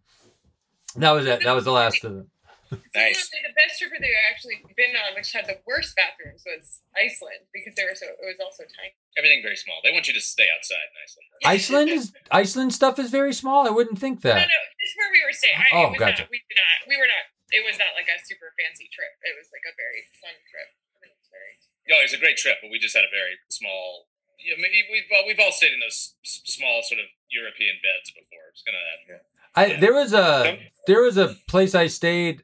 That 0.97 1.11
was 1.11 1.25
it. 1.25 1.41
That 1.43 1.53
was 1.53 1.65
the 1.65 1.71
last 1.71 2.03
of 2.05 2.17
it. 2.17 2.25
Nice. 2.73 3.21
Honestly, 3.21 3.41
the 3.45 3.53
best 3.53 3.77
trip 3.77 3.93
that 3.93 4.01
I've 4.01 4.29
actually 4.33 4.57
been 4.73 4.97
on, 4.97 5.13
which 5.13 5.29
had 5.35 5.45
the 5.45 5.61
worst 5.69 5.93
bathrooms, 5.93 6.41
was 6.47 6.81
Iceland 6.97 7.45
because 7.53 7.77
they 7.77 7.85
were 7.85 7.93
so. 7.93 8.09
It 8.09 8.25
was 8.25 8.41
also 8.41 8.65
tiny. 8.65 8.95
Everything 9.19 9.45
very 9.45 9.55
small. 9.59 9.77
They 9.85 9.93
want 9.93 10.09
you 10.09 10.15
to 10.17 10.23
stay 10.23 10.49
outside 10.49 10.89
nicely. 10.97 11.23
Iceland 11.45 11.89
is 11.93 12.09
Iceland 12.33 12.73
stuff 12.73 12.97
is 12.97 13.13
very 13.13 13.33
small. 13.37 13.67
I 13.67 13.71
wouldn't 13.73 14.01
think 14.01 14.25
that. 14.25 14.33
no, 14.33 14.45
no, 14.49 14.61
this 14.81 14.89
is 14.89 14.95
where 14.97 15.11
we 15.13 15.21
were 15.21 15.35
staying. 15.35 15.57
I, 15.61 15.67
Oh, 15.77 15.93
it 15.93 15.99
was 15.99 16.01
gotcha. 16.01 16.25
Not, 16.25 16.33
we 16.33 16.41
did 16.49 16.57
not. 16.57 16.77
We 16.89 16.95
were 16.97 17.09
not. 17.09 17.25
It 17.53 17.61
was 17.61 17.77
not 17.77 17.93
like 17.93 18.09
a 18.09 18.17
super 18.25 18.49
fancy 18.57 18.89
trip. 18.89 19.13
It 19.21 19.37
was 19.37 19.45
like 19.53 19.63
a 19.69 19.73
very 19.77 20.01
fun 20.17 20.33
trip. 20.49 20.69
It 21.05 21.13
was 21.13 21.29
very. 21.29 21.53
No, 21.85 22.01
it 22.01 22.09
was 22.09 22.17
a 22.17 22.21
great 22.21 22.41
trip, 22.41 22.57
but 22.65 22.73
we 22.73 22.81
just 22.81 22.97
had 22.97 23.05
a 23.05 23.13
very 23.13 23.37
small. 23.53 24.09
Yeah, 24.41 24.57
I 24.57 24.61
mean, 24.61 24.73
we've 24.89 25.05
well, 25.13 25.23
we've 25.29 25.39
all 25.39 25.53
stayed 25.53 25.73
in 25.73 25.79
those 25.85 26.17
s- 26.25 26.41
small 26.49 26.81
sort 26.81 26.97
of 26.99 27.07
European 27.29 27.77
beds 27.85 28.09
before. 28.09 28.49
It's 28.49 28.65
gonna 28.65 28.81
that. 28.81 29.21
I 29.53 29.77
there 29.79 29.93
was 29.93 30.13
a 30.17 30.57
there 30.89 31.01
was 31.05 31.17
a 31.17 31.37
place 31.47 31.73
I 31.73 31.87
stayed 31.87 32.43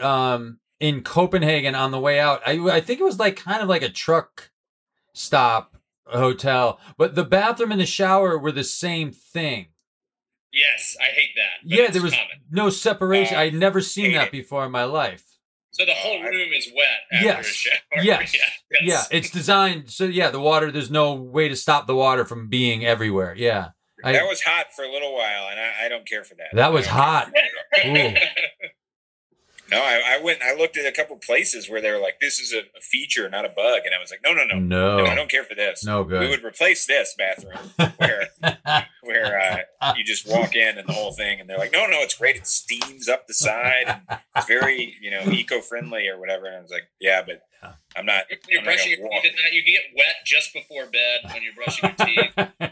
um 0.00 0.58
in 0.80 1.02
Copenhagen 1.02 1.74
on 1.74 1.90
the 1.90 2.00
way 2.00 2.18
out. 2.20 2.40
I 2.46 2.58
I 2.68 2.80
think 2.80 3.00
it 3.00 3.04
was 3.04 3.18
like 3.18 3.36
kind 3.36 3.62
of 3.62 3.68
like 3.68 3.82
a 3.82 3.88
truck 3.88 4.50
stop 5.14 5.76
hotel, 6.06 6.78
but 6.96 7.14
the 7.14 7.24
bathroom 7.24 7.72
and 7.72 7.80
the 7.80 7.86
shower 7.86 8.38
were 8.38 8.52
the 8.52 8.64
same 8.64 9.12
thing. 9.12 9.66
Yes, 10.52 10.96
I 11.00 11.04
hate 11.06 11.30
that. 11.36 11.64
yeah, 11.64 11.90
there 11.90 12.02
was 12.02 12.12
common. 12.12 12.26
no 12.50 12.68
separation. 12.68 13.36
Uh, 13.36 13.40
I'd 13.40 13.54
never 13.54 13.80
seen 13.80 14.12
that 14.12 14.26
it. 14.26 14.32
before 14.32 14.64
in 14.66 14.70
my 14.72 14.84
life. 14.84 15.24
So 15.70 15.86
the 15.86 15.94
whole 15.94 16.20
room 16.22 16.50
is 16.54 16.70
wet 16.76 16.86
after 17.10 17.24
Yes. 17.26 17.48
a 17.48 17.52
shower. 17.54 17.74
Yes. 18.04 18.34
yeah, 18.34 18.78
Yeah, 18.82 19.02
it's 19.10 19.30
designed 19.30 19.88
so 19.90 20.04
yeah, 20.04 20.28
the 20.30 20.40
water 20.40 20.70
there's 20.70 20.90
no 20.90 21.14
way 21.14 21.48
to 21.48 21.56
stop 21.56 21.86
the 21.86 21.94
water 21.96 22.26
from 22.26 22.48
being 22.48 22.84
everywhere. 22.84 23.34
Yeah. 23.34 23.68
I- 24.04 24.12
that 24.12 24.28
was 24.28 24.42
hot 24.42 24.66
for 24.74 24.84
a 24.84 24.90
little 24.92 25.14
while, 25.14 25.48
and 25.48 25.58
I, 25.60 25.86
I 25.86 25.88
don't 25.88 26.06
care 26.06 26.24
for 26.24 26.34
that. 26.34 26.48
That 26.54 26.72
was 26.72 26.86
I 26.88 27.30
don't 27.30 27.34
care. 27.34 28.10
hot. 28.10 28.18
Ooh. 29.72 29.76
No, 29.76 29.82
I, 29.82 30.16
I 30.18 30.22
went. 30.22 30.42
I 30.42 30.54
looked 30.54 30.76
at 30.76 30.86
a 30.86 30.92
couple 30.92 31.16
places 31.16 31.68
where 31.68 31.80
they 31.80 31.90
were 31.90 31.98
like, 31.98 32.20
"This 32.20 32.38
is 32.38 32.52
a, 32.52 32.58
a 32.58 32.80
feature, 32.80 33.28
not 33.28 33.44
a 33.44 33.48
bug," 33.48 33.82
and 33.84 33.94
I 33.94 34.00
was 34.00 34.10
like, 34.10 34.20
"No, 34.24 34.32
no, 34.32 34.44
no, 34.44 34.58
no, 34.58 35.06
I 35.06 35.14
don't 35.14 35.30
care 35.30 35.44
for 35.44 35.54
this. 35.54 35.84
No 35.84 36.02
We 36.02 36.28
would 36.28 36.44
replace 36.44 36.86
this 36.86 37.14
bathroom 37.16 37.70
where 37.96 38.28
where 39.02 39.40
uh, 39.40 39.92
you 39.96 40.04
just 40.04 40.28
walk 40.28 40.54
in 40.54 40.78
and 40.78 40.88
the 40.88 40.92
whole 40.92 41.12
thing, 41.12 41.40
and 41.40 41.48
they're 41.48 41.58
like, 41.58 41.72
"No, 41.72 41.86
no, 41.86 41.98
it's 42.00 42.14
great. 42.14 42.36
It 42.36 42.46
steams 42.46 43.08
up 43.08 43.26
the 43.26 43.34
side, 43.34 43.84
and 44.08 44.20
it's 44.36 44.46
very, 44.46 44.94
you 45.00 45.10
know, 45.10 45.22
eco-friendly 45.30 46.08
or 46.08 46.18
whatever." 46.18 46.46
And 46.46 46.56
I 46.56 46.60
was 46.60 46.70
like, 46.70 46.88
"Yeah, 47.00 47.22
but 47.26 47.42
I'm 47.96 48.06
not. 48.06 48.24
You're 48.48 48.60
I'm 48.60 48.64
brushing 48.64 48.96
gonna 48.96 49.10
your 49.10 49.22
teeth 49.22 49.32
at 49.32 49.42
night. 49.42 49.52
You 49.52 49.62
get 49.64 49.82
wet 49.96 50.16
just 50.24 50.52
before 50.52 50.86
bed 50.86 51.32
when 51.32 51.42
you're 51.42 51.54
brushing 51.54 51.94
your 51.98 52.06
teeth. 52.06 52.71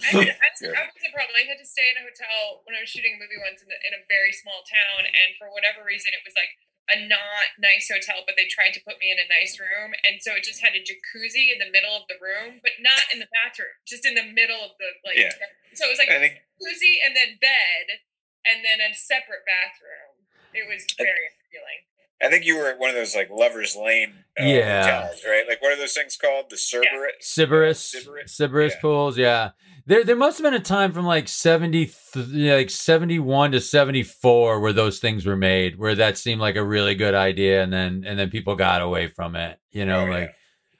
I, 0.00 0.32
had, 0.32 0.52
I, 0.80 0.82
was 0.88 1.02
the 1.02 1.12
problem. 1.12 1.36
I 1.36 1.44
had 1.44 1.60
to 1.60 1.68
stay 1.68 1.86
in 1.92 2.00
a 2.00 2.04
hotel 2.04 2.64
when 2.64 2.76
I 2.76 2.84
was 2.84 2.90
shooting 2.90 3.16
a 3.16 3.20
movie 3.20 3.40
once 3.40 3.60
in, 3.60 3.68
the, 3.68 3.78
in 3.84 3.92
a 3.96 4.02
very 4.08 4.32
small 4.32 4.64
town, 4.64 5.04
and 5.04 5.36
for 5.36 5.52
whatever 5.52 5.84
reason, 5.84 6.12
it 6.16 6.24
was 6.24 6.34
like 6.34 6.52
a 6.90 7.06
not 7.06 7.54
nice 7.62 7.86
hotel, 7.86 8.26
but 8.26 8.34
they 8.34 8.50
tried 8.50 8.74
to 8.74 8.82
put 8.82 8.98
me 8.98 9.14
in 9.14 9.18
a 9.20 9.28
nice 9.30 9.60
room, 9.60 9.94
and 10.02 10.18
so 10.18 10.34
it 10.34 10.42
just 10.42 10.58
had 10.58 10.74
a 10.74 10.82
jacuzzi 10.82 11.54
in 11.54 11.62
the 11.62 11.70
middle 11.70 11.94
of 11.94 12.08
the 12.10 12.18
room, 12.18 12.58
but 12.64 12.80
not 12.82 13.06
in 13.14 13.22
the 13.22 13.30
bathroom, 13.30 13.72
just 13.86 14.02
in 14.02 14.18
the 14.18 14.26
middle 14.26 14.58
of 14.58 14.74
the 14.80 14.90
like. 15.06 15.18
Yeah. 15.18 15.32
So 15.76 15.86
it 15.86 15.92
was 15.92 16.00
like 16.02 16.10
think 16.10 16.42
jacuzzi 16.58 16.98
and 17.04 17.14
then 17.14 17.38
bed, 17.38 18.02
and 18.48 18.66
then 18.66 18.82
a 18.82 18.90
separate 18.96 19.46
bathroom. 19.46 20.26
It 20.50 20.66
was 20.66 20.82
very 20.98 21.30
appealing. 21.30 21.86
I 22.22 22.28
think 22.28 22.44
you 22.44 22.56
were 22.58 22.68
at 22.68 22.78
one 22.78 22.90
of 22.90 22.96
those 22.96 23.14
like 23.16 23.30
lovers 23.30 23.74
lane 23.76 24.12
uh, 24.38 24.44
Yeah. 24.44 25.00
hotels, 25.02 25.20
right? 25.26 25.44
Like 25.48 25.62
what 25.62 25.72
are 25.72 25.76
those 25.76 25.94
things 25.94 26.16
called? 26.16 26.46
The 26.50 26.56
Cerberus. 26.56 27.22
Sybaris, 27.22 27.94
Sybaris? 27.94 28.24
Sybaris 28.40 28.70
Yeah. 28.70 28.80
pools, 28.80 29.16
yeah. 29.18 29.50
There, 29.86 30.04
there 30.04 30.16
must 30.16 30.38
have 30.38 30.44
been 30.44 30.54
a 30.54 30.60
time 30.60 30.92
from 30.92 31.06
like 31.06 31.26
seventy, 31.28 31.90
like 32.14 32.68
seventy-one 32.70 33.52
to 33.52 33.60
seventy-four, 33.60 34.60
where 34.60 34.72
those 34.74 34.98
things 35.00 35.24
were 35.26 35.36
made, 35.36 35.78
where 35.78 35.94
that 35.94 36.18
seemed 36.18 36.40
like 36.40 36.56
a 36.56 36.62
really 36.64 36.94
good 36.94 37.14
idea, 37.14 37.62
and 37.62 37.72
then 37.72 38.04
and 38.06 38.18
then 38.18 38.28
people 38.30 38.54
got 38.54 38.82
away 38.82 39.08
from 39.08 39.34
it. 39.34 39.58
You 39.72 39.86
know, 39.86 40.00
Oh, 40.00 40.04
yeah. 40.04 40.10
like 40.12 40.34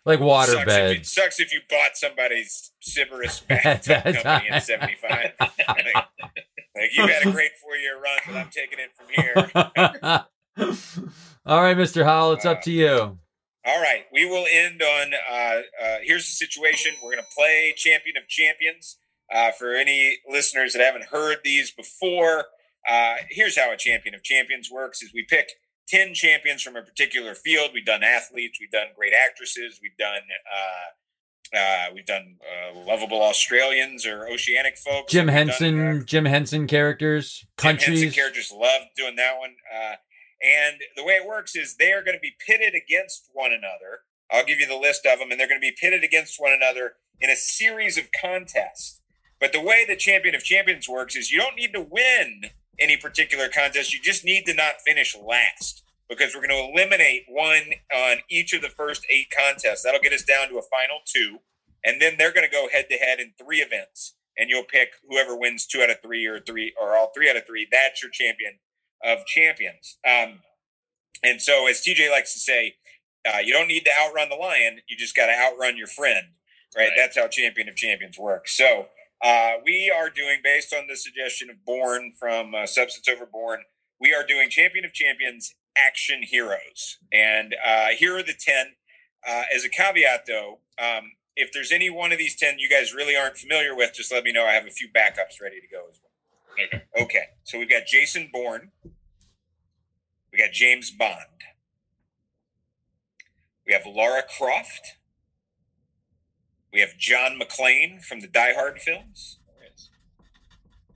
like 0.05 0.21
water 0.21 0.53
sucks 0.53 0.63
If 0.63 0.69
you, 0.69 0.95
beds. 0.97 1.13
sucks 1.13 1.41
if 1.41 1.53
you 1.53 1.61
bought 1.69 1.97
somebody's 1.97 2.71
Sybaris 2.87 3.45
bathtub 3.49 4.05
that 4.05 4.23
company 4.23 4.55
in 4.55 4.61
'75. 4.61 5.33
like, 5.41 5.55
like 6.77 6.91
you 6.97 7.07
had 7.07 7.27
a 7.27 7.33
great 7.33 7.51
four-year 7.63 7.99
run, 8.01 8.19
but 8.27 8.37
I'm 8.37 8.51
taking 8.51 8.79
it 8.79 8.91
from 8.95 9.09
here. 9.17 10.27
All 11.47 11.63
right, 11.63 11.77
Mr. 11.77 12.05
Howell, 12.05 12.33
it's 12.33 12.45
up 12.45 12.61
to 12.63 12.71
you. 12.73 13.19
All 13.67 13.81
right, 13.81 14.05
we 14.13 14.27
will 14.27 14.47
end 14.51 14.83
on. 14.83 15.13
Uh, 15.31 15.35
uh, 15.35 15.97
here's 16.03 16.25
the 16.25 16.33
situation: 16.33 16.93
we're 17.03 17.13
going 17.13 17.23
to 17.23 17.35
play 17.37 17.75
Champion 17.77 18.17
of 18.17 18.29
Champions. 18.29 18.99
Uh, 19.33 19.53
for 19.53 19.75
any 19.75 20.19
listeners 20.29 20.73
that 20.73 20.83
haven't 20.83 21.05
heard 21.05 21.39
these 21.45 21.71
before, 21.71 22.47
uh, 22.89 23.15
here's 23.31 23.57
how 23.57 23.73
a 23.73 23.77
Champion 23.77 24.15
of 24.15 24.23
Champions 24.23 24.71
works: 24.71 25.03
is 25.03 25.13
we 25.15 25.25
pick 25.25 25.51
ten 25.89 26.15
champions 26.15 26.63
from 26.63 26.77
a 26.77 26.83
particular 26.83 27.35
field. 27.35 27.71
We've 27.73 27.87
done 27.87 28.03
athletes, 28.03 28.59
we've 28.61 28.71
done 28.71 28.89
great 28.97 29.13
actresses, 29.13 29.79
we've 29.83 29.97
done. 29.97 30.23
Uh, 30.53 31.57
uh, 31.57 31.87
we've 31.93 32.07
done 32.07 32.37
uh, 32.41 32.79
lovable 32.87 33.21
Australians 33.21 34.07
or 34.07 34.29
oceanic 34.29 34.79
folks. 34.79 35.11
Jim 35.13 35.27
We've 35.27 35.35
done, 35.35 35.47
Henson, 35.47 35.81
uh, 35.81 36.05
Jim 36.05 36.25
Henson 36.25 36.67
characters, 36.67 37.45
Jim 37.59 37.71
Henson 37.71 37.93
countries. 37.93 38.15
characters 38.15 38.53
love 38.53 38.83
doing 38.97 39.17
that 39.17 39.39
one. 39.39 39.57
And 40.43 40.81
the 40.97 41.05
way 41.05 41.15
it 41.15 41.27
works 41.27 41.55
is 41.55 41.77
they 41.77 41.93
are 41.93 42.03
going 42.03 42.17
to 42.17 42.21
be 42.21 42.35
pitted 42.47 42.75
against 42.75 43.29
one 43.33 43.53
another. 43.53 44.01
I'll 44.31 44.45
give 44.45 44.61
you 44.61 44.67
the 44.67 44.77
list 44.77 45.05
of 45.07 45.19
them, 45.19 45.31
and 45.31 45.39
they're 45.39 45.49
going 45.49 45.61
to 45.61 45.67
be 45.67 45.77
pitted 45.79 46.03
against 46.05 46.41
one 46.41 46.53
another 46.53 46.95
in 47.21 47.31
a 47.31 47.37
series 47.37 47.99
of 47.99 48.05
contests. 48.19 49.01
But 49.39 49.53
the 49.53 49.61
way 49.61 49.85
the 49.87 49.97
Champion 49.97 50.35
of 50.35 50.45
Champions 50.45 50.89
works 50.89 51.17
is 51.17 51.33
you 51.33 51.39
don't 51.39 51.57
need 51.57 51.73
to 51.73 51.81
win 51.81 52.43
any 52.79 52.97
particular 52.97 53.49
contest. 53.49 53.93
You 53.93 54.01
just 54.01 54.25
need 54.25 54.47
to 54.47 54.55
not 54.55 54.81
finish 54.87 55.17
last 55.17 55.83
because 56.09 56.35
we're 56.35 56.47
going 56.47 56.51
to 56.51 56.73
eliminate 56.73 57.25
one 57.29 57.63
on 57.95 58.19
each 58.29 58.53
of 58.53 58.63
the 58.63 58.69
first 58.69 59.07
eight 59.11 59.33
contests. 59.37 59.83
That'll 59.83 60.01
get 60.01 60.13
us 60.13 60.25
down 60.25 60.49
to 60.49 60.59
a 60.59 60.63
final 60.63 60.99
two. 61.05 61.39
And 61.85 62.01
then 62.01 62.17
they're 62.19 62.33
going 62.33 62.47
to 62.47 62.53
go 62.53 62.69
head 62.71 62.87
to 62.91 62.97
head 62.97 63.21
in 63.21 63.33
three 63.39 63.59
events. 63.59 64.15
And 64.37 64.49
you'll 64.49 64.65
pick 64.65 64.91
whoever 65.09 65.37
wins 65.37 65.67
two 65.67 65.83
out 65.83 65.91
of 65.91 66.01
three 66.03 66.27
or 66.27 66.41
three 66.41 66.75
or 66.81 66.97
all 66.97 67.11
three 67.15 67.29
out 67.29 67.37
of 67.37 67.47
three. 67.47 67.67
That's 67.71 68.03
your 68.03 68.11
champion 68.11 68.59
of 69.05 69.25
champions. 69.27 69.99
Um, 70.07 70.41
and 71.23 71.41
so, 71.41 71.69
as 71.69 71.83
TJ 71.83 72.11
likes 72.11 72.33
to 72.35 72.41
say, 72.41 72.75
uh, 73.27 73.39
you 73.39 73.53
don't 73.53 73.69
need 73.69 73.85
to 73.85 73.91
outrun 74.01 74.29
the 74.29 74.37
lion. 74.37 74.79
You 74.89 74.97
just 74.97 75.15
got 75.15 75.27
to 75.27 75.35
outrun 75.39 75.77
your 75.77 75.87
friend, 75.87 76.27
right? 76.77 76.85
Right. 76.85 76.93
That's 76.97 77.17
how 77.17 77.29
Champion 77.29 77.69
of 77.69 77.77
Champions 77.77 78.19
works. 78.19 78.57
So, 78.57 78.87
uh, 79.23 79.53
we 79.65 79.93
are 79.95 80.09
doing, 80.09 80.41
based 80.43 80.73
on 80.75 80.87
the 80.89 80.97
suggestion 80.97 81.51
of 81.51 81.65
Born 81.65 82.13
from 82.19 82.55
uh, 82.55 82.67
Substance 82.67 83.07
Over 83.09 83.27
Born, 83.27 83.61
we 84.01 84.15
are 84.15 84.27
doing 84.27 84.49
Champion 84.49 84.85
of 84.87 84.95
Champions 84.95 85.55
action 85.77 86.23
heroes. 86.23 86.99
And 87.13 87.55
uh, 87.65 87.89
here 87.89 88.17
are 88.17 88.23
the 88.23 88.35
10. 88.39 88.67
Uh, 89.29 89.43
as 89.55 89.65
a 89.65 89.69
caveat, 89.69 90.25
though, 90.27 90.61
um, 90.83 91.13
if 91.37 91.53
there's 91.53 91.71
any 91.73 91.91
one 91.91 92.13
of 92.13 92.19
these 92.19 92.37
10 92.37 92.59
you 92.59 92.69
guys 92.69 92.95
really 92.95 93.15
aren't 93.15 93.37
familiar 93.37 93.77
with, 93.77 93.93
just 93.95 94.11
let 94.13 94.25
me 94.25 94.33
know. 94.33 94.45
I 94.47 94.53
have 94.53 94.67
a 94.67 94.71
few 94.71 94.89
backups 94.89 95.41
ready 95.43 95.61
to 95.61 95.69
go 95.71 95.85
as 95.91 96.01
well. 96.03 96.67
Okay. 96.67 96.85
Okay, 97.01 97.25
so 97.45 97.59
we've 97.59 97.71
got 97.71 97.87
Jason 97.87 98.29
Bourne. 98.33 98.71
We 100.41 100.47
got 100.47 100.55
James 100.55 100.91
Bond. 100.91 101.19
We 103.67 103.75
have 103.75 103.83
Laura 103.85 104.23
Croft. 104.23 104.97
We 106.73 106.81
have 106.81 106.97
John 106.97 107.39
McClane 107.39 108.03
from 108.03 108.21
the 108.21 108.27
Die 108.27 108.55
Hard 108.55 108.81
films. 108.81 109.39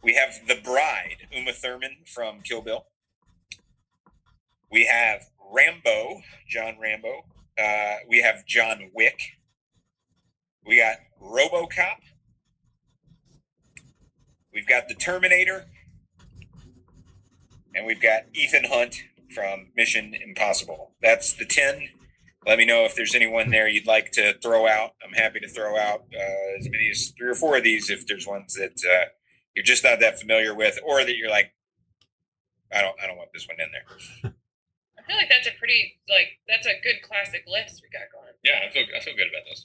We 0.02 0.14
have 0.14 0.48
The 0.48 0.54
Bride, 0.64 1.28
Uma 1.30 1.52
Thurman 1.52 1.90
from 2.06 2.40
Kill 2.40 2.62
Bill. 2.62 2.86
We 4.72 4.86
have 4.86 5.26
Rambo, 5.52 6.22
John 6.48 6.76
Rambo. 6.80 7.26
Uh, 7.58 7.96
we 8.08 8.22
have 8.22 8.46
John 8.46 8.92
Wick. 8.94 9.20
We 10.64 10.78
got 10.78 10.96
RoboCop. 11.22 11.98
We've 14.54 14.66
got 14.66 14.88
The 14.88 14.94
Terminator. 14.94 15.66
And 17.74 17.84
we've 17.84 18.00
got 18.00 18.22
Ethan 18.32 18.64
Hunt 18.64 19.02
from 19.32 19.68
Mission 19.76 20.14
Impossible. 20.14 20.92
That's 21.02 21.34
the 21.34 21.44
10. 21.44 21.88
Let 22.46 22.58
me 22.58 22.66
know 22.66 22.84
if 22.84 22.94
there's 22.94 23.14
anyone 23.14 23.50
there 23.50 23.68
you'd 23.68 23.86
like 23.86 24.10
to 24.12 24.34
throw 24.42 24.66
out. 24.66 24.92
I'm 25.04 25.14
happy 25.14 25.40
to 25.40 25.48
throw 25.48 25.78
out 25.78 26.04
uh, 26.14 26.58
as 26.58 26.68
many 26.68 26.90
as 26.90 27.12
three 27.16 27.30
or 27.30 27.34
four 27.34 27.56
of 27.56 27.64
these 27.64 27.88
if 27.88 28.06
there's 28.06 28.26
ones 28.26 28.54
that 28.54 28.78
uh, 28.84 29.08
you're 29.54 29.64
just 29.64 29.84
not 29.84 30.00
that 30.00 30.20
familiar 30.20 30.54
with, 30.54 30.78
or 30.84 31.04
that 31.04 31.16
you're 31.16 31.30
like, 31.30 31.54
I 32.72 32.82
don't, 32.82 32.96
I 33.02 33.06
don't 33.06 33.16
want 33.16 33.30
this 33.32 33.48
one 33.48 33.56
in 33.60 33.70
there. 33.72 34.32
I 34.98 35.02
feel 35.06 35.16
like 35.16 35.28
that's 35.28 35.46
a 35.46 35.52
pretty 35.58 36.00
like 36.08 36.40
that's 36.48 36.66
a 36.66 36.80
good 36.80 37.04
classic 37.04 37.44
list 37.44 37.84
we 37.84 37.92
got 37.92 38.08
going. 38.08 38.32
Yeah, 38.40 38.64
I 38.64 38.72
feel 38.72 38.88
I 38.88 39.00
feel 39.04 39.12
good 39.12 39.28
about 39.28 39.44
this. 39.44 39.64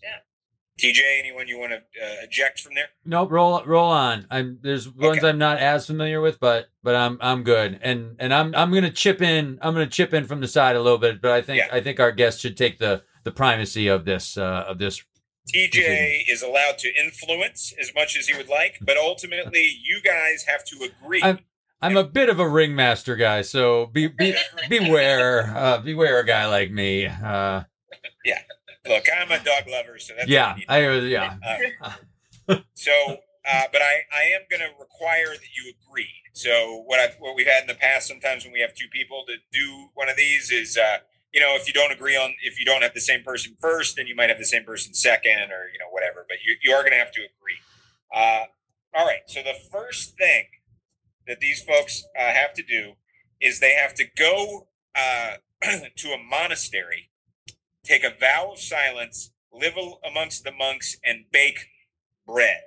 TJ, 0.80 1.00
anyone 1.20 1.48
you 1.48 1.60
want 1.60 1.72
to 1.72 1.78
uh, 1.78 2.16
eject 2.24 2.60
from 2.62 2.74
there? 2.76 2.88
Nope, 3.06 3.32
roll 3.32 3.64
roll 3.66 3.90
on. 3.90 4.26
I'm 4.32 4.60
there's 4.62 4.88
ones 4.90 5.24
I'm 5.24 5.38
not 5.38 5.58
as 5.60 5.86
familiar 5.86 6.22
with, 6.22 6.40
but 6.40 6.70
but 6.84 6.96
I'm 6.96 7.18
I'm 7.22 7.44
good, 7.44 7.80
and 7.82 8.16
and 8.20 8.34
I'm 8.34 8.56
I'm 8.56 8.72
gonna 8.74 8.90
chip 8.92 9.22
in. 9.22 9.60
I'm 9.62 9.74
gonna 9.74 9.88
chip 9.88 10.14
in 10.14 10.26
from 10.26 10.40
the 10.42 10.48
side 10.48 10.76
a 10.76 10.82
little 10.82 10.98
bit, 10.98 11.22
but 11.22 11.32
I 11.32 11.42
think 11.42 11.60
Yeah. 11.60 11.68
I 11.76 11.82
think 11.82 12.00
our 12.00 12.12
guest 12.12 12.40
should 12.42 12.56
take 12.58 12.80
the 12.80 13.04
the 13.24 13.32
primacy 13.32 13.88
of 13.88 14.06
this 14.06 14.38
uh, 14.38 14.66
of 14.68 14.80
this. 14.80 15.04
TJ 15.54 16.24
is 16.30 16.42
allowed 16.44 16.78
to 16.80 16.92
influence 17.04 17.74
as 17.82 17.92
much 17.96 18.16
as 18.18 18.28
he 18.28 18.38
would 18.38 18.50
like, 18.50 18.78
but 18.82 18.98
ultimately, 18.98 19.80
you 19.84 20.00
guys 20.04 20.44
have 20.48 20.64
to 20.66 20.90
agree. 21.04 21.22
I'm- 21.22 21.40
I'm 21.82 21.96
a 21.96 22.04
bit 22.04 22.28
of 22.28 22.40
a 22.42 22.48
ringmaster 22.48 23.16
guy, 23.16 23.42
so 23.42 23.86
be, 23.86 24.08
be 24.08 24.36
beware 24.70 25.56
uh, 25.56 25.78
beware 25.78 26.20
a 26.20 26.26
guy 26.26 26.46
like 26.46 26.72
me. 26.72 27.06
Uh, 27.06 27.64
Look, 28.90 29.06
I'm 29.16 29.32
a 29.32 29.38
dog 29.38 29.68
lover, 29.70 30.00
so 30.00 30.14
that's 30.18 30.28
yeah. 30.28 30.58
I 30.68 30.88
was 30.90 31.06
yeah. 31.06 31.36
So, 32.74 32.92
uh, 33.48 33.64
but 33.72 33.82
I, 33.84 34.02
I 34.12 34.24
am 34.34 34.42
going 34.50 34.62
to 34.62 34.80
require 34.80 35.28
that 35.28 35.50
you 35.56 35.72
agree. 35.78 36.10
So, 36.34 36.84
what 36.88 37.00
I 37.00 37.14
what 37.20 37.36
we've 37.36 37.46
had 37.46 37.62
in 37.62 37.68
the 37.68 37.76
past, 37.76 38.08
sometimes 38.08 38.44
when 38.44 38.52
we 38.52 38.60
have 38.62 38.74
two 38.74 38.88
people 38.92 39.24
to 39.28 39.36
do 39.54 39.90
one 39.94 40.10
of 40.10 40.18
these, 40.18 40.52
is 40.52 40.76
uh, 40.76 40.98
you 41.32 41.40
know, 41.40 41.56
if 41.56 41.68
you 41.68 41.74
don't 41.74 41.92
agree 41.92 42.18
on, 42.18 42.34
if 42.44 42.60
you 42.60 42.66
don't 42.66 42.82
have 42.82 42.96
the 42.96 43.02
same 43.02 43.24
person 43.24 43.56
first, 43.60 43.96
then 43.96 44.08
you 44.08 44.16
might 44.16 44.30
have 44.30 44.40
the 44.40 44.46
same 44.46 44.64
person 44.64 44.96
second, 44.96 45.52
or 45.52 45.70
you 45.72 45.78
know, 45.78 45.90
whatever. 45.92 46.26
But 46.28 46.38
you 46.44 46.56
you 46.64 46.74
are 46.74 46.82
going 46.82 46.94
to 46.94 46.98
have 46.98 47.12
to 47.12 47.22
agree. 47.22 47.60
Uh, 48.12 48.46
all 48.98 49.06
right. 49.06 49.22
So 49.28 49.42
the 49.44 49.56
first 49.72 50.18
thing 50.18 50.46
that 51.28 51.40
these 51.40 51.62
folks 51.62 52.04
uh, 52.20 52.32
have 52.32 52.54
to 52.56 52.64
do 52.64 52.94
is 53.40 53.60
they 53.60 53.74
have 53.74 53.94
to 53.96 54.06
go 54.18 54.68
uh, 54.96 55.34
to 55.98 56.10
a 56.10 56.18
monastery, 56.18 57.10
take 57.90 58.04
a 58.04 58.14
vow 58.20 58.52
of 58.54 58.60
silence, 58.60 59.32
live 59.52 59.74
amongst 60.06 60.44
the 60.44 60.52
monks, 60.52 60.96
and 61.04 61.26
bake 61.32 61.68
bread 62.26 62.62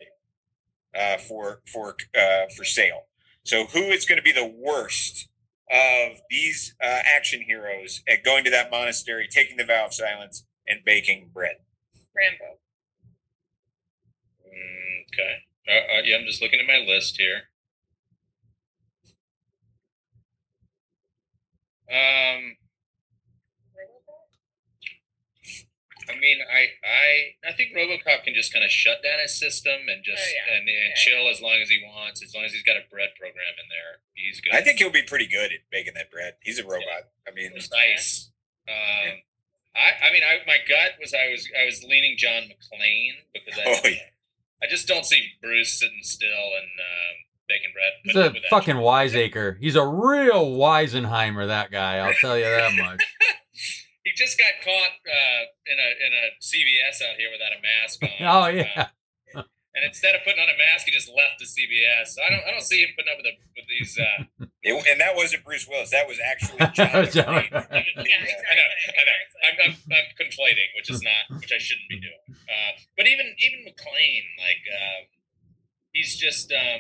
uh, 0.99 1.17
for 1.19 1.63
for 1.73 1.97
uh, 2.19 2.47
for 2.57 2.65
sale. 2.65 3.07
So, 3.45 3.67
who 3.67 3.81
is 3.81 4.05
going 4.05 4.19
to 4.19 4.23
be 4.23 4.33
the 4.33 4.47
worst 4.47 5.29
of 5.71 6.19
these 6.29 6.75
uh, 6.83 7.01
action 7.17 7.41
heroes 7.43 8.03
at 8.09 8.25
going 8.25 8.45
to 8.45 8.51
that 8.51 8.71
monastery, 8.71 9.29
taking 9.31 9.57
the 9.57 9.65
vow 9.65 9.87
of 9.87 9.95
silence, 9.95 10.45
and 10.67 10.81
baking 10.85 11.31
bread? 11.33 11.57
Rambo. 12.15 12.59
Mm, 14.47 15.05
Okay. 15.13 15.37
Uh, 15.69 15.99
uh, 15.99 16.03
yeah, 16.05 16.17
I'm 16.17 16.27
just 16.27 16.43
looking 16.43 16.59
at 16.61 16.67
my 16.67 16.79
list 16.79 17.17
here. 17.17 17.43
Um, 21.91 22.57
I 26.09 26.19
mean, 26.19 26.39
I, 26.51 26.67
I, 26.83 27.51
I 27.51 27.53
think 27.55 27.75
RoboCop 27.75 28.25
can 28.25 28.35
just 28.35 28.53
kind 28.53 28.65
of 28.65 28.71
shut 28.71 29.03
down 29.03 29.19
his 29.21 29.39
system 29.39 29.87
and 29.91 30.03
just 30.05 30.23
Oh, 30.23 30.31
yeah. 30.35 30.55
and, 30.59 30.69
and 30.69 30.89
Yeah. 30.91 30.95
chill 30.97 31.29
as 31.31 31.41
long 31.41 31.59
as 31.63 31.69
he 31.69 31.83
wants, 31.85 32.23
as 32.23 32.35
long 32.35 32.45
as 32.45 32.53
he's 32.53 32.63
got 32.63 32.77
a 32.77 32.83
bread 32.91 33.11
program 33.19 33.55
in 33.63 33.69
there. 33.69 34.01
He's 34.15 34.41
good. 34.41 34.55
I 34.55 34.63
think 34.63 34.79
he'll 34.79 34.91
be 34.91 35.03
pretty 35.03 35.27
good 35.27 35.53
at 35.53 35.61
making 35.71 35.95
that 35.95 36.11
bread. 36.11 36.35
He's 36.43 36.59
a 36.59 36.65
robot. 36.65 37.11
I 37.27 37.31
mean, 37.35 37.53
precise. 37.53 38.31
Um, 38.69 39.19
I, 39.75 40.09
I 40.09 40.13
mean, 40.13 40.23
I, 40.23 40.39
my 40.47 40.59
gut 40.69 40.93
was 41.01 41.15
I 41.15 41.31
was 41.31 41.49
I 41.61 41.65
was 41.65 41.83
leaning 41.83 42.17
John 42.19 42.43
McClane 42.45 43.15
because 43.33 43.59
I, 43.59 43.63
oh 43.67 43.89
yeah. 43.89 43.97
I 44.63 44.67
just 44.69 44.87
don't 44.87 45.05
see 45.07 45.27
Bruce 45.43 45.79
sitting 45.81 46.01
still 46.03 46.29
and 46.29 46.71
um, 46.79 47.15
baking 47.49 47.73
bread. 47.73 47.93
He's 48.05 48.17
a 48.17 48.27
up 48.27 48.33
with 48.35 48.43
that 48.43 48.51
fucking 48.51 48.77
wiseacre. 48.77 49.57
He's 49.61 49.75
a 49.77 49.85
real 49.87 50.53
Weisenheimer, 50.57 51.47
that 51.49 51.71
guy. 51.73 51.97
I'll 51.99 52.15
tell 52.15 52.37
you 52.39 52.45
that 52.45 52.75
much. 52.77 53.03
He 54.05 54.11
just 54.17 54.37
got 54.39 54.51
caught 54.65 54.95
uh, 55.07 55.43
in 55.67 55.79
a 55.79 55.89
in 56.07 56.11
a 56.13 56.25
CVS 56.43 57.03
out 57.07 57.17
here 57.17 57.31
without 57.31 57.55
a 57.55 57.61
mask 57.63 58.03
on. 58.03 58.11
Oh 58.21 58.47
yeah. 58.49 58.89
Uh, 59.35 59.43
and 59.75 59.89
instead 59.89 60.15
of 60.15 60.21
putting 60.21 60.43
on 60.43 60.53
a 60.53 60.59
mask, 60.59 60.85
he 60.85 60.93
just 60.93 61.09
left 61.09 61.41
the 61.41 61.49
CVS. 61.49 62.19
So 62.19 62.23
I 62.23 62.29
don't 62.29 62.45
I 62.45 62.51
don't 62.51 62.67
see 62.67 62.83
him 62.83 62.91
putting 62.97 63.13
up 63.13 63.19
with, 63.23 63.27
the, 63.31 63.35
with 63.57 63.67
these. 63.69 63.99
Uh, 63.99 64.47
It, 64.63 64.79
and 64.79 65.01
that 65.03 65.19
wasn't 65.19 65.43
Bruce 65.43 65.67
Willis. 65.67 65.91
That 65.91 66.07
was 66.07 66.23
actually 66.23 66.63
John. 66.79 67.03
John 67.11 67.43
Yeah, 67.51 67.83
exactly. 67.83 68.47
I 68.47 68.55
know, 68.55 68.69
I 68.95 69.03
know. 69.03 69.19
I'm, 69.43 69.57
I'm, 69.59 69.75
I'm 69.91 70.09
conflating, 70.15 70.71
which 70.79 70.87
is 70.87 71.03
not, 71.03 71.35
which 71.43 71.51
I 71.51 71.59
shouldn't 71.59 71.91
be 71.91 71.99
doing. 71.99 72.39
Uh, 72.47 72.79
but 72.97 73.11
even 73.11 73.27
even 73.43 73.67
McClane, 73.67 74.27
like 74.39 74.63
uh, 74.71 75.11
he's 75.91 76.15
just, 76.15 76.53
um, 76.55 76.79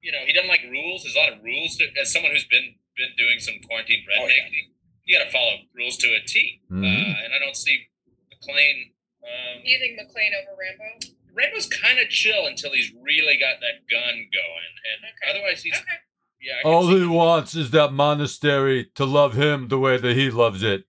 you 0.00 0.12
know, 0.12 0.24
he 0.24 0.32
doesn't 0.32 0.48
like 0.48 0.64
rules. 0.72 1.04
There's 1.04 1.14
a 1.14 1.18
lot 1.18 1.28
of 1.28 1.44
rules. 1.44 1.76
To, 1.76 1.84
as 2.00 2.10
someone 2.10 2.32
who's 2.32 2.48
been 2.48 2.72
been 2.96 3.12
doing 3.20 3.36
some 3.36 3.60
quarantine 3.68 4.00
bread 4.08 4.24
Oh, 4.24 4.28
yeah. 4.28 4.48
Making, 5.10 5.12
you 5.12 5.18
got 5.18 5.24
to 5.24 5.30
follow 5.32 5.56
rules 5.74 5.96
to 5.98 6.06
a 6.08 6.20
T. 6.26 6.60
Mhm. 6.70 6.84
Uh, 6.84 7.24
and 7.24 7.34
I 7.34 7.38
don't 7.38 7.56
see 7.56 7.86
McClane. 8.32 8.92
Um, 9.22 9.62
you 9.64 9.78
think 9.78 9.98
McClane 9.98 10.30
over 10.42 10.56
Rambo? 10.58 11.06
Red 11.34 11.50
was 11.54 11.66
kind 11.66 11.98
of 11.98 12.08
chill 12.08 12.46
until 12.46 12.72
he's 12.72 12.92
really 13.02 13.36
got 13.36 13.60
that 13.60 13.86
gun 13.90 14.14
going, 14.32 14.72
and 14.92 15.04
Okay. 15.04 15.30
otherwise 15.30 15.62
he's 15.62 15.74
Okay. 15.78 15.98
yeah. 16.40 16.60
All 16.64 16.86
see 16.88 17.00
he 17.00 17.06
wants 17.06 17.54
is 17.54 17.70
that 17.70 17.92
monastery 17.92 18.86
to 18.96 19.04
love 19.04 19.34
him 19.36 19.68
the 19.68 19.78
way 19.78 19.96
that 19.96 20.16
he 20.16 20.30
loves 20.30 20.62
it. 20.62 20.84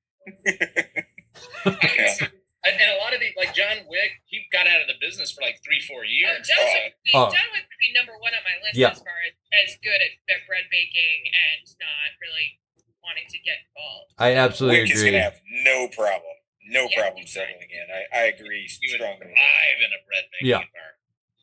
Yeah. 0.45 2.15
And, 2.61 2.77
and 2.77 2.93
a 2.93 3.01
lot 3.01 3.09
of 3.09 3.17
the 3.17 3.33
like 3.41 3.57
John 3.57 3.89
Wick, 3.89 4.21
he 4.29 4.45
got 4.53 4.69
out 4.69 4.85
of 4.85 4.87
the 4.87 4.93
business 5.01 5.33
for 5.33 5.41
like 5.41 5.57
three, 5.65 5.81
four 5.81 6.05
years. 6.05 6.45
John 6.45 6.61
Wick, 6.61 6.93
would 6.93 7.01
be, 7.01 7.11
Oh. 7.17 7.25
John 7.33 7.49
Wick 7.57 7.65
would 7.65 7.81
be 7.81 7.89
number 7.97 8.13
one 8.21 8.37
on 8.37 8.43
my 8.45 8.53
list 8.61 8.77
Yeah. 8.77 8.93
as 8.93 9.01
far 9.01 9.17
as, 9.25 9.33
as 9.65 9.81
good 9.81 9.97
at, 9.97 10.13
at 10.29 10.45
bread 10.45 10.69
baking 10.69 11.25
and 11.25 11.65
not 11.81 12.13
really 12.21 12.61
wanting 13.03 13.27
to 13.29 13.39
get 13.39 13.57
involved. 13.69 14.13
I 14.17 14.35
absolutely 14.35 14.81
Wick 14.83 14.91
is 14.93 15.01
agree. 15.01 15.11
gonna 15.11 15.23
have 15.23 15.39
no 15.65 15.87
problem, 15.89 16.35
no 16.69 16.87
Yeah, 16.89 16.97
problem 17.01 17.21
he's 17.21 17.35
right. 17.35 17.47
settling 17.47 17.69
in. 17.69 17.85
I, 17.89 18.01
I 18.17 18.23
agree 18.33 18.67
he 18.67 18.93
would 18.93 19.01
strongly. 19.01 19.25
thrive 19.33 19.79
in 19.81 19.91
a 19.93 20.01
bread 20.05 20.25
making 20.33 20.47
Yeah. 20.49 20.61
environment. 20.65 20.97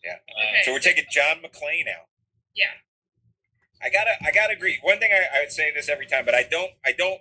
Yeah. 0.04 0.18
Uh, 0.28 0.48
Okay. 0.48 0.62
So 0.64 0.72
we're 0.72 0.78
taking 0.80 1.04
John 1.10 1.42
McClane 1.42 1.88
out. 1.90 2.06
Yeah. 2.54 2.74
I 3.82 3.90
gotta 3.90 4.14
I 4.24 4.30
gotta 4.32 4.52
agree. 4.54 4.78
One 4.82 4.98
thing 4.98 5.10
I, 5.12 5.38
I 5.38 5.40
would 5.40 5.52
say 5.52 5.70
this 5.74 5.88
every 5.88 6.06
time, 6.06 6.24
but 6.24 6.34
I 6.34 6.42
don't 6.42 6.70
I 6.84 6.92
don't 6.92 7.20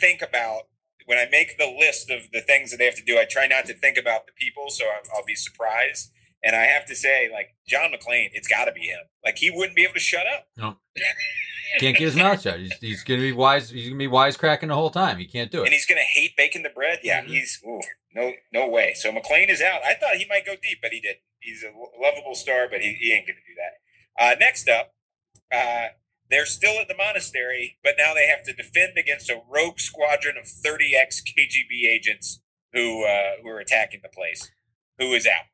think 0.00 0.22
about 0.22 0.62
when 1.06 1.18
I 1.18 1.26
make 1.30 1.58
the 1.58 1.66
list 1.66 2.10
of 2.10 2.30
the 2.32 2.40
things 2.40 2.70
that 2.70 2.76
they 2.78 2.84
have 2.86 2.94
to 2.96 3.04
do. 3.04 3.18
I 3.18 3.24
try 3.24 3.46
not 3.46 3.66
to 3.66 3.74
think 3.74 3.96
about 3.98 4.26
the 4.26 4.32
people, 4.38 4.70
so 4.70 4.84
I'm, 4.88 5.02
I'll 5.14 5.24
be 5.24 5.34
surprised. 5.34 6.12
And 6.42 6.54
I 6.56 6.62
have 6.64 6.86
to 6.86 6.94
say, 6.94 7.28
like 7.32 7.48
John 7.66 7.90
McClane, 7.92 8.30
it's 8.32 8.48
got 8.48 8.64
to 8.66 8.72
be 8.72 8.82
him. 8.82 9.00
Like 9.24 9.36
he 9.36 9.50
wouldn't 9.50 9.76
be 9.76 9.82
able 9.84 9.94
to 9.94 10.00
shut 10.00 10.24
up. 10.26 10.46
Can't 11.78 11.96
get 11.96 12.04
his 12.04 12.16
mouth 12.16 12.40
shut. 12.42 12.58
He's, 12.58 12.72
he's 12.80 13.04
gonna 13.04 13.20
be 13.20 13.32
wise. 13.32 13.70
He's 13.70 13.88
gonna 13.88 13.98
be 13.98 14.08
wisecracking 14.08 14.68
the 14.68 14.74
whole 14.74 14.90
time. 14.90 15.18
He 15.18 15.26
can't 15.26 15.50
do 15.50 15.60
it. 15.62 15.66
and 15.66 15.72
he's 15.72 15.86
gonna 15.86 16.00
hate 16.00 16.36
baking 16.36 16.62
the 16.62 16.70
bread. 16.70 17.00
Yeah, 17.02 17.22
Mhm. 17.22 17.28
he's 17.28 17.62
ooh, 17.66 17.80
no 18.14 18.32
no 18.52 18.68
way. 18.68 18.94
So 18.94 19.12
McClane 19.12 19.48
is 19.48 19.60
out. 19.62 19.82
I 19.84 19.94
thought 19.94 20.16
he 20.16 20.26
might 20.26 20.44
go 20.44 20.54
deep, 20.60 20.78
but 20.82 20.90
he 20.92 21.00
didn't. 21.00 21.20
He's 21.38 21.62
a 21.62 21.70
lovable 22.00 22.34
star, 22.34 22.66
but 22.70 22.80
he, 22.80 22.94
he 22.94 23.12
ain't 23.12 23.26
gonna 23.26 23.38
do 23.46 23.54
that. 23.56 24.22
Uh, 24.22 24.34
next 24.38 24.68
up, 24.68 24.94
uh, 25.52 25.88
they're 26.28 26.46
still 26.46 26.78
at 26.80 26.88
the 26.88 26.96
monastery, 26.96 27.78
but 27.82 27.94
now 27.98 28.14
they 28.14 28.26
have 28.26 28.42
to 28.44 28.52
defend 28.52 28.98
against 28.98 29.30
a 29.30 29.40
rogue 29.48 29.78
squadron 29.80 30.36
of 30.36 30.46
30 30.46 30.94
ex 30.96 31.22
KGB 31.22 31.86
agents 31.88 32.40
who 32.72 33.04
uh, 33.06 33.32
who 33.42 33.48
are 33.48 33.60
attacking 33.60 34.00
the 34.02 34.08
place. 34.08 34.50
Who 34.98 35.12
is 35.14 35.26
out? 35.26 35.44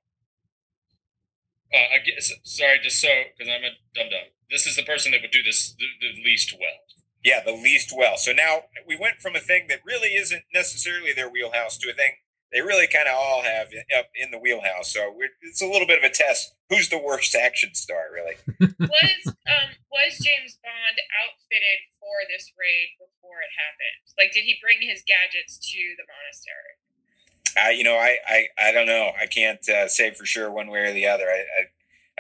Uh, 1.77 1.95
I 1.95 1.99
guess, 2.05 2.33
sorry, 2.45 2.79
just 2.83 3.01
so 3.01 3.09
because 3.37 3.53
I'm 3.53 3.65
a 3.65 3.77
dum 3.95 4.11
dum. 4.11 4.33
This 4.51 4.67
is 4.67 4.77
the 4.77 4.83
person 4.85 5.13
that 5.13 5.21
would 5.23 5.31
do 5.31 5.43
this 5.43 5.75
the, 5.79 5.87
the 6.01 6.23
least 6.25 6.55
well. 6.59 6.81
Yeah, 7.25 7.43
the 7.45 7.53
least 7.53 7.93
well. 7.97 8.17
So 8.17 8.33
now 8.33 8.63
we 8.87 8.97
went 8.97 9.21
from 9.21 9.37
a 9.37 9.41
thing 9.41 9.67
that 9.69 9.81
really 9.85 10.15
isn't 10.15 10.45
necessarily 10.55 11.13
their 11.13 11.29
wheelhouse 11.29 11.77
to 11.79 11.91
a 11.91 11.93
thing 11.93 12.13
they 12.53 12.63
really 12.63 12.87
kind 12.87 13.09
of 13.11 13.15
all 13.19 13.43
have 13.43 13.69
up 13.99 14.09
in 14.15 14.31
the 14.31 14.39
wheelhouse. 14.39 14.93
So 14.93 15.11
we're, 15.11 15.35
it's 15.43 15.63
a 15.63 15.69
little 15.69 15.87
bit 15.87 15.99
of 15.99 16.07
a 16.07 16.13
test. 16.13 16.55
Who's 16.71 16.89
the 16.89 16.99
worst 16.99 17.35
action 17.35 17.75
star, 17.75 18.09
really? 18.09 18.39
was 18.81 19.21
um 19.29 19.71
was 19.91 20.19
James 20.23 20.59
Bond 20.63 20.99
outfitted 21.21 21.81
for 21.99 22.27
this 22.31 22.51
raid 22.55 22.97
before 22.99 23.43
it 23.43 23.53
happened? 23.55 24.03
Like, 24.19 24.33
did 24.33 24.47
he 24.47 24.59
bring 24.63 24.83
his 24.83 25.03
gadgets 25.07 25.59
to 25.59 25.81
the 25.99 26.07
monastery? 26.07 26.81
I, 27.57 27.71
you 27.71 27.85
know, 27.85 27.95
I, 27.97 28.17
I, 28.27 28.47
I 28.59 28.73
don't 28.73 28.87
know. 28.87 29.11
I 29.21 29.27
can't 29.27 29.67
uh, 29.69 29.89
say 29.89 30.13
for 30.13 30.25
sure 30.27 30.51
one 30.51 30.69
way 30.69 30.81
or 30.81 30.93
the 30.93 31.07
other. 31.07 31.25
I, 31.25 31.39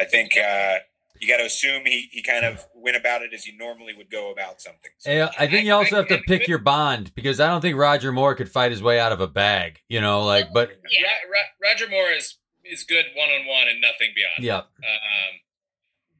I, 0.00 0.02
I 0.02 0.04
think 0.04 0.36
uh, 0.36 0.76
you 1.20 1.28
got 1.28 1.38
to 1.38 1.44
assume 1.46 1.82
he, 1.86 2.08
he 2.12 2.22
kind 2.22 2.44
of 2.44 2.64
went 2.74 2.96
about 2.96 3.22
it 3.22 3.32
as 3.34 3.44
he 3.44 3.56
normally 3.56 3.94
would 3.94 4.10
go 4.10 4.30
about 4.32 4.60
something. 4.60 4.90
So, 4.98 5.10
Yeah, 5.10 5.30
I 5.38 5.46
think 5.46 5.64
you 5.66 5.72
also 5.72 5.96
have 5.96 6.08
to 6.08 6.18
pick 6.18 6.46
your 6.48 6.58
bond 6.58 7.14
because 7.14 7.40
I 7.40 7.48
don't 7.48 7.60
think 7.60 7.76
Roger 7.78 8.12
Moore 8.12 8.34
could 8.34 8.50
fight 8.50 8.70
his 8.70 8.82
way 8.82 8.98
out 9.00 9.12
of 9.12 9.20
a 9.20 9.26
bag. 9.26 9.80
You 9.88 10.00
know, 10.00 10.24
like, 10.24 10.52
but 10.52 10.70
Yeah. 10.90 11.02
Ro- 11.02 11.30
Ro- 11.32 11.70
Roger 11.70 11.88
Moore 11.88 12.10
is 12.10 12.36
is 12.64 12.82
good 12.82 13.04
one 13.14 13.28
on 13.30 13.46
one 13.46 13.68
and 13.68 13.80
nothing 13.80 14.10
beyond. 14.14 14.42
yeah, 14.44 14.56
Um, 14.56 14.64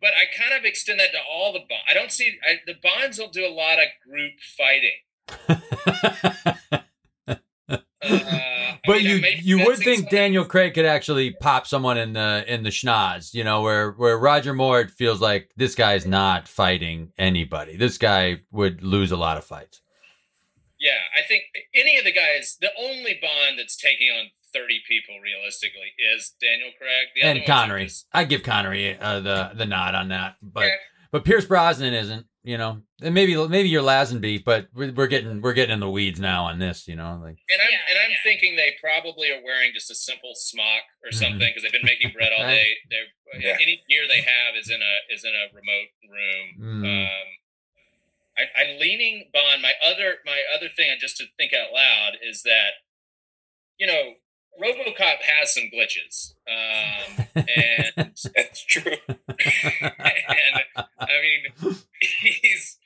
but 0.00 0.10
I 0.10 0.26
kind 0.38 0.54
of 0.56 0.64
extend 0.64 1.00
that 1.00 1.10
to 1.12 1.18
all 1.28 1.52
the 1.52 1.58
bonds. 1.58 1.84
I 1.88 1.94
don't 1.94 2.12
see 2.12 2.38
I, 2.48 2.60
the 2.66 2.74
bonds 2.82 3.18
will 3.18 3.30
do 3.30 3.44
a 3.44 3.50
lot 3.50 3.78
of 3.78 3.86
group 4.08 4.32
fighting. 4.56 4.92
Uh, 8.08 8.65
I 8.86 8.92
but 8.92 8.96
mean, 9.02 9.06
you 9.06 9.20
may 9.20 9.40
you 9.42 9.64
would 9.66 9.78
think. 9.78 10.10
Daniel 10.10 10.44
Craig 10.44 10.74
could 10.74 10.86
actually 10.86 11.32
pop 11.32 11.66
someone 11.66 11.98
in 11.98 12.12
the 12.12 12.44
in 12.46 12.62
the 12.62 12.70
schnoz. 12.70 13.34
You 13.34 13.44
know, 13.44 13.62
where 13.62 13.92
where 13.92 14.18
Roger 14.18 14.54
Moore 14.54 14.88
feels 14.88 15.20
like 15.20 15.50
this 15.56 15.74
guy's 15.74 16.06
not 16.06 16.48
fighting 16.48 17.12
anybody. 17.18 17.76
This 17.76 17.98
guy 17.98 18.40
would 18.50 18.82
lose 18.82 19.10
a 19.12 19.16
lot 19.16 19.36
of 19.36 19.44
fights. 19.44 19.80
Yeah, 20.78 20.98
I 21.18 21.26
think 21.26 21.44
any 21.74 21.96
of 21.98 22.04
the 22.04 22.12
guys, 22.12 22.58
the 22.60 22.70
only 22.78 23.18
Bond 23.20 23.58
that's 23.58 23.76
taking 23.76 24.10
on 24.10 24.26
thirty 24.52 24.80
people 24.86 25.14
realistically 25.22 25.92
is 26.14 26.34
Daniel 26.40 26.70
Craig. 26.78 27.08
The 27.14 27.22
and 27.22 27.46
Connery, 27.46 27.84
just- 27.84 28.06
I 28.12 28.24
give 28.24 28.42
Connery 28.42 28.98
uh, 28.98 29.20
the 29.20 29.52
the 29.54 29.66
nod 29.66 29.94
on 29.94 30.08
that, 30.08 30.36
but 30.42 30.64
Yeah. 30.66 30.74
But 31.16 31.24
Pierce 31.24 31.44
Brosnan 31.46 31.94
isn't. 31.94 32.26
You 32.46 32.56
know, 32.58 32.78
and 33.02 33.12
maybe 33.12 33.34
maybe 33.48 33.68
you're 33.68 33.82
Lazenby, 33.82 34.44
but 34.44 34.68
we're, 34.72 34.92
we're 34.92 35.08
getting 35.08 35.40
we're 35.42 35.52
getting 35.52 35.72
in 35.74 35.80
the 35.80 35.90
weeds 35.90 36.20
now 36.20 36.44
on 36.44 36.60
this. 36.60 36.86
You 36.86 36.94
know, 36.94 37.18
like 37.20 37.42
And 37.50 37.58
I'm 37.60 37.68
Yeah, 37.72 37.78
and 37.90 37.98
I'm 38.04 38.10
yeah. 38.12 38.16
thinking 38.22 38.54
they 38.54 38.76
probably 38.80 39.32
are 39.32 39.42
wearing 39.42 39.72
just 39.74 39.90
a 39.90 39.96
simple 39.96 40.30
smock 40.36 40.82
or 41.02 41.10
Mhm. 41.10 41.14
something 41.14 41.38
because 41.40 41.64
they've 41.64 41.72
been 41.72 41.82
making 41.82 42.12
bread 42.12 42.30
all 42.38 42.46
day. 42.56 42.76
They're 42.88 43.40
Yeah. 43.40 43.56
any 43.60 43.82
gear 43.90 44.06
they 44.06 44.20
have 44.22 44.54
is 44.54 44.70
in 44.70 44.78
a 44.80 44.94
is 45.12 45.24
in 45.24 45.34
a 45.34 45.46
remote 45.52 45.88
room. 46.08 46.46
Mm. 46.84 46.84
Um, 47.08 47.26
I, 48.38 48.42
I'm 48.62 48.78
leaning 48.78 49.28
Bond. 49.34 49.60
My 49.60 49.72
other 49.84 50.18
my 50.24 50.38
other 50.54 50.68
thing, 50.68 50.94
just 51.00 51.16
to 51.16 51.24
think 51.36 51.52
out 51.52 51.72
loud, 51.72 52.12
is 52.22 52.42
that 52.44 52.74
you 53.76 53.88
know 53.88 54.14
RoboCop 54.62 55.16
has 55.22 55.54
some 55.54 55.64
glitches, 55.74 56.32
um, 56.48 57.26
and 57.36 58.12
that's 58.34 58.64
true. 58.64 58.92
and 59.08 60.86
I 60.98 61.06
mean 61.22 61.76
he's 62.00 62.78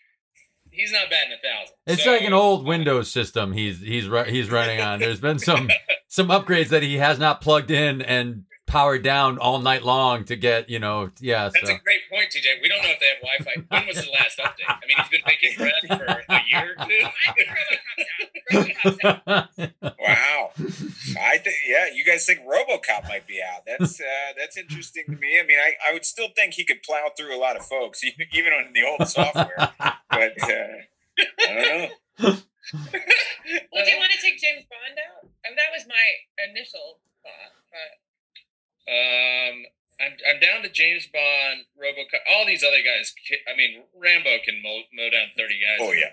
he's 0.70 0.92
not 0.92 1.10
batting 1.10 1.32
a 1.32 1.40
thousand. 1.46 1.74
It's 1.86 2.04
So- 2.04 2.12
like 2.12 2.22
an 2.22 2.32
old 2.32 2.66
Windows 2.66 3.10
system 3.10 3.52
he's 3.52 3.80
he's 3.80 4.08
he's 4.28 4.50
running 4.50 4.80
on. 4.80 4.98
There's 5.00 5.20
been 5.20 5.38
some 5.38 5.68
some 6.08 6.28
upgrades 6.28 6.68
that 6.68 6.82
he 6.82 6.96
has 6.96 7.18
not 7.18 7.40
plugged 7.40 7.70
in 7.70 8.02
and 8.02 8.44
powered 8.66 9.02
down 9.02 9.36
all 9.38 9.58
night 9.58 9.82
long 9.82 10.24
to 10.24 10.36
get 10.36 10.70
you 10.70 10.78
know 10.78 11.10
yeah. 11.20 11.48
That's 11.52 11.66
So 11.68 11.74
a 11.74 11.78
great 11.78 12.00
point, 12.10 12.30
TJ. 12.30 12.62
We 12.62 12.68
don't 12.68 12.82
know 12.82 12.90
if 12.90 13.00
they 13.00 13.06
have 13.06 13.20
Wi-Fi. 13.20 13.66
When 13.68 13.86
was 13.88 13.96
the 14.04 14.10
last 14.12 14.38
update? 14.38 14.68
I 14.68 14.78
mean, 14.86 14.96
he's 14.96 15.08
been 15.08 15.20
making 15.26 15.56
bread 15.56 15.72
for 15.88 16.32
a 16.32 16.40
year 16.48 16.74
or 16.78 16.86
two. 16.86 17.08
I 17.26 17.32
think 17.32 17.48
RoboCop's 18.52 19.04
out. 19.04 19.48
RoboCop's 19.56 19.72
out. 19.82 19.94
Wow. 19.98 20.50
I 21.20 21.38
think, 21.38 21.56
yeah, 21.70 21.86
you 21.94 22.04
guys 22.04 22.26
think 22.26 22.40
RoboCop 22.40 23.06
might 23.08 23.26
be 23.26 23.40
out. 23.40 23.62
That's 23.66 24.00
uh, 24.00 24.32
that's 24.36 24.56
interesting 24.56 25.04
to 25.06 25.16
me. 25.16 25.38
I 25.38 25.46
mean, 25.46 25.58
I, 25.58 25.74
I 25.88 25.92
would 25.92 26.04
still 26.04 26.28
think 26.34 26.54
he 26.54 26.64
could 26.64 26.82
plow 26.82 27.10
through 27.16 27.36
a 27.36 27.38
lot 27.38 27.56
of 27.56 27.64
folks, 27.64 28.02
even 28.08 28.26
even 28.32 28.52
on 28.52 28.72
the 28.74 28.82
old 28.84 29.08
software. 29.08 29.70
But 30.10 30.34
uh, 30.42 30.74
I 31.46 31.54
don't 31.54 31.70
know. 31.70 31.88
Well, 32.18 33.84
do 33.86 33.90
you 33.94 33.98
want 34.02 34.10
to 34.10 34.20
take 34.20 34.42
James 34.42 34.66
Bond 34.66 34.98
out? 34.98 35.22
Oh, 35.22 35.54
that 35.54 35.70
was 35.70 35.86
my 35.86 36.06
initial 36.50 36.98
thought, 37.22 37.54
but 37.70 37.94
Um, 38.90 39.70
I 40.02 40.04
I'm 40.04 40.12
I'm 40.28 40.40
down 40.42 40.62
to 40.62 40.68
James 40.68 41.06
Bond, 41.06 41.70
RoboCop, 41.78 42.26
all 42.34 42.44
these 42.44 42.64
other 42.66 42.82
guys. 42.82 43.14
I 43.46 43.56
mean, 43.56 43.84
Rambo 43.94 44.42
can 44.44 44.60
mow, 44.62 44.82
mow 44.92 45.08
down 45.10 45.30
thirty 45.38 45.62
guys. 45.62 45.78
Oh, 45.80 45.92
yeah. 45.92 46.10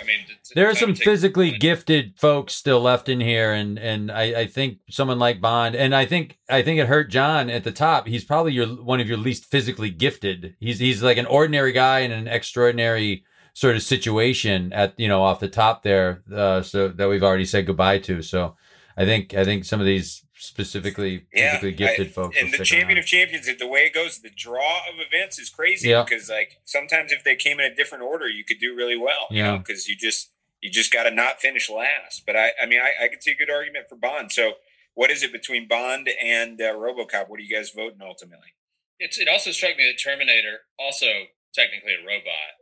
I 0.00 0.04
mean, 0.04 0.16
it's- 0.24 0.52
There 0.54 0.68
are 0.68 0.74
some 0.74 0.88
time 0.90 0.94
to 0.94 0.98
take- 1.00 1.04
physically 1.04 1.50
gifted 1.52 2.12
folks 2.18 2.54
still 2.54 2.80
left 2.80 3.08
in 3.08 3.20
here, 3.20 3.52
and 3.52 3.78
and 3.78 4.10
I, 4.10 4.40
I 4.40 4.46
think 4.46 4.78
someone 4.90 5.18
like 5.18 5.40
Bond, 5.40 5.74
and 5.74 5.94
I 5.94 6.04
think 6.06 6.38
I 6.48 6.62
think 6.62 6.78
it 6.80 6.86
hurt 6.88 7.10
John 7.10 7.48
at 7.50 7.64
the 7.64 7.72
top. 7.72 8.06
He's 8.06 8.24
probably 8.24 8.52
your 8.52 8.66
one 8.66 9.00
of 9.00 9.08
your 9.08 9.16
least 9.18 9.44
physically 9.46 9.90
gifted. 9.90 10.54
He's 10.60 10.78
he's 10.78 11.02
like 11.02 11.16
an 11.18 11.26
ordinary 11.26 11.72
guy 11.72 12.00
in 12.00 12.12
an 12.12 12.28
extraordinary 12.28 13.24
sort 13.54 13.76
of 13.76 13.82
situation 13.82 14.72
at 14.72 14.94
you 14.98 15.08
know 15.08 15.22
off 15.22 15.40
the 15.40 15.48
top 15.48 15.82
there. 15.82 16.22
Uh, 16.32 16.62
so 16.62 16.88
that 16.88 17.08
we've 17.08 17.22
already 17.24 17.44
said 17.46 17.66
goodbye 17.66 17.98
to. 18.00 18.22
So 18.22 18.56
I 18.96 19.04
think 19.04 19.34
I 19.34 19.44
think 19.44 19.64
some 19.64 19.80
of 19.80 19.86
these 19.86 20.24
specifically 20.38 21.26
Yeah, 21.32 21.50
physically 21.52 21.72
gifted 21.72 22.06
I- 22.08 22.10
folks. 22.10 22.36
and 22.40 22.52
the 22.52 22.64
champion 22.64 22.88
around. 22.90 22.98
of 22.98 23.06
champions, 23.06 23.46
the 23.58 23.66
way 23.66 23.80
it 23.80 23.92
goes, 23.94 24.20
the 24.20 24.30
draw 24.30 24.78
of 24.88 24.94
events 24.98 25.38
is 25.38 25.50
crazy 25.50 25.90
Yeah. 25.90 26.04
because 26.04 26.28
like 26.28 26.58
sometimes 26.64 27.12
if 27.12 27.24
they 27.24 27.36
came 27.36 27.60
in 27.60 27.70
a 27.70 27.74
different 27.74 28.04
order, 28.04 28.28
you 28.28 28.44
could 28.44 28.58
do 28.58 28.74
really 28.74 28.96
well. 28.96 29.26
You 29.30 29.38
Yeah. 29.38 29.50
know, 29.52 29.58
because 29.58 29.88
you 29.88 29.96
just 29.96 30.30
you 30.60 30.70
just 30.70 30.92
got 30.92 31.04
to 31.04 31.10
not 31.12 31.40
finish 31.40 31.70
last. 31.70 32.24
But 32.26 32.34
I, 32.36 32.50
I 32.60 32.66
mean, 32.66 32.80
I, 32.80 33.04
I 33.04 33.08
could 33.08 33.22
see 33.22 33.30
a 33.30 33.36
good 33.36 33.50
argument 33.50 33.88
for 33.88 33.94
Bond. 33.96 34.32
So 34.32 34.54
what 34.94 35.10
is 35.10 35.22
it 35.22 35.30
between 35.30 35.68
Bond 35.68 36.08
and 36.20 36.60
uh, 36.60 36.74
RoboCop? 36.74 37.28
What 37.28 37.38
are 37.38 37.42
you 37.42 37.54
guys 37.54 37.70
voting 37.70 38.00
ultimately? 38.02 38.54
It's, 38.98 39.18
it 39.18 39.28
also 39.28 39.52
struck 39.52 39.76
me 39.76 39.84
that 39.86 40.02
Terminator, 40.02 40.58
also 40.78 41.06
technically 41.54 41.92
a 41.94 42.04
robot, 42.04 42.54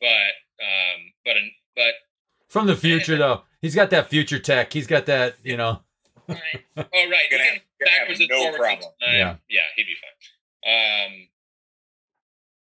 but 0.00 0.34
um, 0.62 1.12
but 1.24 1.36
an, 1.38 1.50
but 1.74 1.94
from 2.48 2.66
the 2.66 2.76
future 2.76 3.16
though. 3.16 3.42
He's 3.62 3.74
got 3.74 3.90
that 3.90 4.08
future 4.08 4.38
tech. 4.38 4.72
He's 4.72 4.86
got 4.86 5.06
that 5.06 5.36
you 5.42 5.56
know. 5.56 5.82
Fine. 6.34 6.64
oh 6.76 7.10
right, 7.10 7.22
he 7.28 7.30
Gonna 7.30 7.44
have- 7.44 7.62
gonna 7.78 7.90
backwards 7.98 8.20
and 8.20 8.28
no 8.28 8.36
forwards. 8.38 8.54
in 8.56 8.60
problem. 8.62 8.92
time. 9.00 9.14
Yeah. 9.14 9.36
yeah, 9.48 9.60
he'd 9.76 9.84
be 9.86 9.96
fine. 10.00 10.16
Um, 10.72 11.12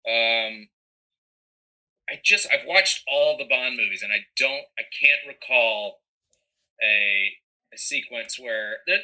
um, 0.09 0.69
I 2.09 2.20
just 2.24 2.47
I've 2.53 2.66
watched 2.66 3.05
all 3.09 3.36
the 3.36 3.45
Bond 3.45 3.77
movies, 3.77 4.03
and 4.03 4.12
I 4.12 4.27
don't, 4.36 4.65
I 4.78 4.82
can't 4.99 5.20
recall 5.27 6.01
a 6.82 7.32
a 7.74 7.77
sequence 7.78 8.39
where 8.40 8.78
there, 8.86 9.01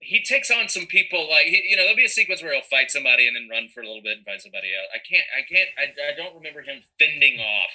he 0.00 0.22
takes 0.22 0.50
on 0.50 0.68
some 0.68 0.84
people. 0.86 1.28
Like 1.30 1.46
he, 1.46 1.62
you 1.68 1.76
know, 1.76 1.82
there'll 1.82 1.96
be 1.96 2.04
a 2.04 2.08
sequence 2.10 2.42
where 2.42 2.52
he'll 2.52 2.62
fight 2.62 2.90
somebody 2.90 3.26
and 3.26 3.34
then 3.34 3.48
run 3.50 3.68
for 3.72 3.80
a 3.80 3.86
little 3.86 4.02
bit 4.02 4.18
and 4.18 4.26
fight 4.26 4.42
somebody 4.42 4.68
else. 4.74 4.88
I 4.92 4.98
can't, 4.98 5.24
I 5.32 5.42
can't, 5.48 5.68
I, 5.78 6.12
I 6.12 6.16
don't 6.16 6.34
remember 6.36 6.60
him 6.60 6.82
fending 6.98 7.40
off. 7.40 7.72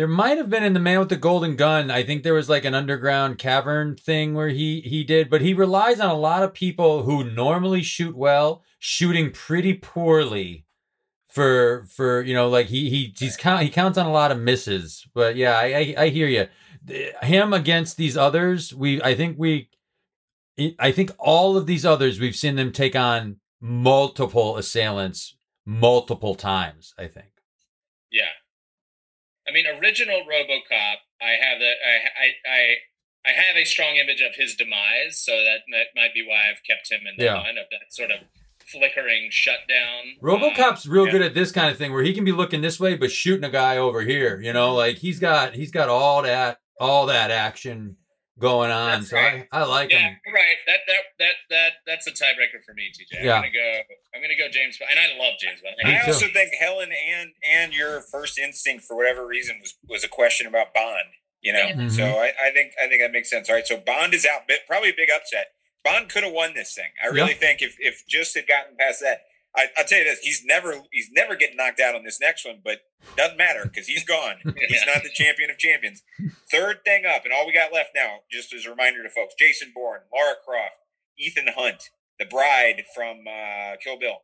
There 0.00 0.08
might 0.08 0.38
have 0.38 0.48
been 0.48 0.64
in 0.64 0.72
the 0.72 0.80
Man 0.80 0.98
with 0.98 1.10
the 1.10 1.16
Golden 1.16 1.56
Gun. 1.56 1.90
I 1.90 2.02
think 2.02 2.22
there 2.22 2.32
was 2.32 2.48
like 2.48 2.64
an 2.64 2.72
underground 2.72 3.36
cavern 3.36 3.96
thing 3.96 4.32
where 4.32 4.48
he 4.48 4.80
he 4.80 5.04
did, 5.04 5.28
but 5.28 5.42
he 5.42 5.52
relies 5.52 6.00
on 6.00 6.08
a 6.08 6.14
lot 6.14 6.42
of 6.42 6.54
people 6.54 7.02
who 7.02 7.22
normally 7.22 7.82
shoot 7.82 8.16
well, 8.16 8.62
shooting 8.78 9.30
pretty 9.30 9.74
poorly 9.74 10.64
for 11.28 11.84
for 11.84 12.22
you 12.22 12.32
know 12.32 12.48
like 12.48 12.68
he 12.68 12.88
he 12.88 13.14
he's 13.14 13.36
count 13.36 13.62
he 13.62 13.68
counts 13.68 13.98
on 13.98 14.06
a 14.06 14.10
lot 14.10 14.32
of 14.32 14.40
misses. 14.40 15.06
But 15.12 15.36
yeah, 15.36 15.58
I 15.58 15.64
I, 15.64 15.94
I 15.98 16.08
hear 16.08 16.28
you. 16.28 16.48
Him 17.20 17.52
against 17.52 17.98
these 17.98 18.16
others, 18.16 18.72
we 18.72 19.02
I 19.02 19.14
think 19.14 19.36
we 19.38 19.68
I 20.78 20.92
think 20.92 21.10
all 21.18 21.58
of 21.58 21.66
these 21.66 21.84
others 21.84 22.18
we've 22.18 22.34
seen 22.34 22.56
them 22.56 22.72
take 22.72 22.96
on 22.96 23.36
multiple 23.60 24.56
assailants 24.56 25.36
multiple 25.66 26.34
times. 26.34 26.94
I 26.96 27.06
think. 27.06 27.32
Yeah. 28.10 28.39
I 29.50 29.52
mean, 29.52 29.66
original 29.66 30.20
RoboCop. 30.20 30.96
I 31.20 31.32
have 31.42 31.58
that. 31.58 31.74
I, 31.84 31.96
I 32.22 32.50
I 32.50 32.74
I 33.26 33.32
have 33.32 33.56
a 33.56 33.64
strong 33.64 33.96
image 33.96 34.22
of 34.22 34.34
his 34.34 34.54
demise, 34.54 35.18
so 35.18 35.32
that, 35.32 35.58
that 35.72 35.86
might 35.94 36.14
be 36.14 36.24
why 36.26 36.48
I've 36.50 36.62
kept 36.66 36.90
him 36.90 37.00
in 37.06 37.16
the 37.18 37.24
Yeah. 37.24 37.34
mind 37.34 37.58
of 37.58 37.66
that 37.70 37.92
sort 37.92 38.10
of 38.10 38.20
flickering 38.66 39.28
shutdown. 39.30 40.16
RoboCop's 40.22 40.86
um, 40.86 40.92
real 40.92 41.06
yeah. 41.06 41.12
good 41.12 41.22
at 41.22 41.34
this 41.34 41.52
kind 41.52 41.70
of 41.70 41.76
thing 41.76 41.92
where 41.92 42.02
he 42.02 42.14
can 42.14 42.24
be 42.24 42.32
looking 42.32 42.60
this 42.62 42.78
way 42.80 42.96
but 42.96 43.10
shooting 43.10 43.44
a 43.44 43.50
guy 43.50 43.76
over 43.76 44.02
here. 44.02 44.40
You 44.40 44.52
know, 44.52 44.74
like 44.74 44.96
he's 44.96 45.18
got 45.18 45.54
he's 45.54 45.70
got 45.70 45.88
all 45.88 46.22
that 46.22 46.58
all 46.78 47.06
that 47.06 47.30
action 47.30 47.96
going 48.40 48.70
on. 48.72 49.00
That's 49.00 49.10
so 49.10 49.16
right. 49.16 49.46
I, 49.52 49.60
I 49.60 49.64
like 49.64 49.90
yeah, 49.92 49.98
him. 49.98 50.16
you're 50.26 50.34
right. 50.34 50.56
That 50.66 50.80
that 50.88 51.00
that 51.18 51.34
that 51.50 51.70
that's 51.86 52.06
a 52.06 52.10
tiebreaker 52.12 52.64
for 52.66 52.74
me, 52.74 52.90
TJ. 52.90 53.20
I'm 53.20 53.24
Yeah. 53.24 53.36
gonna 53.38 53.50
go. 53.52 53.80
I'm 54.14 54.22
gonna 54.22 54.36
go 54.36 54.48
James 54.50 54.78
Bond, 54.78 54.90
and 54.90 54.98
I 54.98 55.16
love 55.18 55.34
James 55.38 55.60
Bond. 55.62 55.76
Me 55.84 55.94
I 55.96 56.04
too. 56.04 56.12
also 56.12 56.26
think 56.32 56.52
Helen 56.58 56.90
and 56.90 57.30
and 57.48 57.72
your 57.72 58.00
first 58.10 58.38
instinct 58.38 58.84
for 58.84 58.96
whatever 58.96 59.26
reason 59.26 59.58
was 59.60 59.74
was 59.86 60.02
a 60.02 60.08
question 60.08 60.46
about 60.46 60.74
Bond. 60.74 61.06
You 61.42 61.52
know, 61.54 61.66
Mhm. 61.72 61.90
so 61.90 62.04
I, 62.04 62.32
I 62.42 62.50
think 62.52 62.72
I 62.82 62.88
think 62.88 63.00
that 63.00 63.12
makes 63.12 63.30
sense. 63.30 63.48
All 63.48 63.54
right, 63.54 63.66
so 63.66 63.76
Bond 63.78 64.12
is 64.14 64.26
out, 64.26 64.48
bit 64.48 64.60
probably 64.66 64.90
a 64.90 64.94
big 64.96 65.08
upset. 65.14 65.52
Bond 65.84 66.10
could 66.10 66.24
have 66.24 66.32
won 66.34 66.52
this 66.54 66.74
thing. 66.74 66.90
I 67.02 67.06
really 67.06 67.30
Yeah. 67.32 67.36
think 67.38 67.62
if 67.62 67.76
if 67.78 68.06
just 68.06 68.34
had 68.34 68.46
gotten 68.46 68.76
past 68.76 69.00
that, 69.00 69.22
I, 69.56 69.66
I'll 69.76 69.84
tell 69.84 69.98
you 69.98 70.04
this: 70.04 70.20
he's 70.20 70.44
never 70.44 70.74
he's 70.92 71.08
never 71.12 71.36
getting 71.36 71.56
knocked 71.56 71.80
out 71.80 71.94
on 71.94 72.04
this 72.04 72.20
next 72.20 72.46
one, 72.46 72.60
but 72.64 72.80
doesn't 73.16 73.36
matter 73.36 73.62
because 73.64 73.86
he's 73.86 74.04
gone. 74.04 74.36
He's 74.44 74.84
not 74.86 75.02
the 75.02 75.10
champion 75.12 75.50
of 75.50 75.58
champions. 75.58 76.02
Third 76.52 76.84
thing 76.84 77.04
up, 77.06 77.24
and 77.24 77.32
all 77.32 77.46
we 77.46 77.52
got 77.52 77.72
left 77.72 77.90
now, 77.94 78.18
just 78.30 78.52
as 78.52 78.66
a 78.66 78.70
reminder 78.70 79.02
to 79.02 79.08
folks: 79.08 79.34
Jason 79.38 79.72
Bourne, 79.74 80.00
Laura 80.12 80.34
Croft, 80.44 80.74
Ethan 81.18 81.48
Hunt, 81.56 81.90
the 82.18 82.26
bride 82.26 82.84
from 82.94 83.24
uh, 83.26 83.76
Kill 83.82 83.98
Bill, 83.98 84.18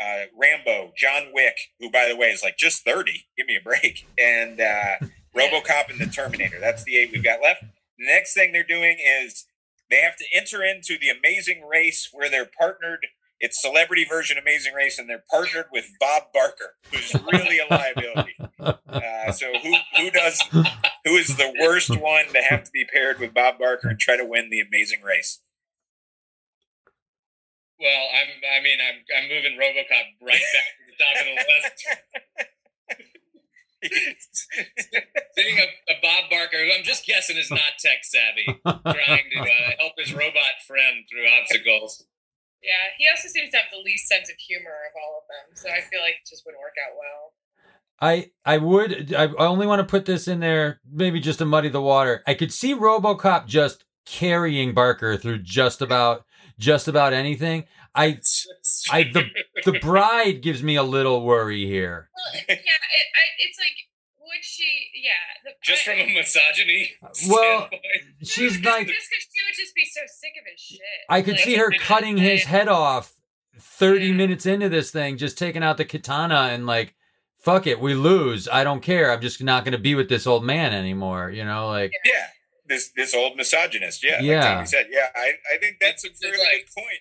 uh, 0.00 0.24
Rambo, 0.40 0.92
John 0.96 1.30
Wick, 1.32 1.56
who 1.78 1.90
by 1.90 2.06
the 2.08 2.16
way 2.16 2.28
is 2.28 2.42
like 2.42 2.56
just 2.56 2.84
thirty. 2.84 3.26
Give 3.36 3.46
me 3.46 3.56
a 3.56 3.62
break. 3.62 4.06
And 4.18 4.60
uh, 4.60 5.06
RoboCop 5.36 5.90
and 5.90 6.00
the 6.00 6.06
Terminator. 6.06 6.58
That's 6.60 6.84
the 6.84 6.96
eight 6.96 7.10
we've 7.12 7.24
got 7.24 7.42
left. 7.42 7.62
The 7.98 8.06
next 8.06 8.34
thing 8.34 8.52
they're 8.52 8.64
doing 8.64 8.98
is 8.98 9.46
they 9.90 10.00
have 10.00 10.16
to 10.16 10.24
enter 10.34 10.62
into 10.64 10.96
the 10.98 11.10
Amazing 11.10 11.66
Race 11.68 12.08
where 12.12 12.30
they're 12.30 12.50
partnered. 12.58 13.06
It's 13.40 13.60
celebrity 13.60 14.04
version 14.04 14.36
Amazing 14.36 14.74
Race, 14.74 14.98
and 14.98 15.08
they're 15.08 15.24
partnered 15.30 15.66
with 15.72 15.90
Bob 15.98 16.24
Barker, 16.34 16.74
who's 16.92 17.14
really 17.32 17.58
a 17.58 17.66
liability. 17.72 18.36
Uh, 18.90 19.32
so 19.32 19.46
who 19.62 19.72
who 19.96 20.10
does 20.10 20.42
who 21.04 21.14
is 21.16 21.36
the 21.36 21.54
worst 21.60 21.96
one 21.98 22.26
to 22.26 22.42
have 22.42 22.62
to 22.64 22.70
be 22.72 22.84
paired 22.92 23.18
with 23.18 23.32
Bob 23.32 23.58
Barker 23.58 23.88
and 23.88 23.98
try 23.98 24.16
to 24.16 24.24
win 24.24 24.50
the 24.50 24.60
Amazing 24.60 25.00
Race? 25.00 25.40
Well, 27.80 28.08
I'm. 28.12 28.28
I 28.28 28.62
mean, 28.62 28.78
I'm. 28.84 29.00
I'm 29.16 29.28
moving 29.30 29.56
RoboCop 29.56 30.20
right 30.20 30.44
back 30.52 30.68
to 30.76 30.84
the 30.90 30.96
top 31.00 31.16
of 31.16 31.24
the 31.24 31.36
list. 31.48 31.86
Seeing 35.38 35.58
a, 35.58 35.92
a 35.92 35.96
Bob 36.02 36.28
Barker, 36.30 36.58
who 36.58 36.70
I'm 36.76 36.84
just 36.84 37.06
guessing 37.06 37.38
is 37.38 37.50
not 37.50 37.78
tech 37.78 38.02
savvy, 38.02 38.60
trying 38.64 39.30
to 39.32 39.40
uh, 39.40 39.70
help 39.78 39.94
his 39.96 40.12
robot 40.12 40.60
friend 40.66 41.06
through 41.08 41.26
obstacles. 41.40 42.04
Yeah, 42.62 42.92
he 42.98 43.06
also 43.08 43.28
seems 43.28 43.50
to 43.50 43.56
have 43.56 43.66
the 43.72 43.80
least 43.80 44.06
sense 44.06 44.28
of 44.28 44.36
humor 44.36 44.76
of 44.88 44.92
all 45.00 45.22
of 45.22 45.24
them, 45.28 45.56
so 45.56 45.68
I 45.70 45.80
feel 45.80 46.00
like 46.00 46.20
it 46.22 46.28
just 46.28 46.44
wouldn't 46.44 46.60
work 46.60 46.76
out 46.76 46.96
well. 46.98 47.32
I 48.00 48.30
I 48.44 48.58
would 48.58 49.14
I 49.14 49.24
I 49.24 49.46
only 49.46 49.66
want 49.66 49.80
to 49.80 49.90
put 49.90 50.06
this 50.06 50.28
in 50.28 50.40
there 50.40 50.80
maybe 50.90 51.20
just 51.20 51.38
to 51.38 51.44
muddy 51.44 51.68
the 51.68 51.82
water. 51.82 52.22
I 52.26 52.34
could 52.34 52.52
see 52.52 52.74
RoboCop 52.74 53.46
just 53.46 53.84
carrying 54.06 54.74
Barker 54.74 55.16
through 55.16 55.42
just 55.42 55.82
about 55.82 56.24
just 56.58 56.88
about 56.88 57.12
anything. 57.12 57.64
I 57.94 58.18
I 58.90 59.04
the 59.04 59.24
the 59.64 59.78
bride 59.80 60.42
gives 60.42 60.62
me 60.62 60.76
a 60.76 60.82
little 60.82 61.24
worry 61.24 61.66
here. 61.66 62.10
Well, 62.14 62.42
yeah, 62.48 62.54
it, 62.54 62.58
I, 62.58 63.22
it's 63.38 63.58
like, 63.58 63.76
would 64.30 64.42
she? 64.44 64.88
Yeah, 64.94 65.10
the, 65.44 65.50
Just 65.62 65.86
I- 65.88 66.00
from 66.00 66.10
a 66.10 66.14
misogyny 66.14 66.92
Well, 67.02 67.12
standpoint. 67.68 67.82
She's 68.22 68.52
just, 68.52 68.64
like 68.64 68.86
just 68.86 69.08
because 69.10 69.26
she 69.32 69.40
would 69.46 69.56
just 69.56 69.74
be 69.74 69.84
so 69.84 70.00
sick 70.06 70.32
of 70.40 70.44
his 70.50 70.60
shit. 70.60 70.80
I 71.08 71.22
could 71.22 71.34
Like, 71.34 71.44
see 71.44 71.56
her 71.56 71.72
I- 71.72 71.78
cutting 71.78 72.16
his 72.16 72.44
head 72.44 72.68
off 72.68 73.14
30 73.58 74.06
Yeah. 74.06 74.12
minutes 74.14 74.46
into 74.46 74.68
this 74.68 74.90
thing, 74.90 75.16
just 75.18 75.36
taking 75.36 75.62
out 75.62 75.76
the 75.76 75.84
katana 75.84 76.48
and 76.52 76.66
like, 76.66 76.94
fuck 77.38 77.66
it, 77.66 77.80
we 77.80 77.94
lose. 77.94 78.48
I 78.48 78.64
don't 78.64 78.80
care. 78.82 79.10
I'm 79.12 79.20
just 79.20 79.42
not 79.42 79.64
going 79.64 79.72
to 79.72 79.78
be 79.78 79.94
with 79.94 80.08
this 80.08 80.26
old 80.26 80.44
man 80.44 80.72
anymore. 80.72 81.30
You 81.30 81.44
know, 81.44 81.66
like, 81.68 81.92
Yeah, 82.04 82.26
this 82.68 82.90
this 82.96 83.14
old 83.14 83.36
misogynist. 83.36 84.02
Yeah, 84.04 84.20
Yeah. 84.20 84.38
Like 84.44 84.54
Tommy 84.54 84.66
said. 84.66 84.86
Yeah, 84.90 85.08
I, 85.14 85.32
I 85.54 85.58
think 85.58 85.76
that's 85.80 86.04
a 86.04 86.08
It's 86.08 86.22
really 86.24 86.38
like- 86.38 86.66
good 86.74 86.82
point. 86.82 87.00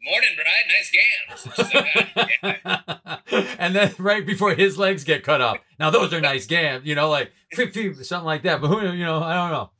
Morning, 0.00 0.30
bride. 0.36 0.64
Nice 0.68 0.90
gams. 0.90 1.56
She's 1.56 1.74
like, 1.74 2.60
"Ah, 2.64 3.20
yeah." 3.30 3.54
and 3.58 3.74
then 3.74 3.94
right 3.98 4.24
before 4.24 4.54
his 4.54 4.78
legs 4.78 5.04
get 5.04 5.24
cut 5.24 5.40
off. 5.40 5.58
Now 5.78 5.90
those 5.90 6.12
are 6.12 6.20
nice 6.20 6.46
gams, 6.46 6.86
you 6.86 6.94
know, 6.94 7.10
like 7.10 7.32
phew, 7.52 7.70
phew, 7.70 7.94
something 7.94 8.26
like 8.26 8.42
that. 8.42 8.60
But 8.60 8.68
who, 8.68 8.80
you 8.92 9.04
know, 9.04 9.22
I 9.22 9.34
don't 9.34 9.50
know. 9.50 9.70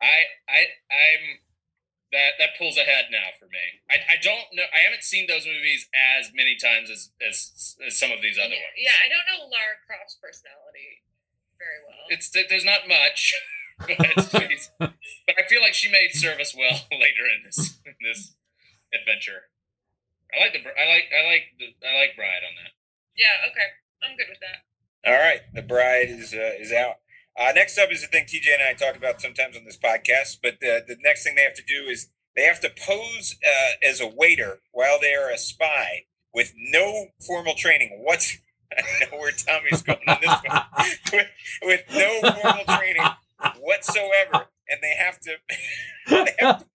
I, 0.00 0.22
I, 0.48 0.60
I'm 0.92 1.22
that 2.12 2.38
that 2.38 2.50
pulls 2.58 2.76
ahead 2.76 3.06
now 3.10 3.34
for 3.38 3.46
me. 3.46 3.82
I, 3.90 4.14
I 4.14 4.16
don't 4.22 4.46
know. 4.54 4.64
I 4.70 4.86
haven't 4.86 5.02
seen 5.02 5.26
those 5.26 5.44
movies 5.44 5.88
as 6.16 6.30
many 6.34 6.56
times 6.56 6.90
as 6.90 7.10
as, 7.20 7.76
as 7.84 7.98
some 7.98 8.12
of 8.12 8.22
these 8.22 8.38
other 8.38 8.54
yeah, 8.54 8.62
ones. 8.62 8.78
yeah, 8.78 8.96
I 9.04 9.08
don't 9.10 9.26
know 9.26 9.50
Lara 9.50 9.76
Croft's 9.86 10.16
personality 10.22 11.02
very 11.58 11.80
well. 11.84 12.06
It's 12.08 12.30
there's 12.30 12.64
not 12.64 12.86
much, 12.88 13.34
but, 13.78 14.94
but 15.26 15.34
I 15.34 15.42
feel 15.48 15.60
like 15.60 15.74
she 15.74 15.90
may 15.90 16.08
serve 16.12 16.38
us 16.38 16.54
well 16.56 16.78
later 16.92 17.26
in 17.26 17.44
this 17.44 17.78
in 17.84 17.94
this 18.00 18.34
adventure. 18.92 19.50
I 20.34 20.42
like 20.42 20.52
the 20.52 20.62
I 20.62 20.84
like 20.86 21.06
I 21.10 21.22
like 21.30 21.44
the 21.58 21.66
I 21.86 21.92
like 22.02 22.16
Bride 22.16 22.44
on 22.44 22.54
that. 22.62 22.72
yeah, 23.16 23.46
okay, 23.50 23.68
I'm 24.02 24.16
good 24.16 24.26
with 24.28 24.42
that. 24.42 24.66
All 25.06 25.18
right, 25.18 25.40
the 25.54 25.62
bride 25.62 26.10
is 26.10 26.34
uh, 26.34 26.58
is 26.58 26.72
out. 26.72 26.96
Uh, 27.38 27.52
next 27.54 27.78
up 27.78 27.92
is 27.92 28.00
the 28.00 28.08
thing 28.08 28.24
TJ 28.24 28.54
and 28.54 28.62
I 28.62 28.72
talk 28.72 28.96
about 28.96 29.20
sometimes 29.20 29.56
on 29.56 29.64
this 29.64 29.76
podcast. 29.78 30.38
But 30.42 30.58
the 30.60 30.82
the 30.86 30.96
next 31.02 31.22
thing 31.24 31.34
they 31.36 31.42
have 31.42 31.54
to 31.54 31.62
do 31.66 31.88
is 31.88 32.08
they 32.34 32.42
have 32.42 32.60
to 32.60 32.70
pose 32.70 33.36
uh, 33.44 33.88
as 33.88 34.00
a 34.00 34.06
waiter 34.06 34.60
while 34.72 34.98
they 35.00 35.14
are 35.14 35.30
a 35.30 35.38
spy 35.38 36.04
with 36.34 36.52
no 36.56 37.06
formal 37.26 37.54
training. 37.54 38.00
What's 38.02 38.38
I 38.76 39.04
know 39.04 39.18
where 39.18 39.30
Tommy's 39.30 39.82
going 39.82 39.98
on 40.08 40.18
this 40.20 40.36
one. 40.46 40.62
with, 41.12 41.26
with 41.62 41.82
no 41.94 42.20
formal 42.32 42.64
training 42.76 43.06
whatsoever, 43.60 44.46
and 44.68 44.80
they 44.82 44.94
have 44.98 45.20
to 45.20 45.36
they 46.24 46.34
have 46.40 46.58
to 46.60 46.66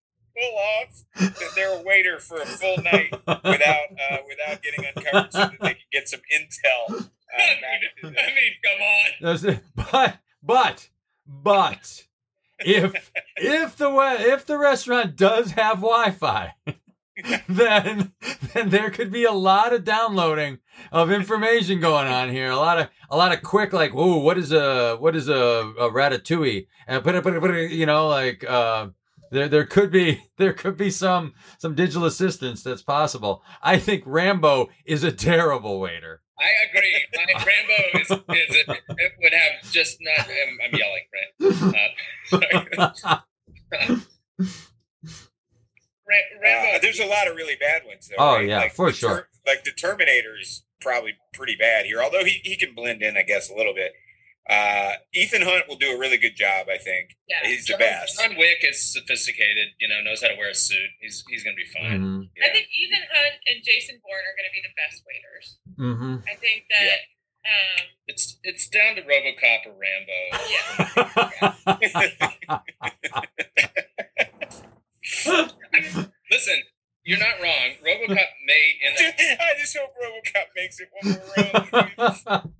pull 0.41 0.57
off 0.57 1.03
that 1.39 1.49
they're 1.55 1.79
a 1.79 1.83
waiter 1.83 2.19
for 2.19 2.41
a 2.41 2.45
full 2.45 2.77
night 2.77 3.11
without 3.11 3.45
uh, 3.45 4.17
without 4.27 4.61
getting 4.61 4.85
uncovered, 4.95 5.31
so 5.31 5.39
that 5.39 5.57
they 5.61 5.73
can 5.73 5.77
get 5.91 6.09
some 6.09 6.21
intel. 6.33 7.01
Uh, 7.01 7.05
back 7.37 7.81
to 8.01 8.07
I 8.07 8.09
mean, 8.09 8.53
come 8.63 8.81
on. 8.81 9.05
That's 9.21 9.43
it. 9.43 9.63
But 9.75 10.17
but 10.43 10.89
but 11.27 12.03
if 12.59 13.11
if 13.37 13.75
the 13.77 13.89
wa- 13.89 14.17
if 14.19 14.45
the 14.45 14.57
restaurant 14.57 15.15
does 15.15 15.51
have 15.51 15.77
Wi-Fi, 15.77 16.55
then 17.47 18.13
then 18.53 18.69
there 18.69 18.89
could 18.89 19.11
be 19.11 19.23
a 19.23 19.31
lot 19.31 19.73
of 19.73 19.83
downloading 19.83 20.59
of 20.91 21.11
information 21.11 21.79
going 21.79 22.07
on 22.07 22.29
here. 22.29 22.49
A 22.49 22.55
lot 22.57 22.79
of 22.79 22.89
a 23.09 23.17
lot 23.17 23.33
of 23.33 23.41
quick 23.43 23.73
like, 23.73 23.93
whoa, 23.93 24.17
what 24.17 24.37
is 24.37 24.51
a 24.51 24.95
what 24.97 25.15
is 25.15 25.29
a, 25.29 25.35
a 25.79 25.89
ratatouille? 25.89 26.67
And 26.87 27.03
put 27.03 27.15
it 27.15 27.23
put 27.23 27.33
it 27.33 27.39
put 27.39 27.51
it, 27.51 27.71
you 27.71 27.85
know 27.85 28.07
like 28.07 28.43
uh 28.49 28.87
there 29.31 29.47
there 29.47 29.65
could 29.65 29.91
be 29.91 30.23
there 30.37 30.53
could 30.53 30.77
be 30.77 30.89
some 30.89 31.33
some 31.57 31.75
digital 31.75 32.05
assistance 32.05 32.63
that's 32.63 32.83
possible. 32.83 33.43
I 33.61 33.77
think 33.77 34.03
Rambo 34.05 34.69
is 34.85 35.03
a 35.03 35.11
terrible 35.11 35.79
waiter. 35.79 36.21
I 36.39 36.49
agree. 36.69 37.05
My 37.13 37.45
Rambo 37.45 37.99
is, 37.99 38.09
is 38.09 38.55
it 38.57 39.13
would 39.21 39.33
have 39.33 39.71
just 39.71 39.97
not. 40.01 40.27
I'm, 40.27 40.57
I'm 40.65 40.79
yelling, 40.79 41.05
right? 41.13 41.31
Uh, 42.73 42.91
sorry. 43.69 44.01
Ra- 46.07 46.41
Rambo. 46.41 46.75
Uh, 46.75 46.79
there's 46.81 46.99
a 46.99 47.05
lot 47.05 47.27
of 47.27 47.35
really 47.35 47.55
bad 47.59 47.83
ones, 47.85 48.09
though. 48.09 48.15
Oh, 48.17 48.35
right? 48.35 48.47
yeah, 48.47 48.57
like 48.57 48.73
for 48.73 48.87
the 48.87 48.97
sure. 48.97 49.27
like 49.45 49.63
the 49.63 49.71
Terminator 49.71 50.35
is 50.41 50.63
probably 50.81 51.11
pretty 51.31 51.55
bad 51.55 51.85
here, 51.85 52.01
although 52.01 52.25
he, 52.25 52.41
he 52.43 52.57
can 52.57 52.73
blend 52.73 53.03
in, 53.03 53.17
I 53.17 53.21
guess, 53.21 53.49
a 53.49 53.55
little 53.55 53.75
bit. 53.75 53.93
Uh, 54.49 54.93
Ethan 55.13 55.43
Hunt 55.43 55.67
will 55.69 55.77
do 55.77 55.91
a 55.95 55.97
really 55.99 56.17
good 56.17 56.35
job, 56.35 56.67
I 56.67 56.77
think. 56.77 57.15
Yeah. 57.29 57.47
He's 57.47 57.65
the 57.67 57.77
best. 57.77 58.19
John 58.19 58.35
Wick 58.37 58.63
is 58.63 58.81
sophisticated. 58.93 59.69
You 59.79 59.87
know, 59.87 60.01
knows 60.01 60.21
how 60.21 60.27
to 60.29 60.35
wear 60.35 60.49
a 60.49 60.55
suit. 60.55 60.89
He's 60.99 61.23
he's 61.29 61.43
gonna 61.43 61.55
be 61.55 61.65
fine. 61.65 62.01
Mhm. 62.01 62.29
Yeah. 62.35 62.47
I 62.47 62.49
think 62.51 62.67
Ethan 62.73 63.03
Hunt 63.13 63.35
and 63.47 63.63
Jason 63.63 64.01
Bourne 64.03 64.25
are 64.25 64.35
going 64.35 64.49
to 64.49 64.53
be 64.53 64.61
the 64.65 64.73
best 64.75 65.03
waiters. 65.05 65.57
Mhm. 65.77 66.23
I 66.27 66.35
think 66.35 66.65
that. 66.69 66.99
Um, 67.43 67.87
It's 68.07 68.37
it's 68.43 68.67
down 68.67 68.95
to 68.97 69.01
RoboCop 69.03 69.65
or 69.65 69.73
Rambo. 69.73 70.21
Listen, 76.31 76.55
you're 77.03 77.19
not 77.19 77.41
wrong. 77.41 77.71
RoboCop 77.85 78.27
may 78.45 78.73
in 78.83 78.93
that 78.97 79.13
I 79.41 79.59
just 79.59 79.75
hope 79.77 79.93
RoboCop 80.01 80.45
makes 80.55 80.79
it 80.79 80.89
one 81.01 81.13
more 81.13 81.23
round. 81.37 82.51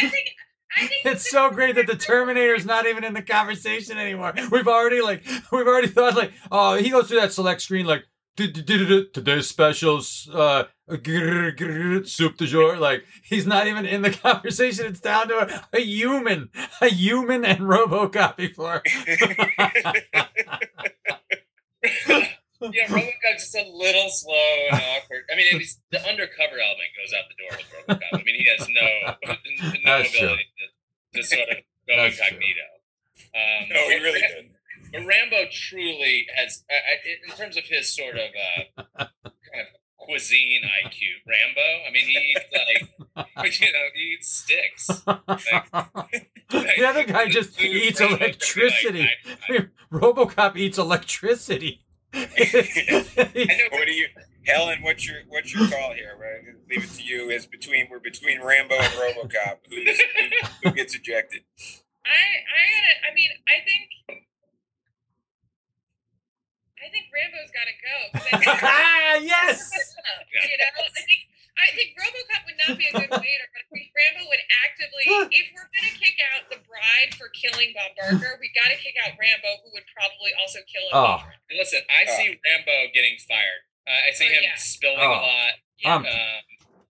I 0.00 0.08
think. 0.08 0.28
It's 1.04 1.30
so 1.30 1.50
great 1.50 1.76
that 1.76 1.86
the 1.86 1.96
Terminator's 1.96 2.66
not 2.66 2.86
even 2.86 3.04
in 3.04 3.14
the 3.14 3.22
conversation 3.22 3.98
anymore. 3.98 4.34
We've 4.50 4.68
already 4.68 5.00
like 5.00 5.24
we've 5.52 5.66
already 5.66 5.88
thought 5.88 6.16
like 6.16 6.32
oh 6.50 6.74
he 6.74 6.90
goes 6.90 7.08
through 7.08 7.20
that 7.20 7.32
select 7.32 7.62
screen 7.62 7.86
like 7.86 8.04
"Du- 8.36 8.50
du- 8.50 8.62
du- 8.62 8.78
du- 8.78 8.86
du, 8.86 9.08
today's 9.10 9.48
specials 9.48 10.28
uh 10.32 10.64
soup 12.04 12.36
du 12.36 12.46
jour 12.46 12.76
like 12.76 13.04
he's 13.24 13.46
not 13.46 13.66
even 13.66 13.86
in 13.86 14.02
the 14.02 14.10
conversation. 14.22 14.86
It's 14.86 15.00
down 15.00 15.28
to 15.28 15.34
a, 15.38 15.76
a 15.78 15.80
human, 15.80 16.50
a 16.80 16.88
human 16.88 17.44
and 17.44 17.60
RoboCop 17.72 18.36
before. 18.36 18.82
Yeah, 22.72 22.86
RoboCop's 22.86 23.50
just 23.52 23.54
a 23.54 23.68
little 23.70 24.08
slow 24.10 24.56
and 24.70 24.80
awkward. 24.96 25.24
I 25.32 25.36
mean, 25.36 25.46
it's, 25.60 25.78
the 25.90 25.98
undercover 26.08 26.56
element 26.58 26.90
goes 26.96 27.12
out 27.12 27.24
the 27.28 27.36
door 27.42 27.58
with 27.58 27.98
RoboCop. 28.00 28.20
I 28.20 28.22
mean, 28.24 28.34
he 28.36 28.48
has 28.56 28.68
no 28.68 29.36
no 29.84 29.98
That's 30.02 30.16
ability 30.16 30.46
to, 31.14 31.20
to 31.20 31.26
sort 31.26 31.48
of 31.50 31.56
go 31.88 31.96
That's 31.96 32.18
incognito. 32.18 32.60
Um, 33.34 33.68
no, 33.70 33.80
he 33.90 33.96
really 34.02 34.22
Ra- 34.22 34.28
did. 34.28 34.50
But 34.92 35.06
Rambo 35.06 35.44
truly 35.50 36.26
has, 36.36 36.64
I, 36.70 36.74
I, 36.74 37.30
in 37.30 37.36
terms 37.36 37.56
of 37.56 37.64
his 37.64 37.94
sort 37.94 38.14
of 38.14 38.30
uh, 38.30 38.82
kind 38.98 39.60
of 39.60 39.66
cuisine 39.98 40.62
IQ, 40.84 41.00
Rambo. 41.26 41.60
I 41.86 41.90
mean, 41.92 42.04
he 42.04 42.34
eats 42.34 42.44
like, 43.16 43.60
you 43.60 43.72
know, 43.72 43.88
he 43.94 44.14
eats 44.14 44.28
sticks. 44.30 44.86
the 46.50 46.84
other 46.86 47.04
guy 47.04 47.28
just 47.28 47.60
eats 47.60 48.00
Rambo's 48.00 48.12
like, 48.20 48.20
electricity. 48.30 49.08
I- 49.48 49.54
I- 49.54 49.66
RoboCop 49.92 50.56
eats 50.56 50.78
electricity. 50.78 51.82
It's- 52.12 53.14
I 53.18 53.22
know, 53.44 53.68
What 53.78 53.86
do 53.86 53.92
you, 53.92 54.06
Helen? 54.46 54.82
What's 54.82 55.06
your 55.08 55.18
what's 55.28 55.52
your 55.54 55.68
call 55.68 55.92
here? 55.94 56.16
Right? 56.18 56.54
Leave 56.70 56.84
it 56.84 56.90
to 56.96 57.02
you. 57.02 57.30
As 57.30 57.46
between 57.46 57.88
we're 57.90 57.98
between 58.00 58.40
Rambo 58.42 58.74
and 58.76 58.92
RoboCop. 58.94 59.58
Who's, 59.68 60.00
who, 60.00 60.68
who 60.68 60.70
gets 60.74 60.94
ejected? 60.94 61.42
I 62.04 62.10
I 62.10 62.62
gotta. 62.70 63.10
I 63.10 63.14
mean, 63.14 63.30
I 63.48 63.64
think. 63.64 64.22
I 66.78 66.88
think 66.90 67.06
Rambo's 67.10 67.50
got 67.50 67.66
to 67.66 67.74
go. 67.82 67.96
'cause 68.12 68.26
I 68.32 68.36
think- 68.38 68.62
ah, 68.62 69.14
yes. 69.16 69.70
you 70.32 70.56
know, 70.58 70.70
I 70.76 71.02
think 71.02 71.22
I 71.56 71.72
think 71.72 71.96
RoboCop 71.96 72.42
would 72.46 72.58
not 72.68 72.72
be 72.76 72.86
a 72.88 72.92
good 72.92 73.10
waiter, 73.16 73.46
but 73.52 73.60
I 73.64 73.66
think 73.72 73.88
Rambo 73.96 74.22
would 74.28 74.44
actively. 74.64 75.04
If 75.36 75.46
we're 75.56 75.68
gonna 75.72 75.96
kick 75.96 76.16
out 76.32 76.48
the 76.52 76.60
bride 76.68 77.16
for 77.16 77.28
killing 77.32 77.72
Bob 77.74 77.92
Barker, 77.96 78.36
we 78.40 78.52
got 78.56 78.68
to 78.72 78.76
kick 78.80 78.94
out 79.04 79.16
Rambo, 79.18 79.64
who 79.64 79.72
would 79.72 79.84
probably 79.96 80.32
also 80.40 80.60
kill 80.68 80.84
him. 80.88 80.94
Oh. 80.96 81.18
listen, 81.52 81.80
I 81.88 82.04
Oh. 82.08 82.16
see 82.16 82.28
Rambo 82.36 82.92
getting 82.94 83.16
fired. 83.26 83.62
Uh, 83.88 84.08
I 84.08 84.10
see 84.12 84.26
Oh, 84.28 84.32
him 84.36 84.42
yeah. 84.44 84.56
spilling 84.56 84.98
Oh. 85.00 85.16
a 85.16 85.24
lot. 85.24 85.52
Yeah. 85.78 85.94
Um, 85.96 86.06
Um, 86.06 86.40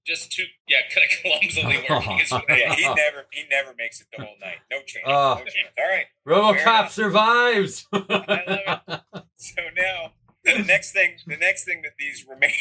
just 0.06 0.30
too, 0.30 0.44
yeah, 0.68 0.82
kind 0.94 1.02
of 1.06 1.12
clumsily 1.22 1.78
working 1.90 2.18
his 2.18 2.30
way. 2.32 2.42
Yeah, 2.48 2.74
he 2.74 2.82
never 2.94 3.26
he 3.32 3.42
never 3.50 3.74
makes 3.74 4.00
it 4.00 4.06
the 4.16 4.22
whole 4.24 4.36
night. 4.40 4.58
No 4.70 4.78
chance. 4.82 5.06
No 5.06 5.42
chance. 5.46 5.74
All 5.78 5.88
right. 5.88 6.06
RoboCop 6.26 6.90
survives. 6.90 7.86
I 7.92 9.00
So 9.36 9.62
now 9.74 10.12
the 10.44 10.58
next 10.62 10.92
thing 10.92 11.16
the 11.26 11.36
next 11.36 11.64
thing 11.64 11.82
that 11.82 11.92
these 11.98 12.24
remaining 12.28 12.54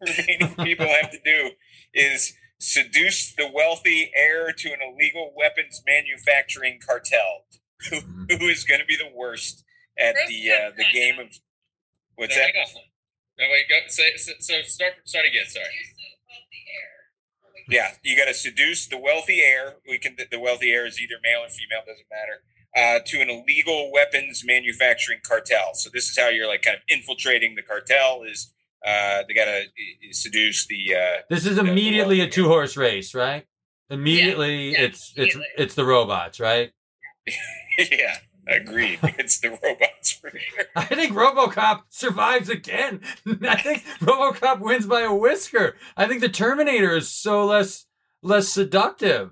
remaining 0.00 0.54
people 0.64 0.86
have 0.86 1.10
to 1.10 1.18
do 1.24 1.50
is 1.92 2.34
seduce 2.58 3.34
the 3.34 3.50
wealthy 3.52 4.10
heir 4.16 4.52
to 4.52 4.68
an 4.68 4.78
illegal 4.82 5.32
weapons 5.36 5.82
manufacturing 5.86 6.80
cartel. 6.84 7.44
Who, 7.90 8.00
who 8.30 8.46
is 8.46 8.64
going 8.64 8.80
to 8.80 8.86
be 8.86 8.96
the 8.96 9.10
worst 9.14 9.62
at 9.98 10.14
the 10.26 10.50
uh, 10.50 10.70
the 10.76 10.84
game 10.92 11.18
of 11.18 11.26
what's 12.16 12.34
no, 12.34 12.40
that? 12.40 12.50
hang 12.54 12.62
on. 12.62 12.82
No, 13.38 13.46
wait, 13.50 13.68
go. 13.68 13.76
Say, 13.88 14.16
so, 14.16 14.32
so 14.38 14.62
start. 14.62 14.92
Start 15.04 15.26
again. 15.26 15.44
Sorry. 15.48 15.66
Use 15.66 15.92
the 15.98 16.14
wealthy 16.30 16.62
air. 16.72 16.94
Yeah, 17.68 17.90
you 18.02 18.16
got 18.16 18.26
to 18.26 18.34
seduce 18.34 18.86
the 18.86 18.98
wealthy 18.98 19.40
heir. 19.40 19.76
We 19.88 19.98
can. 19.98 20.16
The 20.30 20.38
wealthy 20.38 20.70
heir 20.70 20.86
is 20.86 21.00
either 21.00 21.16
male 21.22 21.44
or 21.44 21.48
female, 21.48 21.82
doesn't 21.86 22.06
matter. 22.10 22.42
Uh, 22.76 23.00
to 23.06 23.20
an 23.20 23.30
illegal 23.30 23.92
weapons 23.92 24.42
manufacturing 24.44 25.20
cartel. 25.22 25.74
So 25.74 25.90
this 25.92 26.08
is 26.08 26.18
how 26.18 26.28
you're 26.28 26.48
like 26.48 26.62
kind 26.62 26.76
of 26.76 26.82
infiltrating 26.88 27.54
the 27.54 27.62
cartel. 27.62 28.22
Is 28.22 28.53
uh, 28.86 29.22
they 29.26 29.34
got 29.34 29.46
to 29.46 29.62
seduce 30.12 30.66
the. 30.66 30.94
Uh, 30.94 31.22
this 31.30 31.46
is 31.46 31.58
immediately 31.58 32.20
a 32.20 32.28
two 32.28 32.46
horse 32.48 32.76
race, 32.76 33.14
right? 33.14 33.46
Immediately, 33.90 34.72
Yeah, 34.72 34.80
it's 34.82 35.12
it's 35.16 35.34
immediately. 35.34 35.46
it's 35.58 35.74
the 35.74 35.84
robots, 35.84 36.40
right? 36.40 36.72
yeah, 37.78 38.16
agreed. 38.48 38.98
It's 39.18 39.40
the 39.40 39.50
robots 39.50 40.12
for 40.12 40.30
sure. 40.30 40.64
I 40.76 40.84
think 40.84 41.12
RoboCop 41.12 41.82
survives 41.90 42.48
again. 42.48 43.00
I 43.42 43.56
think 43.60 43.84
RoboCop 44.00 44.60
wins 44.60 44.86
by 44.86 45.00
a 45.02 45.14
whisker. 45.14 45.76
I 45.96 46.06
think 46.06 46.20
the 46.20 46.28
Terminator 46.28 46.96
is 46.96 47.10
so 47.10 47.44
less 47.46 47.86
less 48.22 48.48
seductive. 48.48 49.30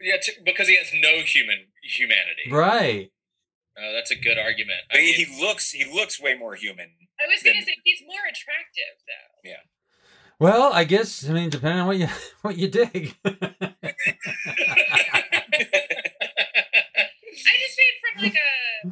Yeah, 0.00 0.16
t- 0.22 0.32
because 0.44 0.68
he 0.68 0.76
has 0.76 0.88
no 0.94 1.22
human 1.24 1.66
humanity. 1.82 2.50
Right. 2.50 3.10
Oh, 3.80 3.92
that's 3.94 4.10
a 4.10 4.16
good 4.16 4.38
argument. 4.38 4.80
I 4.92 4.98
he, 4.98 5.04
mean, 5.04 5.14
he 5.14 5.40
looks 5.40 5.70
he 5.70 5.84
looks 5.92 6.20
way 6.20 6.34
more 6.36 6.54
human. 6.54 6.86
I 7.20 7.26
was 7.28 7.42
gonna 7.42 7.62
say 7.62 7.76
he's 7.84 8.00
more 8.06 8.24
attractive 8.28 8.94
though. 9.06 9.48
Yeah. 9.50 9.62
Well, 10.40 10.72
I 10.72 10.84
guess 10.84 11.28
I 11.28 11.32
mean 11.32 11.50
depending 11.50 11.80
on 11.80 11.86
what 11.86 11.96
you 11.98 12.08
what 12.42 12.56
you 12.58 12.68
dig. 12.68 13.14
I 13.24 13.34
just 17.60 17.78
mean 17.78 17.94
from 18.02 18.22
like 18.24 18.34
a 18.34 18.90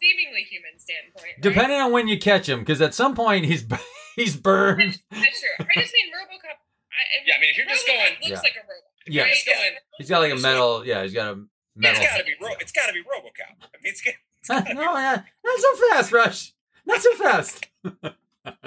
seemingly 0.00 0.42
human 0.42 0.78
standpoint. 0.78 1.24
right? 1.24 1.40
depending 1.40 1.80
on 1.80 1.92
when 1.92 2.08
you 2.08 2.18
catch 2.18 2.48
him, 2.48 2.60
because 2.60 2.80
at 2.80 2.94
some 2.94 3.14
point 3.14 3.44
he's 3.44 3.64
he's 4.16 4.36
burned. 4.36 5.00
That's 5.10 5.40
true. 5.40 5.66
I 5.66 5.80
just 5.80 5.92
mean 5.92 6.12
RoboCop. 6.12 6.56
I, 6.56 7.26
Yeah, 7.26 7.34
I 7.36 7.40
mean, 7.40 7.50
if 7.50 7.56
you're 7.56 7.66
just 7.66 7.86
going- 7.86 7.98
looks 8.20 8.28
Yeah. 8.30 8.38
like 8.38 8.54
a 8.56 8.60
robot. 8.60 8.82
Yeah. 9.06 9.22
right? 9.22 9.32
Just 9.32 9.46
going- 9.46 9.58
He's 9.98 10.08
got 10.08 10.20
like 10.20 10.32
a 10.32 10.36
metal. 10.36 10.84
Yeah, 10.86 11.02
he's 11.02 11.12
got 11.14 11.34
a 11.34 11.44
It's 11.76 11.82
metal. 11.82 12.02
got 12.04 12.18
to 12.18 12.24
be 12.24 12.34
ro- 12.40 12.54
It's 12.60 12.72
got 12.72 12.86
to 12.86 12.92
be 12.92 13.00
RoboCop. 13.00 13.62
I 13.62 13.76
mean, 13.82 13.92
it's 13.92 14.02
got, 14.02 14.14
no, 14.74 14.80
yeah, 14.96 15.22
not 15.44 15.58
so 15.58 15.76
fast, 15.88 16.12
Rush. 16.12 16.52
Not 16.86 17.00
so 17.00 17.14
fast. 17.14 17.66
I 17.84 18.62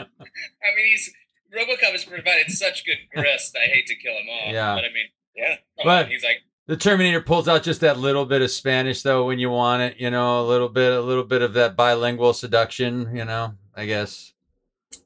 mean, 0.76 0.86
he's 0.86 1.14
RoboCop 1.56 1.92
has 1.92 2.04
provided 2.06 2.50
such 2.52 2.86
good 2.86 2.98
grist. 3.14 3.56
I 3.56 3.68
hate 3.68 3.88
to 3.88 3.96
kill 3.96 4.14
him 4.14 4.28
off. 4.28 4.54
Yeah. 4.54 4.76
but 4.76 4.84
I 4.84 4.88
mean, 4.94 5.08
yeah. 5.36 5.56
But- 5.84 6.10
he's 6.10 6.24
like 6.24 6.38
The 6.68 6.76
Terminator 6.78 7.22
pulls 7.22 7.48
out 7.48 7.64
just 7.64 7.82
that 7.82 7.98
little 8.00 8.26
bit 8.26 8.42
of 8.42 8.52
Spanish 8.52 9.02
though 9.04 9.26
when 9.28 9.40
you 9.40 9.50
want 9.50 9.82
it, 9.84 9.98
you 10.00 10.10
know, 10.10 10.42
a 10.42 10.46
little 10.48 10.68
bit 10.70 10.92
a 10.94 11.02
little 11.02 11.24
bit 11.24 11.42
of 11.42 11.54
that 11.54 11.76
bilingual 11.76 12.34
seduction, 12.34 13.16
you 13.16 13.24
know, 13.26 13.54
I 13.76 13.86
guess. 13.86 14.34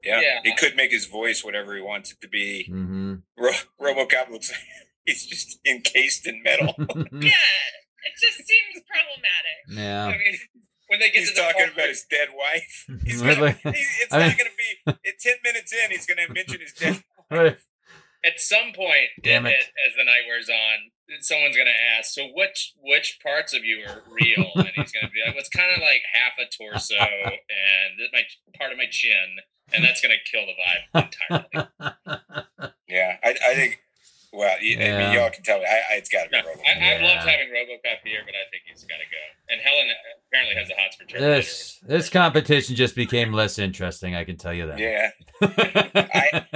Yeah. 0.03 0.21
Yeah. 0.21 0.39
He 0.43 0.55
could 0.55 0.75
make 0.75 0.91
his 0.91 1.05
voice 1.05 1.43
whatever 1.43 1.75
he 1.75 1.81
wants 1.81 2.11
it 2.11 2.21
to 2.21 2.27
be. 2.27 2.63
hmm 2.65 3.15
Ro- 3.37 3.51
RoboCop 3.81 4.29
looks 4.31 4.49
like 4.51 4.59
he's 5.05 5.25
just 5.25 5.59
encased 5.67 6.25
in 6.27 6.41
metal. 6.43 6.73
Yeah, 7.11 7.29
it 8.05 8.13
just 8.19 8.37
seems 8.47 8.83
problematic. 8.87 9.57
I 9.69 10.11
yeah. 10.11 10.17
mean, 10.17 10.37
when 10.87 10.99
they 10.99 11.09
get 11.09 11.19
he's 11.19 11.29
to 11.29 11.35
the 11.35 11.41
talking 11.41 11.69
about 11.73 11.87
his 11.87 12.05
dead 12.09 12.29
wife. 12.35 12.85
He's 13.05 13.21
Really? 13.23 13.55
gonna, 13.63 13.75
he, 13.75 13.83
it's 14.03 14.11
I 14.13 14.19
not 14.19 14.27
mean- 14.27 14.37
going 14.37 14.49
to 14.51 14.57
be. 14.57 15.09
In 15.09 15.13
ten 15.19 15.35
minutes 15.43 15.71
in, 15.73 15.91
he's 15.91 16.05
going 16.05 16.19
to 16.27 16.33
mention 16.33 16.59
his 16.59 16.73
dead. 16.73 17.03
Wife. 17.31 17.65
at 18.25 18.39
some 18.41 18.73
point, 18.75 19.07
Damn 19.23 19.45
it. 19.45 19.55
as 19.55 19.95
the 19.97 20.03
night 20.03 20.27
wears 20.27 20.49
on, 20.49 20.91
someone's 21.21 21.55
gonna 21.55 21.71
ask, 21.97 22.11
"So 22.13 22.27
which 22.35 22.73
which 22.83 23.19
parts 23.23 23.53
of 23.53 23.63
you 23.63 23.83
are 23.87 24.03
real?" 24.11 24.51
and 24.55 24.67
he's 24.75 24.91
gonna 24.91 25.07
be 25.13 25.21
like, 25.25 25.33
"Well, 25.35 25.39
it's 25.39 25.47
kind 25.49 25.71
of 25.73 25.81
like 25.81 26.01
half 26.13 26.33
a 26.39 26.47
torso 26.51 26.95
and 27.25 27.99
my 28.11 28.23
part 28.59 28.71
of 28.73 28.77
my 28.77 28.87
chin," 28.91 29.37
and 29.73 29.81
that's 29.83 30.01
gonna 30.01 30.15
kill 30.29 30.43
the 30.45 30.53
vibe 30.59 31.07
entirely. 31.31 32.71
Yeah, 32.89 33.15
I, 33.23 33.29
I 33.29 33.55
think. 33.55 33.79
Well, 34.33 34.55
you, 34.61 34.77
I 34.77 34.81
Yeah. 34.81 34.97
mean, 34.99 35.11
y'all 35.13 35.29
can 35.29 35.43
tell 35.43 35.59
me. 35.59 35.65
I, 35.65 35.93
I, 35.93 35.95
it's 35.97 36.09
got 36.09 36.23
to 36.23 36.29
be 36.29 36.37
No, 36.37 36.43
RoboCop. 36.43 36.63
I, 36.65 36.95
I've 36.95 37.01
loved 37.01 37.27
having 37.27 37.47
RoboCop 37.49 37.99
here, 38.05 38.21
but 38.25 38.33
I 38.33 38.47
think 38.49 38.63
he's 38.65 38.83
got 38.85 38.97
to 38.97 39.03
go. 39.11 39.17
And 39.49 39.59
Helen 39.61 39.87
apparently 40.27 40.55
has 40.55 40.69
a 40.69 40.73
hots 40.79 40.95
for 40.95 41.03
Terminator. 41.05 41.35
This 41.41 41.79
this 41.85 42.09
competition 42.09 42.75
just 42.77 42.95
became 42.95 43.33
less 43.33 43.59
interesting, 43.59 44.15
I 44.15 44.23
can 44.23 44.37
tell 44.37 44.53
you 44.53 44.67
that. 44.67 44.79
Yeah, 44.79 45.11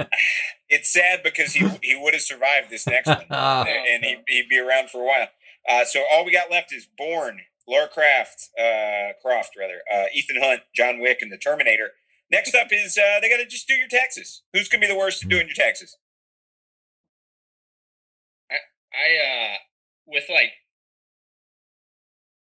it's 0.68 0.92
sad 0.92 1.22
because 1.22 1.52
he 1.52 1.66
he 1.82 1.94
would 2.00 2.14
have 2.14 2.22
survived 2.22 2.70
this 2.70 2.86
next 2.86 3.08
one, 3.08 3.24
Ah. 3.30 3.64
and 3.68 4.04
he, 4.04 4.16
he'd 4.28 4.48
be 4.48 4.58
around 4.58 4.90
for 4.90 5.02
a 5.02 5.04
while. 5.04 5.28
Uh, 5.68 5.84
so 5.84 6.02
all 6.12 6.24
we 6.24 6.32
got 6.32 6.50
left 6.50 6.72
is 6.72 6.86
Bourne, 6.96 7.40
Laura 7.68 7.88
Croft, 7.88 8.48
uh, 8.58 9.12
Croft 9.20 9.50
rather, 9.58 9.80
uh, 9.92 10.04
Ethan 10.14 10.36
Hunt, 10.40 10.60
John 10.74 11.00
Wick, 11.00 11.18
and 11.22 11.30
the 11.32 11.36
Terminator. 11.38 11.90
Next 12.30 12.54
up 12.54 12.68
is 12.72 12.96
uh, 12.98 13.20
they 13.20 13.28
got 13.28 13.36
to 13.38 13.46
just 13.46 13.68
do 13.68 13.74
your 13.74 13.88
taxes. 13.88 14.42
Who's 14.52 14.68
gonna 14.68 14.80
be 14.80 14.86
the 14.86 14.96
worst 14.96 15.22
at 15.24 15.28
doing 15.28 15.46
your 15.46 15.54
taxes? 15.54 15.96
I 18.96 19.08
uh 19.20 19.56
with 20.06 20.24
like 20.30 20.52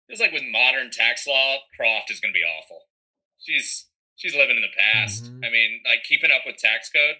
it's 0.08 0.20
like 0.20 0.32
with 0.32 0.44
modern 0.50 0.90
tax 0.90 1.26
law, 1.26 1.56
Croft 1.76 2.10
is 2.10 2.20
going 2.20 2.32
to 2.32 2.38
be 2.38 2.44
awful. 2.44 2.80
She's 3.40 3.86
she's 4.16 4.34
living 4.34 4.56
in 4.56 4.62
the 4.62 4.72
past. 4.76 5.24
Mhm. 5.24 5.44
I 5.44 5.50
mean, 5.50 5.82
like 5.84 6.02
keeping 6.04 6.30
up 6.30 6.42
with 6.46 6.56
tax 6.56 6.90
code. 6.90 7.16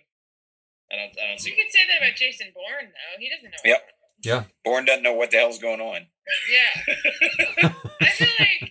I 0.91 0.97
don't 0.97 1.13
I 1.23 1.29
don't 1.29 1.39
see. 1.39 1.51
You 1.51 1.57
could 1.57 1.71
say 1.71 1.81
that 1.87 1.99
about 2.07 2.17
Jason 2.17 2.49
Bourne, 2.55 2.89
though. 2.89 3.19
He 3.21 3.29
doesn't 3.29 3.51
know. 3.51 3.59
Yep. 3.65 3.83
Yeah. 4.25 4.45
Bourne 4.65 4.85
doesn't 4.87 5.03
know 5.03 5.13
what 5.13 5.31
the 5.31 5.37
hell's 5.37 5.59
going 5.59 5.81
on. 5.81 6.07
Yeah. 6.51 6.95
I 8.01 8.07
feel 8.07 8.29
like 8.39 8.68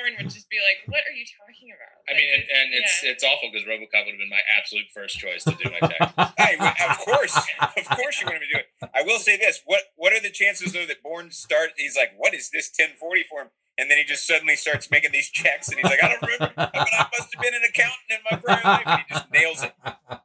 I 0.00 0.08
feel 0.08 0.12
like 0.12 0.16
Bourne 0.16 0.24
would 0.24 0.32
just 0.32 0.48
be 0.48 0.56
like, 0.56 0.78
"What 0.88 1.02
are 1.04 1.12
you 1.12 1.24
talking 1.28 1.68
about?" 1.72 2.00
I 2.08 2.16
mean, 2.16 2.28
and, 2.32 2.44
and 2.48 2.66
it's 2.74 3.02
yeah. 3.02 3.10
it's 3.10 3.24
awful 3.24 3.50
because 3.52 3.66
RoboCop 3.68 4.04
would 4.06 4.16
have 4.16 4.22
been 4.22 4.32
my 4.32 4.40
absolute 4.56 4.86
first 4.92 5.18
choice 5.18 5.44
to 5.44 5.52
do 5.52 5.70
my 5.70 5.80
tax. 5.80 6.12
Hey, 6.40 6.56
of 6.56 6.98
course, 6.98 7.36
of 7.60 7.86
course, 7.96 8.20
you're 8.20 8.28
going 8.30 8.40
to 8.40 8.46
be 8.46 8.52
doing. 8.52 8.64
it. 8.82 8.90
I 8.94 9.02
will 9.02 9.18
say 9.18 9.36
this: 9.36 9.60
what 9.66 9.82
what 9.96 10.12
are 10.12 10.20
the 10.20 10.30
chances 10.30 10.72
though 10.72 10.86
that 10.86 11.02
Bourne 11.02 11.30
start? 11.30 11.70
He's 11.76 11.96
like, 11.96 12.12
"What 12.16 12.34
is 12.34 12.50
this 12.50 12.72
1040 12.72 13.24
form?" 13.28 13.48
And 13.78 13.90
then 13.90 13.98
he 13.98 14.04
just 14.04 14.26
suddenly 14.26 14.56
starts 14.56 14.90
making 14.90 15.12
these 15.12 15.30
checks, 15.30 15.68
and 15.68 15.78
he's 15.78 15.90
like, 15.90 16.02
"I 16.02 16.08
don't 16.08 16.22
remember, 16.22 16.52
but 16.56 16.70
I 16.74 17.06
must 17.18 17.34
have 17.34 17.42
been 17.42 17.54
an 17.54 17.62
accountant 17.68 18.10
in 18.10 18.18
my 18.30 18.36
prior 18.38 18.64
life." 18.64 18.82
And 18.86 19.00
he 19.00 19.14
just 19.14 19.30
nails 19.32 19.62
it. 19.62 19.74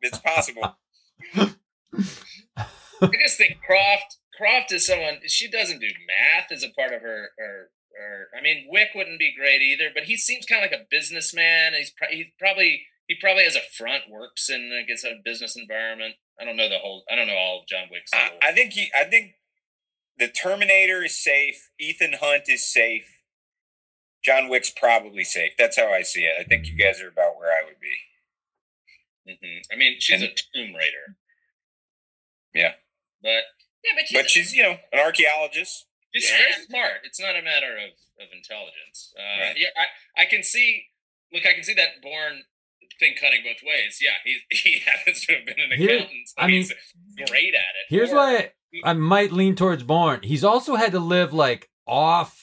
It's 0.01 0.19
possible. 0.19 0.77
I 3.01 3.11
just 3.21 3.37
think 3.37 3.59
Croft 3.65 4.17
Croft 4.37 4.71
is 4.71 4.85
someone 4.85 5.19
she 5.27 5.49
doesn't 5.49 5.79
do 5.79 5.87
math 5.87 6.51
as 6.51 6.63
a 6.63 6.69
part 6.69 6.93
of 6.93 7.01
her 7.01 7.29
her. 7.37 7.69
I 8.37 8.41
mean, 8.41 8.67
Wick 8.69 8.89
wouldn't 8.95 9.19
be 9.19 9.33
great 9.37 9.61
either, 9.61 9.89
but 9.93 10.03
he 10.03 10.17
seems 10.17 10.45
kind 10.45 10.63
of 10.63 10.71
like 10.71 10.79
a 10.79 10.85
businessman. 10.89 11.73
He's 11.73 11.91
pro- 11.91 12.09
he's 12.09 12.27
probably 12.39 12.83
he 13.07 13.15
probably 13.19 13.43
has 13.43 13.55
a 13.55 13.61
front, 13.77 14.03
works 14.09 14.49
in 14.49 14.71
I 14.77 14.85
guess 14.85 15.03
a 15.03 15.21
business 15.23 15.55
environment. 15.55 16.15
I 16.39 16.43
don't 16.45 16.57
know 16.57 16.67
the 16.69 16.79
whole. 16.79 17.03
I 17.09 17.15
don't 17.15 17.27
know 17.27 17.37
all 17.37 17.61
of 17.61 17.67
John 17.67 17.87
Wick's. 17.91 18.11
I, 18.13 18.31
I 18.41 18.51
think 18.51 18.73
he. 18.73 18.89
I 18.97 19.05
think 19.05 19.35
the 20.17 20.27
Terminator 20.27 21.03
is 21.03 21.21
safe. 21.21 21.69
Ethan 21.79 22.15
Hunt 22.19 22.43
is 22.47 22.71
safe. 22.71 23.09
John 24.23 24.49
Wick's 24.49 24.71
probably 24.71 25.23
safe. 25.23 25.51
That's 25.57 25.77
how 25.77 25.91
I 25.91 26.01
see 26.01 26.21
it. 26.21 26.33
I 26.39 26.43
think 26.43 26.67
you 26.67 26.75
guys 26.75 26.99
are 27.01 27.07
about 27.09 27.37
where 27.37 27.51
I 27.51 27.63
would 27.63 27.79
be. 27.79 27.95
Mhm. 29.31 29.61
I 29.71 29.75
mean, 29.75 29.97
she's 29.99 30.21
a 30.21 30.27
Tomb 30.27 30.75
Raider. 30.75 31.17
Yeah. 32.53 32.73
but 33.21 33.43
yeah, 33.83 33.91
but 33.95 34.07
she's, 34.07 34.17
But 34.17 34.29
she's, 34.29 34.53
you 34.53 34.63
know, 34.63 34.77
an 34.91 34.99
archaeologist. 34.99 35.85
She's 36.15 36.29
Yeah. 36.31 36.37
very 36.37 36.65
smart. 36.65 37.01
It's 37.03 37.19
not 37.19 37.35
a 37.35 37.41
matter 37.41 37.77
of 37.77 37.91
of 38.19 38.27
intelligence. 38.33 39.13
Uh, 39.19 39.41
Right. 39.41 39.57
Yeah, 39.57 39.67
I 39.77 40.21
I 40.23 40.25
can 40.25 40.41
see. 40.43 40.85
Look, 41.33 41.45
I 41.45 41.53
can 41.53 41.63
see 41.63 41.73
that 41.73 42.01
Bourne 42.01 42.43
thing 42.99 43.13
cutting 43.19 43.41
both 43.43 43.61
ways. 43.67 43.99
Yeah, 44.01 44.11
he 44.23 44.39
he 44.51 44.79
happens 44.79 45.25
to 45.25 45.35
have 45.35 45.45
been 45.45 45.59
an 45.59 45.77
Here- 45.77 45.97
accountant. 45.97 46.27
so 46.29 46.33
I 46.37 46.47
mean, 46.47 46.61
he's 46.61 46.73
great 47.29 47.53
at 47.53 47.59
it. 47.59 47.85
Here's 47.89 48.11
Or- 48.11 48.15
why 48.15 48.51
I 48.83 48.93
might 48.93 49.31
lean 49.31 49.55
towards 49.55 49.83
Bourne. 49.83 50.21
He's 50.23 50.43
also 50.43 50.75
had 50.75 50.91
to 50.93 50.99
live 50.99 51.33
like 51.33 51.69
off 51.87 52.41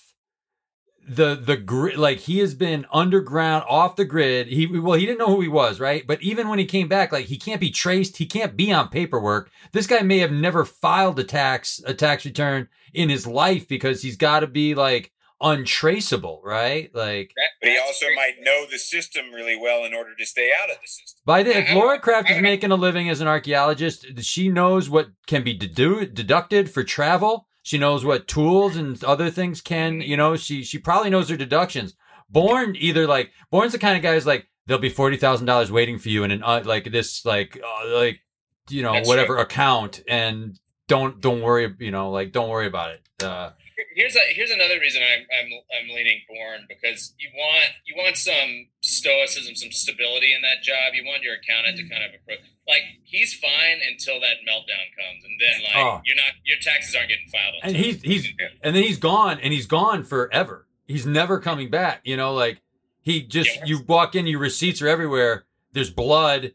the 1.07 1.35
the 1.35 1.57
grid. 1.57 1.97
Like 1.99 2.19
he 2.19 2.39
has 2.39 2.55
been 2.55 2.86
underground, 2.93 3.65
off 3.69 3.97
the 3.97 4.05
grid. 4.05 4.47
He 4.49 4.66
well, 4.66 4.99
he 4.99 5.05
didn't 5.07 5.19
know 5.19 5.35
who 5.35 5.40
he 5.40 5.49
was, 5.49 5.81
right? 5.81 6.07
But 6.07 6.23
even 6.23 6.49
when 6.49 6.59
he 6.59 6.65
came 6.65 6.89
back, 6.89 7.11
like 7.12 7.27
he 7.27 7.39
can't 7.39 7.61
be 7.61 7.70
traced. 7.70 8.19
He 8.19 8.27
can't 8.27 8.57
be 8.57 8.70
on 8.73 8.89
paperwork. 8.89 9.51
This 9.73 9.86
guy 9.86 10.03
may 10.03 10.19
have 10.19 10.32
never 10.32 10.65
filed 10.65 11.19
a 11.19 11.24
tax 11.24 11.81
a 11.86 11.94
tax 11.94 12.24
return 12.24 12.69
in 12.94 13.09
his 13.09 13.27
life 13.27 13.66
because 13.69 14.02
he's 14.02 14.16
got 14.16 14.40
to 14.40 14.47
be 14.47 14.74
like 14.74 15.12
untraceable, 15.40 16.40
right? 16.44 16.90
Like 16.94 17.32
But 17.60 17.70
he 17.70 17.78
also 17.78 18.06
great. 18.06 18.16
might 18.16 18.35
know 18.43 18.64
the 18.70 18.78
system 18.78 19.27
really 19.32 19.56
well 19.56 19.85
in 19.85 19.94
order 19.94 20.14
to 20.16 20.27
stay 20.27 20.51
out 20.62 20.70
of 20.70 20.77
the 20.81 20.86
system. 20.89 21.20
By 21.24 21.43
the, 21.43 21.59
if 21.59 21.74
Lara 21.74 21.98
Croft 22.01 22.31
I- 22.31 22.35
is 22.35 22.43
making 22.43 22.70
a 22.70 22.77
living 22.77 23.09
as 23.09 23.20
an 23.20 23.28
archaeologist, 23.28 24.06
she 24.20 24.48
knows 24.48 24.89
what 24.90 25.09
can 25.27 25.43
be 25.44 25.56
dedu- 25.59 26.12
deducted 26.12 26.70
for 26.70 26.82
travel. 26.85 27.47
She 27.62 27.78
knows 27.78 28.05
what 28.05 28.27
tools 28.27 28.77
and 28.77 29.02
other 29.05 29.31
things 29.31 29.60
can, 29.60 30.01
you 30.01 30.16
know, 30.16 30.35
she 30.36 30.64
she 30.64 30.78
probably 30.78 31.10
knows 31.10 31.28
her 31.28 31.36
deductions. 31.36 31.94
Bourne 32.28 32.74
either 32.78 33.06
like 33.06 33.31
Bourne's 33.51 33.73
the 33.73 33.78
kind 33.78 33.97
of 33.97 34.02
guy 34.02 34.14
who's 34.14 34.27
like 34.27 34.48
there'll 34.66 34.81
be 34.81 34.89
forty 34.89 35.16
thousand 35.16 35.47
dollars 35.47 35.70
waiting 35.70 35.98
for 35.98 36.09
you 36.09 36.24
in 36.24 36.31
an 36.32 36.43
uh, 36.43 36.62
like 36.64 36.90
this 36.90 37.24
like 37.24 37.60
uh, 37.62 37.89
like 37.94 38.20
you 38.69 38.82
know 38.82 38.94
That's 38.94 39.06
whatever 39.09 39.36
account 39.39 40.02
and 40.09 40.59
don't 40.93 41.20
don't 41.20 41.40
worry 41.43 41.74
you 41.78 41.90
know 41.90 42.10
like 42.10 42.32
don't 42.32 42.48
worry 42.51 42.66
about 42.66 42.90
it. 42.90 43.01
Uh, 43.23 43.51
here's 43.97 44.16
a 44.16 44.20
here's 44.35 44.51
another 44.51 44.78
reason 44.81 45.01
I'm 45.02 45.23
I'm 45.39 45.48
I'm 45.78 45.89
leaning 45.94 46.20
Bourne 46.28 46.66
because 46.69 47.14
you 47.19 47.28
want 47.35 47.70
you 47.86 47.94
want 47.97 48.16
some 48.16 48.66
stoicism, 48.82 49.55
some 49.55 49.73
stability 49.73 50.35
in 50.35 50.43
that 50.43 50.62
job. 50.62 50.93
You 50.94 51.05
want 51.05 51.23
your 51.23 51.35
accountant 51.35 51.77
to 51.78 51.89
kind 51.89 52.05
of 52.05 52.10
approach 52.20 52.39
like 52.69 52.82
he's 53.05 53.32
fine 53.35 53.78
until 53.90 54.20
that 54.20 54.36
meltdown 54.48 54.86
comes, 54.98 55.24
and 55.24 55.35
then 55.40 55.62
like 55.64 55.77
Oh. 55.77 56.01
you're 56.05 56.16
not 56.16 56.32
your 56.44 56.59
taxes 56.60 56.94
aren't 56.94 57.09
getting 57.09 57.28
filed. 57.32 57.55
and 57.62 57.74
time. 57.74 57.82
he's 57.85 58.02
he's 58.02 58.28
and 58.62 58.74
then 58.77 58.82
he's 58.82 58.98
gone 58.98 59.39
and 59.40 59.52
he's 59.52 59.66
gone 59.66 60.02
forever 60.05 60.66
he's 60.86 61.06
never 61.06 61.39
coming 61.40 61.70
back 61.70 62.01
you 62.05 62.16
know 62.16 62.35
like 62.35 62.60
he 63.01 63.23
just 63.23 63.55
Yeah. 63.56 63.64
you 63.66 63.82
walk 63.86 64.14
in 64.14 64.27
your 64.27 64.40
receipts 64.40 64.82
are 64.82 64.89
everywhere 64.89 65.44
there's 65.73 65.90
blood 65.90 66.52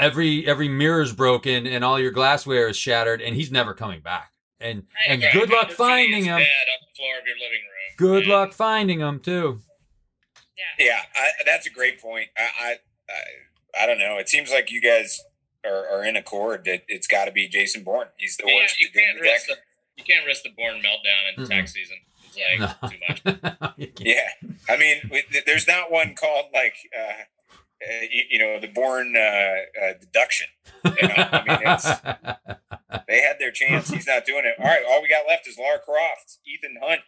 every 0.00 0.46
every 0.46 0.68
mirror's 0.68 1.12
broken 1.12 1.66
and 1.66 1.84
all 1.84 1.98
your 2.00 2.10
glassware 2.10 2.68
is 2.68 2.76
shattered 2.76 3.20
and 3.20 3.34
he's 3.36 3.50
never 3.52 3.74
coming 3.74 4.00
back 4.00 4.32
and 4.60 4.84
I 5.08 5.12
and 5.12 5.22
Right, 5.22 5.32
good 5.32 5.50
luck 5.50 5.70
finding 5.70 6.24
him 6.24 6.34
on 6.34 6.40
the 6.40 6.96
floor 6.96 7.18
of 7.20 7.26
your 7.26 7.36
living 7.36 7.60
room. 7.60 7.96
good 7.96 8.22
And 8.22 8.30
luck 8.32 8.52
finding 8.52 9.00
him 9.00 9.20
too 9.20 9.60
Yeah, 10.78 11.00
I, 11.14 11.28
that's 11.46 11.66
a 11.66 11.70
great 11.70 12.00
point. 12.00 12.28
I, 12.38 12.42
I, 12.60 12.76
I, 13.10 13.82
I 13.82 13.86
don't 13.86 13.98
know. 13.98 14.16
It 14.18 14.28
seems 14.28 14.50
like 14.50 14.70
you 14.70 14.80
guys 14.80 15.20
are, 15.64 15.86
are 15.88 16.04
in 16.04 16.16
accord 16.16 16.64
that 16.64 16.82
it's 16.88 17.06
got 17.06 17.26
to 17.26 17.32
be 17.32 17.48
Jason 17.48 17.82
Bourne. 17.84 18.08
He's 18.16 18.36
the 18.36 18.44
Yeah, 18.46 18.54
worst 18.56 18.80
you 18.80 18.88
can't 18.90 19.16
the 19.18 19.22
risk 19.22 19.46
the 19.46 19.56
you 19.96 20.04
can't 20.04 20.24
risk 20.26 20.42
the 20.42 20.50
Bourne 20.56 20.76
meltdown 20.80 21.36
in 21.36 21.44
Mm-mm. 21.44 21.48
tax 21.48 21.72
season. 21.74 21.96
It's 22.24 22.38
like 22.60 22.78
No. 22.82 22.88
too 22.88 22.96
much. 23.08 23.92
Yeah, 24.00 24.20
I 24.68 24.76
mean, 24.78 24.96
we- 25.10 25.24
there's 25.46 25.66
not 25.66 25.90
one 25.92 26.14
called 26.14 26.46
like, 26.54 26.74
uh, 26.98 27.22
uh, 27.82 28.04
you, 28.10 28.22
you 28.30 28.38
know, 28.38 28.60
the 28.60 28.68
Bourne 28.68 29.14
uh, 29.16 29.20
uh, 29.20 29.92
deduction. 30.00 30.48
You 30.84 31.08
know, 31.08 31.14
I 31.16 31.44
mean, 31.46 31.58
it's, 31.62 31.86
they 33.08 33.22
had 33.22 33.36
their 33.38 33.50
chance. 33.50 33.88
He's 33.88 34.06
not 34.06 34.26
doing 34.26 34.44
it. 34.44 34.54
All 34.58 34.66
right, 34.66 34.82
all 34.88 35.02
we 35.02 35.08
got 35.08 35.26
left 35.28 35.46
is 35.48 35.58
Lara 35.58 35.78
Croft, 35.78 36.38
Ethan 36.46 36.76
Hunt, 36.82 37.00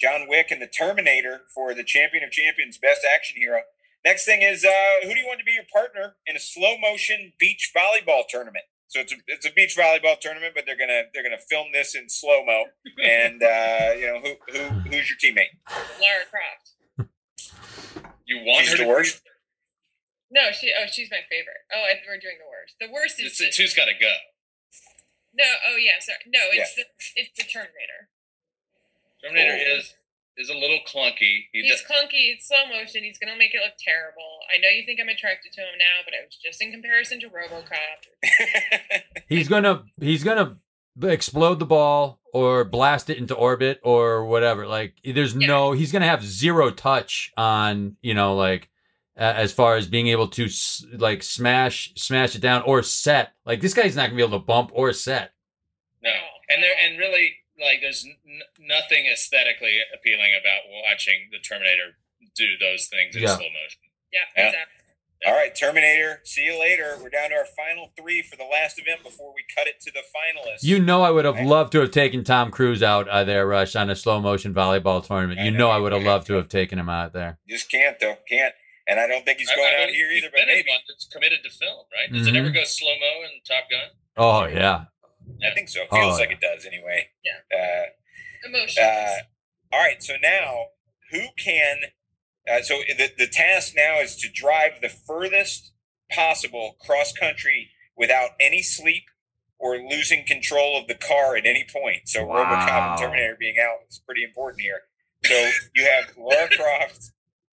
John 0.00 0.28
Wick, 0.28 0.50
and 0.50 0.62
the 0.62 0.66
Terminator 0.66 1.42
for 1.54 1.74
the 1.74 1.84
Champion 1.84 2.24
of 2.24 2.30
Champions 2.30 2.78
Best 2.78 3.00
Action 3.14 3.36
Hero. 3.38 3.60
Next 4.04 4.24
thing 4.24 4.42
is, 4.42 4.64
uh, 4.64 5.06
who 5.06 5.12
do 5.12 5.20
you 5.20 5.26
want 5.26 5.40
to 5.40 5.44
be 5.44 5.52
your 5.52 5.64
partner 5.72 6.14
in 6.26 6.36
a 6.36 6.40
slow 6.40 6.78
motion 6.78 7.32
beach 7.38 7.72
volleyball 7.76 8.22
tournament? 8.28 8.64
So 8.86 9.00
it's 9.00 9.12
a 9.12 9.16
it's 9.26 9.44
a 9.46 9.52
beach 9.52 9.76
volleyball 9.76 10.18
tournament, 10.18 10.54
but 10.54 10.64
they're 10.64 10.78
gonna 10.78 11.02
they're 11.12 11.22
gonna 11.22 11.36
film 11.50 11.68
this 11.74 11.94
in 11.94 12.08
slow 12.08 12.42
mo. 12.44 12.64
And 13.04 13.42
uh, 13.42 13.92
you 13.98 14.06
know 14.06 14.20
who 14.22 14.52
who 14.52 14.62
who's 14.88 15.10
your 15.10 15.18
teammate? 15.18 15.52
Lara 16.00 16.24
Croft. 16.30 17.10
You 18.24 18.38
want 18.44 18.64
She's 18.64 18.72
her 18.72 18.78
the 18.78 18.84
to 18.84 18.88
worst. 18.88 19.22
No, 20.30 20.52
she. 20.52 20.72
Oh, 20.76 20.86
she's 20.90 21.10
my 21.10 21.24
favorite. 21.30 21.64
Oh, 21.72 21.80
I, 21.80 22.00
we're 22.06 22.20
doing 22.20 22.36
the 22.38 22.48
worst. 22.48 22.74
The 22.80 22.90
worst 22.92 23.18
is 23.20 23.32
It's, 23.32 23.38
just, 23.38 23.48
it's 23.48 23.56
who's 23.56 23.74
got 23.74 23.86
to 23.86 23.94
go. 23.98 24.12
no. 25.34 25.44
Oh 25.72 25.76
yeah, 25.76 25.98
sorry. 26.00 26.18
No, 26.26 26.40
it's 26.52 26.74
the 26.74 26.84
it's 27.16 27.32
the 27.36 27.44
Terminator. 27.44 28.08
Terminator 29.22 29.56
Oh. 29.56 29.78
is 29.78 29.94
is 30.36 30.48
a 30.50 30.54
little 30.54 30.78
clunky. 30.86 31.48
He 31.52 31.62
He's 31.62 31.70
does, 31.70 31.82
clunky. 31.82 32.32
It's 32.32 32.46
slow 32.46 32.66
motion. 32.68 33.02
He's 33.02 33.18
gonna 33.18 33.36
make 33.36 33.54
it 33.54 33.60
look 33.64 33.74
terrible. 33.78 34.38
I 34.54 34.58
know 34.60 34.68
you 34.68 34.84
think 34.86 35.00
I'm 35.00 35.08
attracted 35.08 35.52
to 35.54 35.60
him 35.62 35.78
now, 35.78 36.04
but 36.04 36.14
it 36.14 36.20
was 36.26 36.36
just 36.36 36.62
in 36.62 36.70
comparison 36.70 37.18
to 37.20 37.28
RoboCop. 37.28 39.02
He's 39.28 39.48
gonna 39.48 39.82
he's 40.00 40.22
gonna 40.24 40.56
explode 41.02 41.58
the 41.58 41.66
ball 41.66 42.20
or 42.32 42.64
blast 42.64 43.10
it 43.10 43.18
into 43.18 43.34
orbit 43.34 43.80
or 43.82 44.24
whatever. 44.26 44.66
Like 44.66 44.94
there's 45.04 45.34
Yeah. 45.34 45.46
no 45.48 45.72
he's 45.72 45.90
gonna 45.92 46.06
have 46.06 46.22
zero 46.24 46.70
touch 46.70 47.32
on 47.36 47.96
you 48.00 48.14
know 48.14 48.34
like 48.36 48.68
a- 49.18 49.36
as 49.36 49.52
far 49.52 49.76
as 49.76 49.86
being 49.86 50.08
able 50.08 50.28
to 50.28 50.48
like 50.96 51.22
smash 51.22 51.92
smash 51.96 52.34
it 52.34 52.40
down 52.40 52.62
or 52.62 52.82
set. 52.82 53.32
Like 53.44 53.60
this 53.60 53.74
guy's 53.74 53.96
not 53.96 54.04
gonna 54.06 54.16
be 54.16 54.22
able 54.22 54.38
to 54.38 54.44
bump 54.44 54.70
or 54.72 54.92
set. 54.92 55.32
no, 56.02 56.10
and 56.48 56.62
there 56.62 56.72
and 56.82 56.98
really 56.98 57.34
like 57.60 57.80
there's 57.82 58.04
n- 58.06 58.40
nothing 58.60 59.06
aesthetically 59.12 59.78
appealing 59.94 60.30
about 60.40 60.60
watching 60.88 61.28
the 61.32 61.38
Terminator 61.40 61.98
do 62.36 62.46
those 62.60 62.86
things 62.86 63.16
in 63.16 63.22
Yeah. 63.22 63.28
slow 63.36 63.46
motion. 63.50 63.80
Yeah, 64.12 64.20
Yeah. 64.36 64.46
exactly. 64.48 64.74
All 65.26 65.32
right, 65.34 65.52
Terminator. 65.52 66.20
See 66.22 66.44
you 66.44 66.56
later. 66.60 66.96
We're 67.02 67.08
down 67.08 67.30
to 67.30 67.34
our 67.36 67.44
final 67.44 67.92
three 67.98 68.22
for 68.22 68.36
the 68.36 68.44
last 68.44 68.78
event 68.78 69.02
before 69.02 69.34
we 69.34 69.42
cut 69.52 69.66
it 69.66 69.80
to 69.80 69.90
the 69.90 69.98
finalists. 70.14 70.62
You 70.62 70.78
know 70.78 71.02
I 71.02 71.10
would 71.10 71.24
have 71.24 71.34
Right. 71.34 71.44
loved 71.46 71.72
to 71.72 71.80
have 71.80 71.90
taken 71.90 72.22
Tom 72.22 72.52
Cruise 72.52 72.84
out 72.84 73.08
uh, 73.08 73.24
there, 73.24 73.44
Rush, 73.44 73.74
on 73.74 73.90
a 73.90 73.96
slow 73.96 74.20
motion 74.20 74.54
volleyball 74.54 75.04
tournament. 75.04 75.40
I 75.40 75.46
You 75.46 75.50
know, 75.50 75.58
know 75.58 75.70
I 75.70 75.78
would 75.78 75.90
have 75.92 76.04
loved 76.04 76.28
to 76.28 76.34
have 76.34 76.48
taken 76.48 76.78
him 76.78 76.88
out 76.88 77.12
there. 77.14 77.40
just 77.48 77.68
can't 77.68 77.98
though. 77.98 78.16
Can't. 78.28 78.54
And 78.88 78.98
I 78.98 79.06
don't 79.06 79.24
think 79.24 79.38
he's 79.38 79.50
going 79.54 79.74
I 79.78 79.82
out 79.84 79.88
here 79.90 80.10
either. 80.10 80.28
But 80.32 80.42
maybe 80.46 80.68
it's 80.88 81.06
committed 81.12 81.40
to 81.44 81.50
film, 81.50 81.84
right? 81.92 82.10
Does 82.12 82.26
it 82.26 82.34
ever 82.36 82.50
go 82.50 82.64
slow 82.64 82.90
mo 82.98 83.22
in 83.24 83.40
Top 83.46 83.64
Gun? 83.70 83.90
Oh 84.16 84.46
yeah. 84.46 84.84
I 85.46 85.54
think 85.54 85.68
so. 85.68 85.82
It 85.82 85.90
Feels 85.90 86.16
Oh, 86.16 86.18
like 86.18 86.30
yeah. 86.30 86.36
it 86.36 86.40
does 86.40 86.64
anyway. 86.66 87.08
Yeah. 87.24 87.58
Uh, 87.58 88.48
Emotions. 88.48 88.78
Uh, 88.78 89.16
all 89.72 89.80
right, 89.80 90.02
so 90.02 90.14
now 90.22 90.66
who 91.10 91.20
can? 91.38 91.76
Uh, 92.50 92.62
so 92.62 92.78
the 92.96 93.10
the 93.18 93.26
task 93.26 93.74
now 93.76 94.00
is 94.00 94.16
to 94.16 94.28
drive 94.32 94.80
the 94.80 94.88
furthest 94.88 95.72
possible 96.10 96.76
cross 96.80 97.12
country 97.12 97.68
without 97.96 98.30
any 98.40 98.62
sleep 98.62 99.02
or 99.58 99.76
losing 99.76 100.24
control 100.24 100.78
of 100.80 100.86
the 100.86 100.94
car 100.94 101.36
at 101.36 101.44
any 101.44 101.66
point. 101.70 102.02
So 102.08 102.24
Wow. 102.24 102.44
RoboCop 102.44 102.90
and 102.92 102.98
Terminator 102.98 103.36
being 103.38 103.56
out 103.62 103.80
is 103.90 104.00
pretty 104.06 104.24
important 104.24 104.62
here. 104.62 104.80
So 105.24 105.50
you 105.74 105.84
have 105.84 106.14
Lara 106.16 106.48
Croft, 106.56 107.10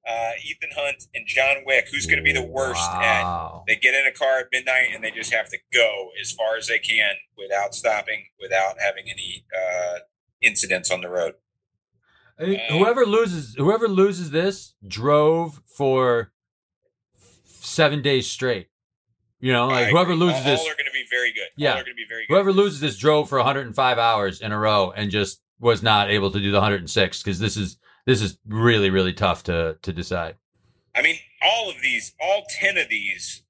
uh, 0.07 0.32
Ethan 0.44 0.69
Hunt, 0.76 1.07
and 1.14 1.26
John 1.27 1.57
Wick. 1.65 1.88
Who's 1.91 2.06
going 2.06 2.18
to 2.18 2.23
be 2.23 2.34
the 2.34 2.44
worst 2.45 2.90
at? 2.91 3.52
They 3.68 3.76
get 3.76 3.94
in 3.94 4.06
a 4.07 4.11
car 4.11 4.40
at 4.40 4.48
midnight 4.52 4.90
and 4.94 5.03
they 5.03 5.11
just 5.11 5.34
have 5.34 5.49
to 5.49 5.57
go 5.73 6.10
as 6.22 6.32
far 6.32 6.57
as 6.57 6.68
they 6.68 6.80
can 6.80 7.11
without 7.38 7.73
stopping, 7.73 8.26
without 8.40 8.76
having 8.80 9.06
any 9.10 9.45
uh, 9.56 9.99
incidents 10.41 10.91
on 10.91 11.02
the 11.02 11.10
road. 11.10 11.34
I 12.40 12.44
Uh, 12.44 12.77
whoever 12.77 13.06
loses, 13.06 13.56
whoever 13.56 13.88
loses 13.88 14.32
this, 14.32 14.76
drove 14.86 15.61
for 15.65 16.32
seven 17.45 18.02
days 18.02 18.30
straight. 18.30 18.68
You 19.40 19.53
know, 19.53 19.68
like 19.68 19.90
whoever 19.90 20.15
loses 20.15 20.40
all, 20.40 20.44
this, 20.44 20.60
all 20.61 20.68
are 20.68 20.76
going 20.76 20.86
to 20.86 20.91
be 20.91 21.06
very 21.10 21.32
good. 21.32 21.48
Yeah. 21.57 21.72
all 21.73 21.77
are 21.77 21.84
going 21.84 21.94
to 21.94 21.95
be 21.95 22.06
very 22.07 22.26
good. 22.26 22.34
whoever 22.34 22.52
loses 22.52 22.80
this, 22.80 22.98
drove 22.98 23.30
for 23.30 23.38
105 23.38 23.98
hours 23.98 24.41
in 24.41 24.52
a 24.52 24.57
row 24.57 24.91
and 24.95 25.11
just 25.11 25.41
was 25.60 25.84
not 25.84 26.10
able 26.10 26.32
to 26.32 26.40
do 26.40 26.52
the 26.52 26.57
106 26.57 27.22
because 27.23 27.40
this 27.40 27.56
is 27.57 27.77
this 28.06 28.22
is 28.22 28.38
really 28.48 28.90
really 28.90 29.14
tough 29.14 29.44
to 29.44 29.77
to 29.82 29.94
decide. 29.94 30.36
I 30.95 31.02
mean, 31.02 31.18
all 31.41 31.69
of 31.69 31.76
these, 31.82 32.14
all 32.22 32.45
ten 32.49 32.77
of 32.77 32.88
these, 32.90 33.44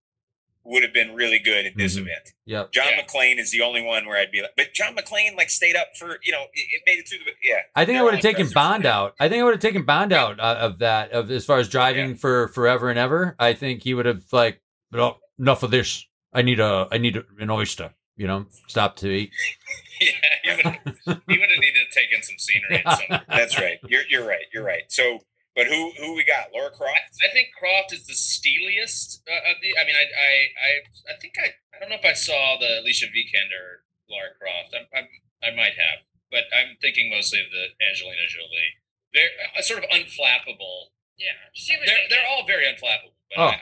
would 0.64 0.82
have 0.82 0.94
been 0.94 1.14
really 1.14 1.38
good 1.38 1.68
at 1.68 1.78
this 1.78 1.96
Mhm. 1.96 2.02
event. 2.02 2.34
Yep. 2.46 2.72
John 2.72 2.88
Yeah. 2.90 3.04
McClane 3.04 3.38
is 3.38 3.52
the 3.52 3.62
only 3.62 3.84
one 3.84 4.08
where 4.08 4.20
I'd 4.20 4.32
be 4.32 4.42
like, 4.42 4.56
but 4.58 4.74
John 4.74 4.96
McClane 4.96 5.36
like 5.38 5.52
stayed 5.52 5.76
up 5.76 5.90
for 5.96 6.18
you 6.24 6.32
know 6.32 6.46
it, 6.54 6.68
it 6.72 6.82
made 6.88 6.98
it 7.00 7.08
through 7.08 7.20
the 7.20 7.32
yeah. 7.44 7.60
I 7.76 7.86
think 7.86 8.00
I 8.00 8.02
would 8.04 8.14
have 8.16 8.24
taken. 8.24 8.50
Bond 8.50 8.86
out. 8.88 9.14
I 9.20 9.30
think 9.30 9.42
I 9.42 9.44
would 9.44 9.54
have 9.54 9.62
taken 9.62 9.84
Bond 9.84 10.12
out 10.12 10.40
uh, 10.40 10.58
of 10.60 10.80
that 10.80 11.12
of 11.12 11.30
as 11.30 11.46
far 11.46 11.60
as 11.60 11.70
driving 11.70 12.16
for 12.16 12.48
forever 12.48 12.90
and 12.90 12.98
ever. 12.98 13.36
I 13.38 13.54
think 13.54 13.84
he 13.84 13.94
would 13.94 14.06
have 14.08 14.24
like, 14.32 14.60
oh, 14.94 15.18
enough 15.38 15.62
of 15.62 15.70
this. 15.72 16.08
I 16.34 16.42
need 16.42 16.60
a 16.60 16.88
I 16.92 16.98
need 16.98 17.18
a, 17.18 17.24
an 17.40 17.52
oyster. 17.52 17.94
You 18.18 18.26
know, 18.28 18.46
stop 18.68 18.96
to 18.98 19.10
eat. 19.12 19.32
yeah, 20.02 20.12
he 20.44 20.50
would 20.56 20.66
have, 20.66 21.20
he 21.28 21.34
needed 21.36 21.74
to 21.74 21.75
take 21.96 22.12
in 22.12 22.22
some 22.22 22.38
scenery. 22.38 22.84
At 22.84 23.00
some. 23.00 23.20
That's 23.40 23.56
right. 23.60 23.80
You're 23.88 24.04
you're 24.10 24.28
right. 24.28 24.46
You're 24.54 24.68
right. 24.68 24.84
So, 24.90 25.24
but 25.56 25.68
who 25.68 25.92
who 25.98 26.16
we 26.16 26.24
got? 26.28 26.52
Lara 26.54 26.72
Croft. 26.72 27.16
I 27.24 27.32
think 27.32 27.50
Croft 27.58 27.94
is 27.96 28.06
the 28.06 28.14
steeliest 28.14 29.24
uh, 29.26 29.50
of 29.52 29.56
the. 29.64 29.72
I 29.80 29.84
mean, 29.88 29.96
I, 29.96 30.06
I, 30.06 30.32
I, 30.60 30.72
I 31.12 31.16
think 31.24 31.34
I, 31.40 31.56
I 31.72 31.80
don't 31.80 31.90
know 31.90 32.02
if 32.02 32.06
I 32.06 32.14
saw 32.14 32.60
the 32.60 32.84
Alicia 32.84 33.08
Vikander 33.08 33.88
Lara 34.12 34.36
Croft. 34.36 34.76
I, 34.76 34.84
I, 34.92 35.02
I 35.48 35.56
might 35.56 35.80
have, 35.80 36.04
but 36.30 36.44
I'm 36.52 36.76
thinking 36.84 37.10
mostly 37.10 37.40
of 37.40 37.48
the 37.50 37.72
Angelina 37.80 38.28
Jolie. 38.28 38.76
They're 39.16 39.32
uh, 39.56 39.64
sort 39.64 39.80
of 39.80 39.90
unflappable. 39.96 40.92
yeah, 41.16 41.40
she 41.56 41.80
was. 41.80 41.88
They're, 41.88 42.06
they're 42.12 42.28
all 42.28 42.44
very 42.46 42.68
unflappable. 42.68 43.15
But 43.36 43.42
Oh. 43.42 43.46
I, 43.46 43.48
I, 43.48 43.52
I 43.54 43.58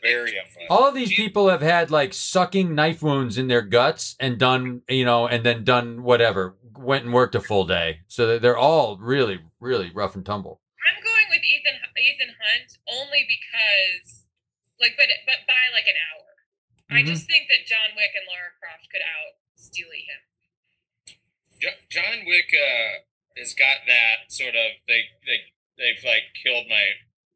think 0.00 0.02
Very 0.02 0.32
unflappable. 0.32 0.66
All 0.70 0.88
of 0.88 0.94
these 0.94 1.14
people 1.14 1.48
have 1.48 1.60
had 1.62 1.90
like 1.90 2.12
sucking 2.14 2.74
knife 2.74 3.02
wounds 3.02 3.36
in 3.38 3.48
their 3.48 3.62
guts 3.62 4.16
and 4.18 4.38
done, 4.38 4.82
you 4.88 5.04
know, 5.04 5.26
and 5.26 5.44
then 5.44 5.64
done 5.64 6.02
whatever, 6.02 6.56
went 6.76 7.04
and 7.04 7.12
worked 7.12 7.34
a 7.34 7.40
full 7.40 7.64
day. 7.66 8.00
So 8.08 8.38
they're 8.38 8.56
all 8.56 8.96
really, 8.98 9.40
really 9.60 9.90
rough 9.94 10.14
and 10.14 10.24
tumble. 10.24 10.60
I'm 10.88 11.02
going 11.04 11.26
with 11.30 11.42
Ethan 11.44 11.78
Ethan 12.02 12.34
Hunt 12.34 12.78
only 12.90 13.22
because, 13.30 14.26
like, 14.80 14.94
but 14.98 15.06
but 15.26 15.46
by 15.46 15.70
like 15.72 15.86
an 15.86 15.94
hour. 16.10 16.98
I 16.98 17.02
Mhm. 17.02 17.06
just 17.14 17.26
think 17.30 17.46
that 17.48 17.64
John 17.64 17.94
Wick 17.94 18.10
and 18.18 18.26
Lara 18.26 18.50
Croft 18.58 18.90
could 18.90 19.02
out 19.02 19.38
Steely 19.54 20.02
him. 20.10 21.16
John 21.90 22.26
Wick 22.26 22.50
uh, 22.52 23.06
has 23.38 23.54
got 23.54 23.86
that 23.86 24.32
sort 24.32 24.56
of 24.56 24.72
they 24.88 25.04
they 25.26 25.38
they've 25.78 26.02
like 26.04 26.34
killed 26.42 26.66
my 26.68 26.86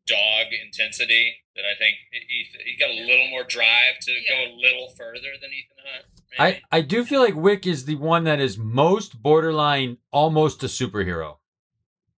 dog 0.07 0.47
intensity 0.53 1.45
that 1.57 1.65
I 1.65 1.75
think 1.79 1.97
he, 2.13 2.47
he 2.65 2.77
got 2.79 2.91
a 2.91 3.01
little 3.07 3.29
more 3.31 3.45
drive 3.45 3.99
to 4.03 4.13
Yeah. 4.13 4.47
go 4.47 4.53
a 4.53 4.57
little 4.57 4.89
further 4.97 5.33
than 5.41 5.51
Ethan 5.53 5.77
Hunt. 5.85 6.05
I, 6.39 6.45
maybe. 6.51 6.63
I 6.73 6.81
do 6.83 7.05
feel 7.05 7.21
like 7.21 7.35
Wick 7.35 7.67
is 7.67 7.85
the 7.87 7.97
one 7.97 8.25
that 8.25 8.41
is 8.41 8.59
most 8.59 9.23
borderline, 9.23 9.99
almost 10.11 10.63
a 10.63 10.67
superhero. 10.67 11.37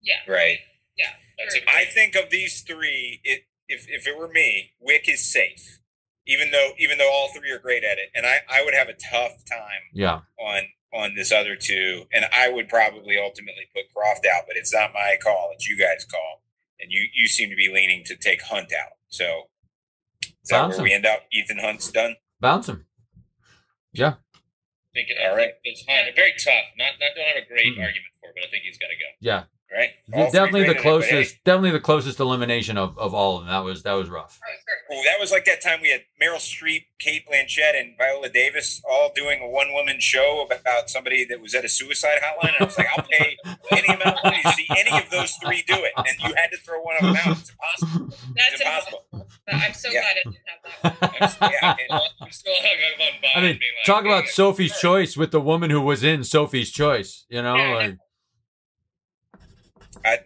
Yeah, 0.03 0.17
Right. 0.27 0.59
Yeah. 0.97 1.11
That's 1.39 1.57
I 1.69 1.85
think 1.85 2.15
of 2.17 2.31
these 2.31 2.63
three, 2.63 3.21
it, 3.25 3.45
if 3.69 3.87
if 3.89 4.07
it 4.07 4.17
were 4.19 4.29
me, 4.29 4.73
Wick 4.81 5.09
is 5.09 5.25
safe. 5.31 5.79
Even 6.27 6.51
though 6.51 6.73
even 6.79 6.99
though 6.99 7.11
all 7.11 7.31
three 7.33 7.51
are 7.51 7.59
great 7.59 7.85
at 7.85 7.99
it, 7.99 8.11
and 8.15 8.27
I, 8.27 8.39
I 8.51 8.65
would 8.65 8.75
have 8.75 8.89
a 8.89 8.95
tough 8.95 9.33
time 9.49 9.83
Yeah. 9.93 10.21
on 10.39 10.63
on 10.93 11.15
this 11.15 11.31
other 11.33 11.55
two, 11.55 12.05
and 12.13 12.25
I 12.33 12.49
would 12.49 12.69
probably 12.69 13.19
ultimately 13.19 13.69
put 13.75 13.85
Croft 13.95 14.27
out, 14.27 14.45
but 14.49 14.57
it's 14.57 14.73
not 14.75 14.93
my 14.95 15.17
call; 15.23 15.51
it's 15.55 15.69
you 15.69 15.77
guys' 15.79 16.05
call, 16.05 16.43
and 16.81 16.91
you 16.91 17.07
you 17.15 17.29
seem 17.29 17.51
to 17.51 17.57
be 17.57 17.71
leaning 17.73 18.05
to 18.07 18.17
take 18.17 18.43
Hunt 18.43 18.73
out. 18.73 18.93
So 19.09 19.45
is 20.23 20.33
that 20.51 20.59
Bounce 20.63 20.77
where 20.77 20.85
we 20.85 20.93
end 20.93 21.07
up? 21.07 21.21
Ethan 21.33 21.59
Hunt's 21.59 21.91
done. 21.91 22.17
Bounce 22.41 22.69
him. 22.69 22.87
Yeah. 23.93 24.15
think 24.95 25.09
All 25.23 25.33
I 25.33 25.37
right. 25.37 25.53
think 25.63 25.77
it's 25.77 25.85
Hunt. 25.89 26.15
Very 26.15 26.35
tough. 26.39 26.65
Not, 26.77 26.93
not 27.01 27.15
don't 27.17 27.27
have 27.27 27.43
a 27.43 27.49
great 27.49 27.67
Mm-mm. 27.67 27.85
argument 27.85 28.13
for, 28.21 28.31
but 28.35 28.45
I 28.47 28.51
think 28.51 28.65
he's 28.65 28.79
got 28.79 28.89
to 28.89 28.97
go. 28.97 29.11
Yeah. 29.21 29.45
Right? 29.71 29.91
All 30.15 30.31
definitely 30.33 30.61
the 30.65 30.73
great 30.73 30.77
at 30.77 30.81
it, 30.81 30.83
but 30.99 31.05
hey, 31.05 31.11
closest, 31.13 31.45
definitely 31.45 31.71
the 31.73 31.81
closest 31.81 32.21
elimination 32.21 32.79
of, 32.79 32.99
of 32.99 33.13
all 33.13 33.37
of 33.37 33.43
them. 33.43 33.51
That 33.51 33.65
was, 33.65 33.83
that 33.83 33.93
was 33.93 34.09
rough. 34.09 34.41
that 34.41 34.95
was 34.97 35.05
that 35.05 35.21
was 35.21 35.31
like 35.31 35.45
that 35.45 35.61
time 35.63 35.81
we 35.83 35.91
had 35.91 36.01
Meryl 36.23 36.37
Streep, 36.39 36.85
Cate 36.99 37.25
Blanchett, 37.31 37.79
and 37.79 37.95
Viola 37.99 38.31
Davis 38.31 38.81
all 38.91 39.13
doing 39.15 39.41
a 39.43 39.47
one 39.49 39.75
woman 39.75 40.01
show 40.01 40.47
about 40.51 40.89
somebody 40.89 41.27
that 41.27 41.41
was 41.43 41.55
at 41.55 41.67
a 41.67 41.69
suicide 41.69 42.19
hotline. 42.25 42.55
And 42.55 42.57
I 42.61 42.65
was 42.65 42.79
like, 42.79 42.87
I'll 42.97 43.05
pay 43.05 43.37
any 43.73 43.89
amount 43.95 44.17
of 44.17 44.25
money 44.25 44.41
to 44.43 44.53
see 44.53 44.67
any 44.71 44.99
of 44.99 45.11
those 45.11 45.35
three 45.45 45.63
do 45.67 45.75
it. 45.75 45.93
And 45.99 46.07
you 46.21 46.35
had 46.35 46.51
to 46.53 46.57
throw 46.65 46.81
one 46.81 46.97
of 46.97 47.03
them 47.03 47.17
out. 47.17 47.37
It's 47.39 47.51
impossible. 47.51 48.09
That's 48.37 48.53
It's 48.53 48.61
impossible. 48.63 49.05
impossible. 49.13 49.29
I'm 49.53 49.75
so 49.75 49.91
Yeah. 49.91 50.01
glad 50.01 50.17
I 50.17 50.23
didn't 50.25 50.37
have 50.47 51.31
that 51.31 51.41
one. 51.41 51.53
Yeah, 51.53 51.99
I'm 52.23 52.33
still 52.33 52.55
hung 52.57 52.79
up 52.95 53.33
on 53.35 53.43
I 53.43 53.47
mean, 53.47 53.51
like, 53.53 53.61
talk 53.85 54.05
about 54.07 54.25
"Hey, 54.25 54.31
Sophie's 54.31 54.71
sure." 54.79 55.01
choice 55.01 55.17
with 55.19 55.31
the 55.31 55.41
woman 55.43 55.69
who 55.69 55.83
was 55.83 56.03
in 56.03 56.25
Sophie's 56.25 56.71
choice. 56.73 57.27
You 57.29 57.43
know, 57.43 57.57
Yeah. 57.57 57.75
like, 57.75 57.97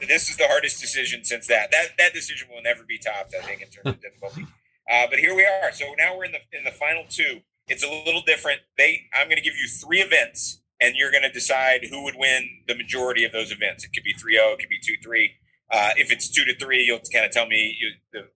This 0.00 0.30
is 0.30 0.36
the 0.36 0.46
hardest 0.46 0.80
decision 0.80 1.24
since 1.24 1.46
that. 1.48 1.70
That 1.70 1.88
that 1.98 2.12
decision 2.12 2.48
will 2.52 2.62
never 2.62 2.84
be 2.84 2.98
topped. 2.98 3.34
I 3.38 3.44
think 3.44 3.62
in 3.62 3.68
terms 3.68 3.96
of 3.96 4.00
difficulty. 4.00 4.46
Uh, 4.90 5.06
but 5.08 5.18
here 5.18 5.34
we 5.34 5.44
are. 5.44 5.72
So 5.72 5.94
now 5.98 6.16
we're 6.16 6.24
in 6.24 6.32
the 6.32 6.58
in 6.58 6.64
the 6.64 6.70
final 6.70 7.04
two. 7.08 7.40
It's 7.68 7.84
a 7.84 7.88
little 7.88 8.22
different. 8.22 8.60
They 8.76 9.02
I'm 9.14 9.26
going 9.26 9.36
to 9.36 9.42
give 9.42 9.54
you 9.54 9.68
three 9.68 10.00
events, 10.00 10.62
and 10.80 10.96
you're 10.96 11.10
going 11.10 11.22
to 11.22 11.32
decide 11.32 11.84
who 11.90 12.02
would 12.04 12.16
win 12.16 12.48
the 12.66 12.74
majority 12.74 13.24
of 13.24 13.32
those 13.32 13.52
events. 13.52 13.84
It 13.84 13.92
could 13.94 14.04
be 14.04 14.14
3-0, 14.14 14.54
it 14.54 14.58
could 14.58 14.68
be 14.68 14.80
two 14.82 14.96
three. 15.02 15.32
Uh, 15.70 15.90
if 15.96 16.12
it's 16.12 16.28
two 16.28 16.44
to 16.44 16.54
three, 16.58 16.82
you'll 16.82 17.00
kind 17.12 17.24
of 17.24 17.30
tell 17.30 17.46
me 17.46 17.76
you, 17.80 17.90
the 18.12 18.28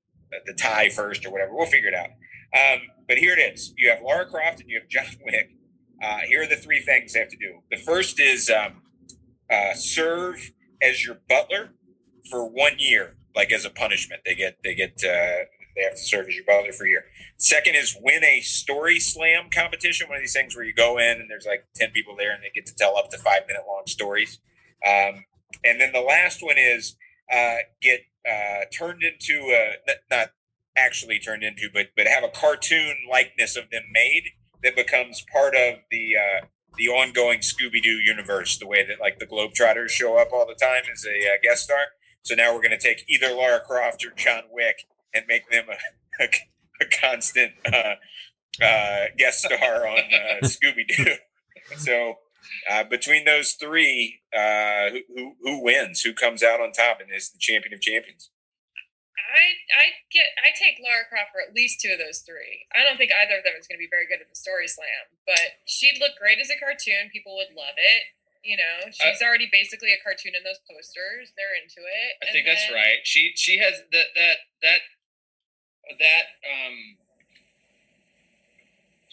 the 0.46 0.54
tie 0.54 0.88
first 0.88 1.26
or 1.26 1.30
whatever. 1.30 1.54
We'll 1.54 1.66
figure 1.66 1.88
it 1.88 1.94
out. 1.94 2.10
Um, 2.54 2.80
but 3.08 3.18
here 3.18 3.34
it 3.36 3.40
is. 3.40 3.74
You 3.76 3.90
have 3.90 4.00
Lara 4.02 4.26
Croft 4.26 4.60
and 4.60 4.70
you 4.70 4.80
have 4.80 4.88
John 4.88 5.06
Wick. 5.24 5.50
Uh, 6.02 6.18
here 6.28 6.42
are 6.42 6.46
the 6.46 6.56
three 6.56 6.80
things 6.80 7.12
they 7.12 7.20
have 7.20 7.28
to 7.28 7.36
do. 7.36 7.60
The 7.70 7.78
first 7.78 8.20
is 8.20 8.50
um, 8.50 8.82
uh, 9.50 9.74
serve 9.74 10.52
as 10.82 11.04
your 11.04 11.18
butler 11.28 11.70
for 12.30 12.48
one 12.48 12.74
year, 12.78 13.16
like 13.34 13.52
as 13.52 13.64
a 13.64 13.70
punishment. 13.70 14.22
They 14.24 14.34
get 14.34 14.58
they 14.62 14.74
get 14.74 15.02
uh, 15.04 15.46
they 15.76 15.82
have 15.82 15.94
to 15.94 16.02
serve 16.02 16.28
as 16.28 16.34
your 16.34 16.44
butler 16.44 16.72
for 16.72 16.86
a 16.86 16.88
year. 16.88 17.04
Second 17.36 17.74
is 17.74 17.96
win 18.00 18.24
a 18.24 18.40
story 18.40 18.98
slam 18.98 19.48
competition, 19.52 20.08
one 20.08 20.16
of 20.16 20.22
these 20.22 20.32
things 20.32 20.56
where 20.56 20.64
you 20.64 20.72
go 20.72 20.98
in 20.98 21.20
and 21.20 21.30
there's 21.30 21.46
like 21.46 21.66
ten 21.74 21.90
people 21.90 22.16
there 22.16 22.32
and 22.32 22.42
they 22.42 22.50
get 22.54 22.66
to 22.66 22.74
tell 22.74 22.96
up 22.96 23.10
to 23.10 23.18
five 23.18 23.42
minute 23.46 23.62
long 23.68 23.82
stories. 23.86 24.38
Um, 24.86 25.24
and 25.64 25.80
then 25.80 25.92
the 25.92 26.00
last 26.00 26.42
one 26.42 26.56
is 26.58 26.96
uh, 27.32 27.56
get 27.80 28.00
uh, 28.28 28.64
turned 28.72 29.02
into 29.02 29.40
a 29.52 29.92
not 30.10 30.30
actually 30.76 31.18
turned 31.18 31.42
into, 31.42 31.68
but 31.72 31.88
but 31.96 32.06
have 32.06 32.24
a 32.24 32.28
cartoon 32.28 32.96
likeness 33.10 33.56
of 33.56 33.70
them 33.70 33.82
made 33.92 34.30
that 34.62 34.76
becomes 34.76 35.24
part 35.32 35.54
of 35.54 35.76
the 35.90 36.14
uh, 36.16 36.46
the 36.76 36.88
ongoing 36.88 37.40
Scooby 37.40 37.82
Doo 37.82 38.00
universe. 38.02 38.58
The 38.58 38.66
way 38.66 38.86
that 38.86 39.00
like 39.00 39.18
the 39.18 39.26
Globetrotters 39.26 39.90
show 39.90 40.18
up 40.18 40.28
all 40.32 40.46
the 40.46 40.54
time 40.54 40.82
as 40.92 41.04
a 41.04 41.28
uh, 41.28 41.36
guest 41.42 41.64
star. 41.64 41.78
So 42.22 42.34
now 42.34 42.52
we're 42.52 42.62
going 42.62 42.76
to 42.76 42.78
take 42.78 43.04
either 43.08 43.32
Lara 43.32 43.60
Croft 43.60 44.04
or 44.04 44.10
John 44.16 44.42
Wick 44.50 44.76
and 45.14 45.24
make 45.28 45.48
them 45.50 45.66
a, 45.70 46.22
a, 46.24 46.28
a 46.80 46.86
constant 47.00 47.52
uh, 47.72 47.94
uh, 48.64 49.04
guest 49.16 49.44
star 49.44 49.86
on 49.86 49.98
uh, 49.98 50.44
Scooby 50.44 50.86
Doo. 50.88 51.14
so 51.78 52.14
uh, 52.70 52.84
between 52.84 53.24
those 53.24 53.52
three, 53.52 54.20
uh, 54.36 54.90
who, 54.90 55.00
who, 55.14 55.34
who 55.42 55.64
wins? 55.64 56.00
Who 56.02 56.12
comes 56.12 56.42
out 56.42 56.60
on 56.60 56.72
top 56.72 57.00
and 57.00 57.10
is 57.14 57.30
the 57.30 57.38
champion 57.38 57.74
of 57.74 57.80
champions? 57.80 58.30
I 59.16 59.44
I 59.72 59.84
get 60.12 60.28
I 60.40 60.52
take 60.52 60.76
Lara 60.80 61.08
Croft 61.08 61.32
for 61.32 61.40
at 61.40 61.56
least 61.56 61.80
two 61.80 61.92
of 61.92 61.98
those 61.98 62.20
three. 62.20 62.68
I 62.76 62.84
don't 62.84 63.00
think 63.00 63.12
either 63.12 63.40
of 63.40 63.44
them 63.44 63.56
is 63.56 63.66
going 63.66 63.80
to 63.80 63.84
be 63.84 63.90
very 63.90 64.04
good 64.04 64.20
at 64.20 64.28
the 64.28 64.38
story 64.38 64.68
slam, 64.68 65.08
but 65.24 65.60
she'd 65.64 65.98
look 65.98 66.16
great 66.20 66.38
as 66.38 66.52
a 66.52 66.58
cartoon. 66.60 67.08
People 67.12 67.36
would 67.40 67.52
love 67.56 67.76
it. 67.76 68.02
You 68.46 68.54
know, 68.54 68.92
she's 68.94 69.18
uh, 69.18 69.26
already 69.26 69.50
basically 69.50 69.90
a 69.90 70.00
cartoon 70.04 70.38
in 70.38 70.46
those 70.46 70.62
posters. 70.70 71.34
They're 71.34 71.56
into 71.58 71.82
it. 71.82 72.10
I 72.22 72.30
think 72.30 72.46
then, 72.46 72.54
that's 72.54 72.68
right. 72.70 73.02
She 73.02 73.32
she 73.34 73.58
has 73.58 73.82
that 73.90 74.14
that 74.14 74.38
that 74.62 74.80
that 75.98 76.24
um 76.46 77.00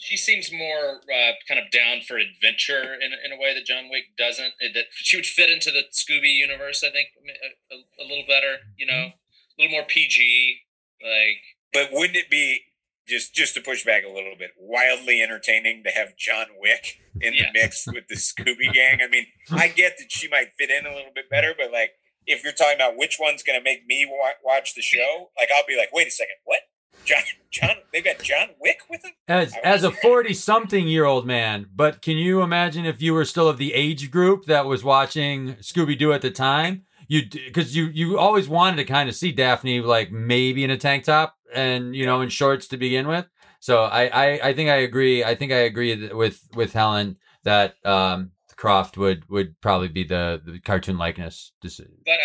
she 0.04 0.16
seems 0.16 0.52
more 0.52 1.00
uh, 1.08 1.32
kind 1.48 1.58
of 1.58 1.70
down 1.70 2.02
for 2.06 2.18
adventure 2.18 2.92
in, 2.92 3.16
in 3.24 3.32
a 3.32 3.40
way 3.40 3.54
that 3.54 3.64
John 3.64 3.88
Wick 3.88 4.12
doesn't. 4.18 4.52
That 4.60 4.92
she 4.92 5.16
would 5.16 5.24
fit 5.24 5.48
into 5.48 5.70
the 5.70 5.84
Scooby 5.90 6.34
universe, 6.34 6.84
I 6.84 6.90
think, 6.92 7.08
a, 7.24 7.74
a, 7.74 8.04
a 8.04 8.04
little 8.04 8.28
better. 8.28 8.68
You 8.76 8.86
know, 8.86 8.92
mm-hmm. 8.92 9.23
A 9.58 9.62
little 9.62 9.78
more 9.78 9.86
PG. 9.86 10.58
Like, 11.02 11.40
but 11.72 11.88
wouldn't 11.92 12.16
it 12.16 12.30
be 12.30 12.60
just 13.06 13.34
just 13.34 13.54
to 13.54 13.60
push 13.60 13.84
back 13.84 14.04
a 14.04 14.12
little 14.12 14.34
bit, 14.38 14.50
wildly 14.58 15.20
entertaining 15.20 15.82
to 15.84 15.90
have 15.90 16.16
John 16.16 16.46
Wick 16.60 17.00
in 17.20 17.34
yeah. 17.34 17.44
the 17.52 17.60
mix 17.60 17.86
with 17.86 18.08
the 18.08 18.16
Scooby 18.16 18.72
Gang? 18.72 19.00
I 19.02 19.08
mean, 19.08 19.26
I 19.50 19.68
get 19.68 19.98
that 19.98 20.10
she 20.10 20.28
might 20.28 20.48
fit 20.58 20.70
in 20.70 20.86
a 20.86 20.94
little 20.94 21.12
bit 21.14 21.28
better, 21.30 21.54
but 21.56 21.72
like, 21.72 21.90
if 22.26 22.42
you're 22.42 22.52
talking 22.52 22.76
about 22.76 22.96
which 22.96 23.18
one's 23.20 23.42
going 23.42 23.58
to 23.58 23.64
make 23.64 23.86
me 23.86 24.10
watch 24.42 24.74
the 24.74 24.82
show, 24.82 25.30
like, 25.38 25.50
I'll 25.54 25.66
be 25.66 25.76
like, 25.76 25.92
wait 25.92 26.06
a 26.06 26.10
second, 26.10 26.36
what? 26.44 26.60
John, 27.04 27.22
John, 27.50 27.76
they've 27.92 28.04
got 28.04 28.22
John 28.22 28.48
Wick 28.60 28.78
with 28.88 29.02
them. 29.02 29.12
As 29.28 29.52
as 29.62 29.84
a 29.84 29.90
forty-something 29.90 30.88
year 30.88 31.04
old 31.04 31.26
man, 31.26 31.66
but 31.74 32.00
can 32.00 32.16
you 32.16 32.40
imagine 32.40 32.86
if 32.86 33.02
you 33.02 33.12
were 33.12 33.26
still 33.26 33.48
of 33.48 33.58
the 33.58 33.74
age 33.74 34.10
group 34.10 34.46
that 34.46 34.64
was 34.64 34.82
watching 34.82 35.54
Scooby 35.56 35.98
Doo 35.98 36.12
at 36.12 36.22
the 36.22 36.30
time? 36.30 36.86
You 37.08 37.22
because 37.30 37.76
you 37.76 37.86
you 37.86 38.18
always 38.18 38.48
wanted 38.48 38.76
to 38.76 38.84
kind 38.84 39.08
of 39.08 39.14
see 39.14 39.32
Daphne 39.32 39.80
like 39.80 40.10
maybe 40.10 40.64
in 40.64 40.70
a 40.70 40.76
tank 40.76 41.04
top 41.04 41.36
and 41.54 41.94
you 41.94 42.06
know 42.06 42.20
in 42.20 42.28
shorts 42.28 42.68
to 42.68 42.76
begin 42.76 43.06
with. 43.06 43.26
So 43.60 43.84
I 43.84 44.06
I, 44.06 44.48
I 44.48 44.54
think 44.54 44.70
I 44.70 44.76
agree. 44.76 45.24
I 45.24 45.34
think 45.34 45.52
I 45.52 45.58
agree 45.58 46.12
with 46.12 46.40
with 46.54 46.72
Helen 46.72 47.16
that 47.44 47.74
um, 47.84 48.32
Croft 48.64 48.96
would 48.96 49.28
would 49.28 49.60
probably 49.60 49.88
be 49.88 50.04
the, 50.04 50.40
the 50.42 50.58
cartoon 50.58 50.96
likeness. 50.96 51.52
But 51.60 51.70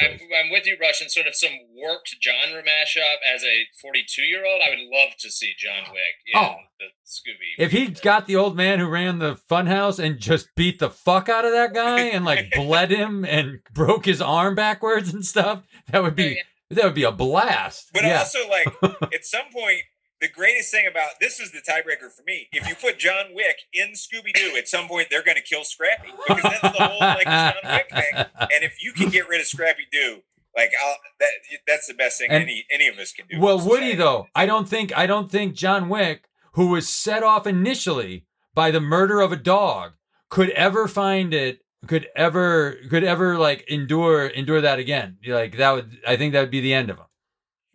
I'm, 0.02 0.14
I'm, 0.14 0.50
with 0.50 0.66
you, 0.66 0.78
Rush, 0.80 1.02
in 1.02 1.10
sort 1.10 1.28
of 1.28 1.36
some 1.36 1.52
warped 1.74 2.16
genre 2.24 2.64
mashup. 2.64 3.18
As 3.36 3.44
a 3.44 3.66
42 3.82 4.22
year 4.22 4.46
old, 4.46 4.62
I 4.66 4.70
would 4.70 4.80
love 4.80 5.18
to 5.20 5.30
see 5.30 5.52
John 5.58 5.92
Wick 5.92 6.00
in 6.34 6.40
oh. 6.40 6.56
the 6.80 6.86
Scooby. 7.06 7.62
If 7.62 7.74
he 7.74 7.88
got 7.88 8.26
the 8.26 8.38
old 8.38 8.56
man 8.56 8.80
who 8.80 8.88
ran 8.88 9.20
the 9.20 9.36
funhouse 9.52 10.02
and 10.02 10.18
just 10.18 10.48
beat 10.56 10.80
the 10.80 10.90
fuck 10.90 11.28
out 11.28 11.44
of 11.44 11.52
that 11.52 11.74
guy 11.74 12.04
and 12.04 12.24
like 12.24 12.52
bled 12.56 12.90
him 12.90 13.26
and 13.26 13.60
broke 13.74 14.06
his 14.06 14.22
arm 14.22 14.56
backwards 14.56 15.14
and 15.14 15.26
stuff, 15.26 15.68
that 15.92 16.02
would 16.02 16.16
be. 16.16 16.26
Oh, 16.26 16.30
yeah. 16.30 16.44
That 16.72 16.86
would 16.86 16.96
be 16.96 17.04
a 17.04 17.12
blast. 17.12 17.90
But 17.94 18.04
yeah. 18.04 18.20
also, 18.20 18.48
like, 18.48 18.68
at 19.14 19.26
some 19.26 19.46
point, 19.52 19.82
the 20.22 20.28
greatest 20.28 20.72
thing 20.72 20.88
about 20.90 21.12
this 21.20 21.40
is 21.40 21.52
the 21.52 21.60
tiebreaker 21.60 22.12
for 22.12 22.24
me. 22.26 22.48
If 22.52 22.68
you 22.68 22.76
put 22.76 23.00
John 23.00 23.34
Wick 23.34 23.58
in 23.74 23.94
Scooby 23.94 24.34
Doo, 24.34 24.56
at 24.58 24.68
some 24.68 24.88
point 24.88 25.08
they're 25.10 25.24
going 25.24 25.38
to 25.38 25.44
kill 25.44 25.64
Scrappy 25.64 26.10
because 26.28 26.44
that's 26.44 26.62
the 26.62 26.84
whole 26.84 27.00
like 27.00 27.26
John 27.26 27.54
Wick 27.64 27.90
thing. 27.90 28.26
And 28.40 28.64
if 28.64 28.84
you 28.84 28.94
can 28.94 29.10
get 29.10 29.30
rid 29.30 29.40
of 29.40 29.48
Scrappy 29.48 29.84
Doo, 29.92 30.22
like 30.56 30.72
I'll, 30.84 30.96
that, 31.20 31.30
that's 31.68 31.88
the 31.88 31.94
best 31.94 32.20
thing 32.20 32.30
and, 32.32 32.44
any 32.44 32.66
any 32.72 32.88
of 32.88 32.98
us 32.98 33.12
can 33.12 33.26
do. 33.30 33.40
Well, 33.40 33.60
Woody 33.60 33.96
though, 33.96 34.28
I 34.36 34.46
don't 34.46 34.68
think 34.68 34.96
I 34.98 35.06
don't 35.06 35.32
think 35.32 35.56
John 35.56 35.90
Wick, 35.90 36.28
who 36.54 36.68
was 36.68 36.90
set 36.90 37.24
off 37.24 37.48
initially 37.48 38.26
by 38.54 38.72
the 38.72 38.82
murder 38.82 39.22
of 39.22 39.32
a 39.32 39.38
dog, 39.38 39.94
could 40.30 40.50
ever 40.52 40.88
find 40.88 41.34
it 41.34 41.62
could 41.88 42.08
ever 42.16 42.78
could 42.90 43.04
ever 43.04 43.38
like 43.38 43.64
endure 43.70 44.28
endure 44.28 44.62
that 44.62 44.80
again. 44.80 45.18
Like 45.26 45.58
that 45.58 45.72
would 45.72 46.00
I 46.06 46.18
think 46.18 46.34
that 46.34 46.42
would 46.42 46.52
be 46.52 46.62
the 46.62 46.74
end 46.74 46.90
of 46.90 46.98
him. 46.98 47.06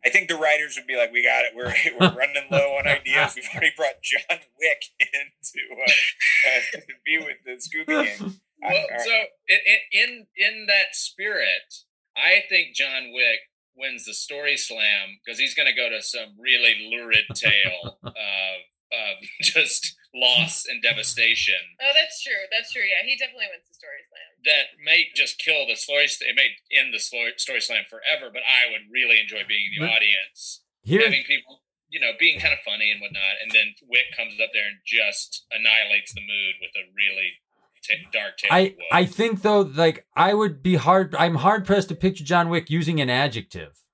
I 0.04 0.10
think 0.10 0.28
the 0.28 0.36
writers 0.36 0.76
would 0.76 0.86
be 0.86 0.96
like, 0.96 1.12
"We 1.12 1.22
got 1.22 1.44
it. 1.44 1.52
We're 1.54 1.72
we're 2.00 2.16
running 2.16 2.44
low 2.50 2.76
on 2.78 2.86
ideas. 2.86 3.34
We've 3.34 3.48
already 3.52 3.72
brought 3.76 4.02
John 4.02 4.38
Wick 4.58 4.82
in 5.00 5.26
to 5.42 5.60
uh, 5.72 6.78
uh, 6.78 6.80
be 7.04 7.18
with 7.18 7.38
the 7.44 7.52
Scooby 7.52 8.04
Gang." 8.04 8.34
Well, 8.62 8.86
so 9.04 9.12
in, 9.46 9.58
in 9.92 10.26
in 10.38 10.66
that 10.68 10.94
spirit, 10.94 11.84
I 12.16 12.44
think 12.48 12.74
John 12.74 13.12
Wick 13.12 13.40
wins 13.76 14.06
the 14.06 14.14
story 14.14 14.56
slam 14.56 15.18
because 15.22 15.38
he's 15.38 15.54
going 15.54 15.68
to 15.68 15.74
go 15.74 15.90
to 15.90 16.00
some 16.00 16.34
really 16.38 16.88
lurid 16.90 17.24
tale 17.34 17.98
of 18.02 18.12
of 18.14 19.28
just 19.42 19.96
loss 20.14 20.64
and 20.64 20.80
devastation. 20.80 21.58
Oh, 21.82 21.92
that's 21.92 22.22
true. 22.22 22.46
That's 22.54 22.72
true. 22.72 22.86
Yeah, 22.86 23.02
he 23.02 23.18
definitely 23.18 23.50
wins 23.50 23.66
the 23.66 23.74
story 23.74 24.00
slam. 24.06 24.30
That 24.46 24.78
may 24.78 25.10
just 25.12 25.42
kill 25.42 25.66
the 25.66 25.74
story. 25.74 26.06
It 26.06 26.38
may 26.38 26.54
end 26.70 26.94
the 26.94 27.02
story 27.02 27.34
slam 27.60 27.84
forever. 27.90 28.30
But 28.30 28.46
I 28.46 28.70
would 28.70 28.86
really 28.88 29.18
enjoy 29.18 29.42
being 29.44 29.74
in 29.74 29.82
the 29.82 29.90
but 29.90 29.98
audience, 29.98 30.62
here, 30.86 31.02
having 31.02 31.26
people, 31.26 31.66
you 31.90 31.98
know, 31.98 32.14
being 32.18 32.38
kind 32.38 32.54
of 32.54 32.62
funny 32.64 32.94
and 32.94 33.02
whatnot, 33.02 33.42
and 33.42 33.50
then 33.50 33.74
Wick 33.90 34.14
comes 34.16 34.38
up 34.38 34.54
there 34.54 34.70
and 34.70 34.78
just 34.86 35.44
annihilates 35.50 36.14
the 36.14 36.22
mood 36.22 36.54
with 36.62 36.72
a 36.78 36.86
really 36.94 37.42
T- 37.84 38.00
dark 38.14 38.38
tale. 38.38 38.48
I 38.48 38.76
I 38.90 39.04
think 39.04 39.42
though, 39.42 39.60
like 39.60 40.06
I 40.16 40.32
would 40.32 40.62
be 40.62 40.76
hard. 40.76 41.14
I'm 41.18 41.34
hard 41.36 41.66
pressed 41.66 41.90
to 41.90 41.94
picture 41.94 42.24
John 42.24 42.48
Wick 42.48 42.70
using 42.70 43.00
an 43.00 43.10
adjective 43.10 43.84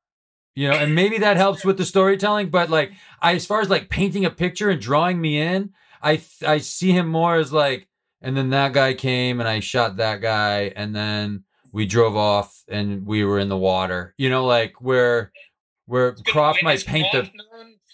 you 0.55 0.69
know 0.69 0.75
and 0.75 0.95
maybe 0.95 1.19
that 1.19 1.37
helps 1.37 1.65
with 1.65 1.79
the 1.79 1.85
storytelling 1.85 2.51
but 2.51 2.69
like 2.71 2.93
I, 3.23 3.35
as 3.35 3.47
far 3.47 3.61
as 3.61 3.71
like 3.71 3.89
painting 3.89 4.25
a 4.25 4.31
picture 4.31 4.69
and 4.69 4.81
drawing 4.81 5.21
me 5.21 5.41
in 5.41 5.71
i 6.03 6.21
i 6.47 6.59
see 6.59 6.93
him 6.93 7.09
more 7.09 7.37
as 7.37 7.53
like 7.53 7.89
and 8.23 8.37
then 8.37 8.51
that 8.51 8.73
guy 8.73 8.95
came 8.95 9.41
and 9.41 9.49
i 9.49 9.61
shot 9.61 9.97
that 9.97 10.21
guy 10.21 10.73
and 10.77 10.95
then 10.95 11.45
we 11.73 11.87
drove 11.87 12.17
off 12.17 12.63
and 12.69 13.07
we 13.07 13.25
were 13.25 13.39
in 13.39 13.49
the 13.49 13.57
water. 13.57 14.15
You 14.19 14.31
know 14.31 14.45
like 14.47 14.81
where 14.81 15.33
where 15.87 16.15
croft 16.27 16.63
might 16.63 16.85
paint 16.85 17.07
the 17.13 17.31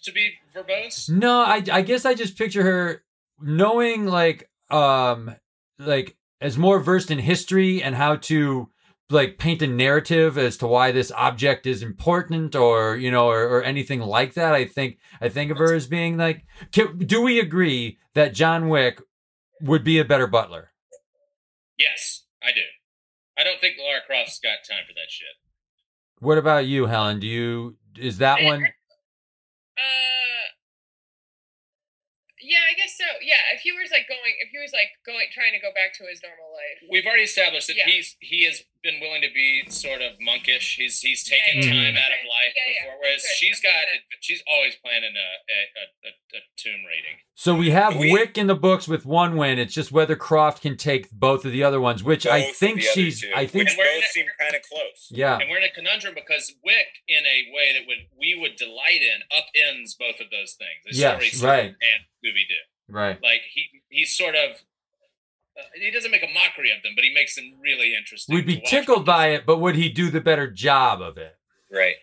to 0.04 0.12
be 0.12 0.32
verbose? 0.54 1.10
No 1.10 1.40
i 1.40 1.62
i 1.72 1.82
guess 1.82 2.04
i 2.04 2.14
just 2.14 2.38
picture 2.38 2.62
her 2.62 3.02
knowing 3.40 4.06
like 4.06 4.50
um 4.70 5.34
like 5.78 6.16
as 6.40 6.56
more 6.56 6.78
versed 6.80 7.10
in 7.10 7.18
history 7.18 7.82
and 7.82 7.94
how 7.94 8.16
to 8.16 8.68
like 9.10 9.38
paint 9.38 9.62
a 9.62 9.66
narrative 9.66 10.36
as 10.36 10.56
to 10.56 10.66
why 10.66 10.90
this 10.90 11.12
object 11.12 11.66
is 11.66 11.82
important 11.82 12.56
or 12.56 12.96
you 12.96 13.10
know 13.10 13.28
or, 13.28 13.44
or 13.44 13.62
anything 13.62 14.00
like 14.00 14.34
that 14.34 14.54
i 14.54 14.64
think 14.64 14.98
i 15.20 15.28
think 15.28 15.50
of 15.50 15.58
her 15.58 15.72
as 15.74 15.86
being 15.86 16.16
like 16.16 16.44
can, 16.72 16.98
do 16.98 17.22
we 17.22 17.38
agree 17.38 17.98
that 18.14 18.34
john 18.34 18.68
wick 18.68 19.00
would 19.60 19.84
be 19.84 19.98
a 19.98 20.04
better 20.04 20.26
butler 20.26 20.70
yes 21.78 22.24
i 22.42 22.48
do 22.52 22.60
i 23.38 23.44
don't 23.44 23.60
think 23.60 23.76
lara 23.78 24.00
croft's 24.06 24.40
got 24.40 24.58
time 24.68 24.84
for 24.86 24.94
that 24.94 25.10
shit 25.10 25.28
what 26.18 26.38
about 26.38 26.66
you 26.66 26.86
helen 26.86 27.20
do 27.20 27.26
you 27.26 27.76
is 27.96 28.18
that 28.18 28.42
one 28.42 28.64
uh 29.78 30.06
yeah, 32.46 32.62
I 32.62 32.78
guess 32.78 32.94
so. 32.94 33.04
Yeah, 33.26 33.42
if 33.58 33.66
he 33.66 33.74
was 33.74 33.90
like 33.90 34.06
going, 34.06 34.38
if 34.38 34.54
he 34.54 34.58
was 34.62 34.70
like 34.70 34.94
going, 35.02 35.26
trying 35.34 35.50
to 35.58 35.58
go 35.58 35.74
back 35.74 35.98
to 35.98 36.06
his 36.06 36.22
normal 36.22 36.54
life. 36.54 36.78
We've 36.86 37.02
already 37.02 37.26
established 37.26 37.66
that 37.66 37.76
yeah. 37.76 37.90
he's 37.90 38.14
he 38.22 38.46
has 38.46 38.62
been 38.82 39.00
willing 39.00 39.22
to 39.22 39.32
be 39.34 39.64
sort 39.68 40.02
of 40.02 40.12
monkish. 40.20 40.76
He's 40.76 41.00
he's 41.00 41.24
taken 41.24 41.62
yeah, 41.62 41.66
yeah, 41.66 41.72
time 41.72 41.96
out 41.96 42.12
of 42.12 42.22
life 42.28 42.54
before, 42.54 42.98
whereas 43.00 43.24
she's 43.36 43.60
got 43.60 43.70
it. 43.94 44.02
She's 44.20 44.42
always 44.50 44.74
planning 44.76 45.12
a 45.14 45.28
a, 45.52 46.08
a, 46.08 46.38
a 46.38 46.40
tomb 46.56 46.80
raiding. 46.86 47.18
So 47.34 47.54
we 47.54 47.70
have 47.70 47.96
we, 47.96 48.12
Wick 48.12 48.38
in 48.38 48.46
the 48.46 48.54
books 48.54 48.88
with 48.88 49.04
one 49.04 49.36
win. 49.36 49.58
It's 49.58 49.74
just 49.74 49.92
whether 49.92 50.16
Croft 50.16 50.62
can 50.62 50.76
take 50.76 51.10
both 51.10 51.44
of 51.44 51.52
the 51.52 51.62
other 51.62 51.80
ones, 51.80 52.02
which 52.02 52.26
I 52.26 52.50
think 52.52 52.80
she's. 52.80 53.24
I 53.34 53.46
think 53.46 53.68
which 53.68 53.76
both 53.76 54.04
seem 54.10 54.26
kind 54.38 54.54
of 54.54 54.62
close. 54.62 55.08
Yeah, 55.10 55.38
and 55.38 55.50
we're 55.50 55.58
in 55.58 55.64
a 55.64 55.74
conundrum 55.74 56.14
because 56.14 56.54
Wick, 56.64 56.86
in 57.08 57.24
a 57.24 57.54
way 57.54 57.72
that 57.74 57.86
would 57.86 58.08
we 58.18 58.38
would 58.40 58.56
delight 58.56 59.02
in, 59.02 59.20
upends 59.32 59.98
both 59.98 60.20
of 60.20 60.30
those 60.30 60.56
things. 60.58 60.98
yes, 60.98 61.42
right. 61.42 61.66
And 61.66 61.76
Scooby 62.24 62.48
Doo. 62.48 62.54
Right. 62.88 63.18
Like 63.22 63.42
he 63.52 63.66
he's 63.88 64.16
sort 64.16 64.34
of 64.34 64.56
uh, 65.58 65.62
he 65.74 65.90
doesn't 65.90 66.10
make 66.10 66.22
a 66.22 66.32
mockery 66.32 66.70
of 66.76 66.82
them, 66.82 66.92
but 66.94 67.04
he 67.04 67.12
makes 67.12 67.34
them 67.34 67.54
really 67.60 67.94
interesting. 67.94 68.34
We'd 68.34 68.46
be 68.46 68.60
tickled 68.60 69.06
by 69.06 69.28
it, 69.28 69.46
but 69.46 69.58
would 69.58 69.76
he 69.76 69.88
do 69.88 70.10
the 70.10 70.20
better 70.20 70.50
job 70.50 71.00
of 71.00 71.16
it? 71.16 71.36
Right. 71.72 71.96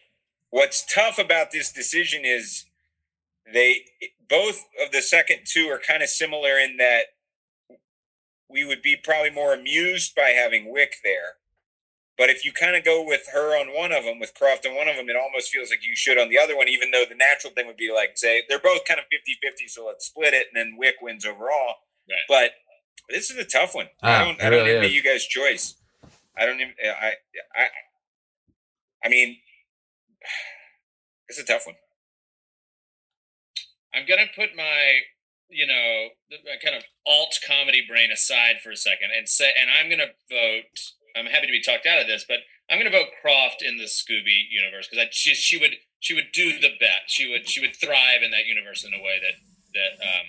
What's 0.49 0.85
tough 0.93 1.17
about 1.19 1.51
this 1.51 1.71
decision 1.71 2.21
is 2.25 2.65
they 3.51 3.85
both 4.29 4.63
of 4.83 4.91
the 4.91 5.01
second 5.01 5.39
two 5.45 5.67
are 5.67 5.79
kind 5.79 6.01
of 6.01 6.09
similar 6.09 6.57
in 6.59 6.77
that 6.77 7.03
we 8.49 8.63
would 8.63 8.81
be 8.81 8.95
probably 8.95 9.31
more 9.31 9.53
amused 9.53 10.15
by 10.15 10.29
having 10.29 10.71
Wick 10.71 10.97
there. 11.03 11.37
But 12.17 12.29
if 12.29 12.45
you 12.45 12.51
kind 12.53 12.75
of 12.75 12.85
go 12.85 13.03
with 13.03 13.27
her 13.33 13.59
on 13.59 13.73
one 13.73 13.91
of 13.91 14.03
them, 14.03 14.19
with 14.19 14.35
Croft 14.35 14.67
on 14.67 14.75
one 14.75 14.87
of 14.87 14.95
them, 14.95 15.09
it 15.09 15.15
almost 15.15 15.49
feels 15.49 15.71
like 15.71 15.83
you 15.83 15.95
should 15.95 16.19
on 16.19 16.29
the 16.29 16.37
other 16.37 16.55
one, 16.55 16.67
even 16.67 16.91
though 16.91 17.05
the 17.09 17.15
natural 17.15 17.51
thing 17.53 17.65
would 17.65 17.77
be 17.77 17.91
like, 17.91 18.11
say, 18.15 18.43
they're 18.47 18.59
both 18.59 18.85
kind 18.85 18.99
of 18.99 19.07
50 19.11 19.37
50, 19.41 19.67
so 19.67 19.87
let's 19.87 20.05
split 20.05 20.33
it, 20.33 20.47
and 20.53 20.55
then 20.55 20.77
Wick 20.77 20.95
wins 21.01 21.25
overall. 21.25 21.75
Right. 22.07 22.27
But 22.27 22.51
this 23.09 23.29
is 23.29 23.37
a 23.37 23.45
tough 23.45 23.75
one. 23.75 23.87
Ah, 24.01 24.21
I 24.21 24.25
don't, 24.25 24.41
I 24.41 24.49
don't 24.49 24.65
really 24.65 24.77
envy 24.77 24.89
you 24.89 25.03
guys' 25.03 25.25
choice. 25.25 25.75
I 26.37 26.45
don't 26.45 26.59
even, 26.59 26.73
I, 26.83 27.13
I, 27.55 27.67
I 29.05 29.09
mean, 29.09 29.37
it's 31.29 31.39
a 31.39 31.43
tough 31.43 31.65
one. 31.65 31.75
I'm 33.93 34.05
gonna 34.07 34.25
put 34.35 34.55
my, 34.55 34.99
you 35.49 35.67
know, 35.67 36.07
kind 36.63 36.75
of 36.75 36.83
alt 37.05 37.37
comedy 37.45 37.83
brain 37.87 38.11
aside 38.11 38.55
for 38.63 38.71
a 38.71 38.75
second 38.75 39.09
and 39.15 39.29
say, 39.29 39.51
and 39.59 39.69
I'm 39.69 39.89
gonna 39.89 40.13
vote. 40.29 40.79
I'm 41.15 41.27
happy 41.27 41.45
to 41.45 41.51
be 41.51 41.61
talked 41.61 41.85
out 41.85 42.01
of 42.01 42.07
this, 42.07 42.25
but 42.27 42.39
I'm 42.69 42.79
gonna 42.79 42.89
vote 42.89 43.13
Croft 43.21 43.61
in 43.61 43.77
the 43.77 43.85
Scooby 43.85 44.49
universe 44.49 44.87
because 44.89 45.05
I 45.05 45.09
she 45.11 45.35
she 45.35 45.59
would 45.59 45.75
she 45.99 46.15
would 46.15 46.31
do 46.33 46.59
the 46.59 46.73
bet. 46.79 47.05
She 47.07 47.29
would 47.29 47.47
she 47.47 47.61
would 47.61 47.75
thrive 47.75 48.23
in 48.23 48.31
that 48.31 48.47
universe 48.47 48.83
in 48.83 48.93
a 48.93 49.03
way 49.03 49.21
that 49.21 49.37
that 49.73 50.03
um, 50.03 50.27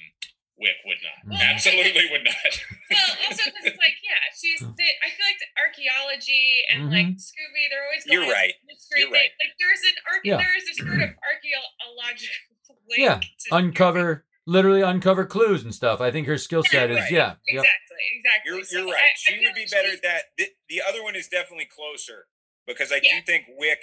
Wick 0.57 0.77
would 0.87 0.99
not. 1.03 1.35
Mhm. 1.35 1.43
Absolutely 1.55 2.07
would 2.11 2.25
not. 2.25 2.35
Well, 2.95 3.17
also 3.27 3.43
because 3.51 3.65
it's 3.65 3.79
like, 3.81 3.97
yeah, 4.07 4.23
she's. 4.39 4.61
They, 4.61 4.91
I 5.03 5.09
feel 5.11 5.27
like 5.27 5.41
the 5.41 5.51
archaeology 5.59 6.63
and 6.71 6.91
like 6.93 7.17
Scooby, 7.19 7.67
they're 7.71 7.83
always. 7.85 8.05
You're 8.07 8.31
right. 8.31 8.55
Mystery 8.67 9.01
You're 9.03 9.11
right. 9.11 9.31
Like 9.41 9.53
there's 9.59 9.81
an 9.83 9.97
arche- 10.07 10.25
Yeah. 10.31 10.37
There 10.37 10.57
is 10.57 10.65
a 10.71 10.75
sort 10.85 11.01
of 11.03 11.11
archaeological 11.27 12.77
link. 12.89 12.99
Yeah, 13.03 13.19
to 13.21 13.57
Uncover, 13.57 14.25
literally 14.47 14.83
uncover 14.83 15.25
clues 15.27 15.65
and 15.65 15.75
stuff. 15.75 16.01
I 16.01 16.11
think 16.11 16.27
her 16.29 16.39
skill 16.39 16.63
set 16.63 16.91
is 16.91 16.99
right. 16.99 17.11
yeah. 17.11 17.35
Exactly. 17.49 18.05
Exactly. 18.19 18.53
You're, 18.53 18.65
So 18.65 18.79
you're 18.79 18.89
I- 18.89 18.93
right. 18.93 19.03
I 19.03 19.17
she 19.17 19.33
feel 19.35 19.43
would 19.45 19.55
be 19.55 19.61
like 19.63 19.71
better 19.71 19.89
she's- 19.89 19.97
at 19.97 20.03
that. 20.03 20.23
The, 20.39 20.47
the 20.69 20.83
other 20.89 21.03
one 21.03 21.17
is 21.17 21.27
definitely 21.29 21.67
closer 21.75 22.27
because 22.67 22.93
I 22.93 23.01
Yeah. 23.03 23.19
do 23.19 23.27
think 23.27 23.45
Wick. 23.59 23.83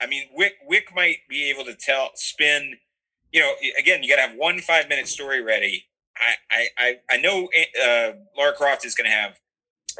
I 0.00 0.06
mean, 0.06 0.24
Wick 0.34 0.54
Wick 0.66 0.94
might 0.94 1.18
be 1.28 1.48
able 1.50 1.64
to 1.64 1.74
tell 1.74 2.10
spin. 2.14 2.74
You 3.32 3.40
know, 3.40 3.52
again, 3.78 4.02
you 4.02 4.08
got 4.08 4.16
to 4.16 4.28
have 4.28 4.36
one 4.36 4.60
five 4.60 4.88
minute 4.88 5.08
story 5.08 5.42
ready. 5.42 5.84
I 6.50 6.68
I 6.80 6.96
I, 7.10 7.16
know 7.18 7.48
uh, 7.84 8.12
Lara 8.36 8.52
Croft 8.52 8.84
is 8.84 8.94
going 8.94 9.08
to 9.08 9.14
have 9.14 9.38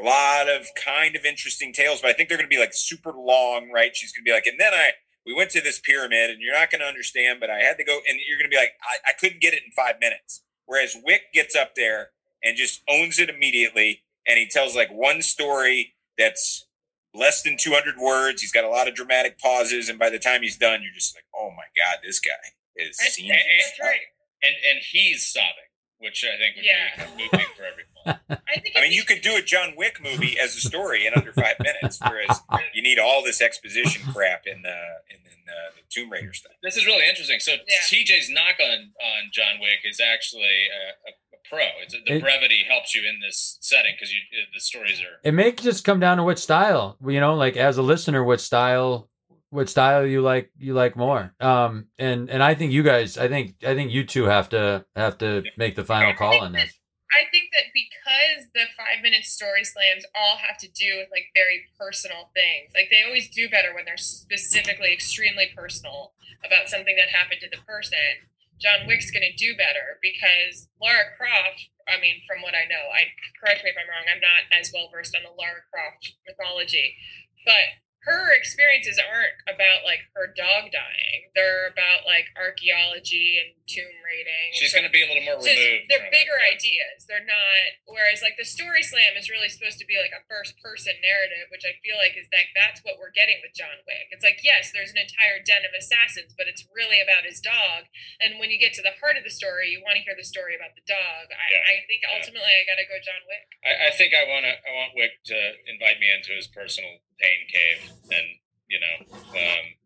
a 0.00 0.02
lot 0.02 0.48
of 0.48 0.66
kind 0.82 1.16
of 1.16 1.24
interesting 1.24 1.72
tales, 1.72 2.00
but 2.00 2.10
I 2.10 2.14
think 2.14 2.28
they're 2.28 2.38
going 2.38 2.48
to 2.48 2.54
be 2.54 2.60
like 2.60 2.72
super 2.72 3.12
long, 3.12 3.70
right? 3.72 3.94
She's 3.94 4.12
going 4.12 4.24
to 4.24 4.28
be 4.28 4.32
like, 4.32 4.46
and 4.46 4.58
then 4.58 4.72
I 4.72 4.90
we 5.26 5.34
went 5.34 5.50
to 5.50 5.60
this 5.60 5.78
pyramid, 5.80 6.30
and 6.30 6.40
you're 6.40 6.54
not 6.54 6.70
going 6.70 6.80
to 6.80 6.86
understand, 6.86 7.38
but 7.40 7.50
I 7.50 7.58
had 7.58 7.76
to 7.76 7.84
go, 7.84 7.98
and 8.08 8.18
you're 8.26 8.38
going 8.38 8.50
to 8.50 8.54
be 8.54 8.60
like, 8.60 8.72
I, 8.82 9.10
I 9.10 9.12
couldn't 9.12 9.42
get 9.42 9.52
it 9.52 9.62
in 9.64 9.70
five 9.72 9.96
minutes. 10.00 10.42
Whereas 10.64 10.96
Wick 11.04 11.22
gets 11.34 11.54
up 11.54 11.74
there 11.74 12.10
and 12.42 12.56
just 12.56 12.82
owns 12.88 13.18
it 13.18 13.28
immediately, 13.28 14.02
and 14.26 14.38
he 14.38 14.48
tells 14.48 14.74
like 14.74 14.90
one 14.90 15.20
story 15.22 15.94
that's 16.16 16.66
less 17.14 17.42
than 17.42 17.56
200 17.58 17.96
words. 17.98 18.40
He's 18.40 18.52
got 18.52 18.64
a 18.64 18.68
lot 18.68 18.88
of 18.88 18.94
dramatic 18.94 19.38
pauses, 19.38 19.88
and 19.88 19.98
by 19.98 20.08
the 20.10 20.18
time 20.18 20.42
he's 20.42 20.56
done, 20.56 20.82
you're 20.82 20.94
just 20.94 21.14
like, 21.14 21.24
oh 21.36 21.50
my 21.50 21.64
god, 21.76 21.98
this 22.02 22.20
guy 22.20 22.52
is. 22.78 22.98
I 23.02 23.08
seen 23.08 23.28
think 23.28 23.40
his 23.42 23.64
that's 23.66 23.80
right. 23.80 24.00
and 24.42 24.54
and 24.70 24.78
he's 24.90 25.26
sobbing, 25.26 25.70
which 25.98 26.24
I 26.24 26.36
think 26.38 26.56
would 26.56 26.64
Yeah. 26.64 27.06
be 27.16 27.22
moving 27.24 27.46
for 27.56 27.64
everyone. 27.64 28.40
I 28.48 28.60
think. 28.60 28.74
I 28.76 28.80
mean, 28.80 28.92
you 28.92 29.04
could 29.04 29.20
do 29.20 29.36
a 29.36 29.42
John 29.42 29.74
Wick 29.76 30.00
movie 30.02 30.38
as 30.38 30.56
a 30.56 30.60
story 30.60 31.06
in 31.06 31.12
under 31.14 31.32
five 31.32 31.56
minutes, 31.60 31.98
whereas 32.06 32.40
you 32.72 32.82
need 32.82 32.98
all 32.98 33.22
this 33.22 33.40
exposition 33.42 34.02
crap 34.12 34.46
in 34.46 34.62
the 34.62 34.78
in, 35.10 35.16
in 35.16 35.38
the, 35.46 35.58
the 35.76 35.82
Tomb 35.90 36.10
Raider 36.10 36.32
stuff. 36.32 36.52
This 36.62 36.76
is 36.76 36.86
really 36.86 37.06
interesting. 37.08 37.40
So 37.40 37.52
Yeah. 37.52 37.74
TJ's 37.90 38.30
knock 38.30 38.56
on 38.62 38.78
on 39.02 39.30
John 39.32 39.60
Wick 39.60 39.80
is 39.84 40.00
actually 40.00 40.42
a, 40.42 41.08
a, 41.08 41.12
a 41.36 41.38
pro. 41.48 41.66
It's 41.82 41.92
the 42.06 42.14
It- 42.16 42.20
brevity 42.22 42.64
helps 42.68 42.94
you 42.94 43.02
in 43.06 43.20
this 43.20 43.58
setting 43.60 43.92
because 43.94 44.12
you 44.14 44.20
uh, 44.32 44.44
the 44.54 44.60
stories 44.60 45.00
are. 45.00 45.20
It 45.24 45.32
may 45.34 45.52
just 45.52 45.84
come 45.84 46.00
down 46.00 46.16
to 46.18 46.22
what 46.22 46.38
style, 46.38 46.96
you 47.06 47.20
know, 47.20 47.34
like 47.34 47.56
as 47.56 47.76
a 47.76 47.82
listener, 47.82 48.22
what 48.24 48.40
style, 48.40 49.10
what 49.50 49.68
style 49.68 50.06
you 50.06 50.20
like, 50.20 50.50
you 50.58 50.74
like 50.74 50.96
more. 50.96 51.34
Um, 51.40 51.86
and 51.98 52.28
and 52.28 52.42
I 52.42 52.54
think 52.54 52.72
you 52.72 52.82
guys, 52.82 53.16
I 53.16 53.28
think 53.28 53.56
I 53.64 53.74
think 53.74 53.90
you 53.92 54.04
two 54.04 54.24
have 54.24 54.48
to 54.50 54.84
have 54.94 55.18
to 55.18 55.42
make 55.56 55.76
the 55.76 55.84
final 55.84 56.14
call 56.14 56.40
on 56.40 56.52
this. 56.52 56.72
I 57.08 57.24
think 57.32 57.48
that 57.56 57.72
because 57.72 58.52
the 58.52 58.68
five 58.76 59.00
minute 59.02 59.24
story 59.24 59.64
slams 59.64 60.04
all 60.12 60.36
have 60.36 60.60
to 60.60 60.68
do 60.68 61.00
with 61.00 61.08
like 61.08 61.32
very 61.32 61.64
personal 61.80 62.28
things, 62.36 62.76
like 62.76 62.92
they 62.92 63.02
always 63.02 63.32
do 63.32 63.48
better 63.48 63.72
when 63.72 63.88
they're 63.88 63.96
specifically 63.96 64.92
extremely 64.92 65.48
personal 65.56 66.12
about 66.44 66.68
something 66.68 66.94
that 67.00 67.08
happened 67.08 67.40
to 67.40 67.50
the 67.50 67.64
person. 67.64 68.28
John 68.60 68.90
Wick's 68.90 69.14
going 69.14 69.24
to 69.24 69.38
do 69.38 69.54
better 69.54 70.02
because 70.02 70.66
Lara 70.82 71.14
Croft, 71.14 71.70
I 71.86 71.96
mean, 72.02 72.18
from 72.26 72.42
what 72.42 72.58
I 72.58 72.66
know, 72.66 72.90
I 72.90 73.06
correct 73.38 73.62
me 73.62 73.70
if 73.70 73.78
I'm 73.78 73.86
wrong, 73.86 74.04
I'm 74.10 74.20
not 74.20 74.50
as 74.50 74.74
well 74.74 74.90
versed 74.90 75.14
on 75.14 75.22
the 75.22 75.32
Lara 75.32 75.62
Croft 75.70 76.18
mythology, 76.26 76.98
but 77.46 77.78
her 78.06 78.30
experiences 78.32 78.96
aren't 79.02 79.34
about 79.50 79.82
like 79.82 80.06
her 80.14 80.30
dog 80.30 80.70
dying. 80.70 81.28
They're 81.34 81.66
about 81.68 82.06
like 82.06 82.30
archaeology 82.38 83.42
and 83.42 83.58
tomb 83.66 83.96
raiding. 84.06 84.54
She's 84.54 84.72
going 84.72 84.86
to 84.86 84.94
be 84.94 85.02
a 85.02 85.08
little 85.10 85.26
more 85.26 85.42
so 85.42 85.50
removed. 85.50 85.90
they're 85.90 86.08
bigger 86.08 86.38
it. 86.38 86.56
ideas. 86.56 87.04
They're 87.04 87.26
not. 87.26 87.82
Whereas 87.90 88.22
like 88.22 88.38
the 88.38 88.46
story 88.46 88.86
slam 88.86 89.18
is 89.18 89.28
really 89.28 89.50
supposed 89.50 89.82
to 89.82 89.88
be 89.88 89.98
like 89.98 90.14
a 90.14 90.24
first 90.30 90.56
person 90.62 90.94
narrative, 91.02 91.50
which 91.50 91.66
I 91.66 91.76
feel 91.82 91.98
like 91.98 92.14
is 92.14 92.30
like 92.30 92.54
that's 92.54 92.80
what 92.86 92.96
we're 93.02 93.14
getting 93.14 93.42
with 93.42 93.52
John 93.52 93.82
Wick. 93.84 94.08
It's 94.14 94.24
like 94.24 94.40
yes, 94.46 94.70
there's 94.70 94.94
an 94.94 95.02
entire 95.02 95.42
den 95.42 95.66
of 95.66 95.74
assassins, 95.74 96.32
but 96.38 96.46
it's 96.46 96.64
really 96.70 97.02
about 97.02 97.26
his 97.26 97.42
dog. 97.42 97.90
And 98.22 98.38
when 98.38 98.48
you 98.48 98.62
get 98.62 98.72
to 98.78 98.84
the 98.84 98.96
heart 99.02 99.18
of 99.18 99.26
the 99.26 99.34
story, 99.34 99.74
you 99.74 99.82
want 99.82 99.98
to 99.98 100.04
hear 100.06 100.14
the 100.14 100.26
story 100.26 100.54
about 100.54 100.78
the 100.78 100.86
dog. 100.86 101.34
I, 101.34 101.46
Yeah. 101.50 101.66
I 101.66 101.74
think 101.84 102.06
ultimately 102.06 102.54
I 102.54 102.62
got 102.64 102.78
to 102.78 102.86
go 102.86 102.96
John 103.02 103.22
Wick. 103.26 103.46
I, 103.66 103.88
I 103.88 103.90
think 103.90 104.14
I 104.14 104.24
want 104.24 104.46
to. 104.46 104.54
I 104.54 104.70
want 104.72 104.94
Wick 104.94 105.18
to 105.34 105.38
invite 105.66 105.98
me 106.00 106.08
into 106.08 106.32
his 106.32 106.46
personal 106.46 107.02
pain 107.20 107.40
cave, 107.52 107.92
and 108.10 108.26
you 108.68 108.78
know, 108.80 109.16
um, 109.30 109.78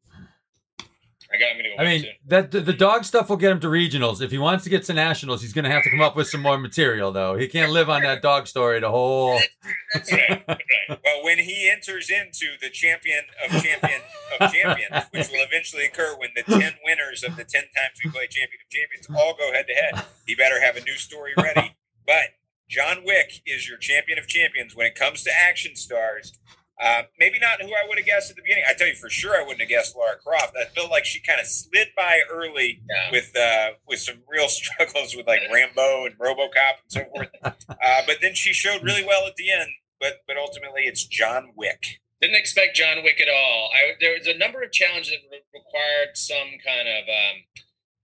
I 1.33 1.39
got. 1.39 1.51
I'm 1.51 1.57
to 1.57 1.63
go. 1.63 1.75
I 1.79 1.85
mean, 1.85 2.03
too. 2.03 2.09
that 2.27 2.51
the, 2.51 2.61
the 2.61 2.73
dog 2.73 3.05
stuff 3.05 3.31
will 3.31 3.39
get 3.39 3.53
him 3.53 3.61
to 3.61 3.69
regionals. 3.69 4.21
If 4.21 4.31
he 4.31 4.39
wants 4.39 4.65
to 4.65 4.71
get 4.71 4.85
to 4.85 4.93
nationals, 4.93 5.41
he's 5.41 5.53
going 5.53 5.65
to 5.65 5.71
have 5.71 5.83
to 5.85 5.91
come 5.91 6.01
up 6.01 6.15
with 6.15 6.29
some 6.29 6.43
more 6.43 6.59
material, 6.59 7.11
though. 7.11 7.37
He 7.37 7.49
can't 7.49 7.73
live 7.73 7.89
on 7.89 8.03
that 8.03 8.21
dog 8.21 8.47
story 8.47 8.81
the 8.81 8.91
whole. 8.91 9.41
That's 9.95 10.13
right, 10.13 10.45
right. 10.49 10.59
Well, 10.89 11.25
when 11.25 11.39
he 11.39 11.71
enters 11.71 12.11
into 12.11 12.47
the 12.61 12.69
champion 12.69 13.23
of 13.45 13.63
champion 13.63 14.01
of 14.41 14.53
champions, 14.53 15.07
which 15.11 15.29
will 15.31 15.45
eventually 15.45 15.87
occur 15.87 16.15
when 16.19 16.31
the 16.37 16.43
ten 16.43 16.75
winners 16.85 17.25
of 17.25 17.37
the 17.37 17.45
ten 17.45 17.63
times 17.63 17.99
we 18.05 18.11
play 18.11 18.27
champion 18.27 18.61
of 18.61 18.71
champions 18.71 19.07
all 19.19 19.35
go 19.35 19.53
head 19.53 19.67
to 19.69 19.75
head, 19.75 20.05
he 20.27 20.35
better 20.35 20.61
have 20.61 20.77
a 20.77 20.85
new 20.85 20.97
story 20.97 21.33
ready. 21.39 21.75
But 22.07 22.37
John 22.69 23.05
Wick 23.05 23.43
is 23.47 23.69
your 23.69 23.79
champion 23.79 24.19
of 24.19 24.27
champions 24.27 24.77
when 24.77 24.87
it 24.87 24.95
comes 24.95 25.23
to 25.23 25.31
action 25.49 25.77
stars. 25.77 26.33
Uh, 26.83 27.03
maybe 27.19 27.39
not 27.39 27.61
who 27.63 27.69
I 27.69 27.87
would 27.89 27.97
have 27.99 28.07
guessed 28.07 28.31
at 28.31 28.37
the 28.37 28.43
beginning. 28.43 28.65
I 28.69 28.75
tell 28.75 28.89
you 28.89 28.95
for 28.97 29.09
sure, 29.09 29.37
I 29.37 29.43
wouldn't 29.43 29.61
have 29.61 29.69
guessed 29.69 29.95
Lara 29.97 30.17
Croft. 30.17 30.55
I 30.61 30.65
felt 30.75 30.91
like 30.91 31.05
she 31.05 31.21
kind 31.21 31.41
of 31.41 31.47
slid 31.47 31.89
by 31.97 32.21
early 32.31 32.81
Yeah. 32.91 33.11
with 33.13 33.37
uh, 33.37 33.71
with 33.87 34.01
some 34.01 34.17
real 34.29 34.49
struggles 34.59 35.15
with 35.17 35.27
like 35.27 35.43
Rambo 35.53 36.07
and 36.07 36.19
RoboCop 36.19 36.75
and 36.83 36.89
so 36.89 37.05
forth. 37.15 37.29
Uh, 37.83 38.03
but 38.07 38.17
then 38.21 38.35
she 38.35 38.53
showed 38.53 38.83
really 38.83 39.05
well 39.05 39.27
at 39.27 39.35
the 39.37 39.51
end. 39.51 39.69
But 40.01 40.23
but 40.27 40.37
ultimately, 40.37 40.83
it's 40.83 41.05
John 41.05 41.53
Wick. 41.57 42.01
Didn't 42.21 42.37
expect 42.37 42.77
John 42.77 43.03
Wick 43.03 43.21
at 43.21 43.29
all. 43.29 43.71
I, 43.75 43.95
there 44.01 44.15
was 44.17 44.27
a 44.29 44.37
number 44.39 44.63
of 44.63 44.71
challenges 44.73 45.11
that 45.11 45.19
re- 45.31 45.43
required 45.53 46.15
some 46.17 46.47
kind 46.65 46.87
of, 46.87 47.03
um, 47.09 47.37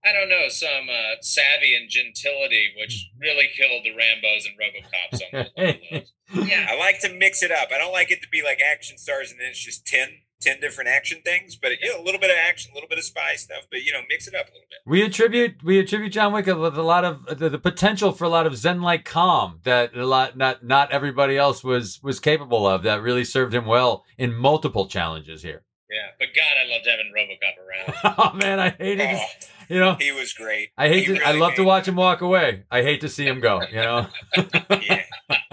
I 0.03 0.13
don't 0.13 0.29
know, 0.29 0.47
some 0.47 0.87
uh, 0.89 1.15
savvy 1.21 1.75
and 1.75 1.89
gentility, 1.89 2.67
which 2.79 3.09
really 3.19 3.49
killed 3.55 3.83
the 3.83 3.89
Rambos 3.89 4.45
and 4.45 4.55
RoboCops 4.57 5.21
on 5.21 5.29
the, 5.31 5.61
on 5.61 5.79
the 5.91 5.97
list. 5.97 6.13
yeah. 6.49 6.67
I 6.69 6.77
like 6.77 6.99
to 7.01 7.13
mix 7.13 7.43
it 7.43 7.51
up. 7.51 7.69
I 7.73 7.77
don't 7.77 7.91
like 7.91 8.09
it 8.11 8.21
to 8.21 8.29
be 8.29 8.41
like 8.41 8.59
action 8.61 8.97
stars 8.97 9.31
and 9.31 9.39
then 9.39 9.47
it's 9.49 9.59
just 9.63 9.85
10, 9.85 10.07
10 10.41 10.61
different 10.61 10.89
action 10.89 11.21
things. 11.25 11.57
But 11.57 11.71
you 11.81 11.89
know, 11.89 12.01
a 12.01 12.05
little 12.05 12.19
bit 12.21 12.29
of 12.29 12.37
action, 12.37 12.71
a 12.71 12.75
little 12.75 12.87
bit 12.87 12.97
of 12.97 13.03
spy 13.03 13.33
stuff. 13.35 13.67
But 13.69 13.83
you 13.83 13.91
know, 13.91 13.99
mix 14.09 14.25
it 14.27 14.35
up 14.35 14.45
a 14.47 14.51
little 14.51 14.67
bit. 14.69 14.77
We 14.85 15.03
attribute 15.03 15.61
we 15.63 15.79
attribute 15.79 16.13
John 16.13 16.31
Wick 16.31 16.45
with 16.45 16.77
a 16.77 16.83
lot 16.83 17.03
of 17.03 17.25
the, 17.37 17.49
the 17.49 17.59
potential 17.59 18.13
for 18.13 18.23
a 18.23 18.29
lot 18.29 18.47
of 18.47 18.55
Zen 18.55 18.81
like 18.81 19.03
calm 19.03 19.59
that 19.63 19.95
a 19.97 20.05
lot 20.05 20.37
not 20.37 20.63
not 20.63 20.91
everybody 20.91 21.35
else 21.37 21.61
was 21.61 21.99
was 22.01 22.21
capable 22.21 22.65
of. 22.65 22.83
That 22.83 23.01
really 23.01 23.25
served 23.25 23.53
him 23.53 23.65
well 23.65 24.05
in 24.17 24.33
multiple 24.33 24.87
challenges 24.87 25.43
here. 25.43 25.63
Yeah, 25.89 26.09
but 26.19 26.27
God, 26.35 26.43
I 26.55 26.69
loved 26.71 26.87
having 26.87 27.11
RoboCop 27.17 27.55
around. 27.65 28.15
oh 28.35 28.37
man, 28.37 28.59
I 28.59 28.69
hated 28.69 29.01
Oh, 29.01 29.11
this. 29.11 29.49
You 29.73 29.79
know, 29.79 29.95
he 29.99 30.11
was 30.11 30.33
great. 30.33 30.69
I 30.77 30.87
hate 30.87 31.07
He 31.07 31.13
to. 31.15 31.23
I 31.23 31.27
really 31.29 31.39
love 31.41 31.53
to 31.55 31.63
watch 31.63 31.87
him 31.87 31.95
walk 31.95 32.21
away. 32.21 32.63
I 32.71 32.81
hate 32.81 33.01
to 33.01 33.09
see 33.09 33.25
him 33.25 33.39
go. 33.39 33.61
You 33.69 33.75
know. 33.77 34.07
Yeah, 34.81 35.03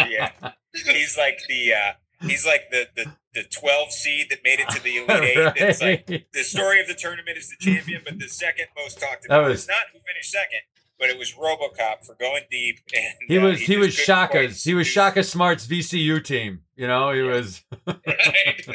yeah. 0.08 0.30
He's 0.72 1.18
like 1.18 1.38
the 1.48 1.72
uh, 1.74 1.92
he's 2.26 2.46
like 2.46 2.70
the 2.70 2.86
the 2.96 3.12
the 3.34 3.42
twelve 3.44 3.92
seed 3.92 4.28
that 4.30 4.38
made 4.42 4.58
it 4.60 4.68
to 4.70 4.82
the 4.82 4.96
elite 4.96 5.36
eight. 5.36 5.52
It's 5.56 5.82
like 5.82 6.06
the 6.32 6.42
story 6.44 6.80
of 6.80 6.86
the 6.86 6.94
tournament 6.94 7.36
is 7.36 7.50
the 7.50 7.56
champion, 7.60 8.00
but 8.04 8.18
the 8.18 8.28
second 8.28 8.66
most 8.78 8.98
talked 9.00 9.26
about 9.26 9.44
was- 9.48 9.60
is 9.64 9.68
not 9.68 9.84
who 9.92 9.98
finished 10.06 10.30
second, 10.32 10.60
but 10.98 11.10
it 11.10 11.18
was 11.18 11.32
RoboCop 11.34 12.06
for 12.06 12.14
going 12.14 12.44
deep. 12.50 12.78
And 12.94 13.14
He 13.28 13.36
uh, 13.38 13.42
was 13.42 13.60
he 13.60 13.66
just 13.74 13.78
was 13.80 13.94
Shaka's 13.94 14.64
he 14.64 14.72
was 14.72 14.86
Shaka 14.86 15.22
Smart's 15.24 15.66
VCU 15.66 16.24
team. 16.24 16.60
You 16.74 16.86
know, 16.86 17.12
he 17.12 17.20
was. 17.20 17.62
right? 17.86 18.66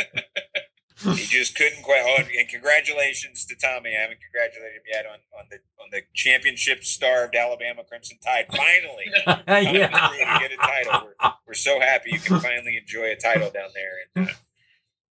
He 1.03 1.26
just 1.26 1.56
couldn't 1.56 1.84
quite. 1.84 2.03
Oh, 2.06 2.23
and 2.38 2.48
congratulations 2.48 3.45
to 3.45 3.56
Tommy. 3.56 3.91
I 3.98 4.02
haven't 4.02 4.19
congratulated 4.22 4.78
him 4.78 4.84
yet 4.91 5.06
on, 5.06 5.19
on 5.38 5.45
the 5.49 5.57
on 5.82 5.90
the 5.91 6.02
championship 6.14 6.84
starved 6.84 7.36
Alabama 7.36 7.84
Crimson 7.88 8.18
Tide. 8.23 8.45
Finally, 8.49 9.06
yeah. 9.78 10.07
through 10.10 10.18
to 10.18 10.40
get 10.40 10.52
a 10.52 10.57
title. 10.57 11.07
We're, 11.07 11.32
we're 11.48 11.53
so 11.53 11.80
happy 11.80 12.11
you 12.11 12.19
can 12.19 12.40
finally 12.40 12.78
enjoy 12.78 13.11
a 13.11 13.15
title 13.15 13.49
down 13.52 13.69
there. 13.73 13.94
And, 14.15 14.30
uh, 14.30 14.34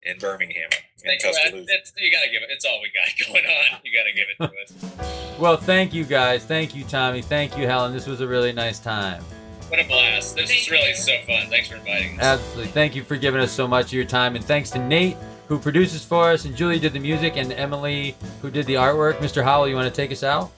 in 0.05 0.17
Birmingham 0.19 0.69
in 0.71 0.79
Thank 1.03 1.23
you. 1.23 1.31
Tuscaloosa. 1.31 1.71
You 1.97 2.11
gotta 2.11 2.29
give 2.31 2.43
it. 2.43 2.49
It's 2.51 2.65
all 2.65 2.79
we 2.81 2.91
got 2.93 3.27
going 3.33 3.45
on. 3.45 3.79
You 3.83 3.91
gotta 3.91 4.13
give 4.13 4.27
it 4.29 4.95
to 4.97 5.03
us. 5.03 5.39
Well, 5.39 5.57
thank 5.57 5.93
you 5.93 6.05
guys. 6.05 6.45
Thank 6.45 6.75
you, 6.75 6.83
Tommy. 6.85 7.21
Thank 7.21 7.57
you, 7.57 7.67
Helen. 7.67 7.93
This 7.93 8.07
was 8.07 8.21
a 8.21 8.27
really 8.27 8.53
nice 8.53 8.79
time. 8.79 9.23
What 9.69 9.79
a 9.79 9.87
blast! 9.87 10.35
This 10.35 10.51
is 10.51 10.69
really 10.69 10.93
so 10.93 11.17
fun. 11.25 11.49
Thanks 11.49 11.69
for 11.69 11.75
inviting 11.75 12.19
us. 12.19 12.23
Absolutely. 12.23 12.67
Thank 12.67 12.95
you 12.95 13.03
for 13.03 13.17
giving 13.17 13.41
us 13.41 13.51
so 13.51 13.67
much 13.67 13.87
of 13.87 13.93
your 13.93 14.05
time. 14.05 14.35
And 14.35 14.45
thanks 14.45 14.69
to 14.71 14.79
Nate, 14.79 15.17
who 15.47 15.59
produces 15.59 16.03
for 16.03 16.31
us, 16.31 16.45
and 16.45 16.55
Julie 16.55 16.79
did 16.79 16.93
the 16.93 16.99
music, 16.99 17.37
and 17.37 17.51
Emily, 17.53 18.15
who 18.41 18.49
did 18.49 18.65
the 18.65 18.75
artwork. 18.75 19.17
Mr. 19.17 19.43
Howell, 19.43 19.67
you 19.67 19.75
want 19.75 19.93
to 19.93 19.95
take 19.95 20.11
us 20.11 20.23
out? 20.23 20.51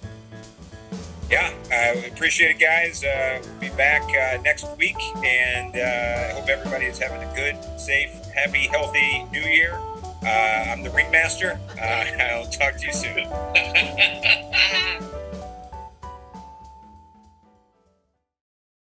Yeah, 1.30 1.54
I 1.70 2.06
appreciate 2.12 2.52
it, 2.52 2.60
guys. 2.60 3.04
Uh, 3.04 3.42
we'll 3.44 3.60
be 3.60 3.76
back 3.76 4.02
uh, 4.04 4.42
next 4.44 4.66
week, 4.78 4.96
and 5.26 5.76
uh, 5.76 5.80
I 5.80 6.40
hope 6.40 6.48
everybody 6.48 6.86
is 6.86 6.98
having 6.98 7.22
a 7.22 7.36
good, 7.36 7.58
safe, 7.80 8.12
happy, 8.34 8.68
healthy 8.68 9.26
New 9.32 9.42
Year. 9.42 9.78
Uh, 10.24 10.72
I'm 10.72 10.84
the 10.84 10.90
ringmaster. 10.90 11.60
Uh, 11.80 11.84
I'll 12.22 12.50
talk 12.50 12.78
to 12.78 12.88
you 12.88 12.94
soon. 12.94 13.28